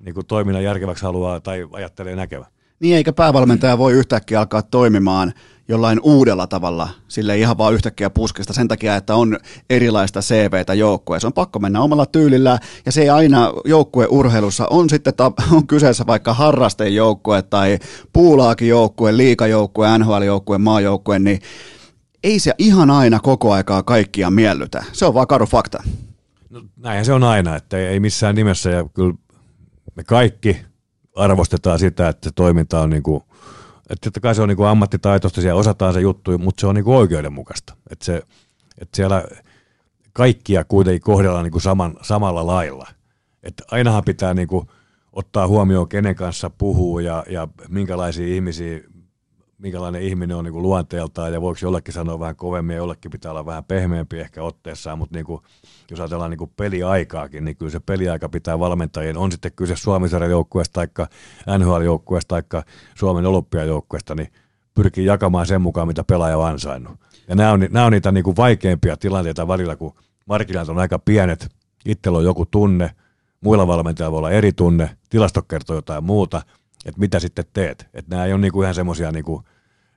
niin 0.00 0.14
kuin 0.14 0.26
toiminnan 0.26 0.64
järkeväksi 0.64 1.04
haluaa 1.04 1.40
tai 1.40 1.68
ajattelee 1.72 2.16
näkevä. 2.16 2.53
Niin, 2.84 2.96
eikä 2.96 3.12
päävalmentaja 3.12 3.78
voi 3.78 3.92
yhtäkkiä 3.92 4.38
alkaa 4.38 4.62
toimimaan 4.62 5.32
jollain 5.68 6.00
uudella 6.02 6.46
tavalla, 6.46 6.88
sille 7.08 7.38
ihan 7.38 7.58
vaan 7.58 7.74
yhtäkkiä 7.74 8.10
puskesta 8.10 8.52
sen 8.52 8.68
takia, 8.68 8.96
että 8.96 9.14
on 9.14 9.38
erilaista 9.70 10.20
CVtä 10.20 10.74
joukkueessa. 10.74 11.28
On 11.28 11.32
pakko 11.32 11.58
mennä 11.58 11.80
omalla 11.80 12.06
tyylillä, 12.06 12.58
ja 12.86 12.92
se 12.92 13.02
ei 13.02 13.10
aina 13.10 13.52
joukkueurheilussa 13.64 14.66
on 14.70 14.90
sitten 14.90 15.14
ta- 15.14 15.32
on 15.56 15.66
kyseessä 15.66 16.06
vaikka 16.06 16.34
harrastejoukkue 16.34 17.42
tai 17.42 17.78
puulaakin 18.12 18.68
joukkue, 18.68 19.16
liikajoukkue, 19.16 19.88
NHL-joukkue, 19.98 20.58
maajoukkue, 20.58 21.18
niin 21.18 21.40
ei 22.24 22.38
se 22.38 22.54
ihan 22.58 22.90
aina 22.90 23.20
koko 23.20 23.52
aikaa 23.52 23.82
kaikkia 23.82 24.30
miellytä. 24.30 24.84
Se 24.92 25.06
on 25.06 25.14
vaan 25.14 25.26
karu 25.26 25.46
fakta. 25.46 25.82
No, 26.50 26.62
näinhän 26.76 27.04
se 27.04 27.12
on 27.12 27.24
aina, 27.24 27.56
että 27.56 27.78
ei 27.78 28.00
missään 28.00 28.34
nimessä, 28.34 28.70
ja 28.70 28.84
kyllä 28.94 29.14
me 29.96 30.04
kaikki 30.04 30.73
arvostetaan 31.14 31.78
sitä, 31.78 32.08
että 32.08 32.30
toiminta 32.34 32.80
on 32.80 32.90
niin 32.90 33.02
kuin, 33.02 33.22
että 33.90 34.04
totta 34.04 34.20
kai 34.20 34.34
se 34.34 34.42
on 34.42 34.48
niin 34.48 34.56
kuin 34.56 34.68
ammattitaitoista, 34.68 35.40
siellä 35.40 35.60
osataan 35.60 35.94
se 35.94 36.00
juttu, 36.00 36.38
mutta 36.38 36.60
se 36.60 36.66
on 36.66 36.74
niin 36.74 36.84
kuin 36.84 36.96
oikeudenmukaista. 36.96 37.76
Että, 37.90 38.04
se, 38.04 38.22
että 38.78 38.96
siellä 38.96 39.24
kaikkia 40.12 40.64
kuitenkin 40.64 41.02
kohdellaan 41.02 41.44
niin 41.44 41.52
kuin 41.52 41.62
saman, 41.62 41.94
samalla 42.02 42.46
lailla. 42.46 42.88
Että 43.42 43.64
ainahan 43.70 44.04
pitää 44.04 44.34
niin 44.34 44.48
kuin 44.48 44.68
ottaa 45.12 45.48
huomioon, 45.48 45.88
kenen 45.88 46.14
kanssa 46.14 46.50
puhuu 46.50 46.98
ja, 46.98 47.24
ja 47.28 47.48
minkälaisia 47.68 48.34
ihmisiä 48.34 48.80
minkälainen 49.58 50.02
ihminen 50.02 50.36
on 50.36 50.44
niin 50.44 50.52
kuin 50.52 50.62
luonteeltaan 50.62 51.32
ja 51.32 51.40
voiko 51.40 51.58
jollekin 51.62 51.94
sanoa 51.94 52.20
vähän 52.20 52.36
kovemmin 52.36 52.74
ja 52.74 52.78
jollekin 52.78 53.10
pitää 53.10 53.30
olla 53.30 53.46
vähän 53.46 53.64
pehmeämpi 53.64 54.20
ehkä 54.20 54.42
otteessaan, 54.42 54.98
mutta 54.98 55.14
niin 55.14 55.26
kuin, 55.26 55.42
jos 55.90 56.00
ajatellaan 56.00 56.30
niin 56.30 56.38
kuin 56.38 56.52
peliaikaakin, 56.56 57.44
niin 57.44 57.56
kyllä 57.56 57.72
se 57.72 57.80
peliaika 57.80 58.28
pitää 58.28 58.58
valmentajien, 58.58 59.16
on 59.16 59.32
sitten 59.32 59.52
kyse 59.56 59.76
suomi 59.76 60.08
joukkueesta 60.28 60.86
tai 60.86 61.06
NHL-joukkueesta 61.58 62.42
tai 62.42 62.62
Suomen 62.94 63.26
olympiajoukkueesta, 63.26 64.14
niin 64.14 64.32
pyrkii 64.74 65.04
jakamaan 65.04 65.46
sen 65.46 65.62
mukaan, 65.62 65.88
mitä 65.88 66.04
pelaaja 66.04 66.38
on 66.38 66.46
ansainnut. 66.46 67.00
Ja 67.28 67.34
nämä 67.34 67.52
on, 67.52 67.66
nämä 67.70 67.86
on 67.86 67.92
niitä 67.92 68.12
niin 68.12 68.24
kuin 68.24 68.36
vaikeimpia 68.36 68.96
tilanteita 68.96 69.48
välillä, 69.48 69.76
kun 69.76 69.94
markkinat 70.26 70.68
on 70.68 70.78
aika 70.78 70.98
pienet, 70.98 71.48
itsellä 71.84 72.18
on 72.18 72.24
joku 72.24 72.46
tunne, 72.46 72.90
muilla 73.40 73.66
valmentajilla 73.66 74.12
voi 74.12 74.18
olla 74.18 74.30
eri 74.30 74.52
tunne, 74.52 74.96
tilasto 75.10 75.42
kertoo 75.42 75.76
jotain 75.76 76.04
muuta, 76.04 76.42
että 76.84 77.00
mitä 77.00 77.20
sitten 77.20 77.44
teet. 77.52 77.86
Että 77.94 78.10
nämä 78.16 78.24
ei 78.26 78.32
ole 78.32 78.40
niin 78.40 78.52
kuin 78.52 78.64
ihan 78.64 78.74
semmoisia 78.74 79.12
niin 79.12 79.24
kuin 79.24 79.44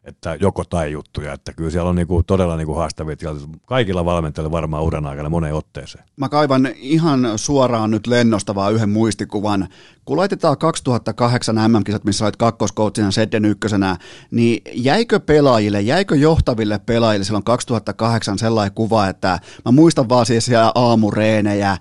että 0.08 0.38
joko 0.42 0.64
tai 0.64 0.92
juttuja, 0.92 1.34
että 1.34 1.54
kyllä 1.54 1.70
siellä 1.70 1.90
on 1.90 1.96
niinku 1.96 2.24
todella 2.24 2.58
niinku 2.58 2.74
haastavia 2.74 3.16
tilanteita. 3.16 3.58
Kaikilla 3.66 4.06
valmentajilla 4.06 4.52
varmaan 4.52 4.84
uran 4.84 5.06
aikana 5.06 5.30
moneen 5.30 5.54
otteeseen. 5.54 6.04
Mä 6.18 6.30
kaivan 6.30 6.70
ihan 6.76 7.32
suoraan 7.36 7.92
nyt 7.92 8.08
lennosta 8.08 8.56
vaan 8.56 8.74
yhden 8.74 8.90
muistikuvan. 8.90 9.68
Kun 10.08 10.18
laitetaan 10.18 10.58
2008 10.58 11.56
MM-kisat, 11.56 12.04
missä 12.04 12.26
olet 12.26 12.36
kakkoskoutsina 12.36 13.12
Sedden 13.12 13.46
ykkösenä, 13.46 13.98
niin 14.32 14.62
jäikö 14.74 15.20
pelaajille, 15.20 15.82
jäikö 15.82 16.16
johtaville 16.16 16.80
pelaajille 16.80 17.26
silloin 17.26 17.44
2008 17.44 18.40
sellainen 18.40 18.74
kuva, 18.76 19.08
että 19.08 19.40
mä 19.66 19.72
muistan 19.72 20.10
vaan 20.10 20.26
siis 20.26 20.46
siellä 20.46 20.72
aamureenejä, 20.76 21.78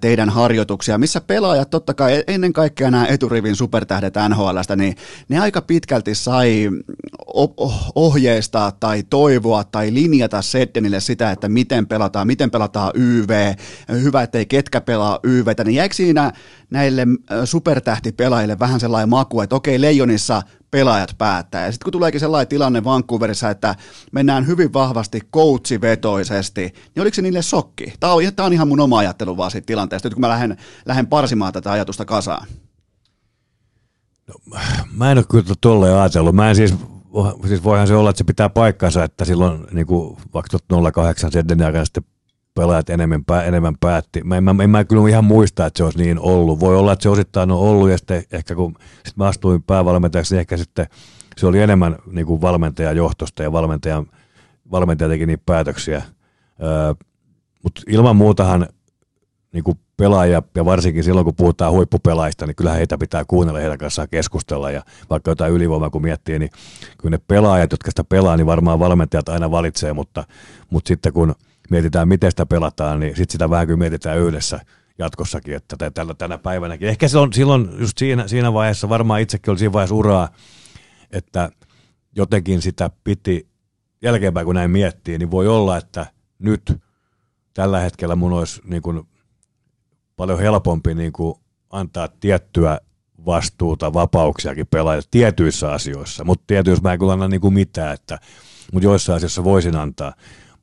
teidän 0.00 0.28
harjoituksia, 0.28 0.98
missä 0.98 1.20
pelaajat 1.20 1.70
totta 1.70 1.94
kai 1.94 2.24
ennen 2.26 2.52
kaikkea 2.52 2.90
nämä 2.90 3.06
eturivin 3.06 3.56
supertähdet 3.56 4.14
NHLstä, 4.28 4.76
niin 4.76 4.96
ne 5.28 5.38
aika 5.38 5.62
pitkälti 5.62 6.14
sai 6.14 6.68
ohjeistaa 7.94 8.72
tai 8.72 9.02
toivoa 9.02 9.64
tai 9.64 9.94
linjata 9.94 10.42
Seddenille 10.42 11.00
sitä, 11.00 11.30
että 11.30 11.48
miten 11.48 11.86
pelataan, 11.86 12.26
miten 12.26 12.50
pelataan 12.50 12.92
YV, 12.94 13.54
hyvä, 13.92 14.22
ettei 14.22 14.46
ketkä 14.46 14.80
pelaa 14.80 15.18
YVtä, 15.24 15.64
niin 15.64 15.74
jäikö 15.74 15.94
siinä 15.94 16.32
näille 16.70 17.06
supertähtipelaajille 17.44 18.58
vähän 18.58 18.80
sellainen 18.80 19.08
maku, 19.08 19.40
että 19.40 19.56
okei, 19.56 19.80
Leijonissa 19.80 20.42
pelaajat 20.70 21.14
päättää. 21.18 21.66
Ja 21.66 21.72
sitten 21.72 21.84
kun 21.84 21.92
tuleekin 21.92 22.20
sellainen 22.20 22.48
tilanne 22.48 22.84
Vancouverissa, 22.84 23.50
että 23.50 23.74
mennään 24.12 24.46
hyvin 24.46 24.72
vahvasti 24.72 25.20
coachivetoisesti, 25.34 26.62
niin 26.62 27.02
oliko 27.02 27.14
se 27.14 27.22
niille 27.22 27.42
sokki? 27.42 27.92
Tämä 28.00 28.12
on, 28.12 28.22
tämä 28.36 28.46
on 28.46 28.52
ihan 28.52 28.68
mun 28.68 28.80
oma 28.80 28.98
ajattelu 28.98 29.36
vaan 29.36 29.50
siitä 29.50 29.66
tilanteesta, 29.66 30.08
nyt 30.08 30.14
kun 30.14 30.20
mä 30.20 30.28
lähden, 30.28 30.56
lähden 30.86 31.06
parsimaan 31.06 31.52
tätä 31.52 31.72
ajatusta 31.72 32.04
kasaan. 32.04 32.46
No, 34.26 34.34
mä 34.92 35.12
en 35.12 35.18
ole 35.18 35.24
kyllä 35.30 35.54
tolleen 35.60 35.96
ajatellut. 35.96 36.34
Mä 36.34 36.48
en 36.48 36.56
siis 36.56 36.74
siis 37.48 37.64
voihan 37.64 37.86
se 37.86 37.94
olla, 37.94 38.10
että 38.10 38.18
se 38.18 38.24
pitää 38.24 38.48
paikkansa, 38.48 39.04
että 39.04 39.24
silloin 39.24 39.66
niin 39.72 39.86
kuin 39.86 40.16
2008 40.32 41.32
Seddenin 41.32 41.66
aikana 41.66 41.84
sitten 41.84 42.04
pelaajat 42.54 42.90
enemmän, 42.90 43.24
enemmän 43.44 43.74
päätti. 43.80 44.20
Mä 44.24 44.36
en, 44.36 44.44
mä, 44.44 44.54
en 44.62 44.70
mä 44.70 44.84
kyllä 44.84 45.08
ihan 45.08 45.24
muista, 45.24 45.66
että 45.66 45.78
se 45.78 45.84
olisi 45.84 45.98
niin 45.98 46.18
ollut. 46.18 46.60
Voi 46.60 46.76
olla, 46.76 46.92
että 46.92 47.02
se 47.02 47.08
osittain 47.08 47.50
on 47.50 47.58
ollut 47.58 47.90
ja 47.90 47.98
sitten 47.98 48.24
ehkä 48.32 48.54
kun 48.54 48.74
sit 49.04 49.16
mä 49.16 49.26
astuin 49.26 49.62
päävalmentajaksi, 49.62 50.34
niin 50.34 50.40
ehkä 50.40 50.56
sitten 50.56 50.86
se 51.36 51.46
oli 51.46 51.60
enemmän 51.60 51.96
niin 52.06 52.26
kuin 52.26 52.40
valmentajan 52.40 52.96
johtosta 52.96 53.42
ja 53.42 53.52
valmentajan, 53.52 54.06
valmentaja 54.70 55.08
teki 55.08 55.26
niitä 55.26 55.42
päätöksiä. 55.46 56.02
Mutta 57.62 57.82
ilman 57.86 58.16
muutahan 58.16 58.66
niin 59.52 59.64
kuin 59.64 59.78
pelaajia, 59.96 60.42
ja 60.54 60.64
varsinkin 60.64 61.04
silloin 61.04 61.24
kun 61.24 61.34
puhutaan 61.34 61.72
huippupelaajista, 61.72 62.46
niin 62.46 62.56
kyllä 62.56 62.72
heitä 62.72 62.98
pitää 62.98 63.24
kuunnella 63.24 63.60
heidän 63.60 63.78
kanssaan 63.78 64.08
keskustella, 64.10 64.70
ja 64.70 64.82
vaikka 65.10 65.30
jotain 65.30 65.52
ylivoimaa 65.52 65.90
kun 65.90 66.02
miettii, 66.02 66.38
niin 66.38 66.50
kyllä 66.98 67.10
ne 67.10 67.20
pelaajat, 67.28 67.72
jotka 67.72 67.90
sitä 67.90 68.04
pelaa, 68.04 68.36
niin 68.36 68.46
varmaan 68.46 68.78
valmentajat 68.78 69.28
aina 69.28 69.50
valitsee, 69.50 69.92
mutta, 69.92 70.24
mutta 70.70 70.88
sitten 70.88 71.12
kun 71.12 71.34
mietitään, 71.70 72.08
miten 72.08 72.30
sitä 72.30 72.46
pelataan, 72.46 73.00
niin 73.00 73.16
sitten 73.16 73.32
sitä 73.32 73.50
vähän 73.50 73.66
kyllä 73.66 73.78
mietitään 73.78 74.18
yhdessä 74.18 74.60
jatkossakin, 74.98 75.54
että 75.54 75.90
tällä, 75.90 76.14
tänä 76.14 76.38
päivänäkin. 76.38 76.88
Ehkä 76.88 77.08
silloin, 77.08 77.32
silloin 77.32 77.68
just 77.78 77.98
siinä, 77.98 78.28
siinä 78.28 78.52
vaiheessa, 78.52 78.88
varmaan 78.88 79.20
itsekin 79.20 79.50
oli 79.50 79.58
siinä 79.58 79.72
vaiheessa 79.72 79.94
uraa, 79.94 80.28
että 81.10 81.50
jotenkin 82.16 82.62
sitä 82.62 82.90
piti 83.04 83.48
jälkeenpäin, 84.02 84.46
kun 84.46 84.54
näin 84.54 84.70
miettii, 84.70 85.18
niin 85.18 85.30
voi 85.30 85.48
olla, 85.48 85.76
että 85.76 86.06
nyt 86.38 86.72
tällä 87.54 87.80
hetkellä 87.80 88.16
mun 88.16 88.32
olisi 88.32 88.60
niin 88.64 88.82
kuin 88.82 89.02
paljon 90.16 90.38
helpompi 90.38 90.94
niin 90.94 91.12
kuin 91.12 91.34
antaa 91.70 92.08
tiettyä 92.08 92.80
vastuuta, 93.26 93.92
vapauksiakin 93.92 94.66
pelaajille 94.66 95.08
tietyissä 95.10 95.72
asioissa, 95.72 96.24
mutta 96.24 96.44
tietyissä 96.46 96.82
mä 96.82 96.92
en 96.92 96.98
kyllä 96.98 97.12
anna 97.12 97.28
niin 97.28 97.40
kuin 97.40 97.54
mitään, 97.54 97.94
että, 97.94 98.18
mutta 98.72 98.86
joissain 98.86 99.16
asioissa 99.16 99.44
voisin 99.44 99.76
antaa. 99.76 100.12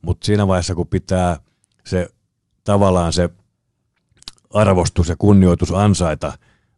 Mutta 0.02 0.26
siinä 0.26 0.46
vaiheessa, 0.46 0.74
kun 0.74 0.86
pitää 0.86 1.36
se 1.84 2.08
tavallaan 2.64 3.12
se 3.12 3.30
arvostus 4.54 5.08
ja 5.08 5.16
kunnioitus 5.18 5.72
ansaita, 5.72 6.32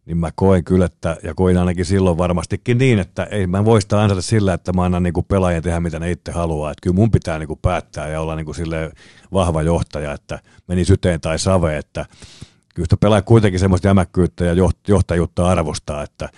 niin 0.06 0.18
mä 0.18 0.30
koen 0.34 0.64
kyllä, 0.64 0.84
että, 0.84 1.16
ja 1.22 1.34
koin 1.34 1.59
ainakin 1.59 1.84
silloin 1.84 2.18
varmastikin 2.18 2.78
niin, 2.78 2.98
että 2.98 3.24
ei 3.24 3.47
mä 3.47 3.64
voi 3.64 3.82
sitä 3.82 4.01
ansaita 4.01 4.22
sillä, 4.22 4.55
että 4.55 4.72
mä 4.72 4.84
annan 4.84 5.02
niinku 5.02 5.22
pelaajien 5.22 5.62
tehdä 5.62 5.80
mitä 5.80 5.98
ne 5.98 6.10
itse 6.10 6.32
haluaa. 6.32 6.70
Että 6.70 6.82
kyllä 6.82 6.94
mun 6.94 7.10
pitää 7.10 7.38
niinku 7.38 7.56
päättää 7.56 8.09
ja 8.09 8.20
olla 8.20 8.36
niinku 8.36 8.52
vahva 9.32 9.62
johtaja, 9.62 10.12
että 10.12 10.38
meni 10.68 10.84
syteen 10.84 11.20
tai 11.20 11.38
save, 11.38 11.76
että 11.76 12.06
kyllä 12.74 12.86
sitä 12.86 12.97
pelaa 12.97 13.22
kuitenkin 13.22 13.60
semmoista 13.60 13.88
jämäkkyyttä 13.88 14.44
ja 14.44 14.55
johtajuutta 14.88 15.48
arvostaa, 15.48 16.02
että 16.02 16.28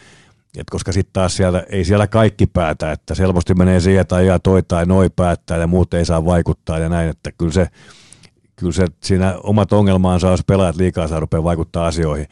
et 0.58 0.70
koska 0.70 0.92
sitten 0.92 1.12
taas 1.12 1.36
siellä, 1.36 1.64
ei 1.68 1.84
siellä 1.84 2.06
kaikki 2.06 2.46
päätä, 2.46 2.92
että 2.92 3.14
selvästi 3.14 3.54
menee 3.54 3.80
siihen 3.80 4.06
tai 4.06 4.26
ja 4.26 4.38
toi 4.38 4.62
tai 4.62 4.86
noi 4.86 5.10
päättää 5.16 5.58
ja 5.58 5.66
muut 5.66 5.94
ei 5.94 6.04
saa 6.04 6.24
vaikuttaa 6.24 6.78
ja 6.78 6.88
näin, 6.88 7.08
että 7.08 7.32
kyllä 7.32 7.52
se, 7.52 7.68
kyllä 8.56 8.72
se 8.72 8.86
siinä 9.04 9.34
omat 9.42 9.72
ongelmaansa, 9.72 10.30
jos 10.30 10.44
pelaajat 10.46 10.76
liikaa 10.76 11.08
saa 11.08 11.20
rupeaa 11.20 11.44
vaikuttaa 11.44 11.86
asioihin. 11.86 12.26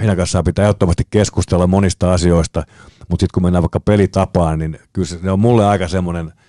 Heidän 0.00 0.16
kanssaan 0.16 0.44
pitää 0.44 0.62
ehdottomasti 0.62 1.02
keskustella 1.10 1.66
monista 1.66 2.12
asioista, 2.12 2.62
mutta 3.08 3.22
sitten 3.22 3.34
kun 3.34 3.42
mennään 3.42 3.62
vaikka 3.62 3.80
pelitapaan, 3.80 4.58
niin 4.58 4.78
kyllä 4.92 5.08
se 5.08 5.30
on 5.30 5.40
mulle 5.40 5.66
aika 5.66 5.88
semmoinen– 5.88 6.32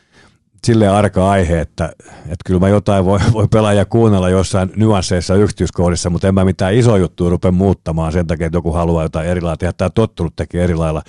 silleen 0.68 0.91
arka 0.91 1.30
aihe, 1.30 1.61
että, 1.61 1.85
että 2.23 2.44
kyllä 2.45 2.60
mä 2.60 2.69
jotain 2.69 3.06
voi, 3.06 3.19
voi 3.34 3.48
pelaaja 3.48 3.85
kuunnella 3.85 4.30
jossain 4.30 4.72
nyansseissa 4.76 5.35
yksityiskohdissa, 5.35 6.10
mutta 6.10 6.27
en 6.27 6.34
mä 6.34 6.45
mitään 6.45 6.73
iso 6.73 6.98
juttua 6.98 7.30
rupea 7.30 7.52
muuttamaan 7.52 8.11
sen 8.11 8.27
takia, 8.27 8.48
että 8.48 8.57
joku 8.57 8.72
haluaa 8.72 9.03
jotain 9.03 9.27
eri 9.27 9.41
tehdä. 9.60 9.73
Tämä 9.73 9.89
tottunut 9.89 10.35
tekee 10.35 10.64
eri 10.64 10.76
lailla. 10.76 11.02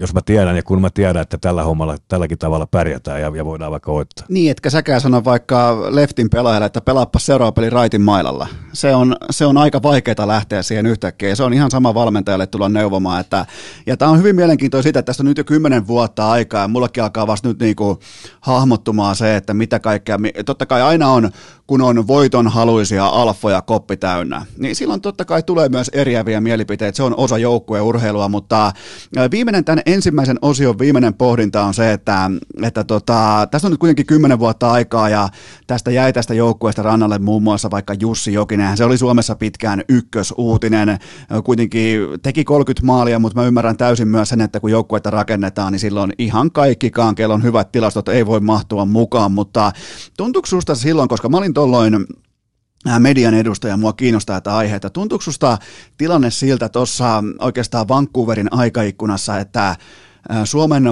Jos 0.00 0.14
mä 0.14 0.20
tiedän 0.22 0.56
ja 0.56 0.62
kun 0.62 0.80
mä 0.80 0.90
tiedän, 0.90 1.22
että 1.22 1.38
tällä 1.38 1.64
hommalla 1.64 1.96
tälläkin 2.08 2.38
tavalla 2.38 2.66
pärjätään 2.66 3.20
ja, 3.20 3.32
ja 3.36 3.44
voidaan 3.44 3.70
vaikka 3.70 3.92
voittaa. 3.92 4.26
Niin, 4.28 4.50
etkä 4.50 4.70
säkään 4.70 5.00
sano 5.00 5.24
vaikka 5.24 5.78
leftin 5.90 6.30
pelaajalle, 6.30 6.66
että 6.66 6.80
pelaappa 6.80 7.18
seuraava 7.18 7.52
peli 7.52 7.70
raitin 7.70 8.02
mailalla. 8.02 8.48
Se 8.72 8.94
on, 8.94 9.16
se 9.30 9.46
on 9.46 9.58
aika 9.58 9.82
vaikeaa 9.82 10.26
lähteä 10.26 10.62
siihen 10.62 10.86
yhtäkkiä. 10.86 11.34
Se 11.34 11.42
on 11.42 11.54
ihan 11.54 11.70
sama 11.70 11.94
valmentajalle 11.94 12.46
tulla 12.46 12.68
neuvomaan. 12.68 13.20
Että, 13.20 13.46
ja 13.86 13.96
tämä 13.96 14.10
on 14.10 14.18
hyvin 14.18 14.36
mielenkiintoista 14.36 14.88
sitä, 14.88 14.98
että 14.98 15.06
tästä 15.06 15.22
on 15.22 15.26
nyt 15.26 15.38
jo 15.38 15.44
kymmenen 15.44 15.86
vuotta 15.86 16.30
aikaa 16.30 16.62
ja 16.62 16.68
mullakin 16.68 17.02
alkaa 17.02 17.26
vasta 17.26 17.48
nyt 17.48 17.58
niinku 17.58 17.98
hahmottumaan 18.40 19.16
se, 19.16 19.36
että 19.36 19.54
mitä 19.54 19.80
kaikkea. 19.80 20.18
Totta 20.46 20.66
kai 20.66 20.82
aina 20.82 21.08
on 21.08 21.30
kun 21.68 21.82
on 21.82 22.06
voiton 22.06 22.48
haluisia 22.48 23.06
alfoja 23.06 23.62
koppi 23.62 23.96
täynnä, 23.96 24.46
niin 24.58 24.76
silloin 24.76 25.00
totta 25.00 25.24
kai 25.24 25.42
tulee 25.42 25.68
myös 25.68 25.88
eriäviä 25.88 26.40
mielipiteitä. 26.40 26.96
Se 26.96 27.02
on 27.02 27.14
osa 27.16 27.36
urheilua, 27.82 28.28
mutta 28.28 28.72
viimeinen 29.30 29.64
tämän 29.64 29.82
ensimmäisen 29.94 30.38
osion 30.42 30.78
viimeinen 30.78 31.14
pohdinta 31.14 31.64
on 31.64 31.74
se, 31.74 31.92
että, 31.92 32.30
että 32.62 32.84
tota, 32.84 33.48
tässä 33.50 33.68
on 33.68 33.72
nyt 33.72 33.80
kuitenkin 33.80 34.06
kymmenen 34.06 34.38
vuotta 34.38 34.72
aikaa 34.72 35.08
ja 35.08 35.28
tästä 35.66 35.90
jäi 35.90 36.12
tästä 36.12 36.34
joukkueesta 36.34 36.82
rannalle 36.82 37.18
muun 37.18 37.42
muassa 37.42 37.70
vaikka 37.70 37.94
Jussi 38.00 38.32
Jokinen. 38.32 38.76
Se 38.76 38.84
oli 38.84 38.98
Suomessa 38.98 39.36
pitkään 39.36 39.82
ykkösuutinen, 39.88 40.98
kuitenkin 41.44 42.00
teki 42.22 42.44
30 42.44 42.86
maalia, 42.86 43.18
mutta 43.18 43.40
mä 43.40 43.46
ymmärrän 43.46 43.76
täysin 43.76 44.08
myös 44.08 44.28
sen, 44.28 44.40
että 44.40 44.60
kun 44.60 44.70
joukkuetta 44.70 45.10
rakennetaan, 45.10 45.72
niin 45.72 45.80
silloin 45.80 46.12
ihan 46.18 46.52
kaikkikaan, 46.52 47.14
kello 47.14 47.34
on 47.34 47.42
hyvät 47.42 47.72
tilastot, 47.72 48.08
ei 48.08 48.26
voi 48.26 48.40
mahtua 48.40 48.84
mukaan, 48.84 49.32
mutta 49.32 49.72
tuntuuko 50.16 50.46
susta 50.46 50.74
silloin, 50.74 51.08
koska 51.08 51.28
mä 51.28 51.36
olin 51.36 51.54
tuolloin 51.54 52.06
median 52.98 53.34
edustaja, 53.34 53.76
mua 53.76 53.92
kiinnostaa 53.92 54.40
tätä 54.40 54.56
aihetta. 54.56 54.90
Tuntuuko 54.90 55.22
susta 55.22 55.58
tilanne 55.96 56.30
siltä 56.30 56.68
tuossa 56.68 57.24
oikeastaan 57.38 57.88
Vancouverin 57.88 58.48
aikaikkunassa, 58.50 59.38
että 59.38 59.76
Suomen 60.44 60.84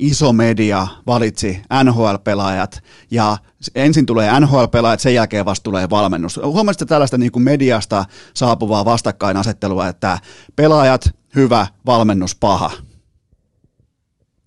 iso 0.00 0.32
media 0.32 0.86
valitsi 1.06 1.62
NHL-pelaajat 1.84 2.82
ja 3.10 3.36
ensin 3.74 4.06
tulee 4.06 4.40
NHL-pelaajat, 4.40 5.00
sen 5.00 5.14
jälkeen 5.14 5.44
vasta 5.44 5.64
tulee 5.64 5.90
valmennus. 5.90 6.40
Huomasitko 6.44 6.84
tällaista 6.84 7.18
niin 7.18 7.32
kuin 7.32 7.42
mediasta 7.42 8.04
saapuvaa 8.34 8.84
vastakkainasettelua, 8.84 9.88
että 9.88 10.18
pelaajat 10.56 11.10
hyvä, 11.34 11.66
valmennus 11.86 12.34
paha? 12.34 12.70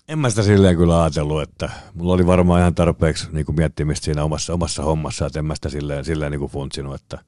En 0.08 0.20
mä 0.20 0.30
sitä 0.30 0.44
silleen 0.44 0.78
kyllä 0.78 1.02
ajatellut, 1.02 1.42
että 1.42 1.70
mulla 1.94 2.14
oli 2.14 2.28
varmaan 2.28 2.60
ihan 2.60 2.76
tarpeeksi 2.76 3.28
niin 3.32 3.46
kuin 3.46 3.56
miettimistä 3.56 4.06
siinä 4.06 4.24
omassa, 4.24 4.54
omassa 4.54 4.84
hommassa, 4.84 5.26
että 5.26 5.40
en 5.40 5.46
mä 5.46 5.56
sitä 5.56 5.70
silleen, 5.70 6.06
silleen 6.06 6.32
niin 6.32 6.40
kuin 6.40 6.52
funtsinut. 6.52 6.96
Että, 6.96 7.20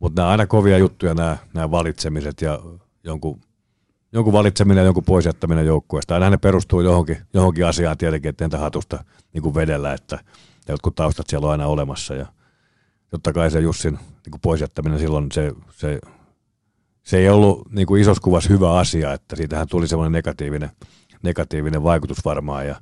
mutta 0.00 0.22
nämä 0.22 0.30
aina 0.30 0.46
kovia 0.46 0.78
juttuja, 0.78 1.14
nämä, 1.14 1.36
nämä 1.54 1.70
valitsemiset 1.70 2.40
ja 2.40 2.60
jonkun, 3.04 3.40
jonkun 4.12 4.32
valitseminen 4.32 4.82
ja 4.82 4.84
jonkun 4.84 5.04
pois 5.04 5.24
jättäminen 5.24 5.66
joukkueesta. 5.66 6.14
Aina 6.14 6.30
ne 6.30 6.36
perustuu 6.36 6.80
johonkin, 6.80 7.18
johonkin 7.34 7.66
asiaan 7.66 7.98
tietenkin, 7.98 8.28
että 8.28 8.44
entä 8.44 8.58
hatusta 8.58 9.04
niin 9.32 9.42
kuin 9.42 9.54
vedellä, 9.54 9.92
että 9.92 10.18
jotkut 10.68 10.94
taustat 10.94 11.26
siellä 11.28 11.46
on 11.46 11.52
aina 11.52 11.66
olemassa. 11.66 12.14
Ja 12.14 12.26
totta 13.10 13.32
kai 13.32 13.50
se 13.50 13.60
Jussin 13.60 13.98
niin 14.26 14.40
kuin 14.40 14.98
silloin, 14.98 15.32
se, 15.32 15.52
se, 15.70 16.00
se 17.02 17.18
ei 17.18 17.28
ollut 17.28 17.72
niin 17.72 17.86
kuin 17.86 18.02
isossa 18.02 18.22
kuvassa 18.22 18.50
hyvä 18.50 18.78
asia, 18.78 19.12
että 19.12 19.36
siitähän 19.36 19.68
tuli 19.68 19.88
semmoinen 19.88 20.12
negatiivinen– 20.12 20.70
negatiivinen 21.24 21.82
vaikutus 21.82 22.24
varmaan 22.24 22.66
ja, 22.66 22.80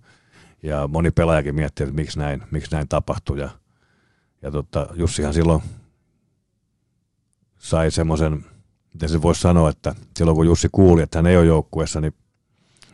ja 0.62 0.88
moni 0.88 1.10
pelaajakin 1.10 1.54
miettii, 1.54 1.84
että 1.84 1.96
miksi 1.96 2.18
näin, 2.18 2.42
miksi 2.50 2.72
näin 2.72 2.88
tapahtui 2.88 3.40
ja, 3.40 3.50
ja 4.42 4.50
tota, 4.50 4.86
Jussihan 4.94 5.34
silloin 5.34 5.62
sai 7.58 7.90
semmoisen, 7.90 8.44
miten 8.94 9.08
se 9.08 9.22
voisi 9.22 9.40
sanoa, 9.40 9.70
että 9.70 9.94
silloin 10.16 10.36
kun 10.36 10.46
Jussi 10.46 10.68
kuuli, 10.72 11.02
että 11.02 11.18
hän 11.18 11.26
ei 11.26 11.36
ole 11.36 11.46
joukkueessa, 11.46 12.00
niin 12.00 12.14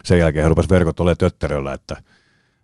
sen 0.04 0.18
jälkeen 0.18 0.42
hän 0.42 0.50
rupesi 0.50 0.68
verkot 0.68 1.00
olemaan 1.00 1.16
tötteröllä, 1.16 1.72
että, 1.72 2.02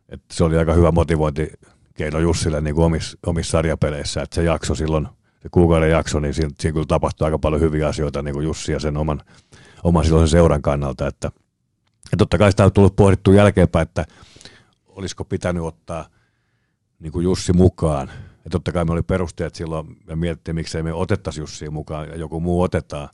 että 0.09 0.35
se 0.35 0.44
oli 0.44 0.59
aika 0.59 0.74
hyvä 0.74 0.93
motivointikeino 0.93 2.19
Jussille 2.19 2.61
niin 2.61 2.74
kuin 2.74 2.85
omissa, 2.85 3.19
omissa 3.27 3.51
sarjapeleissä, 3.51 4.23
että 4.23 4.35
se 4.35 4.43
jakso 4.43 4.74
silloin, 4.74 5.09
se 5.43 5.48
kuukauden 5.51 5.90
jakso, 5.90 6.20
niin 6.20 6.35
siinä, 6.35 6.51
siinä 6.61 6.73
kyllä 6.73 6.86
tapahtui 6.86 7.24
aika 7.24 7.39
paljon 7.39 7.61
hyviä 7.61 7.89
asioita 7.89 8.23
niin 8.23 8.35
kuin 8.35 8.44
Jussi 8.44 8.73
ja 8.73 8.81
sen 8.81 8.97
oman, 8.97 9.20
oman 9.85 10.05
silloin 10.05 10.28
seuran 10.28 10.62
kannalta, 10.62 11.06
että– 11.06 11.31
ja 12.12 12.18
totta 12.18 12.39
kai 12.39 12.51
sitä 12.51 12.64
on 12.64 12.72
tullut 12.72 12.97
pohdittu 12.97 13.32
jälkeenpäin, 13.32 13.82
että 13.82 14.05
olisiko 14.89 15.24
pitänyt 15.24 15.62
ottaa 15.62 16.06
niin 16.98 17.12
kuin 17.12 17.24
Jussi 17.24 17.52
mukaan. 17.52 18.10
Ja 18.44 18.51
totta 18.51 18.72
kai 18.72 18.85
me 18.85 18.93
oli 18.93 19.02
perusteet 19.02 19.55
silloin, 19.55 19.97
ja 20.06 20.16
mietittiin, 20.16 20.55
miksei 20.55 20.82
me 20.82 20.93
otettaisi 20.93 21.40
Jussi 21.40 21.70
mukaan 21.70 22.09
ja 22.09 22.16
joku 22.16 22.40
muu 22.40 22.62
otetaan. 22.62 23.09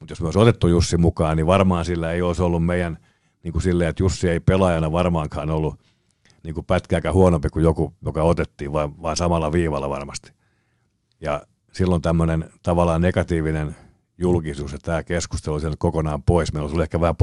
Mutta 0.00 0.12
jos 0.12 0.20
me 0.20 0.26
olisi 0.26 0.38
otettu 0.38 0.68
Jussi 0.68 0.96
mukaan, 0.96 1.36
niin 1.36 1.46
varmaan 1.46 1.84
sillä 1.84 2.12
ei 2.12 2.22
olisi 2.22 2.42
ollut 2.42 2.64
meidän 2.64 2.98
niin 3.42 3.52
kuin 3.52 3.62
silleen, 3.62 3.90
että 3.90 4.02
Jussi 4.02 4.28
ei 4.28 4.40
pelaajana 4.40 4.92
varmaankaan 4.92 5.50
ollut 5.50 5.80
niin 6.42 6.54
kuin 6.54 6.66
pätkääkään 6.66 7.14
huonompi 7.14 7.48
kuin 7.48 7.62
joku, 7.62 7.94
joka 8.04 8.22
otettiin, 8.22 8.72
vaan, 8.72 9.02
vaan 9.02 9.16
samalla 9.16 9.52
viivalla 9.52 9.90
varmasti. 9.90 10.32
Ja 11.20 11.42
silloin 11.72 12.02
tämmöinen 12.02 12.50
tavallaan 12.62 13.00
negatiivinen 13.00 13.76
julkisuus 14.18 14.72
ja 14.72 14.78
tämä 14.78 15.02
keskustelu 15.02 15.54
on 15.54 15.78
kokonaan 15.78 16.22
pois. 16.22 16.52
Meillä 16.52 16.68
olisi 16.68 16.82
ehkä 16.82 17.00
vähän 17.00 17.16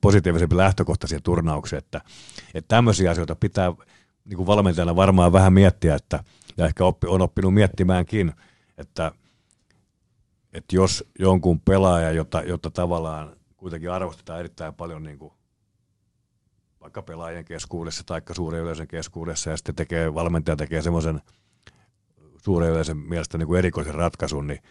positiivisempi 0.00 0.56
lähtökohta 0.56 1.06
siihen 1.06 1.22
turnaukseen, 1.22 1.78
että, 1.78 2.00
että 2.54 2.68
tämmöisiä 2.68 3.10
asioita 3.10 3.36
pitää 3.36 3.72
niin 4.24 4.36
kuin 4.36 4.46
valmentajana 4.46 4.96
varmaan 4.96 5.32
vähän 5.32 5.52
miettiä, 5.52 5.94
että, 5.94 6.24
ja 6.56 6.66
ehkä 6.66 6.84
oppi, 6.84 7.06
on 7.06 7.22
oppinut 7.22 7.54
miettimäänkin, 7.54 8.32
että, 8.78 9.12
että 10.52 10.76
jos 10.76 11.04
jonkun 11.18 11.60
pelaaja, 11.60 12.12
jota, 12.12 12.42
jota 12.42 12.70
tavallaan 12.70 13.36
kuitenkin 13.56 13.90
arvostetaan 13.90 14.40
erittäin 14.40 14.74
paljon 14.74 15.02
niin 15.02 15.18
kuin 15.18 15.32
vaikka 16.80 17.02
pelaajien 17.02 17.44
keskuudessa 17.44 18.02
tai 18.06 18.22
suuren 18.32 18.62
yleisön 18.62 18.88
keskuudessa, 18.88 19.50
ja 19.50 19.56
sitten 19.56 19.74
tekee, 19.74 20.14
valmentaja 20.14 20.56
tekee 20.56 20.82
semmoisen 20.82 21.20
suuren 22.36 22.70
yleisön 22.70 22.96
mielestä 22.96 23.38
niin 23.38 23.46
kuin 23.46 23.58
erikoisen 23.58 23.94
ratkaisun, 23.94 24.46
niin 24.46 24.62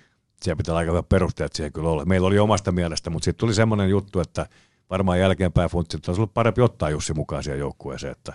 siellä 0.42 0.58
pitää 0.58 0.76
aika 0.76 0.92
hyvä 0.92 1.04
perusteet 1.04 1.54
siihen 1.54 1.74
kyllä 1.74 1.90
olla. 1.90 2.06
Meillä 2.06 2.28
oli 2.28 2.40
omasta 2.40 2.72
mielestä, 2.72 3.10
mutta 3.10 3.26
sitten 3.26 3.40
tuli 3.40 3.54
semmoinen 3.54 3.90
juttu, 3.90 4.20
että 4.20 4.46
varmaan 4.90 5.20
jälkeenpäin 5.20 5.70
funtsi, 5.70 5.98
että 5.98 6.12
olisi 6.12 6.22
ollut 6.22 6.34
parempi 6.34 6.62
ottaa 6.62 6.90
Jussi 6.90 7.14
mukaan 7.14 7.44
siihen 7.44 7.60
joukkueeseen, 7.60 8.12
että, 8.12 8.34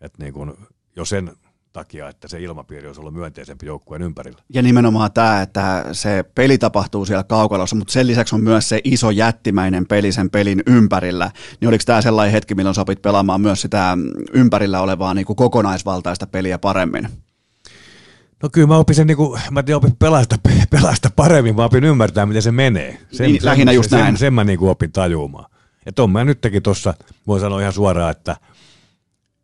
että 0.00 0.22
niin 0.22 0.32
kuin, 0.32 0.54
jo 0.96 1.04
sen 1.04 1.32
takia, 1.72 2.08
että 2.08 2.28
se 2.28 2.40
ilmapiiri 2.40 2.86
olisi 2.86 3.00
ollut 3.00 3.14
myönteisempi 3.14 3.66
joukkueen 3.66 4.02
ympärillä. 4.02 4.42
Ja 4.54 4.62
nimenomaan 4.62 5.12
tämä, 5.12 5.42
että 5.42 5.84
se 5.92 6.24
peli 6.34 6.58
tapahtuu 6.58 7.04
siellä 7.04 7.24
kaukalossa, 7.24 7.76
mutta 7.76 7.92
sen 7.92 8.06
lisäksi 8.06 8.34
on 8.34 8.42
myös 8.42 8.68
se 8.68 8.80
iso 8.84 9.10
jättimäinen 9.10 9.86
peli 9.86 10.12
sen 10.12 10.30
pelin 10.30 10.62
ympärillä. 10.66 11.30
Niin 11.60 11.68
oliko 11.68 11.82
tämä 11.86 12.02
sellainen 12.02 12.32
hetki, 12.32 12.54
milloin 12.54 12.74
sopit 12.74 13.02
pelaamaan 13.02 13.40
myös 13.40 13.62
sitä 13.62 13.98
ympärillä 14.32 14.80
olevaa 14.80 15.14
niin 15.14 15.26
kuin 15.26 15.36
kokonaisvaltaista 15.36 16.26
peliä 16.26 16.58
paremmin? 16.58 17.08
No 18.42 18.48
kyllä 18.52 18.66
mä 18.66 18.76
opin 18.76 18.96
sen, 18.96 19.06
niin 19.06 19.16
kuin, 19.16 19.40
mä 19.50 19.62
tiedän, 19.62 19.76
opin 19.76 19.96
pelasta, 19.96 20.36
pelasta 20.70 21.10
paremmin, 21.16 21.56
mä 21.56 21.64
opin 21.64 21.84
ymmärtää, 21.84 22.26
miten 22.26 22.42
se 22.42 22.52
menee. 22.52 22.98
Sen, 23.12 23.26
niin, 23.26 23.40
sen, 23.40 23.46
lähinnä 23.46 23.72
just 23.72 23.90
sen, 23.90 23.98
näin. 23.98 24.12
Sen, 24.12 24.18
sen 24.18 24.34
mä 24.34 24.44
niin 24.44 24.58
kuin 24.58 24.70
opin 24.70 24.92
tajumaan. 24.92 25.50
Että 25.86 26.02
on 26.02 26.10
mä 26.10 26.24
nytkin 26.24 26.62
tuossa, 26.62 26.94
voin 27.26 27.40
sanoa 27.40 27.60
ihan 27.60 27.72
suoraan, 27.72 28.10
että, 28.10 28.36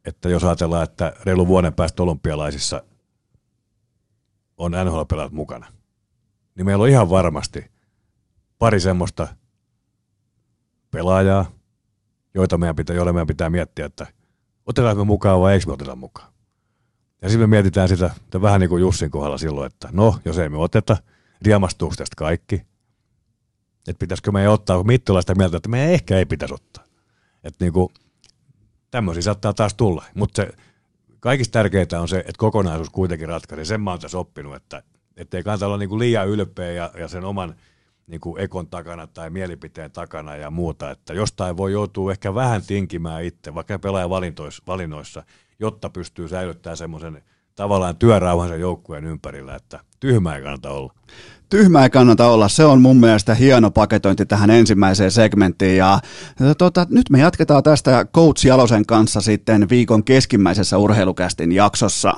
että 0.04 0.28
jos 0.28 0.44
ajatellaan, 0.44 0.82
että 0.82 1.12
reilu 1.24 1.46
vuoden 1.46 1.74
päästä 1.74 2.02
olympialaisissa 2.02 2.82
on 4.56 4.72
NHL-pelaat 4.72 5.32
mukana, 5.32 5.66
niin 6.54 6.66
meillä 6.66 6.82
on 6.82 6.88
ihan 6.88 7.10
varmasti 7.10 7.70
pari 8.58 8.80
semmoista 8.80 9.28
pelaajaa, 10.90 11.46
joita 12.34 12.58
meidän 12.58 12.76
pitää, 12.76 12.96
joille 12.96 13.12
meidän 13.12 13.26
pitää 13.26 13.50
miettiä, 13.50 13.86
että 13.86 14.06
otetaanko 14.66 15.04
mukaan 15.04 15.40
vai 15.40 15.52
eikö 15.52 15.66
me 15.66 15.72
oteta 15.72 15.96
mukaan. 15.96 16.31
Ja 17.22 17.28
sitten 17.28 17.48
me 17.50 17.56
mietitään 17.56 17.88
sitä, 17.88 18.10
että 18.24 18.42
vähän 18.42 18.60
niin 18.60 18.68
kuin 18.68 18.80
Jussin 18.80 19.10
kohdalla 19.10 19.38
silloin, 19.38 19.66
että 19.66 19.88
no, 19.92 20.18
jos 20.24 20.38
ei 20.38 20.48
me 20.48 20.56
oteta, 20.58 20.96
riemastuuko 21.42 21.94
tästä 21.96 22.16
kaikki? 22.16 22.54
Että 23.88 23.98
pitäisikö 23.98 24.32
me 24.32 24.48
ottaa, 24.48 24.76
kun 24.76 24.86
Mittula 24.86 25.20
sitä 25.20 25.34
mieltä, 25.34 25.56
että 25.56 25.68
me 25.68 25.94
ehkä 25.94 26.18
ei 26.18 26.26
pitäisi 26.26 26.54
ottaa. 26.54 26.84
Että 27.44 27.64
niin 27.64 27.72
kuin, 27.72 27.88
tämmöisiä 28.90 29.22
saattaa 29.22 29.54
taas 29.54 29.74
tulla. 29.74 30.04
Mutta 30.14 30.42
se 30.42 30.52
kaikista 31.20 31.52
tärkeintä 31.52 32.00
on 32.00 32.08
se, 32.08 32.18
että 32.18 32.32
kokonaisuus 32.38 32.90
kuitenkin 32.90 33.28
ratkaisee. 33.28 33.64
Sen 33.64 33.80
mä 33.80 33.90
oon 33.90 34.00
tässä 34.00 34.18
oppinut, 34.18 34.56
että 34.56 35.36
ei 35.36 35.42
kannata 35.42 35.66
olla 35.66 35.76
niin 35.76 35.88
kuin 35.88 35.98
liian 35.98 36.28
ylpeä 36.28 36.72
ja, 36.72 36.90
ja 36.98 37.08
sen 37.08 37.24
oman 37.24 37.54
niin 38.06 38.20
kuin 38.20 38.40
ekon 38.40 38.68
takana 38.68 39.06
tai 39.06 39.30
mielipiteen 39.30 39.90
takana 39.90 40.36
ja 40.36 40.50
muuta, 40.50 40.90
että 40.90 41.14
jostain 41.14 41.56
voi 41.56 41.72
joutua 41.72 42.12
ehkä 42.12 42.34
vähän 42.34 42.62
tinkimään 42.66 43.24
itse, 43.24 43.54
vaikka 43.54 43.78
pelaajan 43.78 44.10
valinnoissa, 44.66 45.22
jotta 45.62 45.90
pystyy 45.90 46.28
säilyttämään 46.28 46.76
semmoisen 46.76 47.22
tavallaan 47.54 47.96
työrauhansa 47.96 48.56
joukkueen 48.56 49.04
ympärillä, 49.04 49.54
että 49.54 49.80
tyhmää 50.00 50.36
ei 50.36 50.42
kannata 50.42 50.70
olla. 50.70 50.94
Tyhmää 51.48 51.82
ei 51.84 51.90
kannata 51.90 52.26
olla, 52.26 52.48
se 52.48 52.64
on 52.64 52.80
mun 52.80 52.96
mielestä 52.96 53.34
hieno 53.34 53.70
paketointi 53.70 54.26
tähän 54.26 54.50
ensimmäiseen 54.50 55.10
segmenttiin 55.10 55.76
ja 55.76 56.00
tota, 56.58 56.86
nyt 56.90 57.10
me 57.10 57.18
jatketaan 57.18 57.62
tästä 57.62 58.06
Coach 58.14 58.46
Jalosen 58.46 58.86
kanssa 58.86 59.20
sitten 59.20 59.68
viikon 59.68 60.04
keskimmäisessä 60.04 60.78
urheilukästin 60.78 61.52
jaksossa. 61.52 62.12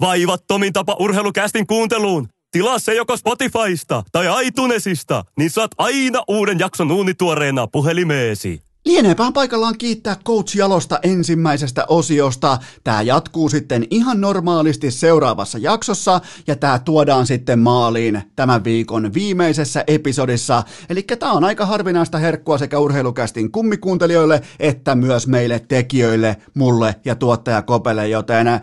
Vaivattomin 0.00 0.72
tapa 0.72 0.96
urheilukästin 1.00 1.66
kuunteluun. 1.66 2.28
Tilaa 2.52 2.78
se 2.78 2.94
joko 2.94 3.16
Spotifysta 3.16 4.02
tai 4.12 4.46
iTunesista, 4.46 5.24
niin 5.38 5.50
saat 5.50 5.70
aina 5.78 6.22
uuden 6.28 6.58
jakson 6.58 6.92
uunituoreena 6.92 7.66
puhelimeesi. 7.66 8.62
Lieneepähän 8.84 9.32
paikallaan 9.32 9.78
kiittää 9.78 10.16
Coach 10.26 10.56
Jalosta 10.56 10.98
ensimmäisestä 11.02 11.84
osiosta. 11.88 12.58
Tämä 12.84 13.02
jatkuu 13.02 13.48
sitten 13.48 13.86
ihan 13.90 14.20
normaalisti 14.20 14.90
seuraavassa 14.90 15.58
jaksossa 15.58 16.20
ja 16.46 16.56
tämä 16.56 16.78
tuodaan 16.78 17.26
sitten 17.26 17.58
maaliin 17.58 18.22
tämän 18.36 18.64
viikon 18.64 19.14
viimeisessä 19.14 19.84
episodissa. 19.86 20.62
Eli 20.88 21.02
tämä 21.02 21.32
on 21.32 21.44
aika 21.44 21.66
harvinaista 21.66 22.18
herkkua 22.18 22.58
sekä 22.58 22.78
urheilukästin 22.78 23.52
kummikuuntelijoille 23.52 24.42
että 24.60 24.94
myös 24.94 25.26
meille 25.26 25.58
tekijöille, 25.68 26.36
mulle 26.54 26.94
ja 27.04 27.14
tuottaja 27.14 27.62
Kopelle, 27.62 28.08
joten 28.08 28.46
ää, 28.46 28.60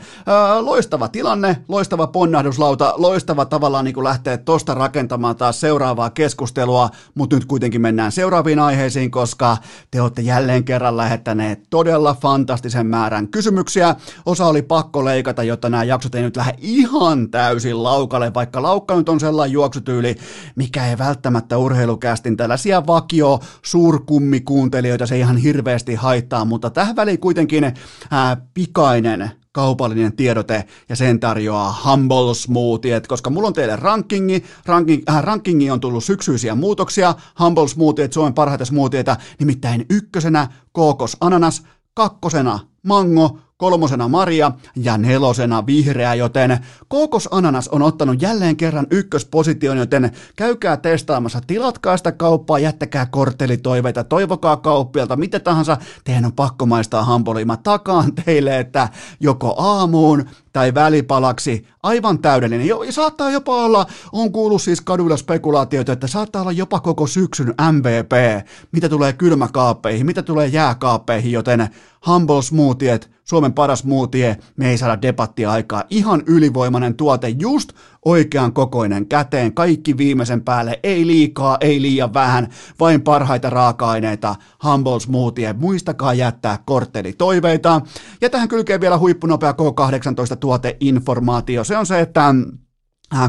loistava 0.60 1.08
tilanne, 1.08 1.58
loistava 1.68 2.08
ponnahduslauta, 2.08 2.94
loistava 2.98 3.46
tavallaan 3.46 3.86
niin 3.86 4.04
lähteä 4.04 4.38
tosta 4.38 4.74
rakentamaan 4.74 5.36
taas 5.36 5.60
seuraavaa 5.60 6.10
keskustelua, 6.10 6.90
mutta 7.16 7.36
nyt 7.36 7.46
kuitenkin 7.46 7.82
mennään 7.82 8.12
seuraaviin 8.12 8.60
aiheisiin, 8.60 9.12
koska 9.12 9.58
te 9.92 10.02
olette 10.12 10.22
jälleen 10.22 10.64
kerran 10.64 10.98
lähettäneet 10.98 11.64
todella 11.70 12.18
fantastisen 12.22 12.88
määrän 12.88 13.28
kysymyksiä. 13.28 13.96
Osa 14.26 14.46
oli 14.46 14.62
pakko 14.62 15.06
leikata, 15.06 15.44
jotta 15.44 15.70
nämä 15.70 15.84
jaksot 15.84 16.16
ei 16.16 16.22
nyt 16.22 16.38
lähde 16.38 16.54
ihan 16.58 17.30
täysin 17.30 17.84
laukalle, 17.84 18.34
vaikka 18.34 18.62
laukka 18.62 18.96
nyt 18.96 19.10
on 19.10 19.20
sellainen 19.20 19.54
juoksutyyli, 19.54 20.16
mikä 20.56 20.88
ei 20.88 20.98
välttämättä 20.98 21.58
urheilukästin 21.58 22.38
tällaisia 22.38 22.88
vakio 22.88 23.40
suurkummikuuntelijoita 23.62 25.08
se 25.08 25.20
ihan 25.20 25.38
hirveästi 25.38 25.96
haittaa, 25.96 26.46
mutta 26.46 26.70
tähän 26.70 26.96
väliin 26.96 27.20
kuitenkin 27.20 27.74
ää, 28.12 28.38
pikainen 28.54 29.32
kaupallinen 29.52 30.16
tiedote 30.16 30.66
ja 30.90 30.96
sen 30.96 31.20
tarjoaa 31.20 31.82
Humble 31.86 32.36
Smoothie, 32.36 33.02
koska 33.08 33.30
mulla 33.30 33.48
on 33.48 33.54
teille 33.54 33.76
rankingi, 33.76 34.44
ranking, 34.66 35.04
äh, 35.10 35.24
rankingi 35.24 35.72
on 35.72 35.80
tullut 35.80 36.04
syksyisiä 36.04 36.56
muutoksia, 36.56 37.16
Humble 37.40 37.68
Smoothie, 37.68 38.10
Suomen 38.12 38.34
parhaita 38.34 38.66
smoothieita, 38.66 39.18
nimittäin 39.40 39.86
ykkösenä 39.90 40.48
kookos 40.72 41.18
ananas, 41.22 41.64
kakkosena 41.94 42.60
mango, 42.84 43.40
kolmosena 43.62 44.08
Maria 44.08 44.52
ja 44.76 44.98
nelosena 44.98 45.66
vihreä, 45.66 46.16
joten 46.16 46.60
Kokos 46.88 47.30
Ananas 47.32 47.68
on 47.68 47.82
ottanut 47.82 48.22
jälleen 48.22 48.58
kerran 48.58 48.88
ykkösposition, 48.92 49.78
joten 49.78 50.12
käykää 50.36 50.78
testaamassa, 50.78 51.42
tilatkaa 51.48 51.98
sitä 51.98 52.12
kauppaa, 52.12 52.60
jättäkää 52.60 53.06
korttelitoiveita, 53.06 54.04
toivokaa 54.04 54.58
kauppialta, 54.58 55.16
mitä 55.16 55.40
tahansa, 55.40 55.78
teidän 56.04 56.26
on 56.26 56.34
pakko 56.34 56.66
maistaa 56.66 57.04
hampolia. 57.04 57.46
Mä 57.46 57.58
takaan 57.58 58.16
teille, 58.26 58.60
että 58.60 58.90
joko 59.20 59.56
aamuun 59.58 60.26
tai 60.54 60.74
välipalaksi 60.74 61.68
aivan 61.84 62.20
täydellinen. 62.20 62.68
Jo, 62.68 62.86
saattaa 62.90 63.32
jopa 63.32 63.56
olla, 63.56 63.86
on 64.12 64.32
kuullut 64.32 64.62
siis 64.62 64.82
kaduilla 64.82 65.18
spekulaatioita, 65.18 65.92
että 65.92 66.08
saattaa 66.08 66.42
olla 66.42 66.52
jopa 66.52 66.80
koko 66.80 67.08
syksyn 67.08 67.54
MVP, 67.72 68.46
mitä 68.72 68.90
tulee 68.90 69.14
kylmäkaappeihin, 69.14 70.06
mitä 70.06 70.22
tulee 70.22 70.48
jääkaappeihin, 70.48 71.32
joten 71.32 71.70
Humble 72.08 72.42
Smoothiet, 72.42 73.12
Suomen 73.24 73.54
paras 73.54 73.80
smoothie, 73.80 74.38
me 74.58 74.70
ei 74.70 74.78
saada 74.78 75.02
debattia 75.02 75.52
aikaa. 75.52 75.84
Ihan 75.90 76.24
ylivoimainen 76.26 76.96
tuote, 76.96 77.30
just 77.30 77.74
oikean 78.06 78.54
kokoinen 78.54 79.08
käteen, 79.08 79.54
kaikki 79.54 79.98
viimeisen 79.98 80.42
päälle, 80.42 80.80
ei 80.84 81.08
liikaa, 81.08 81.58
ei 81.62 81.82
liian 81.82 82.14
vähän, 82.14 82.48
vain 82.80 83.02
parhaita 83.02 83.50
raaka-aineita, 83.50 84.36
Humble 84.64 85.00
Smoothie, 85.00 85.54
muistakaa 85.54 86.14
jättää 86.14 86.60
kortteli 86.66 87.14
toiveita. 87.14 87.82
Ja 88.22 88.30
tähän 88.30 88.48
kylkee 88.48 88.82
vielä 88.82 88.98
huippunopea 88.98 89.52
K18 89.52 90.36
tuoteinformaatio, 90.40 91.64
se 91.64 91.78
on 91.78 91.86
se, 91.86 92.00
että 92.00 92.36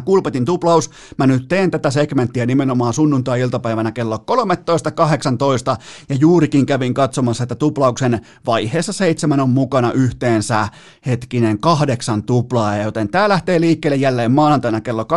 Kulpetin 0.05 0.45
tuplaus. 0.45 0.91
Mä 1.19 1.27
nyt 1.27 1.49
teen 1.49 1.71
tätä 1.71 1.91
segmenttiä 1.91 2.47
nimenomaan 2.47 2.93
sunnuntai-iltapäivänä 2.93 3.93
kello 3.93 4.17
13.18 4.17 5.83
ja 6.09 6.15
juurikin 6.15 6.67
kävin 6.67 6.95
katsomassa, 6.95 7.43
että 7.43 7.55
tuplauksen 7.55 8.21
vaiheessa 8.47 8.93
seitsemän 8.93 9.41
on 9.41 9.51
mukana 9.51 9.93
yhteensä 9.93 10.69
hetkinen 11.07 11.59
kahdeksan 11.59 12.23
tuplaa, 12.23 12.77
joten 12.77 13.09
tää 13.09 13.29
lähtee 13.29 13.61
liikkeelle 13.61 13.97
jälleen 13.97 14.33
maanantaina 14.33 14.81
kello 14.81 15.03
12.00. 15.03 15.09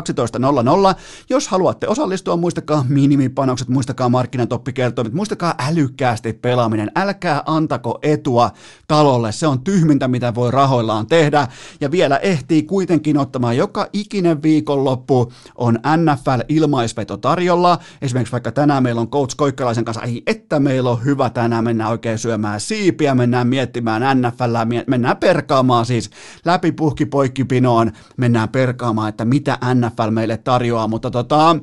Jos 1.30 1.48
haluatte 1.48 1.88
osallistua, 1.88 2.38
muistakaa 2.38 2.86
minimipanokset, 2.90 3.68
muistakaa 3.68 4.10
markkinatoppikertoimet, 4.10 5.14
muistakaa 5.14 5.56
älykkäästi 5.68 6.34
pelaaminen, 6.34 6.92
älkää 6.96 7.44
antako 7.46 8.00
etua 8.02 8.52
talolle, 8.88 9.32
se 9.32 9.48
on 9.48 9.64
tyhmintä 9.64 10.08
mitä 10.08 10.36
voi 10.36 10.52
rahoillaan 10.52 11.08
tehdä. 11.08 11.48
Ja 11.82 11.92
vielä 11.92 12.18
ehtii 12.18 12.64
kuitenkin 12.64 13.18
ottamaan 13.18 13.58
joka 13.58 13.88
ikinen 13.94 14.44
viikko 14.44 14.55
viikonloppu 14.56 15.32
on 15.56 15.80
NFL-ilmaisveto 15.98 17.18
tarjolla. 17.18 17.77
Esimerkiksi 18.02 18.32
vaikka 18.32 18.52
tänään 18.52 18.84
meillä 18.84 19.02
on 19.02 19.10
Coach 19.10 19.36
Koikkalaisen 19.38 19.86
kanssa, 19.86 20.03
ei 20.03 20.23
että 20.27 20.60
meillä 20.60 20.90
on 20.90 21.06
hyvä 21.06 21.30
tänään, 21.30 21.64
mennään 21.64 21.91
oikein 21.91 22.18
syömään 22.18 22.60
siipiä, 22.60 23.15
mennään 23.15 23.48
miettimään 23.48 24.22
NFL, 24.22 24.56
mennään 24.88 25.18
perkaamaan 25.18 25.86
siis 25.86 26.10
läpi 26.45 26.72
puhki 26.72 27.06
poikkipinoon, 27.06 27.91
mennään 28.18 28.49
perkaamaan, 28.49 29.10
että 29.10 29.26
mitä 29.26 29.57
NFL 29.73 30.10
meille 30.10 30.38
tarjoaa, 30.38 30.88
mutta 30.88 31.11
tota... 31.11 31.56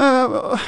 Öö, 0.00 0.58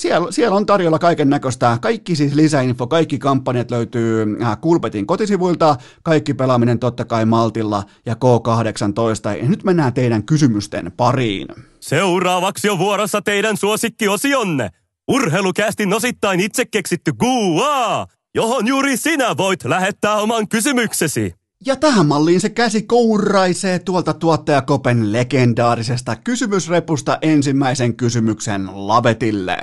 siellä, 0.00 0.32
siellä 0.32 0.56
on 0.56 0.66
tarjolla 0.66 0.98
kaiken 0.98 1.30
näköistä. 1.30 1.78
Kaikki 1.80 2.16
siis 2.16 2.34
lisäinfo, 2.34 2.86
kaikki 2.86 3.18
kampanjat 3.18 3.70
löytyy 3.70 4.36
äh, 4.42 4.60
Kulpetin 4.60 5.06
kotisivuilta, 5.06 5.76
kaikki 6.02 6.34
pelaaminen 6.34 6.78
totta 6.78 7.04
kai 7.04 7.24
Maltilla 7.24 7.82
ja 8.06 8.14
K18. 8.14 9.42
Ja 9.42 9.48
nyt 9.48 9.64
mennään 9.64 9.92
teidän 9.92 10.24
kysymysten 10.24 10.92
pariin. 10.96 11.48
Seuraavaksi 11.80 12.68
on 12.68 12.78
vuorossa 12.78 13.22
teidän 13.22 13.56
suosikkiosionne. 13.56 14.70
Urheilukästin 15.08 15.94
osittain 15.94 16.40
itse 16.40 16.64
keksitty 16.64 17.12
Gua, 17.12 18.06
johon 18.34 18.66
juuri 18.66 18.96
sinä 18.96 19.36
voit 19.36 19.64
lähettää 19.64 20.16
oman 20.16 20.48
kysymyksesi. 20.48 21.34
Ja 21.66 21.76
tähän 21.76 22.06
malliin 22.06 22.40
se 22.40 22.48
käsi 22.48 22.82
kouraisee 22.82 23.78
tuolta 23.78 24.14
tuottajakopen 24.14 25.12
legendaarisesta 25.12 26.16
kysymysrepusta 26.16 27.18
ensimmäisen 27.22 27.96
kysymyksen 27.96 28.68
Lavetille. 28.72 29.58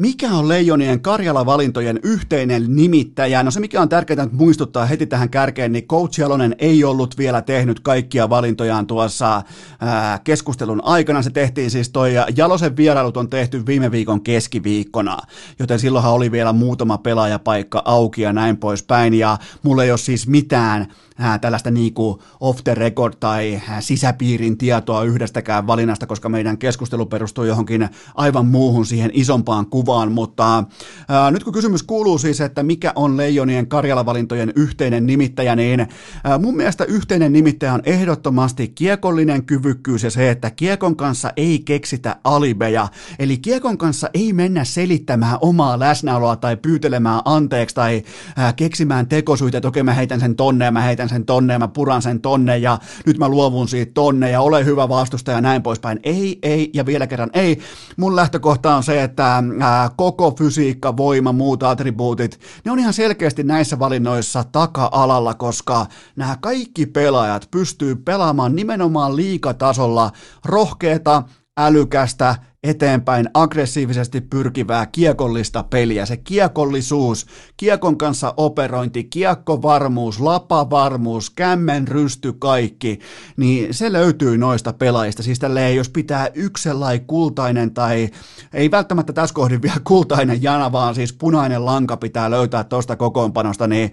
Mikä 0.00 0.30
on 0.30 0.48
Leijonien 0.48 1.00
Karjala-valintojen 1.00 2.00
yhteinen 2.02 2.76
nimittäjä? 2.76 3.42
No 3.42 3.50
se, 3.50 3.60
mikä 3.60 3.82
on 3.82 3.88
tärkeää 3.88 4.22
että 4.22 4.36
muistuttaa 4.36 4.86
heti 4.86 5.06
tähän 5.06 5.30
kärkeen, 5.30 5.72
niin 5.72 5.86
Coach 5.86 6.20
Jalonen 6.20 6.56
ei 6.58 6.84
ollut 6.84 7.18
vielä 7.18 7.42
tehnyt 7.42 7.80
kaikkia 7.80 8.30
valintojaan 8.30 8.86
tuossa 8.86 9.42
ää, 9.80 10.18
keskustelun 10.24 10.84
aikana. 10.84 11.22
Se 11.22 11.30
tehtiin 11.30 11.70
siis 11.70 11.88
toi 11.88 12.12
Jalosen 12.36 12.76
vierailut 12.76 13.16
on 13.16 13.30
tehty 13.30 13.66
viime 13.66 13.90
viikon 13.90 14.22
keskiviikkona, 14.22 15.18
joten 15.58 15.78
silloinhan 15.78 16.12
oli 16.12 16.32
vielä 16.32 16.52
muutama 16.52 16.98
pelaajapaikka 16.98 17.82
auki 17.84 18.22
ja 18.22 18.32
näin 18.32 18.56
poispäin. 18.56 19.14
Ja 19.14 19.38
mulla 19.62 19.84
ei 19.84 19.90
ole 19.90 19.98
siis 19.98 20.28
mitään 20.28 20.92
ää, 21.18 21.38
tällaista 21.38 21.70
niinku 21.70 22.22
off 22.40 22.64
the 22.64 22.74
record 22.74 23.14
tai 23.20 23.62
sisäpiirin 23.80 24.58
tietoa 24.58 25.02
yhdestäkään 25.02 25.66
valinnasta, 25.66 26.06
koska 26.06 26.28
meidän 26.28 26.58
keskustelu 26.58 27.06
perustuu 27.06 27.44
johonkin 27.44 27.88
aivan 28.14 28.46
muuhun 28.46 28.86
siihen 28.86 29.10
isompaan 29.14 29.66
kuvaan. 29.66 30.12
Mutta 30.12 30.64
ää, 31.08 31.30
nyt 31.30 31.44
kun 31.44 31.52
kysymys 31.52 31.82
kuuluu 31.82 32.18
siis, 32.18 32.40
että 32.40 32.62
mikä 32.62 32.92
on 32.96 33.16
Leijonien 33.16 33.66
Karjalavalintojen 33.66 34.52
yhteinen 34.56 35.06
nimittäjä, 35.06 35.56
niin 35.56 35.86
ää, 36.24 36.38
mun 36.38 36.56
mielestä 36.56 36.84
yhteinen 36.84 37.32
nimittäjä 37.32 37.74
on 37.74 37.82
ehdottomasti 37.84 38.68
kiekollinen 38.68 39.44
kyvykkyys 39.44 40.02
ja 40.02 40.10
se, 40.10 40.30
että 40.30 40.50
kiekon 40.50 40.96
kanssa 40.96 41.32
ei 41.36 41.58
keksitä 41.58 42.16
alibeja, 42.24 42.88
eli 43.18 43.38
kiekon 43.38 43.78
kanssa 43.78 44.10
ei 44.14 44.32
mennä 44.32 44.64
selittämään 44.64 45.38
omaa 45.40 45.78
läsnäoloa 45.78 46.36
tai 46.36 46.56
pyytelemään 46.56 47.20
anteeksi 47.24 47.74
tai 47.74 48.02
ää, 48.36 48.52
keksimään 48.52 49.06
tekosyitä, 49.06 49.58
että 49.58 49.68
okei 49.68 49.82
mä 49.82 49.94
heitän 49.94 50.20
sen 50.20 50.36
tonne 50.36 50.64
ja 50.64 50.70
mä 50.70 50.80
heitän 50.80 51.05
sen 51.08 51.26
tonne 51.26 51.52
ja 51.52 51.58
mä 51.58 51.68
puran 51.68 52.02
sen 52.02 52.20
tonne 52.20 52.58
ja 52.58 52.78
nyt 53.06 53.18
mä 53.18 53.28
luovun 53.28 53.68
siitä 53.68 53.92
tonne 53.94 54.30
ja 54.30 54.40
ole 54.40 54.64
hyvä 54.64 54.88
vastustaja 54.88 55.36
ja 55.36 55.40
näin 55.40 55.62
poispäin. 55.62 56.00
Ei, 56.02 56.38
ei 56.42 56.70
ja 56.74 56.86
vielä 56.86 57.06
kerran 57.06 57.30
ei. 57.32 57.58
Mun 57.96 58.16
lähtökohta 58.16 58.76
on 58.76 58.82
se, 58.82 59.02
että 59.02 59.42
ää, 59.60 59.90
koko 59.96 60.30
fysiikka, 60.30 60.96
voima, 60.96 61.32
muut 61.32 61.62
attribuutit, 61.62 62.40
ne 62.64 62.72
on 62.72 62.78
ihan 62.78 62.94
selkeästi 62.94 63.42
näissä 63.42 63.78
valinnoissa 63.78 64.44
taka-alalla, 64.52 65.34
koska 65.34 65.86
nämä 66.16 66.36
kaikki 66.40 66.86
pelaajat 66.86 67.48
pystyy 67.50 67.96
pelaamaan 67.96 68.56
nimenomaan 68.56 69.16
liikatasolla 69.16 70.10
rohkeeta, 70.44 71.22
älykästä, 71.58 72.34
eteenpäin 72.66 73.30
aggressiivisesti 73.34 74.20
pyrkivää 74.20 74.86
kiekollista 74.86 75.62
peliä. 75.62 76.06
Se 76.06 76.16
kiekollisuus, 76.16 77.26
kiekon 77.56 77.98
kanssa 77.98 78.34
operointi, 78.36 79.04
kiekkovarmuus, 79.04 80.20
lapavarmuus, 80.20 81.30
kämmen 81.30 81.88
rysty, 81.88 82.32
kaikki, 82.32 82.98
niin 83.36 83.74
se 83.74 83.92
löytyy 83.92 84.38
noista 84.38 84.72
pelaajista. 84.72 85.22
Siis 85.22 85.38
tälleen, 85.38 85.76
jos 85.76 85.88
pitää 85.88 86.28
yksi 86.34 86.68
kultainen 87.06 87.74
tai 87.74 88.08
ei 88.52 88.70
välttämättä 88.70 89.12
tässä 89.12 89.34
kohdin 89.34 89.62
vielä 89.62 89.80
kultainen 89.84 90.42
jana, 90.42 90.72
vaan 90.72 90.94
siis 90.94 91.12
punainen 91.12 91.64
lanka 91.64 91.96
pitää 91.96 92.30
löytää 92.30 92.64
tuosta 92.64 92.96
kokoonpanosta, 92.96 93.66
niin 93.66 93.92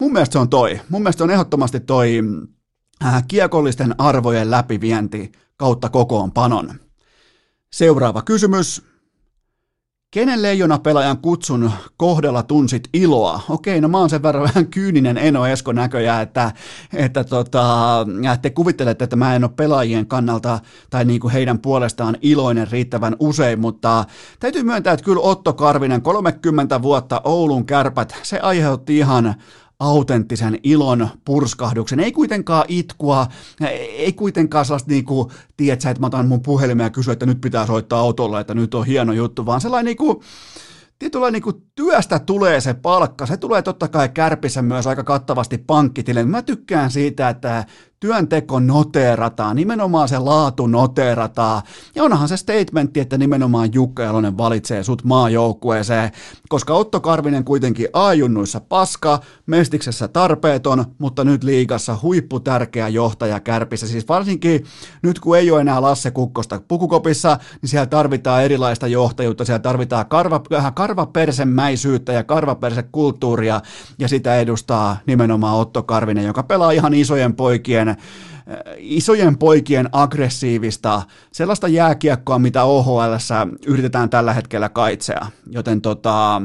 mun 0.00 0.12
mielestä 0.12 0.32
se 0.32 0.38
on 0.38 0.48
toi. 0.48 0.80
Mun 0.88 1.02
mielestä 1.02 1.18
se 1.18 1.24
on 1.24 1.30
ehdottomasti 1.30 1.80
toi 1.80 2.20
äh, 3.04 3.24
kiekollisten 3.28 3.94
arvojen 3.98 4.50
läpivienti 4.50 5.32
kautta 5.56 5.88
kokoonpanon. 5.88 6.87
Seuraava 7.72 8.22
kysymys. 8.22 8.82
Kenen 10.10 10.42
leijona 10.42 10.78
pelaajan 10.78 11.18
kutsun 11.18 11.70
kohdalla 11.96 12.42
tunsit 12.42 12.88
iloa? 12.94 13.40
Okei, 13.48 13.80
no 13.80 13.88
mä 13.88 13.98
oon 13.98 14.10
sen 14.10 14.22
verran 14.22 14.42
vähän 14.48 14.66
kyyninen 14.66 15.18
Eno 15.18 15.46
Esko 15.46 15.72
näköjään, 15.72 16.22
että, 16.22 16.52
että 16.94 17.24
tota, 17.24 18.06
te 18.42 18.50
kuvittelette, 18.50 19.04
että 19.04 19.16
mä 19.16 19.36
en 19.36 19.44
ole 19.44 19.50
pelaajien 19.56 20.06
kannalta 20.06 20.58
tai 20.90 21.04
niin 21.04 21.20
kuin 21.20 21.32
heidän 21.32 21.58
puolestaan 21.58 22.16
iloinen 22.20 22.70
riittävän 22.70 23.16
usein, 23.18 23.60
mutta 23.60 24.04
täytyy 24.40 24.62
myöntää, 24.62 24.92
että 24.92 25.04
kyllä 25.04 25.20
Otto 25.20 25.52
Karvinen, 25.52 26.02
30 26.02 26.82
vuotta 26.82 27.20
Oulun 27.24 27.66
kärpät, 27.66 28.14
se 28.22 28.38
aiheutti 28.38 28.98
ihan 28.98 29.34
autenttisen 29.80 30.58
ilon 30.62 31.08
purskahduksen. 31.24 32.00
Ei 32.00 32.12
kuitenkaan 32.12 32.64
itkua, 32.68 33.26
ei 33.90 34.12
kuitenkaan 34.12 34.64
sellaista 34.64 34.90
niin 34.90 35.04
kuin, 35.04 35.30
tiedätkö, 35.56 35.90
että 35.90 36.00
mä 36.00 36.06
otan 36.06 36.28
mun 36.28 36.42
puhelimeen 36.42 36.86
ja 36.86 36.90
kysyn, 36.90 37.12
että 37.12 37.26
nyt 37.26 37.40
pitää 37.40 37.66
soittaa 37.66 38.00
autolla, 38.00 38.40
että 38.40 38.54
nyt 38.54 38.74
on 38.74 38.86
hieno 38.86 39.12
juttu, 39.12 39.46
vaan 39.46 39.60
sellainen 39.60 39.84
niin 39.84 39.96
kuin, 39.96 40.20
tietyllä 40.98 41.30
niin 41.30 41.42
työstä 41.74 42.18
tulee 42.18 42.60
se 42.60 42.74
palkka. 42.74 43.26
Se 43.26 43.36
tulee 43.36 43.62
totta 43.62 43.88
kai 43.88 44.08
kärpissä 44.08 44.62
myös 44.62 44.86
aika 44.86 45.04
kattavasti 45.04 45.58
pankkitille. 45.58 46.24
Mä 46.24 46.42
tykkään 46.42 46.90
siitä, 46.90 47.28
että 47.28 47.64
työnteko 48.00 48.60
noteerataan, 48.60 49.56
nimenomaan 49.56 50.08
se 50.08 50.18
laatu 50.18 50.66
noteerataan. 50.66 51.62
Ja 51.94 52.04
onhan 52.04 52.28
se 52.28 52.36
statementti, 52.36 53.00
että 53.00 53.18
nimenomaan 53.18 53.68
Jukka 53.72 54.02
Jalonen 54.02 54.38
valitsee 54.38 54.82
sut 54.82 55.04
maajoukkueeseen, 55.04 56.10
koska 56.48 56.74
Otto 56.74 57.00
Karvinen 57.00 57.44
kuitenkin 57.44 57.88
ajunnuissa 57.92 58.60
paska, 58.60 59.20
Mestiksessä 59.46 60.08
tarpeeton, 60.08 60.84
mutta 60.98 61.24
nyt 61.24 61.44
liigassa 61.44 61.98
huipputärkeä 62.02 62.88
johtaja 62.88 63.40
kärpissä. 63.40 63.86
Siis 63.86 64.08
varsinkin 64.08 64.64
nyt 65.02 65.20
kun 65.20 65.36
ei 65.36 65.50
ole 65.50 65.60
enää 65.60 65.82
Lasse 65.82 66.10
Kukkosta 66.10 66.60
pukukopissa, 66.68 67.38
niin 67.62 67.68
siellä 67.68 67.86
tarvitaan 67.86 68.42
erilaista 68.42 68.86
johtajuutta, 68.86 69.44
siellä 69.44 69.58
tarvitaan 69.58 70.06
karva, 70.06 70.42
karvapersemäisyyttä 70.74 72.12
ja 72.12 72.24
karvapersekulttuuria, 72.24 73.60
ja 73.98 74.08
sitä 74.08 74.36
edustaa 74.36 74.96
nimenomaan 75.06 75.56
Otto 75.56 75.82
Karvinen, 75.82 76.24
joka 76.24 76.42
pelaa 76.42 76.70
ihan 76.70 76.94
isojen 76.94 77.34
poikien 77.34 77.87
isojen 78.78 79.38
poikien 79.38 79.88
aggressiivista, 79.92 81.02
sellaista 81.32 81.68
jääkiekkoa, 81.68 82.38
mitä 82.38 82.64
OHL 82.64 83.14
yritetään 83.66 84.10
tällä 84.10 84.32
hetkellä 84.32 84.68
kaitsea. 84.68 85.26
Joten 85.50 85.80
tota, 85.80 86.42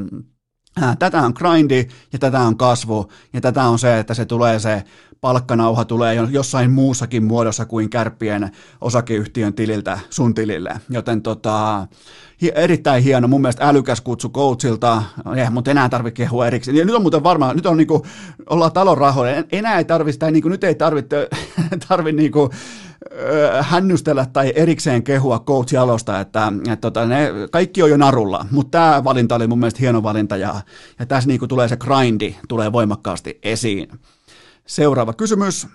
tätä 0.99 1.21
on 1.21 1.33
grindi 1.35 1.87
ja 2.13 2.19
tätä 2.19 2.39
on 2.39 2.57
kasvu 2.57 3.11
ja 3.33 3.41
tätä 3.41 3.63
on 3.63 3.79
se, 3.79 3.99
että 3.99 4.13
se 4.13 4.25
tulee 4.25 4.59
se 4.59 4.83
palkkanauha 5.23 5.85
tulee 5.85 6.15
jossain 6.15 6.71
muussakin 6.71 7.23
muodossa 7.23 7.65
kuin 7.65 7.89
kärppien 7.89 8.51
osakeyhtiön 8.81 9.53
tililtä 9.53 9.99
sun 10.09 10.33
tilille. 10.33 10.79
Joten 10.89 11.21
tota, 11.21 11.87
erittäin 12.55 13.03
hieno, 13.03 13.27
mun 13.27 13.41
mielestä 13.41 13.67
älykäs 13.67 14.01
kutsu 14.01 14.29
coachilta, 14.29 15.03
eh, 15.35 15.49
mutta 15.49 15.71
enää 15.71 15.89
tarvitse 15.89 16.15
kehua 16.15 16.47
erikseen. 16.47 16.77
Ja 16.77 16.85
nyt 16.85 16.95
on 16.95 17.01
muuten 17.01 17.23
varmaan, 17.23 17.55
nyt 17.55 17.65
on 17.65 17.77
niinku, 17.77 18.05
ollaan 18.49 18.71
talon 18.71 18.97
rahoilla, 18.97 19.43
enää 19.51 19.77
ei 19.77 19.85
tarvitse, 19.85 20.19
tai 20.19 20.31
niinku, 20.31 20.49
nyt 20.49 20.63
ei 20.63 20.75
tarvitse, 20.75 21.29
tarvitse 21.87 22.21
niinku, 22.21 22.49
hännystellä 23.61 24.25
tai 24.33 24.53
erikseen 24.55 25.03
kehua 25.03 25.39
coach 25.39 25.75
että, 26.21 26.53
että 26.63 26.75
tota, 26.75 27.05
ne, 27.05 27.29
kaikki 27.51 27.83
on 27.83 27.89
jo 27.89 27.97
narulla, 27.97 28.45
mutta 28.51 28.71
tämä 28.71 29.03
valinta 29.03 29.35
oli 29.35 29.47
mun 29.47 29.59
mielestä 29.59 29.79
hieno 29.79 30.03
valinta 30.03 30.37
ja, 30.37 30.61
ja 30.99 31.05
tässä 31.05 31.27
niinku 31.27 31.47
tulee 31.47 31.67
se 31.67 31.77
grindi, 31.77 32.35
tulee 32.47 32.71
voimakkaasti 32.71 33.39
esiin. 33.43 33.87
Seuraava 34.67 35.13
kysymys. 35.13 35.67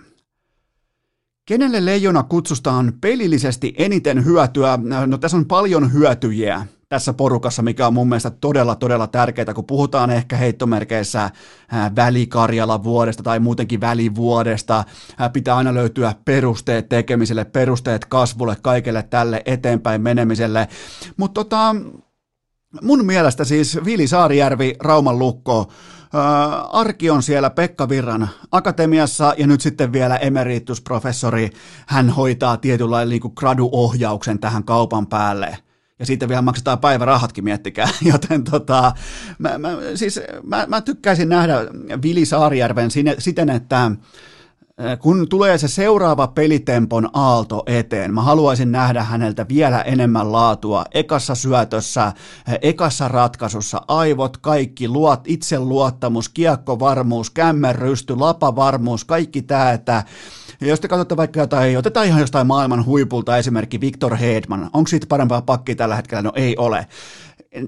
Kenelle 1.45 1.85
leijona 1.85 2.23
kutsusta 2.23 2.71
on 2.71 2.93
pelillisesti 3.01 3.73
eniten 3.77 4.25
hyötyä? 4.25 4.79
No 5.05 5.17
tässä 5.17 5.37
on 5.37 5.45
paljon 5.45 5.93
hyötyjiä 5.93 6.67
tässä 6.89 7.13
porukassa, 7.13 7.61
mikä 7.61 7.87
on 7.87 7.93
mun 7.93 8.09
mielestä 8.09 8.29
todella, 8.29 8.75
todella 8.75 9.07
tärkeää, 9.07 9.53
kun 9.53 9.65
puhutaan 9.65 10.09
ehkä 10.09 10.37
heittomerkeissä 10.37 11.29
välikarjala 11.95 12.83
vuodesta 12.83 13.23
tai 13.23 13.39
muutenkin 13.39 13.81
välivuodesta. 13.81 14.83
Pitää 15.33 15.55
aina 15.55 15.73
löytyä 15.73 16.15
perusteet 16.25 16.89
tekemiselle, 16.89 17.45
perusteet 17.45 18.05
kasvulle, 18.05 18.57
kaikelle 18.61 19.03
tälle 19.03 19.41
eteenpäin 19.45 20.01
menemiselle. 20.01 20.67
Mutta 21.17 21.33
tota, 21.33 21.75
mun 22.81 23.05
mielestä 23.05 23.45
siis 23.45 23.79
Vili 23.85 24.07
Saarijärvi, 24.07 24.75
Rauman 24.79 25.19
lukko, 25.19 25.71
Arki 26.71 27.09
on 27.09 27.23
siellä 27.23 27.49
Pekka 27.49 27.89
Virran 27.89 28.29
akatemiassa 28.51 29.33
ja 29.37 29.47
nyt 29.47 29.61
sitten 29.61 29.93
vielä 29.93 30.17
emeritusprofessori, 30.17 31.49
hän 31.87 32.09
hoitaa 32.09 32.57
tietynlainen 32.57 33.09
niin 33.09 33.33
graduohjauksen 33.35 34.39
tähän 34.39 34.63
kaupan 34.63 35.07
päälle 35.07 35.57
ja 35.99 36.05
siitä 36.05 36.27
vielä 36.27 36.41
maksetaan 36.41 36.79
päivärahatkin, 36.79 37.43
miettikää. 37.43 37.89
Joten 38.11 38.43
tota, 38.43 38.93
mä, 39.39 39.57
mä, 39.57 39.69
siis, 39.95 40.19
mä, 40.43 40.65
mä 40.67 40.81
tykkäisin 40.81 41.29
nähdä 41.29 41.55
Vili 42.01 42.25
Saarijärven 42.25 42.89
siten, 43.17 43.49
että 43.49 43.91
kun 44.99 45.29
tulee 45.29 45.57
se 45.57 45.67
seuraava 45.67 46.27
pelitempon 46.27 47.09
aalto 47.13 47.63
eteen, 47.65 48.13
mä 48.13 48.21
haluaisin 48.21 48.71
nähdä 48.71 49.03
häneltä 49.03 49.45
vielä 49.47 49.81
enemmän 49.81 50.31
laatua. 50.31 50.85
Ekassa 50.93 51.35
syötössä, 51.35 52.11
ekassa 52.61 53.07
ratkaisussa, 53.07 53.81
aivot, 53.87 54.37
kaikki, 54.37 54.87
luot, 54.87 55.21
itseluottamus, 55.27 56.29
kiekkovarmuus, 56.29 57.29
kämmerrysty, 57.29 58.15
lapavarmuus, 58.15 59.05
kaikki 59.05 59.41
tämä, 59.41 59.71
että 59.71 60.03
ja 60.61 60.67
jos 60.67 60.79
te 60.79 60.87
katsotte 60.87 61.17
vaikka 61.17 61.39
jotain, 61.39 61.77
otetaan 61.77 62.05
ihan 62.05 62.21
jostain 62.21 62.47
maailman 62.47 62.85
huipulta 62.85 63.37
esimerkki 63.37 63.81
Victor 63.81 64.15
Hedman, 64.15 64.69
onko 64.73 64.87
siitä 64.87 65.07
parempaa 65.07 65.41
pakki 65.41 65.75
tällä 65.75 65.95
hetkellä? 65.95 66.21
No 66.21 66.31
ei 66.35 66.57
ole 66.57 66.87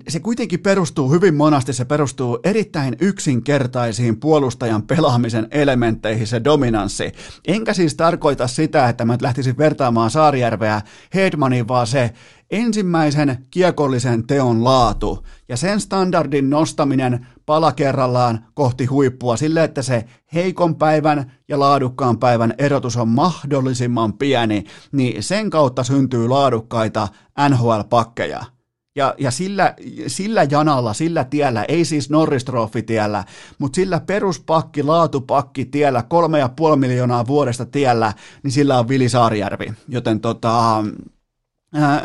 se 0.07 0.19
kuitenkin 0.19 0.59
perustuu 0.59 1.11
hyvin 1.11 1.35
monasti, 1.35 1.73
se 1.73 1.85
perustuu 1.85 2.39
erittäin 2.43 2.95
yksinkertaisiin 2.99 4.19
puolustajan 4.19 4.83
pelaamisen 4.83 5.47
elementteihin 5.51 6.27
se 6.27 6.43
dominanssi. 6.43 7.11
Enkä 7.47 7.73
siis 7.73 7.95
tarkoita 7.95 8.47
sitä, 8.47 8.89
että 8.89 9.05
mä 9.05 9.17
lähtisin 9.21 9.57
vertaamaan 9.57 10.11
Saarijärveä 10.11 10.81
Hedmaniin, 11.13 11.67
vaan 11.67 11.87
se 11.87 12.13
ensimmäisen 12.51 13.45
kiekollisen 13.51 14.27
teon 14.27 14.63
laatu 14.63 15.25
ja 15.49 15.57
sen 15.57 15.81
standardin 15.81 16.49
nostaminen 16.49 17.27
pala 17.45 17.71
kerrallaan 17.71 18.45
kohti 18.53 18.85
huippua 18.85 19.37
sille, 19.37 19.63
että 19.63 19.81
se 19.81 20.05
heikon 20.33 20.75
päivän 20.75 21.31
ja 21.47 21.59
laadukkaan 21.59 22.17
päivän 22.17 22.53
erotus 22.57 22.97
on 22.97 23.07
mahdollisimman 23.07 24.13
pieni, 24.13 24.63
niin 24.91 25.23
sen 25.23 25.49
kautta 25.49 25.83
syntyy 25.83 26.27
laadukkaita 26.27 27.07
NHL-pakkeja. 27.49 28.45
Ja, 28.95 29.15
ja 29.17 29.31
sillä, 29.31 29.75
sillä 30.07 30.43
janalla, 30.49 30.93
sillä 30.93 31.23
tiellä, 31.23 31.65
ei 31.67 31.85
siis 31.85 32.09
norris 32.09 32.45
tiellä, 32.85 33.23
mutta 33.59 33.75
sillä 33.75 33.99
peruspakki, 33.99 34.83
laatupakki 34.83 35.65
tiellä, 35.65 36.03
kolme 36.03 36.39
ja 36.39 36.49
puoli 36.49 36.77
miljoonaa 36.77 37.27
vuodesta 37.27 37.65
tiellä, 37.65 38.13
niin 38.43 38.51
sillä 38.51 38.79
on 38.79 38.87
Vili 38.87 39.09
Saarijärvi. 39.09 39.73
Joten 39.87 40.19
tota, 40.19 40.83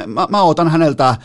mä, 0.07 0.27
mä 0.31 0.43
otan 0.43 0.69
häneltä 0.69 1.17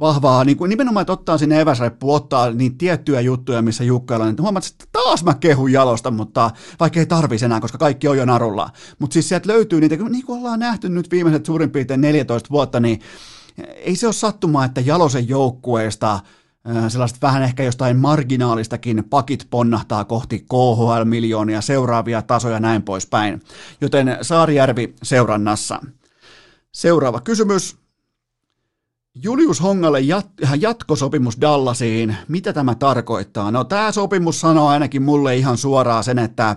vahvaa, 0.00 0.44
niin 0.44 0.56
kuin 0.56 0.68
nimenomaan, 0.68 1.02
että 1.02 1.12
ottaa 1.12 1.38
sinne 1.38 1.60
eväsreppu, 1.60 2.14
ottaa 2.14 2.50
niin 2.50 2.78
tiettyjä 2.78 3.20
juttuja, 3.20 3.62
missä 3.62 3.84
Jukkailla, 3.84 4.26
niin 4.26 4.40
huomaat, 4.40 4.66
että 4.66 4.84
taas 4.92 5.24
mä 5.24 5.34
kehun 5.34 5.72
jalosta, 5.72 6.10
mutta 6.10 6.50
vaikka 6.80 7.00
ei 7.00 7.06
tarvisi 7.06 7.44
enää, 7.44 7.60
koska 7.60 7.78
kaikki 7.78 8.08
on 8.08 8.18
jo 8.18 8.24
narulla. 8.24 8.70
Mutta 8.98 9.12
siis 9.12 9.28
sieltä 9.28 9.48
löytyy 9.48 9.80
niitä, 9.80 9.96
niin 9.96 10.26
kuin 10.26 10.38
ollaan 10.38 10.60
nähty 10.60 10.88
nyt 10.88 11.10
viimeiset 11.10 11.46
suurin 11.46 11.70
piirtein 11.70 12.00
14 12.00 12.50
vuotta, 12.50 12.80
niin 12.80 13.00
ei 13.76 13.96
se 13.96 14.06
ole 14.06 14.12
sattumaa, 14.12 14.64
että 14.64 14.80
Jalosen 14.80 15.28
joukkueesta 15.28 16.20
sellaista 16.88 17.18
vähän 17.22 17.42
ehkä 17.42 17.62
jostain 17.62 17.96
marginaalistakin 17.96 19.04
pakit 19.10 19.46
ponnahtaa 19.50 20.04
kohti 20.04 20.38
KHL-miljoonia, 20.38 21.60
seuraavia 21.60 22.22
tasoja 22.22 22.60
näin 22.60 22.82
poispäin. 22.82 23.42
Joten 23.80 24.18
Saarijärvi 24.22 24.94
seurannassa. 25.02 25.80
Seuraava 26.76 27.20
kysymys. 27.20 27.76
Julius 29.14 29.62
Hongalle 29.62 30.00
jat- 30.00 30.56
jatkosopimus 30.58 31.40
Dallasiin. 31.40 32.16
Mitä 32.28 32.52
tämä 32.52 32.74
tarkoittaa? 32.74 33.50
No 33.50 33.64
tämä 33.64 33.92
sopimus 33.92 34.40
sanoo 34.40 34.68
ainakin 34.68 35.02
mulle 35.02 35.36
ihan 35.36 35.58
suoraan 35.58 36.04
sen, 36.04 36.18
että 36.18 36.56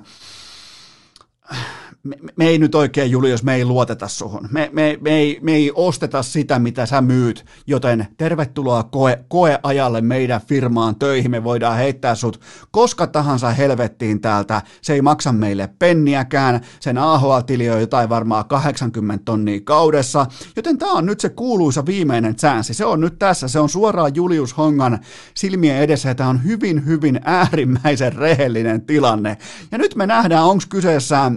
me, 2.03 2.15
me 2.35 2.47
ei 2.47 2.57
nyt 2.57 2.75
oikein, 2.75 3.11
Julius, 3.11 3.43
me 3.43 3.55
ei 3.55 3.65
luoteta 3.65 4.07
suhun. 4.07 4.47
Me, 4.51 4.69
me, 4.73 4.97
me, 5.01 5.09
ei, 5.09 5.39
me 5.41 5.53
ei 5.55 5.71
osteta 5.75 6.23
sitä, 6.23 6.59
mitä 6.59 6.85
sä 6.85 7.01
myyt, 7.01 7.45
joten 7.67 8.07
tervetuloa 8.17 8.83
koe, 8.83 9.25
koeajalle 9.27 10.01
meidän 10.01 10.41
firmaan 10.41 10.95
töihin. 10.95 11.31
Me 11.31 11.43
voidaan 11.43 11.77
heittää 11.77 12.15
sut 12.15 12.39
koska 12.71 13.07
tahansa 13.07 13.49
helvettiin 13.49 14.21
täältä. 14.21 14.61
Se 14.81 14.93
ei 14.93 15.01
maksa 15.01 15.31
meille 15.31 15.69
penniäkään. 15.79 16.61
Sen 16.79 16.97
AHL-tili 16.97 17.69
on 17.69 17.81
jotain 17.81 18.09
varmaan 18.09 18.45
80 18.45 19.23
tonnia 19.25 19.61
kaudessa, 19.63 20.25
joten 20.55 20.77
tämä 20.77 20.91
on 20.91 21.05
nyt 21.05 21.19
se 21.19 21.29
kuuluisa 21.29 21.85
viimeinen 21.85 22.35
chanssi. 22.35 22.73
Se 22.73 22.85
on 22.85 22.99
nyt 22.99 23.19
tässä. 23.19 23.47
Se 23.47 23.59
on 23.59 23.69
suoraan 23.69 24.15
Julius 24.15 24.57
Hongan 24.57 24.99
silmien 25.33 25.77
edessä, 25.77 26.15
tämä 26.15 26.29
on 26.29 26.43
hyvin, 26.43 26.85
hyvin 26.85 27.19
äärimmäisen 27.23 28.13
rehellinen 28.13 28.81
tilanne. 28.81 29.37
Ja 29.71 29.77
nyt 29.77 29.95
me 29.95 30.05
nähdään, 30.05 30.45
onko 30.45 30.63
kyseessä 30.69 31.31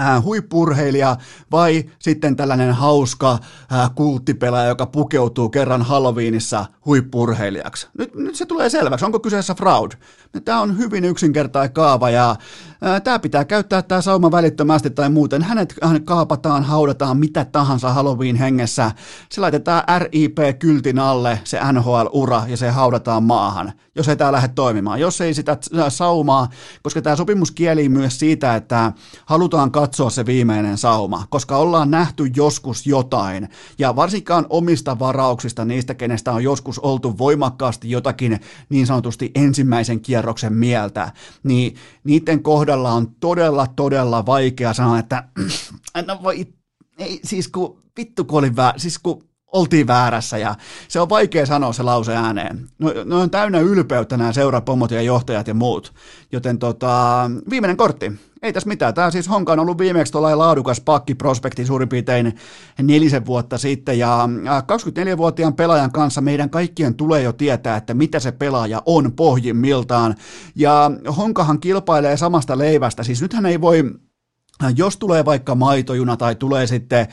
äh, 0.00 0.22
huippurheilija 0.22 1.16
vai 1.50 1.84
sitten 1.98 2.36
tällainen 2.36 2.72
hauska 2.72 3.32
äh, 3.32 3.90
kulttipelaaja, 3.94 4.68
joka 4.68 4.86
pukeutuu 4.86 5.48
kerran 5.48 5.82
Halloweenissa 5.82 6.66
huippurheilijaksi. 6.86 7.88
Nyt, 7.98 8.14
nyt 8.14 8.34
se 8.34 8.46
tulee 8.46 8.70
selväksi, 8.70 9.04
onko 9.04 9.20
kyseessä 9.20 9.54
fraud. 9.54 9.92
Tämä 10.44 10.60
on 10.60 10.78
hyvin 10.78 11.04
yksinkertainen 11.04 11.72
kaava 11.72 12.10
ja 12.10 12.36
Tämä 13.04 13.18
pitää 13.18 13.44
käyttää 13.44 13.82
tämä 13.82 14.00
sauma 14.00 14.30
välittömästi 14.30 14.90
tai 14.90 15.10
muuten. 15.10 15.42
Hänet 15.42 15.74
kaapataan, 16.04 16.64
haudataan 16.64 17.16
mitä 17.16 17.44
tahansa 17.44 17.92
Halloween 17.92 18.36
hengessä. 18.36 18.92
Se 19.30 19.40
laitetaan 19.40 19.82
RIP-kyltin 19.98 20.98
alle, 20.98 21.40
se 21.44 21.60
NHL-ura, 21.72 22.42
ja 22.48 22.56
se 22.56 22.70
haudataan 22.70 23.22
maahan, 23.22 23.72
jos 23.94 24.08
ei 24.08 24.16
tämä 24.16 24.32
lähde 24.32 24.48
toimimaan. 24.48 25.00
Jos 25.00 25.20
ei 25.20 25.34
sitä 25.34 25.56
saumaa, 25.88 26.48
koska 26.82 27.02
tämä 27.02 27.16
sopimus 27.16 27.50
kieli 27.50 27.88
myös 27.88 28.18
siitä, 28.18 28.56
että 28.56 28.92
halutaan 29.26 29.70
katsoa 29.70 30.10
se 30.10 30.26
viimeinen 30.26 30.78
sauma, 30.78 31.24
koska 31.30 31.56
ollaan 31.56 31.90
nähty 31.90 32.30
joskus 32.36 32.86
jotain. 32.86 33.48
Ja 33.78 33.96
varsinkaan 33.96 34.46
omista 34.50 34.98
varauksista, 34.98 35.64
niistä, 35.64 35.94
kenestä 35.94 36.32
on 36.32 36.44
joskus 36.44 36.78
oltu 36.78 37.18
voimakkaasti 37.18 37.90
jotakin 37.90 38.40
niin 38.68 38.86
sanotusti 38.86 39.30
ensimmäisen 39.34 40.00
kierroksen 40.28 40.52
mieltä, 40.52 41.12
niin 41.42 41.76
niiden 42.04 42.42
kohdalla 42.42 42.92
on 42.92 43.14
todella, 43.20 43.66
todella 43.66 44.26
vaikea 44.26 44.74
sanoa, 44.74 44.98
että 44.98 45.28
no 46.06 46.22
voi, 46.22 46.46
ei, 46.98 47.20
siis 47.24 47.48
kun 47.48 47.82
vittu 47.96 48.24
kun 48.24 48.38
olin 48.38 48.56
väär, 48.56 48.80
siis 48.80 48.98
kun 48.98 49.28
oltiin 49.52 49.86
väärässä 49.86 50.38
ja 50.38 50.54
se 50.88 51.00
on 51.00 51.08
vaikea 51.08 51.46
sanoa 51.46 51.72
se 51.72 51.82
lause 51.82 52.16
ääneen. 52.16 52.68
No, 52.78 52.92
no 53.04 53.20
on 53.20 53.30
täynnä 53.30 53.60
ylpeyttä 53.60 54.16
nämä 54.16 54.32
seurapomot 54.32 54.90
ja 54.90 55.02
johtajat 55.02 55.48
ja 55.48 55.54
muut. 55.54 55.92
Joten 56.32 56.58
tota, 56.58 57.30
viimeinen 57.50 57.76
kortti. 57.76 58.12
Ei 58.42 58.52
tässä 58.52 58.68
mitään. 58.68 58.94
Tämä 58.94 59.10
siis 59.10 59.28
Honka 59.28 59.52
on 59.52 59.58
ollut 59.58 59.78
viimeksi 59.78 60.12
tuolla 60.12 60.38
laadukas 60.38 60.80
pakkiprospekti 60.80 61.66
suurin 61.66 61.88
piirtein 61.88 62.36
nelisen 62.82 63.26
vuotta 63.26 63.58
sitten. 63.58 63.98
Ja 63.98 64.28
24-vuotiaan 65.14 65.54
pelaajan 65.54 65.92
kanssa 65.92 66.20
meidän 66.20 66.50
kaikkien 66.50 66.94
tulee 66.94 67.22
jo 67.22 67.32
tietää, 67.32 67.76
että 67.76 67.94
mitä 67.94 68.20
se 68.20 68.32
pelaaja 68.32 68.82
on 68.86 69.12
pohjimmiltaan. 69.12 70.14
Ja 70.54 70.90
Honkahan 71.16 71.60
kilpailee 71.60 72.16
samasta 72.16 72.58
leivästä. 72.58 73.02
Siis 73.02 73.22
nythän 73.22 73.46
ei 73.46 73.60
voi 73.60 73.84
jos 74.76 74.96
tulee 74.96 75.24
vaikka 75.24 75.54
maitojuna 75.54 76.16
tai 76.16 76.34
tulee 76.34 76.66
sitten 76.66 77.06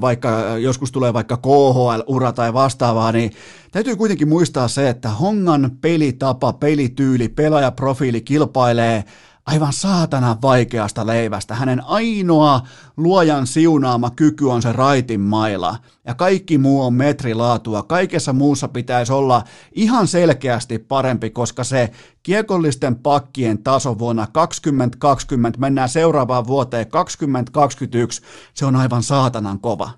vaikka, 0.00 0.58
joskus 0.58 0.92
tulee 0.92 1.12
vaikka 1.12 1.36
KHL-ura 1.36 2.32
tai 2.32 2.52
vastaavaa, 2.52 3.12
niin 3.12 3.30
täytyy 3.72 3.96
kuitenkin 3.96 4.28
muistaa 4.28 4.68
se, 4.68 4.88
että 4.88 5.08
Hongan 5.08 5.70
pelitapa, 5.80 6.52
pelityyli, 6.52 7.28
pelaajaprofiili 7.28 8.20
kilpailee 8.20 9.04
aivan 9.50 9.72
saatana 9.72 10.36
vaikeasta 10.42 11.06
leivästä. 11.06 11.54
Hänen 11.54 11.84
ainoa 11.84 12.60
luojan 12.96 13.46
siunaama 13.46 14.10
kyky 14.10 14.44
on 14.44 14.62
se 14.62 14.72
raitin 14.72 15.20
maila. 15.20 15.76
Ja 16.06 16.14
kaikki 16.14 16.58
muu 16.58 16.82
on 16.82 16.94
metrilaatua. 16.94 17.82
Kaikessa 17.82 18.32
muussa 18.32 18.68
pitäisi 18.68 19.12
olla 19.12 19.44
ihan 19.72 20.08
selkeästi 20.08 20.78
parempi, 20.78 21.30
koska 21.30 21.64
se 21.64 21.90
kiekollisten 22.22 22.96
pakkien 22.96 23.62
taso 23.62 23.98
vuonna 23.98 24.26
2020, 24.32 25.60
mennään 25.60 25.88
seuraavaan 25.88 26.46
vuoteen 26.46 26.88
2021, 26.88 28.22
se 28.54 28.66
on 28.66 28.76
aivan 28.76 29.02
saatanan 29.02 29.60
kova. 29.60 29.90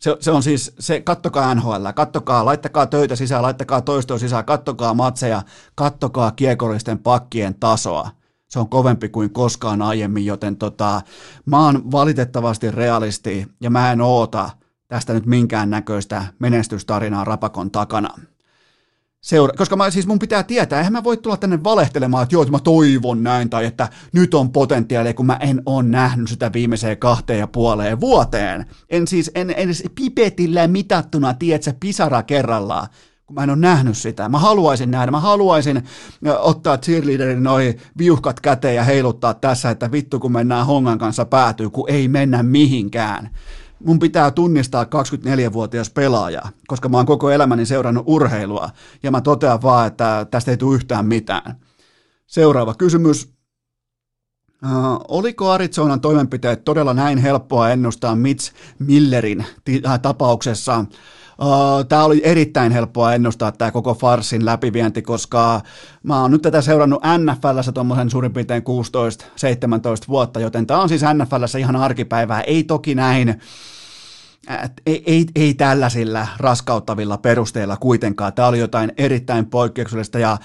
Se, 0.00 0.16
se 0.20 0.30
on 0.30 0.42
siis, 0.42 0.74
se, 0.78 1.00
kattokaa 1.00 1.54
NHL, 1.54 1.86
kattokaa, 1.94 2.44
laittakaa 2.44 2.86
töitä 2.86 3.16
sisään, 3.16 3.42
laittakaa 3.42 3.80
toistoa 3.80 4.18
sisään, 4.18 4.44
kattokaa 4.44 4.94
matseja, 4.94 5.42
kattokaa 5.74 6.30
kiekollisten 6.30 6.98
pakkien 6.98 7.54
tasoa 7.54 8.10
se 8.48 8.58
on 8.58 8.68
kovempi 8.68 9.08
kuin 9.08 9.32
koskaan 9.32 9.82
aiemmin, 9.82 10.26
joten 10.26 10.56
tota, 10.56 11.02
mä 11.46 11.64
oon 11.64 11.92
valitettavasti 11.92 12.70
realisti 12.70 13.46
ja 13.60 13.70
mä 13.70 13.92
en 13.92 14.00
oota 14.00 14.50
tästä 14.88 15.12
nyt 15.12 15.26
minkään 15.26 15.70
näköistä 15.70 16.24
menestystarinaa 16.38 17.24
rapakon 17.24 17.70
takana. 17.70 18.08
Seura- 19.20 19.54
koska 19.56 19.76
mä, 19.76 19.90
siis 19.90 20.06
mun 20.06 20.18
pitää 20.18 20.42
tietää, 20.42 20.78
eihän 20.78 20.92
mä 20.92 21.04
voi 21.04 21.16
tulla 21.16 21.36
tänne 21.36 21.64
valehtelemaan, 21.64 22.22
että 22.22 22.34
joo, 22.34 22.42
että 22.42 22.52
mä 22.52 22.58
toivon 22.58 23.22
näin, 23.22 23.50
tai 23.50 23.66
että 23.66 23.88
nyt 24.12 24.34
on 24.34 24.52
potentiaalia, 24.52 25.14
kun 25.14 25.26
mä 25.26 25.36
en 25.40 25.62
ole 25.66 25.82
nähnyt 25.82 26.28
sitä 26.28 26.52
viimeiseen 26.52 26.98
kahteen 26.98 27.38
ja 27.38 27.46
puoleen 27.46 28.00
vuoteen. 28.00 28.66
En 28.90 29.06
siis, 29.06 29.30
en, 29.34 29.50
en 29.50 29.56
edes 29.56 29.84
pipetillä 29.94 30.68
mitattuna, 30.68 31.34
tiedätkö, 31.34 31.72
pisara 31.80 32.22
kerrallaan 32.22 32.88
kun 33.26 33.34
mä 33.34 33.42
en 33.42 33.50
ole 33.50 33.58
nähnyt 33.58 33.96
sitä. 33.96 34.28
Mä 34.28 34.38
haluaisin 34.38 34.90
nähdä, 34.90 35.10
mä 35.10 35.20
haluaisin 35.20 35.82
ottaa 36.38 36.78
cheerleaderin 36.78 37.42
noi 37.42 37.74
viuhkat 37.98 38.40
käteen 38.40 38.76
ja 38.76 38.84
heiluttaa 38.84 39.34
tässä, 39.34 39.70
että 39.70 39.92
vittu 39.92 40.20
kun 40.20 40.32
mennään 40.32 40.66
hongan 40.66 40.98
kanssa 40.98 41.24
päätyy, 41.24 41.70
kun 41.70 41.90
ei 41.90 42.08
mennä 42.08 42.42
mihinkään. 42.42 43.30
Mun 43.84 43.98
pitää 43.98 44.30
tunnistaa 44.30 44.84
24-vuotias 44.84 45.90
pelaaja, 45.90 46.42
koska 46.66 46.88
mä 46.88 46.96
oon 46.96 47.06
koko 47.06 47.30
elämäni 47.30 47.66
seurannut 47.66 48.04
urheilua, 48.06 48.70
ja 49.02 49.10
mä 49.10 49.20
totean 49.20 49.62
vaan, 49.62 49.86
että 49.86 50.26
tästä 50.30 50.50
ei 50.50 50.56
tule 50.56 50.74
yhtään 50.74 51.06
mitään. 51.06 51.56
Seuraava 52.26 52.74
kysymys. 52.74 53.32
Oliko 55.08 55.50
Arizonan 55.50 56.00
toimenpiteet 56.00 56.64
todella 56.64 56.94
näin 56.94 57.18
helppoa 57.18 57.70
ennustaa 57.70 58.16
Mitch 58.16 58.52
Millerin 58.78 59.46
tapauksessa? 60.02 60.84
Tämä 61.88 62.04
oli 62.04 62.20
erittäin 62.24 62.72
helppoa 62.72 63.14
ennustaa 63.14 63.52
tämä 63.52 63.70
koko 63.70 63.94
farsin 63.94 64.44
läpivienti, 64.44 65.02
koska 65.02 65.60
mä 66.02 66.20
oon 66.20 66.30
nyt 66.30 66.42
tätä 66.42 66.60
seurannut 66.60 67.02
NFLssä 67.18 67.72
tuommoisen 67.72 68.10
suurin 68.10 68.32
piirtein 68.32 68.62
16-17 68.62 68.66
vuotta, 70.08 70.40
joten 70.40 70.66
tämä 70.66 70.80
on 70.80 70.88
siis 70.88 71.02
NFLssä 71.14 71.58
ihan 71.58 71.76
arkipäivää, 71.76 72.40
ei 72.40 72.64
toki 72.64 72.94
näin 72.94 73.40
ei, 74.86 75.02
ei, 75.06 75.26
ei 75.34 75.54
tällaisilla 75.54 76.26
raskauttavilla 76.38 77.18
perusteilla 77.18 77.76
kuitenkaan. 77.76 78.32
Tämä 78.32 78.48
oli 78.48 78.58
jotain 78.58 78.92
erittäin 78.96 79.46
poikkeuksellista 79.46 80.18
ja 80.18 80.38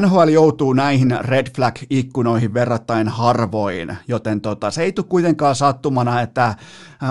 NHL 0.00 0.28
joutuu 0.28 0.72
näihin 0.72 1.16
red 1.20 1.46
flag-ikkunoihin 1.56 2.54
verrattain 2.54 3.08
harvoin, 3.08 3.96
joten 4.08 4.40
tota, 4.40 4.70
se 4.70 4.82
ei 4.82 4.92
tule 4.92 5.06
kuitenkaan 5.08 5.54
sattumana, 5.54 6.20
että 6.20 6.54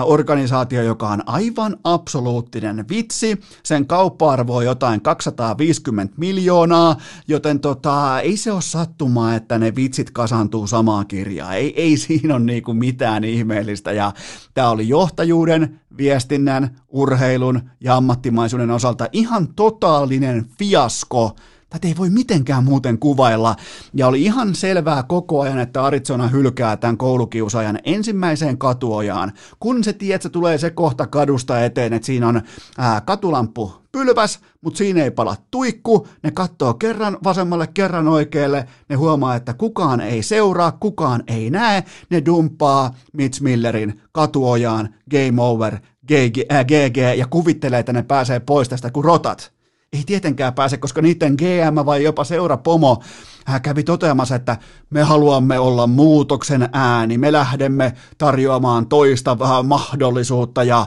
organisaatio, 0.02 0.82
joka 0.82 1.08
on 1.08 1.22
aivan 1.26 1.76
absoluuttinen 1.84 2.84
vitsi, 2.88 3.40
sen 3.62 3.86
kauppa-arvo 3.86 4.56
on 4.56 4.64
jotain 4.64 5.00
250 5.00 6.14
miljoonaa, 6.16 6.96
joten 7.28 7.60
tota, 7.60 8.20
ei 8.20 8.36
se 8.36 8.52
ole 8.52 8.62
sattumaa, 8.62 9.34
että 9.34 9.58
ne 9.58 9.74
vitsit 9.76 10.10
kasantuu 10.10 10.66
samaa 10.66 11.04
kirjaa. 11.04 11.54
Ei, 11.54 11.82
ei 11.82 11.96
siinä 11.96 12.34
ole 12.34 12.44
niinku 12.44 12.74
mitään 12.74 13.24
ihmeellistä 13.24 13.92
ja 13.92 14.12
tämä 14.54 14.70
oli 14.70 14.88
johtajuuden, 14.88 15.80
viestinnän, 15.98 16.76
urheilun 16.88 17.70
ja 17.80 17.96
ammattimaisuuden 17.96 18.70
osalta 18.70 19.08
ihan 19.12 19.54
totaalinen 19.54 20.46
fiasko 20.58 21.36
Tätä 21.70 21.88
ei 21.88 21.94
voi 21.98 22.10
mitenkään 22.10 22.64
muuten 22.64 22.98
kuvailla. 22.98 23.56
Ja 23.94 24.06
oli 24.06 24.22
ihan 24.22 24.54
selvää 24.54 25.02
koko 25.02 25.40
ajan, 25.40 25.58
että 25.58 25.84
Arizona 25.84 26.28
hylkää 26.28 26.76
tämän 26.76 26.96
koulukiusajan 26.96 27.78
ensimmäiseen 27.84 28.58
katuojaan. 28.58 29.32
Kun 29.60 29.84
se 29.84 29.92
tiedät, 29.92 30.14
että 30.14 30.28
tulee 30.28 30.58
se 30.58 30.70
kohta 30.70 31.06
kadusta 31.06 31.64
eteen, 31.64 31.92
että 31.92 32.06
siinä 32.06 32.28
on 32.28 32.42
ää, 32.78 33.00
katulamppu 33.00 33.72
pylväs, 33.92 34.40
mutta 34.60 34.78
siinä 34.78 35.04
ei 35.04 35.10
pala 35.10 35.36
tuikku. 35.50 36.08
Ne 36.22 36.30
katsoo 36.30 36.74
kerran 36.74 37.18
vasemmalle, 37.24 37.66
kerran 37.66 38.08
oikealle. 38.08 38.68
Ne 38.88 38.96
huomaa, 38.96 39.34
että 39.34 39.54
kukaan 39.54 40.00
ei 40.00 40.22
seuraa, 40.22 40.72
kukaan 40.72 41.22
ei 41.26 41.50
näe. 41.50 41.84
Ne 42.10 42.22
dumppaa 42.26 42.94
Mitch 43.12 43.40
Millerin 43.40 44.00
katuojaan, 44.12 44.94
game 45.10 45.42
over, 45.42 45.76
GG, 46.08 46.52
äh, 46.52 46.64
GG 46.66 46.96
ja 47.16 47.26
kuvittelee, 47.26 47.78
että 47.78 47.92
ne 47.92 48.02
pääsee 48.02 48.40
pois 48.40 48.68
tästä 48.68 48.90
kuin 48.90 49.04
rotat 49.04 49.55
ei 49.92 50.02
tietenkään 50.06 50.54
pääse, 50.54 50.76
koska 50.76 51.02
niiden 51.02 51.34
GM 51.38 51.86
vai 51.86 52.02
jopa 52.02 52.24
seurapomo 52.24 53.02
hän 53.46 53.62
kävi 53.62 53.84
toteamassa, 53.84 54.34
että 54.34 54.56
me 54.90 55.02
haluamme 55.02 55.58
olla 55.58 55.86
muutoksen 55.86 56.68
ääni, 56.72 57.18
me 57.18 57.32
lähdemme 57.32 57.92
tarjoamaan 58.18 58.88
toista 58.88 59.36
mahdollisuutta 59.62 60.64
ja 60.64 60.86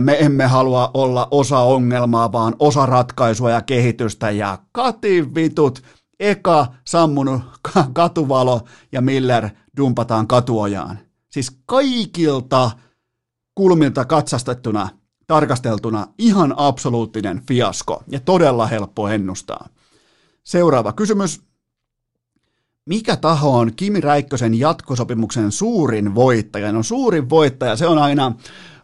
me 0.00 0.16
emme 0.20 0.46
halua 0.46 0.90
olla 0.94 1.28
osa 1.30 1.58
ongelmaa, 1.58 2.32
vaan 2.32 2.54
osa 2.58 2.86
ratkaisua 2.86 3.50
ja 3.50 3.62
kehitystä 3.62 4.30
ja 4.30 4.58
kativitut, 4.72 5.82
eka 6.20 6.66
sammunut 6.86 7.42
katuvalo 7.92 8.60
ja 8.92 9.00
Miller 9.00 9.48
dumpataan 9.76 10.26
katuojaan. 10.26 10.98
Siis 11.30 11.58
kaikilta 11.66 12.70
kulmilta 13.54 14.04
katsastettuna 14.04 14.88
tarkasteltuna 15.28 16.06
ihan 16.18 16.54
absoluuttinen 16.56 17.42
fiasko 17.48 18.02
ja 18.08 18.20
todella 18.20 18.66
helppo 18.66 19.08
ennustaa. 19.08 19.68
Seuraava 20.44 20.92
kysymys. 20.92 21.40
Mikä 22.86 23.16
taho 23.16 23.58
on 23.58 23.72
Kimi 23.76 24.00
Räikkösen 24.00 24.54
jatkosopimuksen 24.54 25.52
suurin 25.52 26.14
voittaja? 26.14 26.72
No 26.72 26.82
suurin 26.82 27.30
voittaja, 27.30 27.76
se 27.76 27.86
on 27.86 27.98
aina 27.98 28.32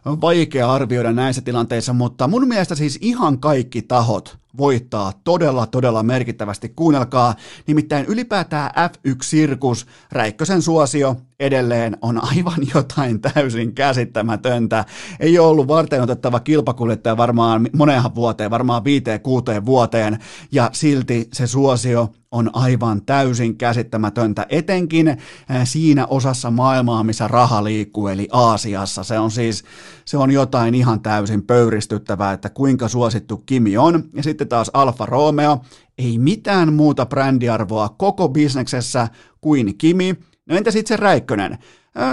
vaikea 0.05 0.71
arvioida 0.71 1.11
näissä 1.11 1.41
tilanteissa, 1.41 1.93
mutta 1.93 2.27
mun 2.27 2.47
mielestä 2.47 2.75
siis 2.75 2.97
ihan 3.01 3.39
kaikki 3.39 3.81
tahot 3.81 4.37
voittaa 4.57 5.13
todella, 5.23 5.67
todella 5.67 6.03
merkittävästi. 6.03 6.69
Kuunnelkaa, 6.69 7.35
nimittäin 7.67 8.05
ylipäätään 8.05 8.71
F1-sirkus, 8.75 9.85
Räikkösen 10.11 10.61
suosio 10.61 11.15
edelleen 11.39 11.97
on 12.01 12.23
aivan 12.23 12.59
jotain 12.75 13.21
täysin 13.21 13.75
käsittämätöntä. 13.75 14.85
Ei 15.19 15.39
ole 15.39 15.47
ollut 15.47 15.67
varten 15.67 16.01
otettava 16.01 16.39
kilpakuljettaja 16.39 17.17
varmaan 17.17 17.69
moneen 17.73 18.03
vuoteen, 18.15 18.51
varmaan 18.51 18.83
viiteen, 18.83 19.21
kuuteen 19.21 19.65
vuoteen, 19.65 20.19
ja 20.51 20.69
silti 20.73 21.27
se 21.33 21.47
suosio 21.47 22.09
on 22.31 22.49
aivan 22.53 23.01
täysin 23.05 23.57
käsittämätöntä, 23.57 24.45
etenkin 24.49 25.17
siinä 25.63 26.05
osassa 26.05 26.51
maailmaa, 26.51 27.03
missä 27.03 27.27
raha 27.27 27.63
liikkuu, 27.63 28.07
eli 28.07 28.27
Aasiassa. 28.31 29.03
Se 29.03 29.19
on 29.19 29.31
siis, 29.31 29.63
se 30.05 30.17
on 30.17 30.31
jotain 30.31 30.75
ihan 30.75 31.01
täysin 31.01 31.41
pöyristyttävää, 31.41 32.33
että 32.33 32.49
kuinka 32.49 32.87
suosittu 32.87 33.43
Kimi 33.45 33.77
on. 33.77 34.03
Ja 34.13 34.23
sitten 34.23 34.44
taas 34.45 34.71
Alfa 34.73 35.05
Romeo, 35.05 35.57
ei 35.97 36.17
mitään 36.17 36.73
muuta 36.73 37.05
brändiarvoa 37.05 37.89
koko 37.89 38.29
bisneksessä 38.29 39.07
kuin 39.41 39.77
Kimi. 39.77 40.15
No 40.45 40.55
entä 40.55 40.71
sitten 40.71 40.97
se 40.97 41.01
Räikkönen? 41.03 41.57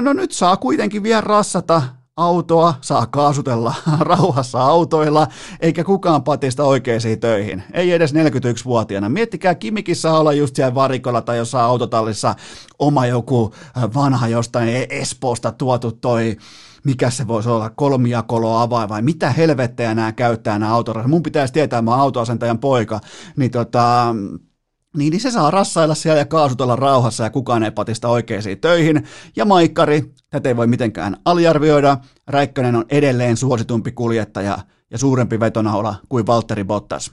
No 0.01 0.13
nyt 0.13 0.33
saa 0.33 0.57
kuitenkin 0.57 1.03
vielä 1.03 1.21
rassata 1.21 1.83
autoa, 2.17 2.75
saa 2.81 3.07
kaasutella 3.07 3.75
rauhassa 4.01 4.61
autoilla, 4.61 5.27
eikä 5.61 5.85
kukaan 5.85 6.25
patista 6.25 6.65
oikeisiin 6.65 7.21
töihin. 7.21 7.63
Ei 7.73 7.93
edes 7.93 8.15
41-vuotiaana. 8.15 9.09
Miettikää, 9.09 9.55
Kimikin 9.55 9.97
saa 9.97 10.21
olla 10.21 10.33
just 10.33 10.57
siellä 10.57 10.75
varikolla 10.75 11.23
tai 11.23 11.37
jossain 11.37 11.65
autotallissa 11.65 12.35
oma 12.79 13.07
joku 13.07 13.55
vanha 13.95 14.29
jostain 14.29 14.87
Espoosta 14.91 15.53
tuotu 15.53 15.93
toi 15.93 16.37
mikä 16.85 17.11
se 17.11 17.29
voisi 17.29 17.49
olla, 17.49 17.71
kolmijakolo 17.71 18.59
avain 18.59 18.89
vai 18.89 19.03
mitä 19.03 19.31
helvettejä 19.31 19.95
nämä 19.95 20.13
käyttää 20.13 20.59
nämä 20.59 20.75
autorasat. 20.75 21.11
Mun 21.11 21.23
pitäisi 21.23 21.53
tietää, 21.53 21.83
mä 21.83 21.91
oon 21.91 22.01
autoasentajan 22.01 22.59
poika, 22.59 23.01
niin 23.37 23.51
tota, 23.51 24.15
niin, 24.97 25.11
niin 25.11 25.21
se 25.21 25.31
saa 25.31 25.51
rassailla 25.51 25.95
siellä 25.95 26.19
ja 26.19 26.27
kaasutella 26.27 26.77
rauhassa 26.77 27.25
ja 27.25 27.31
kukaan 27.31 27.63
ei 27.63 27.71
patista 27.71 28.09
oikeisiin 28.09 28.61
töihin. 28.61 29.07
Ja 29.37 29.45
Maikkari, 29.45 30.13
tätä 30.31 30.49
ei 30.49 30.57
voi 30.57 30.67
mitenkään 30.67 31.17
aliarvioida, 31.25 31.99
Räikkönen 32.27 32.77
on 32.77 32.85
edelleen 32.89 33.37
suositumpi 33.37 33.93
kuljettaja 33.93 34.59
ja 34.91 34.99
suurempi 34.99 35.41
vetonaula 35.41 35.95
kuin 36.09 36.27
Valtteri 36.27 36.65
Bottas. 36.65 37.13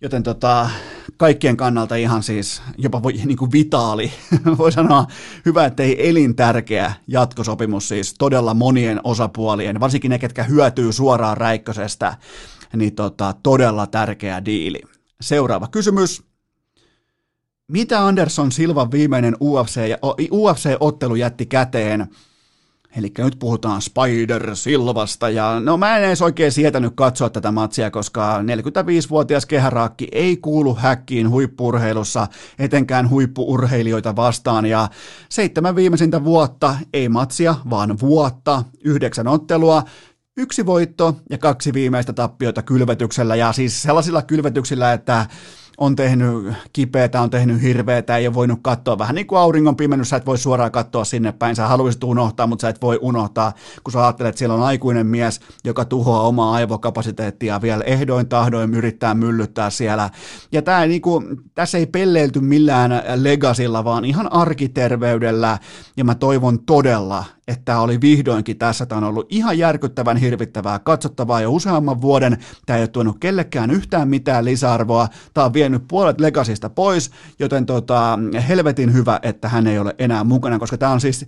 Joten 0.00 0.22
tota, 0.22 0.70
kaikkien 1.16 1.56
kannalta 1.56 1.96
ihan 1.96 2.22
siis 2.22 2.62
jopa 2.78 3.02
voi, 3.02 3.12
niin 3.12 3.36
kuin 3.36 3.52
vitaali, 3.52 4.12
voi 4.58 4.72
sanoa 4.72 5.06
hyvä, 5.46 5.64
ettei 5.64 6.08
elintärkeä 6.08 6.92
jatkosopimus 7.06 7.88
siis 7.88 8.14
todella 8.18 8.54
monien 8.54 9.00
osapuolien, 9.04 9.80
varsinkin 9.80 10.10
ne, 10.10 10.18
ketkä 10.18 10.42
hyötyy 10.42 10.92
suoraan 10.92 11.36
Räikkösestä, 11.36 12.16
niin 12.76 12.94
tota, 12.94 13.34
todella 13.42 13.86
tärkeä 13.86 14.44
diili. 14.44 14.82
Seuraava 15.20 15.68
kysymys. 15.68 16.22
Mitä 17.68 18.06
Anderson 18.06 18.52
Silvan 18.52 18.90
viimeinen 18.90 19.36
UFC, 19.40 19.80
UFC-ottelu 20.30 21.14
jätti 21.14 21.46
käteen? 21.46 22.08
Eli 22.98 23.12
nyt 23.18 23.38
puhutaan 23.38 23.82
Spider 23.82 24.56
Silvasta 24.56 25.30
ja 25.30 25.60
no 25.60 25.76
mä 25.76 25.96
en 25.96 26.04
edes 26.04 26.22
oikein 26.22 26.52
sietänyt 26.52 26.92
katsoa 26.96 27.30
tätä 27.30 27.52
matsia, 27.52 27.90
koska 27.90 28.38
45-vuotias 28.38 29.46
kehäraakki 29.46 30.08
ei 30.12 30.36
kuulu 30.36 30.74
häkkiin 30.74 31.30
huippurheilussa, 31.30 32.26
etenkään 32.58 33.10
huippuurheilijoita 33.10 34.16
vastaan 34.16 34.66
ja 34.66 34.88
seitsemän 35.28 35.76
viimeisintä 35.76 36.24
vuotta, 36.24 36.76
ei 36.92 37.08
matsia, 37.08 37.54
vaan 37.70 38.00
vuotta, 38.00 38.64
yhdeksän 38.84 39.28
ottelua, 39.28 39.82
yksi 40.36 40.66
voitto 40.66 41.16
ja 41.30 41.38
kaksi 41.38 41.72
viimeistä 41.72 42.12
tappiota 42.12 42.62
kylvetyksellä 42.62 43.36
ja 43.36 43.52
siis 43.52 43.82
sellaisilla 43.82 44.22
kylvetyksillä, 44.22 44.92
että 44.92 45.26
on 45.78 45.96
tehnyt 45.96 46.54
kipeätä, 46.72 47.20
on 47.20 47.30
tehnyt 47.30 47.62
hirveätä, 47.62 48.16
ei 48.16 48.26
ole 48.26 48.34
voinut 48.34 48.58
katsoa. 48.62 48.98
Vähän 48.98 49.14
niin 49.14 49.26
kuin 49.26 49.38
auringon 49.38 49.76
pimennys, 49.76 50.10
sä 50.10 50.16
et 50.16 50.26
voi 50.26 50.38
suoraan 50.38 50.72
katsoa 50.72 51.04
sinne 51.04 51.32
päin. 51.32 51.56
Sä 51.56 51.68
haluaisit 51.68 52.04
unohtaa, 52.04 52.46
mutta 52.46 52.62
sä 52.62 52.68
et 52.68 52.82
voi 52.82 52.98
unohtaa, 53.02 53.52
kun 53.84 53.92
sä 53.92 54.04
ajattelet, 54.04 54.28
että 54.28 54.38
siellä 54.38 54.54
on 54.54 54.62
aikuinen 54.62 55.06
mies, 55.06 55.40
joka 55.64 55.84
tuhoaa 55.84 56.22
omaa 56.22 56.52
aivokapasiteettia 56.52 57.62
vielä 57.62 57.84
ehdoin 57.84 58.28
tahdoin 58.28 58.74
yrittää 58.74 59.14
myllyttää 59.14 59.70
siellä. 59.70 60.10
Ja 60.52 60.62
tää 60.62 60.82
ei 60.82 60.88
niinku, 60.88 61.22
tässä 61.54 61.78
ei 61.78 61.86
pelleilty 61.86 62.40
millään 62.40 63.02
legasilla, 63.14 63.84
vaan 63.84 64.04
ihan 64.04 64.32
arkiterveydellä. 64.32 65.58
Ja 65.96 66.04
mä 66.04 66.14
toivon 66.14 66.58
todella, 66.58 67.24
että 67.48 67.62
tämä 67.64 67.80
oli 67.80 68.00
vihdoinkin 68.00 68.58
tässä. 68.58 68.86
Tämä 68.86 68.98
on 68.98 69.04
ollut 69.04 69.26
ihan 69.28 69.58
järkyttävän 69.58 70.16
hirvittävää 70.16 70.78
katsottavaa 70.78 71.40
jo 71.40 71.52
useamman 71.52 72.00
vuoden. 72.00 72.38
Tämä 72.66 72.76
ei 72.76 72.82
ole 72.82 72.88
tuonut 72.88 73.16
kellekään 73.20 73.70
yhtään 73.70 74.08
mitään 74.08 74.44
lisäarvoa. 74.44 75.08
Tämä 75.34 75.44
on 75.44 75.52
vienyt 75.52 75.82
puolet 75.88 76.20
Legasista 76.20 76.70
pois, 76.70 77.10
joten 77.38 77.66
tota, 77.66 78.18
helvetin 78.48 78.92
hyvä, 78.92 79.20
että 79.22 79.48
hän 79.48 79.66
ei 79.66 79.78
ole 79.78 79.94
enää 79.98 80.24
mukana, 80.24 80.58
koska 80.58 80.78
tämä 80.78 80.92
on 80.92 81.00
siis 81.00 81.26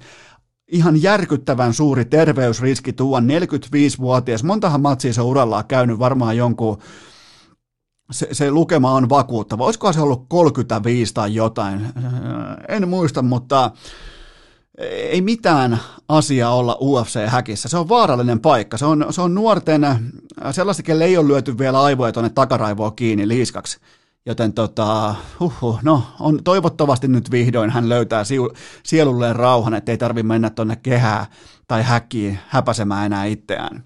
ihan 0.68 1.02
järkyttävän 1.02 1.74
suuri 1.74 2.04
terveysriski 2.04 2.92
tuon 2.92 3.24
45-vuotias. 3.24 4.44
Montahan 4.44 4.80
matsia 4.80 5.12
se 5.12 5.22
urallaan 5.22 5.64
käynyt 5.68 5.98
varmaan 5.98 6.36
jonkun 6.36 6.78
se, 8.10 8.28
se 8.32 8.50
lukema 8.50 8.92
on 8.92 9.08
vakuuttava. 9.08 9.64
Olisiko 9.64 9.92
se 9.92 10.00
ollut 10.00 10.24
35 10.28 11.14
tai 11.14 11.34
jotain? 11.34 11.86
En 12.68 12.88
muista, 12.88 13.22
mutta 13.22 13.70
ei 14.78 15.20
mitään 15.20 15.80
asiaa 16.08 16.54
olla 16.54 16.78
UFC-häkissä. 16.80 17.68
Se 17.68 17.76
on 17.76 17.88
vaarallinen 17.88 18.40
paikka. 18.40 18.78
Se 18.78 18.84
on, 18.84 19.06
se 19.10 19.20
on 19.20 19.34
nuorten, 19.34 19.86
sellaista, 20.50 20.82
kelle 20.82 21.04
ei 21.04 21.16
ole 21.16 21.28
lyöty 21.28 21.58
vielä 21.58 21.82
aivoja 21.82 22.12
tuonne 22.12 22.30
takaraivoon 22.30 22.96
kiinni 22.96 23.28
liiskaksi. 23.28 23.78
Joten 24.26 24.52
tota, 24.52 25.14
huhhuh, 25.40 25.78
no, 25.82 26.02
on, 26.20 26.44
toivottavasti 26.44 27.08
nyt 27.08 27.30
vihdoin 27.30 27.70
hän 27.70 27.88
löytää 27.88 28.24
siu, 28.24 28.52
sielulleen 28.82 29.36
rauhan, 29.36 29.74
ettei 29.74 29.98
tarvi 29.98 30.22
mennä 30.22 30.50
tuonne 30.50 30.76
kehää 30.76 31.26
tai 31.68 31.82
häkkiin 31.82 32.38
häpäsemään 32.48 33.06
enää 33.06 33.24
itseään. 33.24 33.84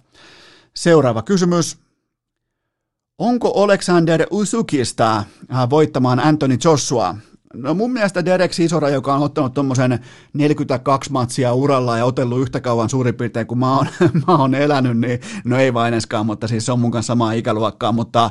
Seuraava 0.74 1.22
kysymys. 1.22 1.78
Onko 3.18 3.62
Alexander 3.62 4.26
Usukista 4.30 5.16
äh, 5.16 5.70
voittamaan 5.70 6.20
Anthony 6.20 6.58
Joshua? 6.64 7.14
No 7.54 7.74
mun 7.74 7.92
mielestä 7.92 8.24
Derek 8.24 8.52
Sisora, 8.52 8.88
joka 8.88 9.14
on 9.14 9.22
ottanut 9.22 9.54
tuommoisen 9.54 9.98
42 10.32 11.12
matsia 11.12 11.54
uralla 11.54 11.98
ja 11.98 12.04
otellut 12.04 12.40
yhtä 12.40 12.60
kauan 12.60 12.88
suurin 12.88 13.14
piirtein 13.14 13.46
kuin 13.46 13.58
mä 13.58 13.76
oon, 13.76 13.86
mä 14.26 14.36
oon 14.36 14.54
elänyt, 14.54 14.98
niin 14.98 15.20
no 15.44 15.58
ei 15.58 15.74
vain 15.74 15.94
eskaan, 15.94 16.26
mutta 16.26 16.48
siis 16.48 16.66
se 16.66 16.72
on 16.72 16.80
mun 16.80 16.90
kanssa 16.90 17.10
samaa 17.10 17.32
ikäluokkaa, 17.32 17.92
mutta 17.92 18.30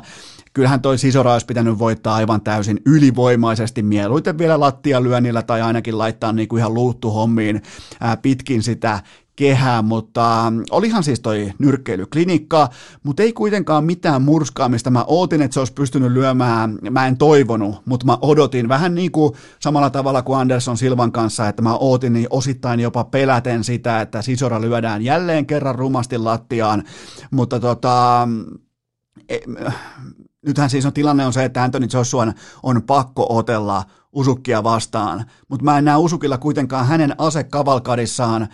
kyllähän 0.52 0.82
toi 0.82 0.98
Sisora 0.98 1.32
olisi 1.32 1.46
pitänyt 1.46 1.78
voittaa 1.78 2.14
aivan 2.14 2.40
täysin 2.40 2.80
ylivoimaisesti, 2.86 3.82
mieluiten 3.82 4.38
vielä 4.38 4.60
lattialyönnillä 4.60 5.42
tai 5.42 5.62
ainakin 5.62 5.98
laittaa 5.98 6.32
niin 6.32 6.48
kuin 6.48 6.60
ihan 6.60 6.74
luuttuhommiin 6.74 7.62
ää, 8.00 8.16
pitkin 8.16 8.62
sitä 8.62 9.02
kehää, 9.40 9.82
mutta 9.82 10.52
olihan 10.70 11.04
siis 11.04 11.20
toi 11.20 11.52
nyrkkeilyklinikka, 11.58 12.68
mutta 13.02 13.22
ei 13.22 13.32
kuitenkaan 13.32 13.84
mitään 13.84 14.22
murskaa, 14.22 14.68
mistä 14.68 14.90
mä 14.90 15.04
ootin, 15.06 15.42
että 15.42 15.54
se 15.54 15.60
olisi 15.60 15.72
pystynyt 15.72 16.12
lyömään, 16.12 16.78
mä 16.90 17.06
en 17.06 17.16
toivonut, 17.16 17.82
mutta 17.86 18.06
mä 18.06 18.18
odotin 18.22 18.68
vähän 18.68 18.94
niin 18.94 19.12
kuin 19.12 19.32
samalla 19.60 19.90
tavalla 19.90 20.22
kuin 20.22 20.38
Anderson 20.38 20.76
Silvan 20.76 21.12
kanssa, 21.12 21.48
että 21.48 21.62
mä 21.62 21.76
ootin 21.76 22.12
niin 22.12 22.26
osittain 22.30 22.80
jopa 22.80 23.04
peläten 23.04 23.64
sitä, 23.64 24.00
että 24.00 24.22
sisora 24.22 24.60
lyödään 24.60 25.02
jälleen 25.02 25.46
kerran 25.46 25.74
rumasti 25.74 26.18
lattiaan, 26.18 26.84
mutta 27.30 27.60
tota, 27.60 28.28
e, 29.28 29.38
nythän 30.46 30.70
siis 30.70 30.86
on 30.86 30.92
tilanne 30.92 31.26
on 31.26 31.32
se, 31.32 31.44
että 31.44 31.62
Anthony 31.62 31.86
Joshua 31.92 32.26
on 32.62 32.82
pakko 32.82 33.26
otella 33.28 33.84
Usukkia 34.12 34.62
vastaan, 34.62 35.24
mutta 35.48 35.64
mä 35.64 35.78
en 35.78 35.84
näe 35.84 35.96
Usukilla 35.96 36.38
kuitenkaan 36.38 36.86
hänen 36.86 37.14
asekavalkadissaan 37.18 38.48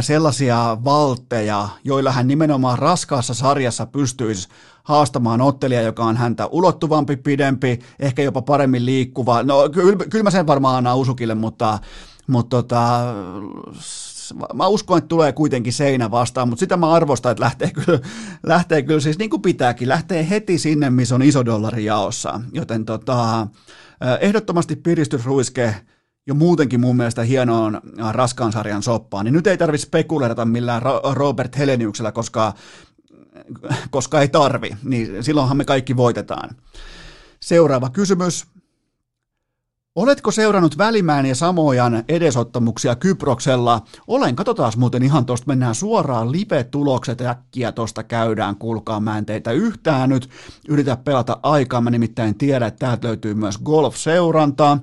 sellaisia 0.00 0.76
valtteja, 0.84 1.68
joilla 1.84 2.12
hän 2.12 2.28
nimenomaan 2.28 2.78
raskaassa 2.78 3.34
sarjassa 3.34 3.86
pystyisi 3.86 4.48
haastamaan 4.82 5.40
ottelia, 5.40 5.82
joka 5.82 6.04
on 6.04 6.16
häntä 6.16 6.46
ulottuvampi, 6.46 7.16
pidempi, 7.16 7.78
ehkä 7.98 8.22
jopa 8.22 8.42
paremmin 8.42 8.86
liikkuva. 8.86 9.42
No 9.42 9.68
kyllä, 9.72 10.04
kyllä 10.10 10.22
mä 10.22 10.30
sen 10.30 10.46
varmaan 10.46 10.76
annan 10.76 10.98
Usukille, 10.98 11.34
mutta, 11.34 11.78
mutta 12.26 12.56
tota, 12.56 13.00
mä 14.54 14.66
uskon, 14.66 14.98
että 14.98 15.08
tulee 15.08 15.32
kuitenkin 15.32 15.72
seinä 15.72 16.10
vastaan, 16.10 16.48
mutta 16.48 16.60
sitä 16.60 16.76
mä 16.76 16.90
arvostan, 16.90 17.32
että 17.32 17.44
lähtee 17.44 17.70
kyllä, 17.70 17.98
lähtee 18.46 18.82
kyllä 18.82 19.00
siis 19.00 19.18
niin 19.18 19.30
kuin 19.30 19.42
pitääkin, 19.42 19.88
lähtee 19.88 20.30
heti 20.30 20.58
sinne, 20.58 20.90
missä 20.90 21.14
on 21.14 21.22
iso 21.22 21.44
dollari 21.44 21.84
jaossa. 21.84 22.40
Joten 22.52 22.84
tota, 22.84 23.46
ehdottomasti 24.20 24.76
piristysruiske 24.76 25.74
jo 26.26 26.34
muutenkin 26.34 26.80
mun 26.80 26.96
mielestä 26.96 27.22
hienoon 27.22 27.80
raskaan 28.10 28.52
sarjan 28.52 28.82
soppaan, 28.82 29.24
niin 29.24 29.32
nyt 29.32 29.46
ei 29.46 29.58
tarvitse 29.58 29.86
spekuleerata 29.86 30.44
millään 30.44 30.82
Robert 31.12 31.58
Heleniuksella, 31.58 32.12
koska, 32.12 32.54
koska 33.90 34.20
ei 34.20 34.28
tarvi, 34.28 34.70
niin 34.84 35.24
silloinhan 35.24 35.56
me 35.56 35.64
kaikki 35.64 35.96
voitetaan. 35.96 36.50
Seuraava 37.40 37.90
kysymys. 37.90 38.46
Oletko 39.98 40.30
seurannut 40.30 40.78
Välimään 40.78 41.26
ja 41.26 41.34
Samojan 41.34 42.04
edesottamuksia 42.08 42.96
Kyproksella? 42.96 43.80
Olen, 44.06 44.36
katsotaan 44.36 44.72
muuten 44.76 45.02
ihan 45.02 45.26
tuosta, 45.26 45.46
mennään 45.46 45.74
suoraan 45.74 46.32
live-tulokset 46.32 47.20
äkkiä 47.20 47.72
tuosta 47.72 48.02
käydään, 48.02 48.56
kuulkaa, 48.56 49.00
mä 49.00 49.18
en 49.18 49.26
teitä 49.26 49.52
yhtään 49.52 50.08
nyt, 50.08 50.28
yritä 50.68 50.96
pelata 50.96 51.38
aikaa, 51.42 51.80
mä 51.80 51.90
nimittäin 51.90 52.38
tiedän, 52.38 52.68
että 52.68 52.78
täältä 52.78 53.06
löytyy 53.08 53.34
myös 53.34 53.58
golf-seurantaa, 53.58 54.78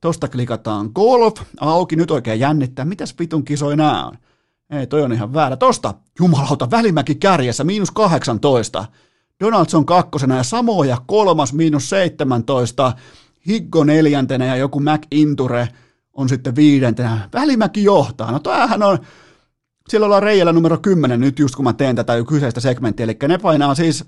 tosta 0.00 0.28
klikataan 0.28 0.90
golf, 0.94 1.34
auki, 1.60 1.96
nyt 1.96 2.10
oikein 2.10 2.40
jännittää, 2.40 2.84
mitäs 2.84 3.14
vitun 3.18 3.44
kisoja 3.44 3.76
nää 3.76 4.06
on? 4.06 4.18
Ei, 4.70 4.86
toi 4.86 5.02
on 5.02 5.12
ihan 5.12 5.34
väärä. 5.34 5.56
Tosta, 5.56 5.94
jumalauta, 6.18 6.70
Välimäki 6.70 7.14
kärjessä, 7.14 7.64
miinus 7.64 7.90
18. 7.90 8.84
Donaldson 9.40 9.86
kakkosena 9.86 10.36
ja 10.36 10.42
Samoja 10.42 10.98
kolmas, 11.06 11.52
miinus 11.52 11.90
17. 11.90 12.92
Higgo 13.46 13.84
neljäntenä 13.84 14.44
ja 14.44 14.56
joku 14.56 14.80
McInture 14.80 15.68
on 16.12 16.28
sitten 16.28 16.56
viidentenä. 16.56 17.28
Välimäki 17.32 17.84
johtaa. 17.84 18.32
No 18.32 18.38
tämähän 18.38 18.82
on, 18.82 18.98
siellä 19.88 20.04
ollaan 20.04 20.22
reijällä 20.22 20.52
numero 20.52 20.78
10 20.78 21.20
nyt 21.20 21.38
just 21.38 21.56
kun 21.56 21.64
mä 21.64 21.72
teen 21.72 21.96
tätä 21.96 22.12
kyseistä 22.28 22.60
segmenttiä, 22.60 23.04
eli 23.04 23.16
ne 23.28 23.38
painaa 23.38 23.74
siis 23.74 24.04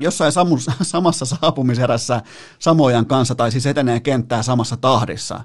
jossain 0.00 0.32
samassa 0.82 1.24
saapumiserässä 1.24 2.22
samojan 2.58 3.06
kanssa, 3.06 3.34
tai 3.34 3.50
siis 3.50 3.66
etenee 3.66 4.00
kenttää 4.00 4.42
samassa 4.42 4.76
tahdissa. 4.76 5.40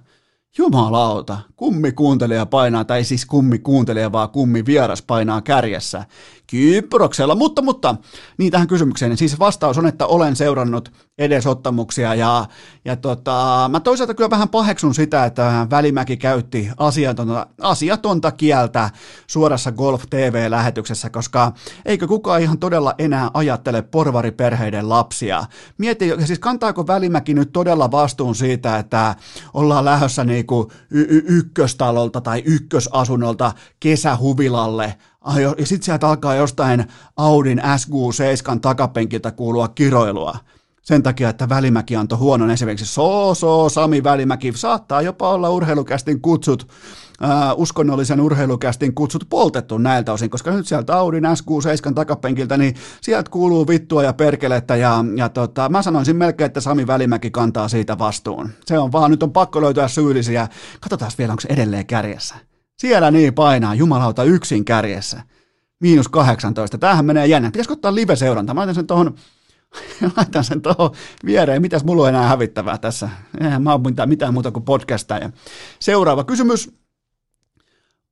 Jumalauta, 0.57 1.37
kummi 1.55 1.91
kuuntelija 1.91 2.45
painaa, 2.45 2.85
tai 2.85 3.03
siis 3.03 3.25
kummi 3.25 3.59
kuuntelija, 3.59 4.11
vaan 4.11 4.29
kummi 4.29 4.65
vieras 4.65 5.01
painaa 5.01 5.41
kärjessä. 5.41 6.05
Kyproksella, 6.51 7.35
mutta, 7.35 7.61
mutta, 7.61 7.95
niin 8.37 8.51
tähän 8.51 8.67
kysymykseen, 8.67 9.17
siis 9.17 9.39
vastaus 9.39 9.77
on, 9.77 9.87
että 9.87 10.05
olen 10.05 10.35
seurannut 10.35 10.91
edesottamuksia 11.17 12.15
ja, 12.15 12.45
ja 12.85 12.95
tota, 12.95 13.67
mä 13.71 13.79
toisaalta 13.79 14.13
kyllä 14.13 14.29
vähän 14.29 14.49
paheksun 14.49 14.95
sitä, 14.95 15.25
että 15.25 15.67
Välimäki 15.69 16.17
käytti 16.17 16.69
asiatonta, 16.77 17.47
asiatonta 17.61 18.31
kieltä 18.31 18.89
suorassa 19.27 19.71
Golf 19.71 20.03
TV-lähetyksessä, 20.09 21.09
koska 21.09 21.51
eikö 21.85 22.07
kukaan 22.07 22.41
ihan 22.41 22.57
todella 22.57 22.95
enää 22.97 23.29
ajattele 23.33 23.81
porvariperheiden 23.81 24.89
lapsia. 24.89 25.45
Mieti, 25.77 26.11
siis 26.25 26.39
kantaako 26.39 26.87
Välimäki 26.87 27.33
nyt 27.33 27.51
todella 27.53 27.91
vastuun 27.91 28.35
siitä, 28.35 28.77
että 28.77 29.15
ollaan 29.53 29.85
lähdössä 29.85 30.23
niinku 30.23 30.71
y- 30.91 31.07
y- 31.09 31.23
ykköstalolta 31.27 32.21
tai 32.21 32.43
ykkösasunnolta 32.45 33.51
kesähuvilalle 33.79 34.95
ja 35.41 35.65
sitten 35.65 35.85
sieltä 35.85 36.09
alkaa 36.09 36.35
jostain 36.35 36.85
Audin 37.17 37.59
SQ7 37.59 38.59
takapenkiltä 38.59 39.31
kuulua 39.31 39.67
kiroilua. 39.67 40.37
Sen 40.85 41.03
takia, 41.03 41.29
että 41.29 41.49
Välimäki 41.49 41.95
antoi 41.95 42.17
huonon 42.17 42.51
esimerkiksi 42.51 42.85
so, 42.85 43.35
so, 43.35 43.69
Sami 43.69 44.03
Välimäki 44.03 44.53
saattaa 44.55 45.01
jopa 45.01 45.29
olla 45.29 45.49
urheilukästin 45.49 46.21
kutsut, 46.21 46.63
uh, 46.63 47.61
uskonnollisen 47.61 48.21
urheilukästin 48.21 48.95
kutsut 48.95 49.25
poltettu 49.29 49.77
näiltä 49.77 50.13
osin, 50.13 50.29
koska 50.29 50.51
nyt 50.51 50.67
sieltä 50.67 50.95
Audin 50.97 51.23
SQ7 51.23 51.93
takapenkiltä, 51.93 52.57
niin 52.57 52.75
sieltä 53.01 53.31
kuuluu 53.31 53.67
vittua 53.67 54.03
ja 54.03 54.13
perkelettä 54.13 54.75
ja, 54.75 55.05
ja 55.15 55.29
tota, 55.29 55.69
mä 55.69 55.81
sanoisin 55.81 56.15
melkein, 56.15 56.45
että 56.45 56.61
Sami 56.61 56.87
Välimäki 56.87 57.31
kantaa 57.31 57.67
siitä 57.67 57.97
vastuun. 57.99 58.49
Se 58.65 58.79
on 58.79 58.91
vaan, 58.91 59.11
nyt 59.11 59.23
on 59.23 59.31
pakko 59.31 59.61
löytyä 59.61 59.87
syyllisiä. 59.87 60.47
Katsotaan 60.81 61.11
vielä, 61.17 61.31
onko 61.31 61.41
se 61.41 61.49
edelleen 61.51 61.85
kärjessä. 61.85 62.35
Siellä 62.79 63.11
niin 63.11 63.33
painaa, 63.33 63.75
jumalauta 63.75 64.23
yksin 64.23 64.65
kärjessä. 64.65 65.21
Miinus 65.79 66.07
18. 66.07 66.77
Tämähän 66.77 67.05
menee 67.05 67.27
jännä. 67.27 67.51
Pitäisikö 67.51 67.73
ottaa 67.73 67.95
live-seuranta? 67.95 68.53
Mä 68.53 68.59
laitan 68.59 68.75
sen 68.75 68.87
tuohon 68.87 69.15
laitan 70.17 70.43
sen 70.43 70.61
tuohon 70.61 70.91
viereen. 71.25 71.61
Mitäs 71.61 71.83
mulla 71.83 72.03
on 72.03 72.09
enää 72.09 72.27
hävittävää 72.27 72.77
tässä? 72.77 73.09
Eihän 73.41 73.63
mä 73.63 73.73
ole 73.73 73.81
mitään, 73.81 74.09
mitään 74.09 74.33
muuta 74.33 74.51
kuin 74.51 74.65
podcastaa. 74.65 75.17
Ja 75.17 75.29
seuraava 75.79 76.23
kysymys. 76.23 76.84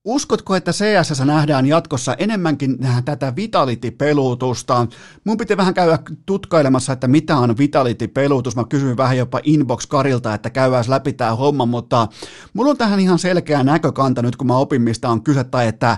Uskotko, 0.05 0.55
että 0.55 0.71
CSS 0.71 1.21
nähdään 1.25 1.65
jatkossa 1.65 2.13
enemmänkin 2.13 2.77
tätä 3.05 3.33
Vitality-peluutusta? 3.35 4.87
Mun 5.23 5.37
piti 5.37 5.57
vähän 5.57 5.73
käydä 5.73 5.99
tutkailemassa, 6.25 6.93
että 6.93 7.07
mitä 7.07 7.37
on 7.37 7.57
Vitality-peluutus. 7.57 8.55
Mä 8.55 8.63
kysyin 8.69 8.97
vähän 8.97 9.17
jopa 9.17 9.39
Inbox-karilta, 9.43 10.33
että 10.33 10.49
käydään 10.49 10.83
läpi 10.87 11.13
tämä 11.13 11.35
homma, 11.35 11.65
mutta 11.65 12.07
mulla 12.53 12.71
on 12.71 12.77
tähän 12.77 12.99
ihan 12.99 13.19
selkeä 13.19 13.63
näkökanta 13.63 14.21
nyt, 14.21 14.35
kun 14.35 14.47
mä 14.47 14.57
opin, 14.57 14.81
mistä 14.81 15.09
on 15.09 15.23
kyse, 15.23 15.43
tai 15.43 15.67
että 15.67 15.97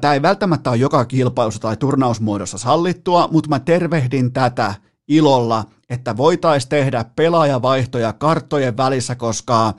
Tämä 0.00 0.14
ei 0.14 0.22
välttämättä 0.22 0.70
ole 0.70 0.78
joka 0.78 1.04
kilpailussa 1.04 1.60
tai 1.60 1.76
turnausmuodossa 1.76 2.58
sallittua, 2.58 3.28
mutta 3.32 3.48
mä 3.48 3.60
tervehdin 3.60 4.32
tätä 4.32 4.74
ilolla, 5.08 5.64
että 5.90 6.16
voitaisiin 6.16 6.68
tehdä 6.68 7.04
pelaajavaihtoja 7.16 8.12
karttojen 8.12 8.76
välissä, 8.76 9.14
koska 9.14 9.74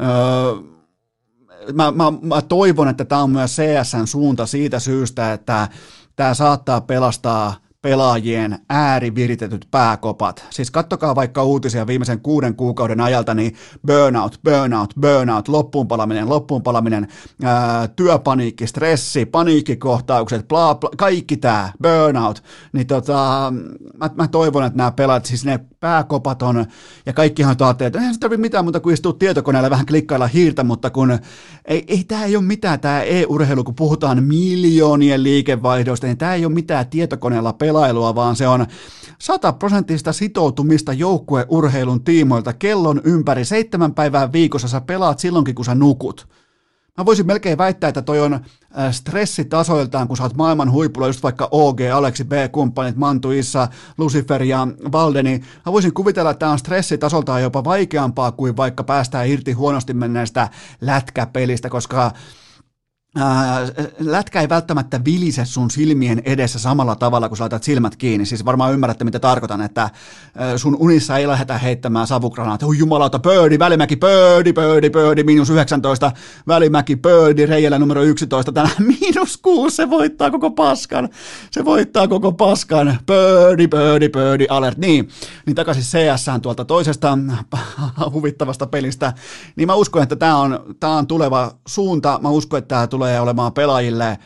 öö, 0.00 0.73
mä, 1.72 1.90
mä, 1.90 2.12
mä 2.22 2.42
toivon, 2.42 2.88
että 2.88 3.04
tämä 3.04 3.22
on 3.22 3.30
myös 3.30 3.56
CSN 3.56 4.06
suunta 4.06 4.46
siitä 4.46 4.78
syystä, 4.78 5.32
että 5.32 5.68
tämä 6.16 6.34
saattaa 6.34 6.80
pelastaa 6.80 7.54
pelaajien 7.84 8.58
ääriviritetyt 8.68 9.68
pääkopat. 9.70 10.46
Siis 10.50 10.70
kattokaa 10.70 11.14
vaikka 11.14 11.42
uutisia 11.44 11.86
viimeisen 11.86 12.20
kuuden 12.20 12.56
kuukauden 12.56 13.00
ajalta, 13.00 13.34
niin 13.34 13.54
burnout, 13.86 14.40
burnout, 14.44 14.94
burnout, 15.00 15.48
loppuunpalaminen, 15.48 16.28
loppuunpalaminen, 16.28 17.08
ää, 17.42 17.88
työpaniikki, 17.88 18.66
stressi, 18.66 19.26
paniikkikohtaukset, 19.26 20.48
bla, 20.48 20.74
bla, 20.74 20.90
kaikki 20.96 21.36
tämä, 21.36 21.72
burnout, 21.82 22.42
niin 22.72 22.86
tota, 22.86 23.52
mä, 23.98 24.10
mä 24.14 24.28
toivon, 24.28 24.64
että 24.64 24.76
nämä 24.76 24.92
pelaat, 24.92 25.24
siis 25.24 25.44
ne 25.44 25.60
pääkopat 25.84 26.42
on, 26.42 26.66
ja 27.06 27.12
kaikkihan 27.12 27.56
ajattelee, 27.60 27.86
että 27.86 27.98
eihän 27.98 28.14
se 28.14 28.20
tarvitse 28.20 28.40
mitään 28.40 28.64
muuta 28.64 28.80
kuin 28.80 28.94
istua 28.94 29.12
tietokoneella 29.12 29.70
vähän 29.70 29.86
klikkailla 29.86 30.26
hiirtä, 30.26 30.64
mutta 30.64 30.90
kun 30.90 31.18
ei, 31.64 31.84
ei 31.86 32.04
tämä 32.04 32.24
ei 32.24 32.36
ole 32.36 32.44
mitään, 32.44 32.80
tämä 32.80 33.02
e-urheilu, 33.02 33.64
kun 33.64 33.74
puhutaan 33.74 34.24
miljoonien 34.24 35.22
liikevaihdoista, 35.22 36.06
niin 36.06 36.18
tämä 36.18 36.34
ei 36.34 36.44
ole 36.44 36.54
mitään 36.54 36.86
tietokoneella 36.86 37.52
pelailua, 37.52 38.14
vaan 38.14 38.36
se 38.36 38.48
on 38.48 38.66
sataprosenttista 39.18 40.12
sitoutumista 40.12 40.92
joukkueurheilun 40.92 42.04
tiimoilta 42.04 42.52
kellon 42.52 43.00
ympäri 43.04 43.44
seitsemän 43.44 43.94
päivää 43.94 44.32
viikossa 44.32 44.68
sä 44.68 44.80
pelaat 44.80 45.18
silloinkin, 45.18 45.54
kun 45.54 45.64
sä 45.64 45.74
nukut. 45.74 46.28
Mä 46.98 47.04
voisin 47.04 47.26
melkein 47.26 47.58
väittää, 47.58 47.88
että 47.88 48.02
toi 48.02 48.20
on 48.20 48.34
äh, 48.34 48.92
stressitasoiltaan, 48.92 50.08
kun 50.08 50.16
sä 50.16 50.22
oot 50.22 50.36
maailman 50.36 50.70
huipulla, 50.70 51.06
just 51.06 51.22
vaikka 51.22 51.48
OG, 51.50 51.80
Aleksi 51.94 52.24
B, 52.24 52.32
kumppanit, 52.52 52.96
Mantu, 52.96 53.30
Issa, 53.30 53.68
Lucifer 53.98 54.42
ja 54.42 54.68
Valde, 54.92 55.22
niin 55.22 55.44
mä 55.66 55.72
voisin 55.72 55.94
kuvitella, 55.94 56.30
että 56.30 56.38
tämä 56.38 56.52
on 56.52 56.58
stressitasoltaan 56.58 57.42
jopa 57.42 57.64
vaikeampaa 57.64 58.32
kuin 58.32 58.56
vaikka 58.56 58.84
päästään 58.84 59.28
irti 59.28 59.52
huonosti 59.52 59.94
menneestä 59.94 60.48
lätkäpelistä, 60.80 61.68
koska 61.68 62.12
ää, 63.16 63.60
lätkä 63.98 64.40
ei 64.40 64.48
välttämättä 64.48 65.00
vilise 65.04 65.44
sun 65.44 65.70
silmien 65.70 66.22
edessä 66.24 66.58
samalla 66.58 66.96
tavalla, 66.96 67.28
kun 67.28 67.36
sä 67.36 67.42
laitat 67.42 67.62
silmät 67.62 67.96
kiinni. 67.96 68.26
Siis 68.26 68.44
varmaan 68.44 68.72
ymmärrätte, 68.72 69.04
mitä 69.04 69.18
tarkoitan, 69.18 69.60
että 69.60 69.90
ää, 70.36 70.58
sun 70.58 70.76
unissa 70.80 71.18
ei 71.18 71.28
lähdetä 71.28 71.58
heittämään 71.58 72.06
savugranaattia. 72.06 72.68
Oi 72.68 72.78
jumalauta, 72.78 73.18
pöydi, 73.18 73.58
välimäki, 73.58 73.96
pöydi, 73.96 74.52
pöydi, 74.52 74.90
pöydi, 74.90 75.24
miinus 75.24 75.50
19, 75.50 76.12
välimäki, 76.46 76.96
pöydi, 76.96 77.46
reijällä 77.46 77.78
numero 77.78 78.02
11, 78.02 78.52
tänään 78.52 78.74
miinus 79.00 79.36
6, 79.36 79.76
se 79.76 79.90
voittaa 79.90 80.30
koko 80.30 80.50
paskan. 80.50 81.08
Se 81.50 81.64
voittaa 81.64 82.08
koko 82.08 82.32
paskan, 82.32 82.98
pöydi, 83.06 83.68
pöydi, 83.68 84.08
pöydi, 84.08 84.46
alert. 84.50 84.78
Niin, 84.78 85.08
niin 85.46 85.54
takaisin 85.54 85.82
CS 85.82 86.26
tuolta 86.42 86.64
toisesta 86.64 87.18
huvittavasta 88.12 88.66
pelistä. 88.66 89.12
Niin 89.56 89.66
mä 89.66 89.74
uskon, 89.74 90.02
että 90.02 90.16
tämä 90.16 90.36
on, 90.36 90.76
tää 90.80 90.90
on 90.90 91.06
tuleva 91.06 91.52
suunta. 91.66 92.18
Mä 92.22 92.28
uskon, 92.28 92.58
että 92.58 92.68
tämä 92.68 92.86
tulee 92.86 93.03
olemaan 93.20 93.52
pelaajille 93.52 94.18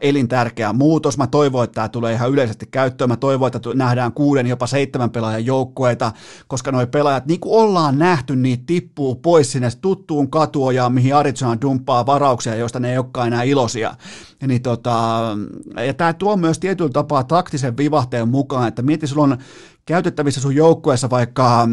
elintärkeä 0.00 0.72
muutos. 0.72 1.18
Mä 1.18 1.26
toivon, 1.26 1.64
että 1.64 1.74
tämä 1.74 1.88
tulee 1.88 2.12
ihan 2.12 2.30
yleisesti 2.30 2.66
käyttöön. 2.66 3.10
Mä 3.10 3.16
toivon, 3.16 3.46
että 3.46 3.60
nähdään 3.74 4.12
kuuden, 4.12 4.46
jopa 4.46 4.66
seitsemän 4.66 5.10
pelaajan 5.10 5.46
joukkueita, 5.46 6.12
koska 6.46 6.72
noi 6.72 6.86
pelaajat, 6.86 7.26
niin 7.26 7.40
kuin 7.40 7.54
ollaan 7.54 7.98
nähty, 7.98 8.36
niin 8.36 8.66
tippuu 8.66 9.14
pois 9.14 9.52
sinne 9.52 9.68
tuttuun 9.80 10.30
katuojaan, 10.30 10.92
mihin 10.92 11.14
Arizona 11.14 11.60
dumppaa 11.60 12.06
varauksia, 12.06 12.54
joista 12.54 12.80
ne 12.80 12.92
ei 12.92 12.98
olekaan 12.98 13.26
enää 13.26 13.42
iloisia. 13.42 13.94
Niin 14.46 14.62
tota, 14.62 15.22
ja 15.86 15.94
tämä 15.94 16.12
tuo 16.12 16.36
myös 16.36 16.58
tietyllä 16.58 16.90
tapaa 16.90 17.24
taktisen 17.24 17.76
vivahteen 17.76 18.28
mukaan, 18.28 18.68
että 18.68 18.82
mieti, 18.82 19.06
sulla 19.06 19.22
on 19.22 19.38
käytettävissä 19.84 20.40
sun 20.40 20.54
joukkueessa 20.54 21.10
vaikka 21.10 21.68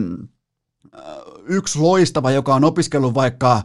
yksi 1.48 1.80
loistava, 1.80 2.32
joka 2.32 2.56
on 2.56 2.64
opiskellut 2.64 3.14
vaikka 3.14 3.62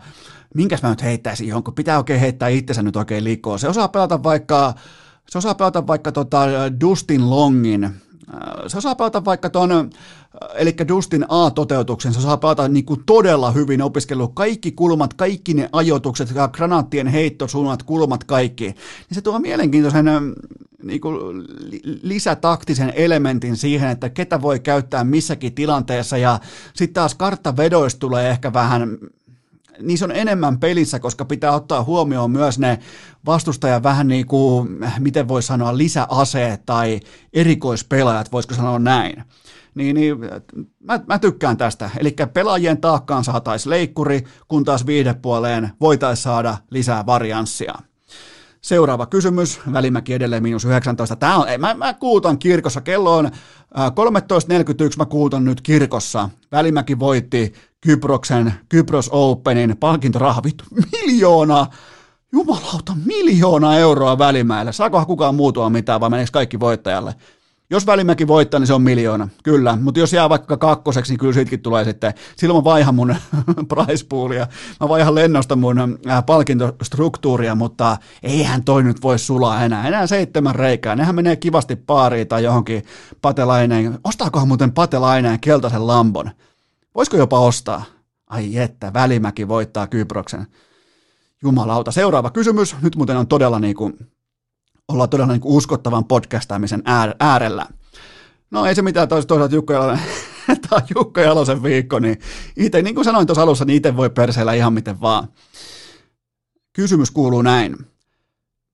minkäs 0.54 0.82
mä 0.82 0.90
nyt 0.90 1.02
heittäisin 1.02 1.48
johonkin, 1.48 1.74
pitää 1.74 1.98
oikein 1.98 2.20
heittää 2.20 2.48
itsensä 2.48 2.82
nyt 2.82 2.96
oikein 2.96 3.24
liikkoon. 3.24 3.58
Se 3.58 3.68
osaa 3.68 3.88
pelata 3.88 4.22
vaikka, 4.22 4.74
se 5.30 5.38
osaa 5.38 5.54
pelata 5.54 5.86
vaikka 5.86 6.12
tota 6.12 6.40
Dustin 6.80 7.30
Longin, 7.30 7.90
se 8.66 8.78
osaa 8.78 8.94
pelata 8.94 9.24
vaikka 9.24 9.50
ton, 9.50 9.90
eli 10.54 10.74
Dustin 10.88 11.24
A-toteutuksen, 11.28 12.12
se 12.12 12.18
osaa 12.18 12.36
pelata 12.36 12.68
niin 12.68 12.84
kuin 12.84 13.02
todella 13.06 13.50
hyvin 13.50 13.82
opiskellut 13.82 14.32
kaikki 14.34 14.72
kulmat, 14.72 15.14
kaikki 15.14 15.54
ne 15.54 15.68
ajoitukset, 15.72 16.32
granaattien 16.52 17.06
heittosuunnat, 17.06 17.82
kulmat, 17.82 18.24
kaikki. 18.24 18.64
Niin 18.64 18.74
se 19.12 19.20
tuo 19.20 19.38
mielenkiintoisen 19.38 20.06
niin 20.82 21.00
kuin 21.00 21.44
lisätaktisen 22.02 22.92
elementin 22.96 23.56
siihen, 23.56 23.90
että 23.90 24.08
ketä 24.08 24.42
voi 24.42 24.60
käyttää 24.60 25.04
missäkin 25.04 25.54
tilanteessa 25.54 26.16
ja 26.16 26.40
sitten 26.74 26.94
taas 26.94 27.14
karttavedoista 27.14 27.98
tulee 27.98 28.30
ehkä 28.30 28.52
vähän 28.52 28.98
niissä 29.82 30.06
on 30.06 30.12
enemmän 30.12 30.59
pelissä, 30.60 30.98
koska 30.98 31.24
pitää 31.24 31.52
ottaa 31.52 31.84
huomioon 31.84 32.30
myös 32.30 32.59
ne 32.59 32.78
vastustajan 33.26 33.82
vähän 33.82 34.09
niin 34.09 34.26
kuin, 34.26 34.68
miten 34.98 35.28
voi 35.28 35.42
sanoa, 35.42 35.76
lisäaseet 35.76 36.66
tai 36.66 37.00
erikoispelaajat, 37.32 38.32
voisiko 38.32 38.54
sanoa 38.54 38.78
näin. 38.78 39.24
Niin, 39.74 39.94
niin 39.94 40.16
mä, 40.80 41.00
mä 41.06 41.18
tykkään 41.18 41.56
tästä. 41.56 41.90
Eli 41.98 42.16
pelaajien 42.32 42.80
taakkaan 42.80 43.24
saataisiin 43.24 43.70
leikkuri, 43.70 44.24
kun 44.48 44.64
taas 44.64 44.86
viihdepuoleen 44.86 45.70
voitaisiin 45.80 46.22
saada 46.22 46.56
lisää 46.70 47.06
varianssia. 47.06 47.74
Seuraava 48.62 49.06
kysymys, 49.06 49.60
Välimäki 49.72 50.14
edelleen 50.14 50.43
minus 50.43 50.64
19. 50.64 51.16
Tää 51.16 51.36
on, 51.36 51.47
mä, 51.59 51.74
mä 51.74 51.94
kuutan 51.94 52.39
kirkossa, 52.39 52.80
kello 52.80 53.16
on 53.16 53.26
13.41, 53.26 53.30
mä 54.97 55.06
kuutan 55.06 55.44
nyt 55.44 55.60
kirkossa. 55.60 56.28
Välimäki 56.52 56.98
voitti 56.98 57.52
Kyproksen, 57.80 58.55
Kypros 58.68 59.09
Openin 59.12 59.76
palkintoraha, 59.80 60.43
vittu, 60.43 60.64
miljoona, 60.93 61.66
jumalauta, 62.32 62.97
miljoona 63.05 63.78
euroa 63.78 64.18
Välimäelle. 64.18 64.72
Saakohan 64.72 65.06
kukaan 65.06 65.34
muutua 65.34 65.70
mitään 65.70 66.01
vai 66.01 66.10
meneekö 66.10 66.30
kaikki 66.32 66.60
voittajalle? 66.60 67.14
Jos 67.72 67.86
Välimäki 67.86 68.26
voittaa, 68.26 68.60
niin 68.60 68.66
se 68.66 68.74
on 68.74 68.82
miljoona, 68.82 69.28
kyllä. 69.42 69.76
Mutta 69.76 70.00
jos 70.00 70.12
jää 70.12 70.28
vaikka 70.28 70.56
kakkoseksi, 70.56 71.12
niin 71.12 71.18
kyllä 71.18 71.32
siitäkin 71.32 71.60
tulee 71.60 71.84
sitten. 71.84 72.14
Silloin 72.36 72.60
mä 72.60 72.64
vaihan 72.64 72.94
mun 72.94 73.16
price 73.74 74.06
poolia, 74.08 74.46
mä 74.80 74.88
vaihan 74.88 75.14
lennosta 75.14 75.56
mun 75.56 75.78
äh, 75.78 76.26
palkintostruktuuria, 76.26 77.54
mutta 77.54 77.96
eihän 78.22 78.64
toi 78.64 78.82
nyt 78.82 79.02
voi 79.02 79.18
sulaa 79.18 79.64
enää. 79.64 79.88
Enää 79.88 80.06
seitsemän 80.06 80.54
reikää. 80.54 80.96
Nehän 80.96 81.14
menee 81.14 81.36
kivasti 81.36 81.76
paariin 81.76 82.28
tai 82.28 82.44
johonkin 82.44 82.82
patelaineen. 83.22 83.98
Ostaakohan 84.04 84.48
muuten 84.48 84.72
patelaineen 84.72 85.40
keltaisen 85.40 85.86
lambon? 85.86 86.30
Voisiko 86.94 87.16
jopa 87.16 87.40
ostaa? 87.40 87.84
Ai 88.26 88.58
että, 88.58 88.92
Välimäki 88.92 89.48
voittaa 89.48 89.86
Kyproksen. 89.86 90.46
Jumalauta. 91.42 91.92
Seuraava 91.92 92.30
kysymys. 92.30 92.76
Nyt 92.82 92.96
muuten 92.96 93.16
on 93.16 93.26
todella 93.26 93.58
niin 93.58 93.74
kuin, 93.74 93.98
ollaan 94.88 95.09
todella 95.09 95.32
niin 95.32 95.40
uskottavan 95.44 96.04
podcastaamisen 96.04 96.82
äärellä. 97.20 97.66
No 98.50 98.66
ei 98.66 98.74
se 98.74 98.82
mitään, 98.82 99.09
toisaalta 99.09 99.54
Jukka 99.54 99.74
Jalonen, 99.74 100.00
tämä 100.46 100.56
on 100.72 100.82
Jukka 100.96 101.20
Jalosen 101.20 101.62
viikko, 101.62 101.98
niin 101.98 102.18
itse, 102.56 102.82
niin 102.82 102.94
kuin 102.94 103.04
sanoin 103.04 103.26
tuossa 103.26 103.42
alussa, 103.42 103.64
niin 103.64 103.76
itse 103.76 103.96
voi 103.96 104.10
perseillä 104.10 104.54
ihan 104.54 104.72
miten 104.72 105.00
vaan. 105.00 105.28
Kysymys 106.72 107.10
kuuluu 107.10 107.42
näin. 107.42 107.76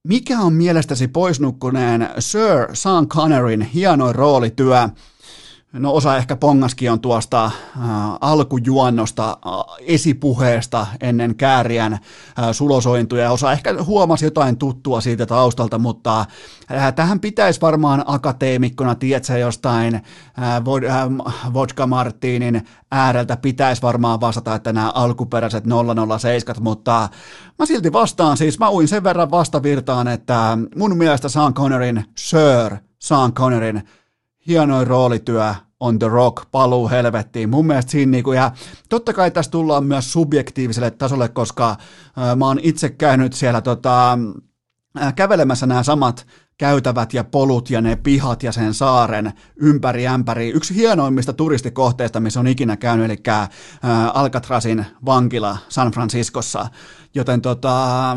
Mikä 0.08 0.40
on 0.40 0.52
mielestäsi 0.52 1.08
poisnukkuneen 1.08 2.08
Sir 2.18 2.68
Sean 2.72 3.08
Connerin 3.08 3.60
hienoin 3.60 4.14
roolityö 4.14 4.88
No 5.72 5.94
osa 5.94 6.16
ehkä 6.16 6.36
pongaskin 6.36 6.92
on 6.92 7.00
tuosta 7.00 7.44
äh, 7.44 7.52
alkujuonnosta, 8.20 9.30
äh, 9.30 9.76
esipuheesta 9.80 10.86
ennen 11.00 11.36
kääriän 11.36 11.92
äh, 11.92 12.00
sulosointuja. 12.52 13.30
Osa 13.32 13.52
ehkä 13.52 13.74
huomasi 13.84 14.24
jotain 14.24 14.58
tuttua 14.58 15.00
siitä 15.00 15.26
taustalta, 15.26 15.78
mutta 15.78 16.20
äh, 16.72 16.94
tähän 16.94 17.20
pitäisi 17.20 17.60
varmaan 17.60 18.04
akateemikkona, 18.06 18.94
tiedätkö, 18.94 19.38
jostain 19.38 19.94
äh, 19.94 20.02
äh, 20.56 21.52
Vodka 21.54 21.86
Martinin 21.86 22.62
ääreltä 22.90 23.36
pitäisi 23.36 23.82
varmaan 23.82 24.20
vastata, 24.20 24.54
että 24.54 24.72
nämä 24.72 24.90
alkuperäiset 24.94 25.64
007, 26.18 26.56
mutta 26.60 27.08
mä 27.58 27.66
silti 27.66 27.92
vastaan 27.92 28.36
siis, 28.36 28.58
mä 28.58 28.70
uin 28.70 28.88
sen 28.88 29.04
verran 29.04 29.30
vastavirtaan, 29.30 30.08
että 30.08 30.58
mun 30.76 30.96
mielestä 30.96 31.28
Sean 31.28 31.54
Connerin, 31.54 32.04
Sir 32.16 32.76
Sean 32.98 33.32
Connerin 33.32 33.82
hienoin 34.48 34.86
roolityö 34.86 35.54
on 35.80 35.98
The 35.98 36.08
Rock, 36.08 36.46
paluu 36.50 36.88
helvettiin. 36.88 37.50
Mun 37.50 37.66
mielestä 37.66 37.90
siinä 37.90 38.10
niinku, 38.10 38.32
ja 38.32 38.52
totta 38.88 39.12
kai 39.12 39.30
tässä 39.30 39.50
tullaan 39.50 39.84
myös 39.84 40.12
subjektiiviselle 40.12 40.90
tasolle, 40.90 41.28
koska 41.28 41.70
äh, 41.70 42.36
mä 42.36 42.46
oon 42.46 42.58
itse 42.62 42.88
käynyt 42.88 43.32
siellä 43.32 43.60
tota, 43.60 44.18
kävelemässä 45.16 45.66
nämä 45.66 45.82
samat 45.82 46.26
käytävät 46.58 47.14
ja 47.14 47.24
polut 47.24 47.70
ja 47.70 47.80
ne 47.80 47.96
pihat 47.96 48.42
ja 48.42 48.52
sen 48.52 48.74
saaren 48.74 49.32
ympäri 49.56 50.06
ämpäri. 50.06 50.48
Yksi 50.48 50.74
hienoimmista 50.74 51.32
turistikohteista, 51.32 52.20
missä 52.20 52.40
on 52.40 52.46
ikinä 52.46 52.76
käynyt, 52.76 53.06
eli 53.06 53.16
äh, 53.28 53.48
Alcatrazin 54.14 54.86
vankila 55.04 55.58
San 55.68 55.90
Franciscossa. 55.90 56.66
Joten 57.14 57.40
tota, 57.40 58.16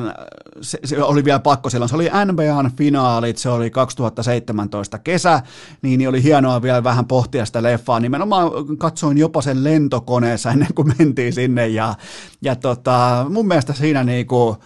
se, 0.61 0.79
se, 0.83 1.03
oli 1.03 1.25
vielä 1.25 1.39
pakko 1.39 1.69
silloin. 1.69 1.89
Se 1.89 1.95
oli 1.95 2.09
NBAn 2.25 2.71
finaalit, 2.77 3.37
se 3.37 3.49
oli 3.49 3.69
2017 3.69 4.99
kesä, 4.99 5.41
niin, 5.81 5.97
niin 5.97 6.09
oli 6.09 6.23
hienoa 6.23 6.61
vielä 6.61 6.83
vähän 6.83 7.05
pohtia 7.05 7.45
sitä 7.45 7.63
leffaa. 7.63 7.99
Nimenomaan 7.99 8.51
katsoin 8.77 9.17
jopa 9.17 9.41
sen 9.41 9.63
lentokoneessa 9.63 10.51
ennen 10.51 10.73
kuin 10.75 10.93
mentiin 10.99 11.33
sinne 11.33 11.67
ja, 11.67 11.95
ja 12.41 12.55
tota, 12.55 13.25
mun 13.29 13.47
mielestä 13.47 13.73
siinä 13.73 14.03
niinku, 14.03 14.57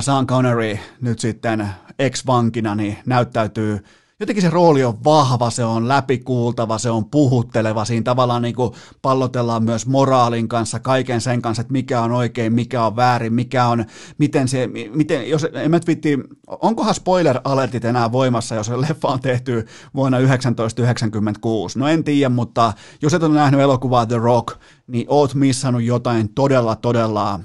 Sean 0.00 0.26
Connery 0.26 0.78
nyt 1.00 1.18
sitten 1.18 1.68
ex-vankina 1.98 2.74
niin 2.74 2.98
näyttäytyy 3.06 3.84
jotenkin 4.22 4.42
se 4.42 4.50
rooli 4.50 4.84
on 4.84 5.04
vahva, 5.04 5.50
se 5.50 5.64
on 5.64 5.88
läpikuultava, 5.88 6.78
se 6.78 6.90
on 6.90 7.04
puhutteleva, 7.04 7.84
siinä 7.84 8.04
tavallaan 8.04 8.42
niin 8.42 8.54
kuin 8.54 8.72
pallotellaan 9.02 9.64
myös 9.64 9.86
moraalin 9.86 10.48
kanssa, 10.48 10.80
kaiken 10.80 11.20
sen 11.20 11.42
kanssa, 11.42 11.60
että 11.60 11.72
mikä 11.72 12.00
on 12.00 12.12
oikein, 12.12 12.52
mikä 12.52 12.84
on 12.84 12.96
väärin, 12.96 13.32
mikä 13.32 13.66
on, 13.66 13.84
miten 14.18 14.48
se, 14.48 14.68
miten, 14.94 15.30
jos, 15.30 15.46
en 15.52 15.70
mä 15.70 15.80
viitti, 15.86 16.18
onkohan 16.46 16.94
spoiler-alertit 16.94 17.84
enää 17.84 18.12
voimassa, 18.12 18.54
jos 18.54 18.68
leffa 18.68 19.08
on 19.08 19.20
tehty 19.20 19.66
vuonna 19.94 20.18
1996, 20.18 21.78
no 21.78 21.88
en 21.88 22.04
tiedä, 22.04 22.28
mutta 22.28 22.72
jos 23.02 23.14
et 23.14 23.22
ole 23.22 23.34
nähnyt 23.34 23.60
elokuvaa 23.60 24.06
The 24.06 24.18
Rock, 24.18 24.56
niin 24.86 25.06
oot 25.08 25.34
missannut 25.34 25.82
jotain 25.82 26.34
todella, 26.34 26.76
todella 26.76 27.40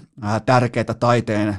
tärkeää 0.45 0.93
taiteen 0.99 1.57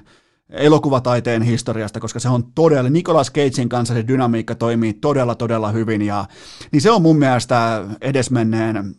elokuvataiteen 0.50 1.42
historiasta, 1.42 2.00
koska 2.00 2.20
se 2.20 2.28
on 2.28 2.52
todella, 2.52 2.90
Nicolas 2.90 3.32
Cagein 3.32 3.68
kanssa 3.68 3.94
se 3.94 4.08
dynamiikka 4.08 4.54
toimii 4.54 4.92
todella, 4.92 5.34
todella 5.34 5.70
hyvin, 5.70 6.02
ja 6.02 6.24
niin 6.72 6.82
se 6.82 6.90
on 6.90 7.02
mun 7.02 7.18
mielestä 7.18 7.84
edesmenneen 8.00 8.94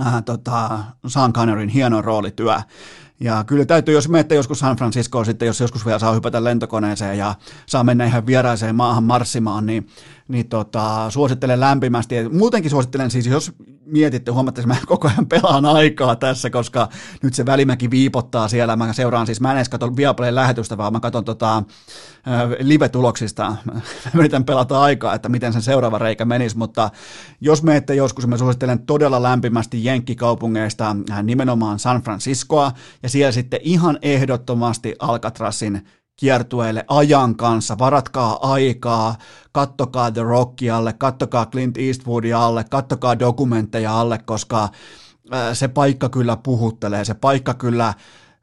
äh, 0.00 0.24
tota, 0.24 0.78
Sean 1.06 1.32
Connerin 1.32 1.68
hieno 1.68 2.02
roolityö. 2.02 2.56
Ja 3.20 3.44
kyllä 3.44 3.64
täytyy, 3.64 3.94
jos 3.94 4.08
menette 4.08 4.34
joskus 4.34 4.58
San 4.58 4.76
Franciscoon 4.76 5.24
sitten, 5.24 5.46
jos 5.46 5.60
joskus 5.60 5.86
vielä 5.86 5.98
saa 5.98 6.14
hypätä 6.14 6.44
lentokoneeseen 6.44 7.18
ja 7.18 7.34
saa 7.66 7.84
mennä 7.84 8.04
ihan 8.04 8.26
vieraiseen 8.26 8.76
maahan 8.76 9.04
marssimaan, 9.04 9.66
niin, 9.66 9.86
niin 10.30 10.48
tota, 10.48 11.10
suosittelen 11.10 11.60
lämpimästi. 11.60 12.14
Ja 12.14 12.30
muutenkin 12.30 12.70
suosittelen 12.70 13.10
siis, 13.10 13.26
jos 13.26 13.52
mietitte, 13.86 14.30
huomatte, 14.30 14.60
että 14.60 14.74
mä 14.74 14.80
koko 14.86 15.08
ajan 15.08 15.26
pelaan 15.26 15.66
aikaa 15.66 16.16
tässä, 16.16 16.50
koska 16.50 16.88
nyt 17.22 17.34
se 17.34 17.46
välimäki 17.46 17.90
viipottaa 17.90 18.48
siellä. 18.48 18.76
Mä 18.76 18.92
seuraan 18.92 19.26
siis, 19.26 19.40
mä 19.40 19.50
en 19.50 19.56
edes 19.56 19.68
katso 19.68 19.96
Viaplayn 19.96 20.34
lähetystä, 20.34 20.76
vaan 20.76 20.92
mä 20.92 21.00
katson 21.00 21.24
tota, 21.24 21.62
live-tuloksista. 22.58 23.56
Mä 23.64 23.80
yritän 24.14 24.44
pelata 24.44 24.80
aikaa, 24.80 25.14
että 25.14 25.28
miten 25.28 25.52
sen 25.52 25.62
seuraava 25.62 25.98
reikä 25.98 26.24
menisi, 26.24 26.58
mutta 26.58 26.90
jos 27.40 27.62
menette 27.62 27.94
joskus, 27.94 28.26
mä 28.26 28.36
suosittelen 28.36 28.86
todella 28.86 29.22
lämpimästi 29.22 29.84
Jenkkikaupungeista 29.84 30.96
nimenomaan 31.22 31.78
San 31.78 32.02
Franciscoa, 32.02 32.72
ja 33.02 33.08
siellä 33.08 33.32
sitten 33.32 33.60
ihan 33.62 33.98
ehdottomasti 34.02 34.94
Alcatrasin 34.98 35.86
kiertueelle 36.20 36.84
ajan 36.88 37.36
kanssa, 37.36 37.78
varatkaa 37.78 38.52
aikaa, 38.52 39.16
kattokaa 39.52 40.10
The 40.10 40.22
Rockia 40.22 40.76
alle, 40.76 40.92
kattokaa 40.92 41.46
Clint 41.46 41.78
Eastwoodia 41.78 42.44
alle, 42.44 42.64
kattokaa 42.70 43.18
dokumentteja 43.18 44.00
alle, 44.00 44.18
koska 44.18 44.68
se 45.52 45.68
paikka 45.68 46.08
kyllä 46.08 46.36
puhuttelee, 46.36 47.04
se 47.04 47.14
paikka 47.14 47.54
kyllä, 47.54 47.94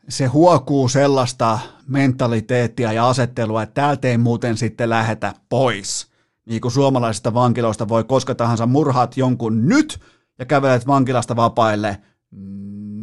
se 0.10 0.26
huokuu 0.26 0.90
sellaista 0.90 1.60
mentaliteettia 1.88 2.94
ja 2.94 3.10
asettelua, 3.10 3.64
että 3.64 3.82
täältä 3.82 4.08
ei 4.08 4.18
muuten 4.18 4.58
sitten 4.58 4.90
lähetä 4.90 5.34
pois. 5.50 6.08
Niin 6.46 6.62
kuin 6.62 6.72
suomalaisista 6.72 7.34
vankiloista 7.34 7.88
voi 7.88 8.04
koska 8.04 8.36
tahansa 8.36 8.66
murhaat 8.66 9.18
jonkun 9.18 9.68
nyt 9.68 10.00
ja 10.40 10.46
kävelet 10.46 10.88
vankilasta 10.88 11.36
vapaille 11.36 11.98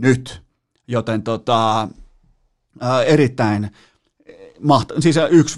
nyt. 0.01 0.43
Joten 0.89 1.23
tota, 1.23 1.89
ää, 2.81 3.03
erittäin 3.03 3.71
mahta- 4.61 5.01
siis 5.01 5.17
yksi, 5.31 5.57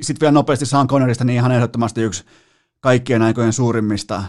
sitten 0.00 0.20
vielä 0.20 0.32
nopeasti 0.32 0.66
Sean 0.66 0.88
Connerista, 0.88 1.24
niin 1.24 1.36
ihan 1.36 1.52
ehdottomasti 1.52 2.02
yksi 2.02 2.24
kaikkien 2.80 3.22
aikojen 3.22 3.52
suurimmista 3.52 4.24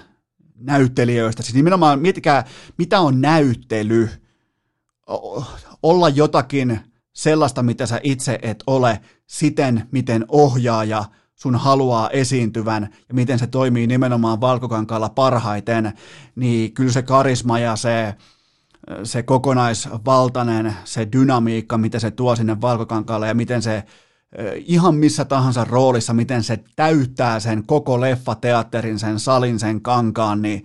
näyttelijöistä. 0.56 1.44
Siis 1.44 1.56
nimenomaan 1.56 2.00
miettikää, 2.00 2.46
mitä 2.78 3.00
on 3.00 3.22
näyttely? 3.22 4.10
Olla 5.84 6.10
jotakin 6.10 6.80
sellaista, 7.14 7.64
mitä 7.64 7.86
sä 7.86 8.00
itse 8.04 8.40
et 8.42 8.64
ole, 8.68 9.02
siten 9.28 9.88
miten 9.92 10.26
ohjaaja 10.28 11.06
sun 11.36 11.56
haluaa 11.56 12.10
esiintyvän 12.10 12.90
ja 13.10 13.16
miten 13.16 13.40
se 13.40 13.48
toimii 13.48 13.88
nimenomaan 13.88 14.42
valkokankaalla 14.42 15.10
parhaiten, 15.10 15.94
niin 16.36 16.74
kyllä 16.74 16.92
se 16.92 17.02
karisma 17.02 17.60
ja 17.60 17.76
se, 17.76 18.16
se 19.04 19.24
kokonaisvaltainen, 19.24 20.74
se 20.84 21.08
dynamiikka, 21.12 21.78
mitä 21.78 22.00
se 22.00 22.12
tuo 22.12 22.36
sinne 22.36 22.62
valkokankaalle 22.62 23.28
ja 23.28 23.34
miten 23.34 23.62
se 23.62 23.84
ihan 24.66 24.96
missä 24.96 25.26
tahansa 25.26 25.66
roolissa, 25.66 26.14
miten 26.14 26.44
se 26.44 26.60
täyttää 26.76 27.40
sen 27.40 27.64
koko 27.66 28.02
leffateatterin, 28.02 29.00
sen 29.00 29.20
salin, 29.20 29.60
sen 29.60 29.82
kankaan, 29.82 30.42
niin 30.42 30.64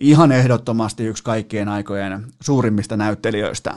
ihan 0.00 0.32
ehdottomasti 0.32 1.04
yksi 1.04 1.24
kaikkien 1.24 1.68
aikojen 1.68 2.26
suurimmista 2.42 2.96
näyttelijöistä. 2.96 3.74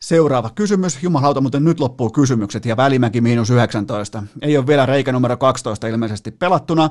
Seuraava 0.00 0.50
kysymys. 0.54 1.02
Jumalauta, 1.02 1.40
mutta 1.40 1.60
nyt 1.60 1.80
loppuu 1.80 2.10
kysymykset 2.10 2.66
ja 2.66 2.76
välimäki 2.76 3.20
miinus 3.20 3.50
19. 3.50 4.22
Ei 4.42 4.56
ole 4.56 4.66
vielä 4.66 4.86
reikä 4.86 5.12
numero 5.12 5.36
12 5.36 5.86
ilmeisesti 5.86 6.30
pelattuna. 6.30 6.90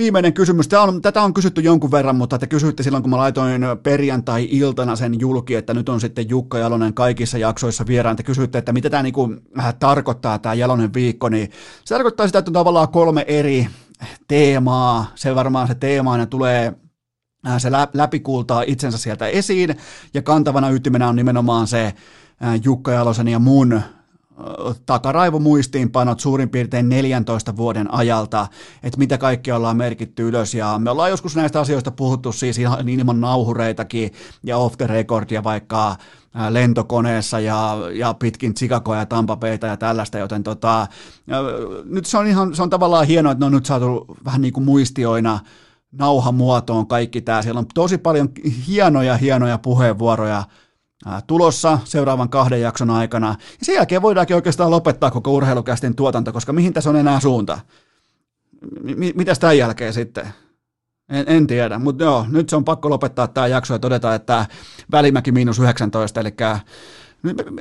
Viimeinen 0.00 0.32
kysymys. 0.32 0.68
Tämä 0.68 0.82
on, 0.82 1.02
tätä 1.02 1.22
on 1.22 1.34
kysytty 1.34 1.60
jonkun 1.60 1.90
verran, 1.90 2.16
mutta 2.16 2.38
te 2.38 2.46
kysyitte 2.46 2.82
silloin, 2.82 3.02
kun 3.02 3.10
mä 3.10 3.16
laitoin 3.16 3.62
perjantai-iltana 3.82 4.96
sen 4.96 5.20
julki, 5.20 5.54
että 5.54 5.74
nyt 5.74 5.88
on 5.88 6.00
sitten 6.00 6.28
Jukka 6.28 6.58
Jalonen 6.58 6.94
kaikissa 6.94 7.38
jaksoissa 7.38 7.86
vieraan. 7.86 8.16
Te 8.16 8.22
kysyitte, 8.22 8.58
että 8.58 8.72
mitä 8.72 8.90
tämä 8.90 9.02
niinku, 9.02 9.34
äh, 9.58 9.74
tarkoittaa, 9.74 10.38
tämä 10.38 10.54
Jalonen 10.54 10.94
viikko. 10.94 11.28
Niin 11.28 11.50
se 11.84 11.94
tarkoittaa 11.94 12.26
sitä, 12.26 12.38
että 12.38 12.48
on 12.48 12.52
tavallaan 12.52 12.88
kolme 12.88 13.24
eri 13.28 13.68
teemaa. 14.28 15.06
Se 15.14 15.34
varmaan 15.34 15.68
se 15.68 15.74
teema 15.74 16.12
aina 16.12 16.26
tulee 16.26 16.72
äh, 17.48 17.58
se 17.58 17.70
läpikultaa 17.94 18.62
itsensä 18.66 18.98
sieltä 18.98 19.26
esiin, 19.26 19.76
ja 20.14 20.22
kantavana 20.22 20.70
ytimenä 20.70 21.08
on 21.08 21.16
nimenomaan 21.16 21.66
se 21.66 21.84
äh, 21.86 21.94
Jukka 22.64 22.92
Jalosen 22.92 23.28
ja 23.28 23.38
mun 23.38 23.80
takaraivomuistiinpanot 24.86 26.20
suurin 26.20 26.48
piirtein 26.48 26.88
14 26.88 27.56
vuoden 27.56 27.94
ajalta, 27.94 28.46
että 28.82 28.98
mitä 28.98 29.18
kaikki 29.18 29.52
ollaan 29.52 29.76
merkitty 29.76 30.28
ylös. 30.28 30.54
Ja 30.54 30.78
me 30.78 30.90
ollaan 30.90 31.10
joskus 31.10 31.36
näistä 31.36 31.60
asioista 31.60 31.90
puhuttu 31.90 32.32
siis 32.32 32.58
ihan 32.58 32.88
ilman 32.88 33.20
nauhureitakin 33.20 34.12
ja 34.42 34.56
off 34.56 34.76
the 34.76 34.86
record 34.86 35.30
ja 35.30 35.44
vaikka 35.44 35.96
lentokoneessa 36.50 37.40
ja, 37.40 37.76
ja 37.94 38.14
pitkin 38.14 38.54
Chicagoa 38.54 38.96
ja 38.96 39.06
Tampapeita 39.06 39.66
ja 39.66 39.76
tällaista, 39.76 40.18
joten 40.18 40.42
tota, 40.42 40.86
nyt 41.84 42.06
se 42.06 42.18
on, 42.18 42.26
ihan, 42.26 42.54
se 42.54 42.62
on 42.62 42.70
tavallaan 42.70 43.06
hienoa, 43.06 43.32
että 43.32 43.42
ne 43.42 43.46
on 43.46 43.52
nyt 43.52 43.66
saatu 43.66 44.04
vähän 44.24 44.40
niin 44.40 44.52
kuin 44.52 44.64
muistioina 44.64 45.40
nauhamuotoon 45.92 46.86
kaikki 46.86 47.20
tämä. 47.20 47.42
Siellä 47.42 47.58
on 47.58 47.66
tosi 47.74 47.98
paljon 47.98 48.28
hienoja, 48.68 49.16
hienoja 49.16 49.58
puheenvuoroja 49.58 50.42
tulossa 51.26 51.78
seuraavan 51.84 52.28
kahden 52.28 52.60
jakson 52.60 52.90
aikana. 52.90 53.28
Ja 53.28 53.34
sen 53.62 53.74
jälkeen 53.74 54.02
voidaankin 54.02 54.36
oikeastaan 54.36 54.70
lopettaa 54.70 55.10
koko 55.10 55.32
urheilukästin 55.32 55.96
tuotanto, 55.96 56.32
koska 56.32 56.52
mihin 56.52 56.72
tässä 56.72 56.90
on 56.90 56.96
enää 56.96 57.20
suunta? 57.20 57.58
M- 58.82 59.14
mitäs 59.14 59.38
tämän 59.38 59.58
jälkeen 59.58 59.92
sitten? 59.92 60.28
En, 61.08 61.24
en 61.28 61.46
tiedä, 61.46 61.78
mutta 61.78 62.04
joo, 62.04 62.26
nyt 62.28 62.48
se 62.48 62.56
on 62.56 62.64
pakko 62.64 62.90
lopettaa 62.90 63.28
tämä 63.28 63.46
jakso 63.46 63.74
ja 63.74 63.78
todeta, 63.78 64.14
että 64.14 64.46
välimäki 64.92 65.32
miinus 65.32 65.58
19, 65.58 66.20
eli 66.20 66.34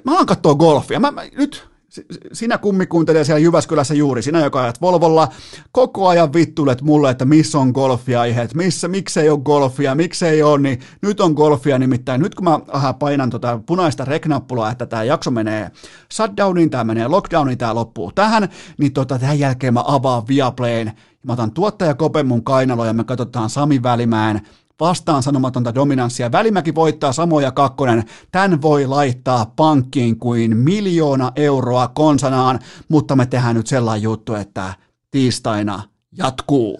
mä 0.06 0.12
alan 0.12 0.26
katsoa 0.26 0.56
golfia. 0.56 1.00
Mä, 1.00 1.12
mä, 1.12 1.22
nyt 1.38 1.68
sinä 2.34 2.58
kummikuuntelija 2.58 3.26
siellä 3.26 3.40
Jyväskylässä 3.40 3.94
juuri, 3.94 4.22
sinä 4.22 4.44
joka 4.44 4.62
ajat 4.62 4.82
Volvolla, 4.82 5.28
koko 5.72 6.08
ajan 6.08 6.34
vittulet 6.34 6.82
mulle, 6.82 7.12
että 7.12 7.26
missä 7.26 7.60
on 7.60 7.70
golfiaiheet, 7.70 8.54
missä, 8.54 8.88
miksei 8.88 9.30
ole 9.30 9.40
golfia, 9.40 9.96
miksei 9.96 10.44
ole, 10.44 10.60
niin 10.60 10.80
nyt 11.02 11.20
on 11.20 11.34
golfia 11.34 11.80
nimittäin. 11.80 12.22
Nyt 12.22 12.36
kun 12.36 12.44
mä 12.44 12.60
aha, 12.68 12.94
painan 12.94 13.30
tota 13.30 13.60
punaista 13.66 14.06
reknappulaa, 14.06 14.72
että 14.72 14.86
tämä 14.86 15.04
jakso 15.04 15.32
menee 15.32 15.72
shutdowniin, 16.14 16.70
tämä 16.70 16.84
menee 16.84 17.08
lockdowniin, 17.08 17.58
tämä 17.58 17.76
loppuu 17.76 18.12
tähän, 18.12 18.50
niin 18.78 18.94
tota, 18.94 19.20
tämän 19.20 19.40
jälkeen 19.40 19.74
mä 19.74 19.84
avaan 19.88 20.28
Viaplayn, 20.28 20.92
mä 21.24 21.34
otan 21.34 21.52
tuottaja 21.52 21.94
Kopen 21.94 22.28
mun 22.28 22.44
kainalo 22.44 22.86
ja 22.86 22.94
me 22.94 23.04
katsotaan 23.04 23.50
Sami 23.50 23.84
Välimäen 23.84 24.42
vastaan 24.80 25.24
sanomatonta 25.24 25.76
dominanssia. 25.76 26.32
Välimäki 26.32 26.76
voittaa 26.76 27.14
samoja 27.14 27.52
kakkonen. 27.52 28.04
Tän 28.32 28.62
voi 28.62 28.88
laittaa 28.88 29.54
pankkiin 29.56 30.20
kuin 30.20 30.58
miljoona 30.58 31.32
euroa 31.36 31.88
konsanaan, 31.88 32.60
mutta 32.88 33.16
me 33.16 33.26
tehdään 33.26 33.56
nyt 33.56 33.68
sellainen 33.68 34.04
juttu, 34.04 34.34
että 34.34 34.74
tiistaina 35.12 35.84
jatkuu. 36.18 36.80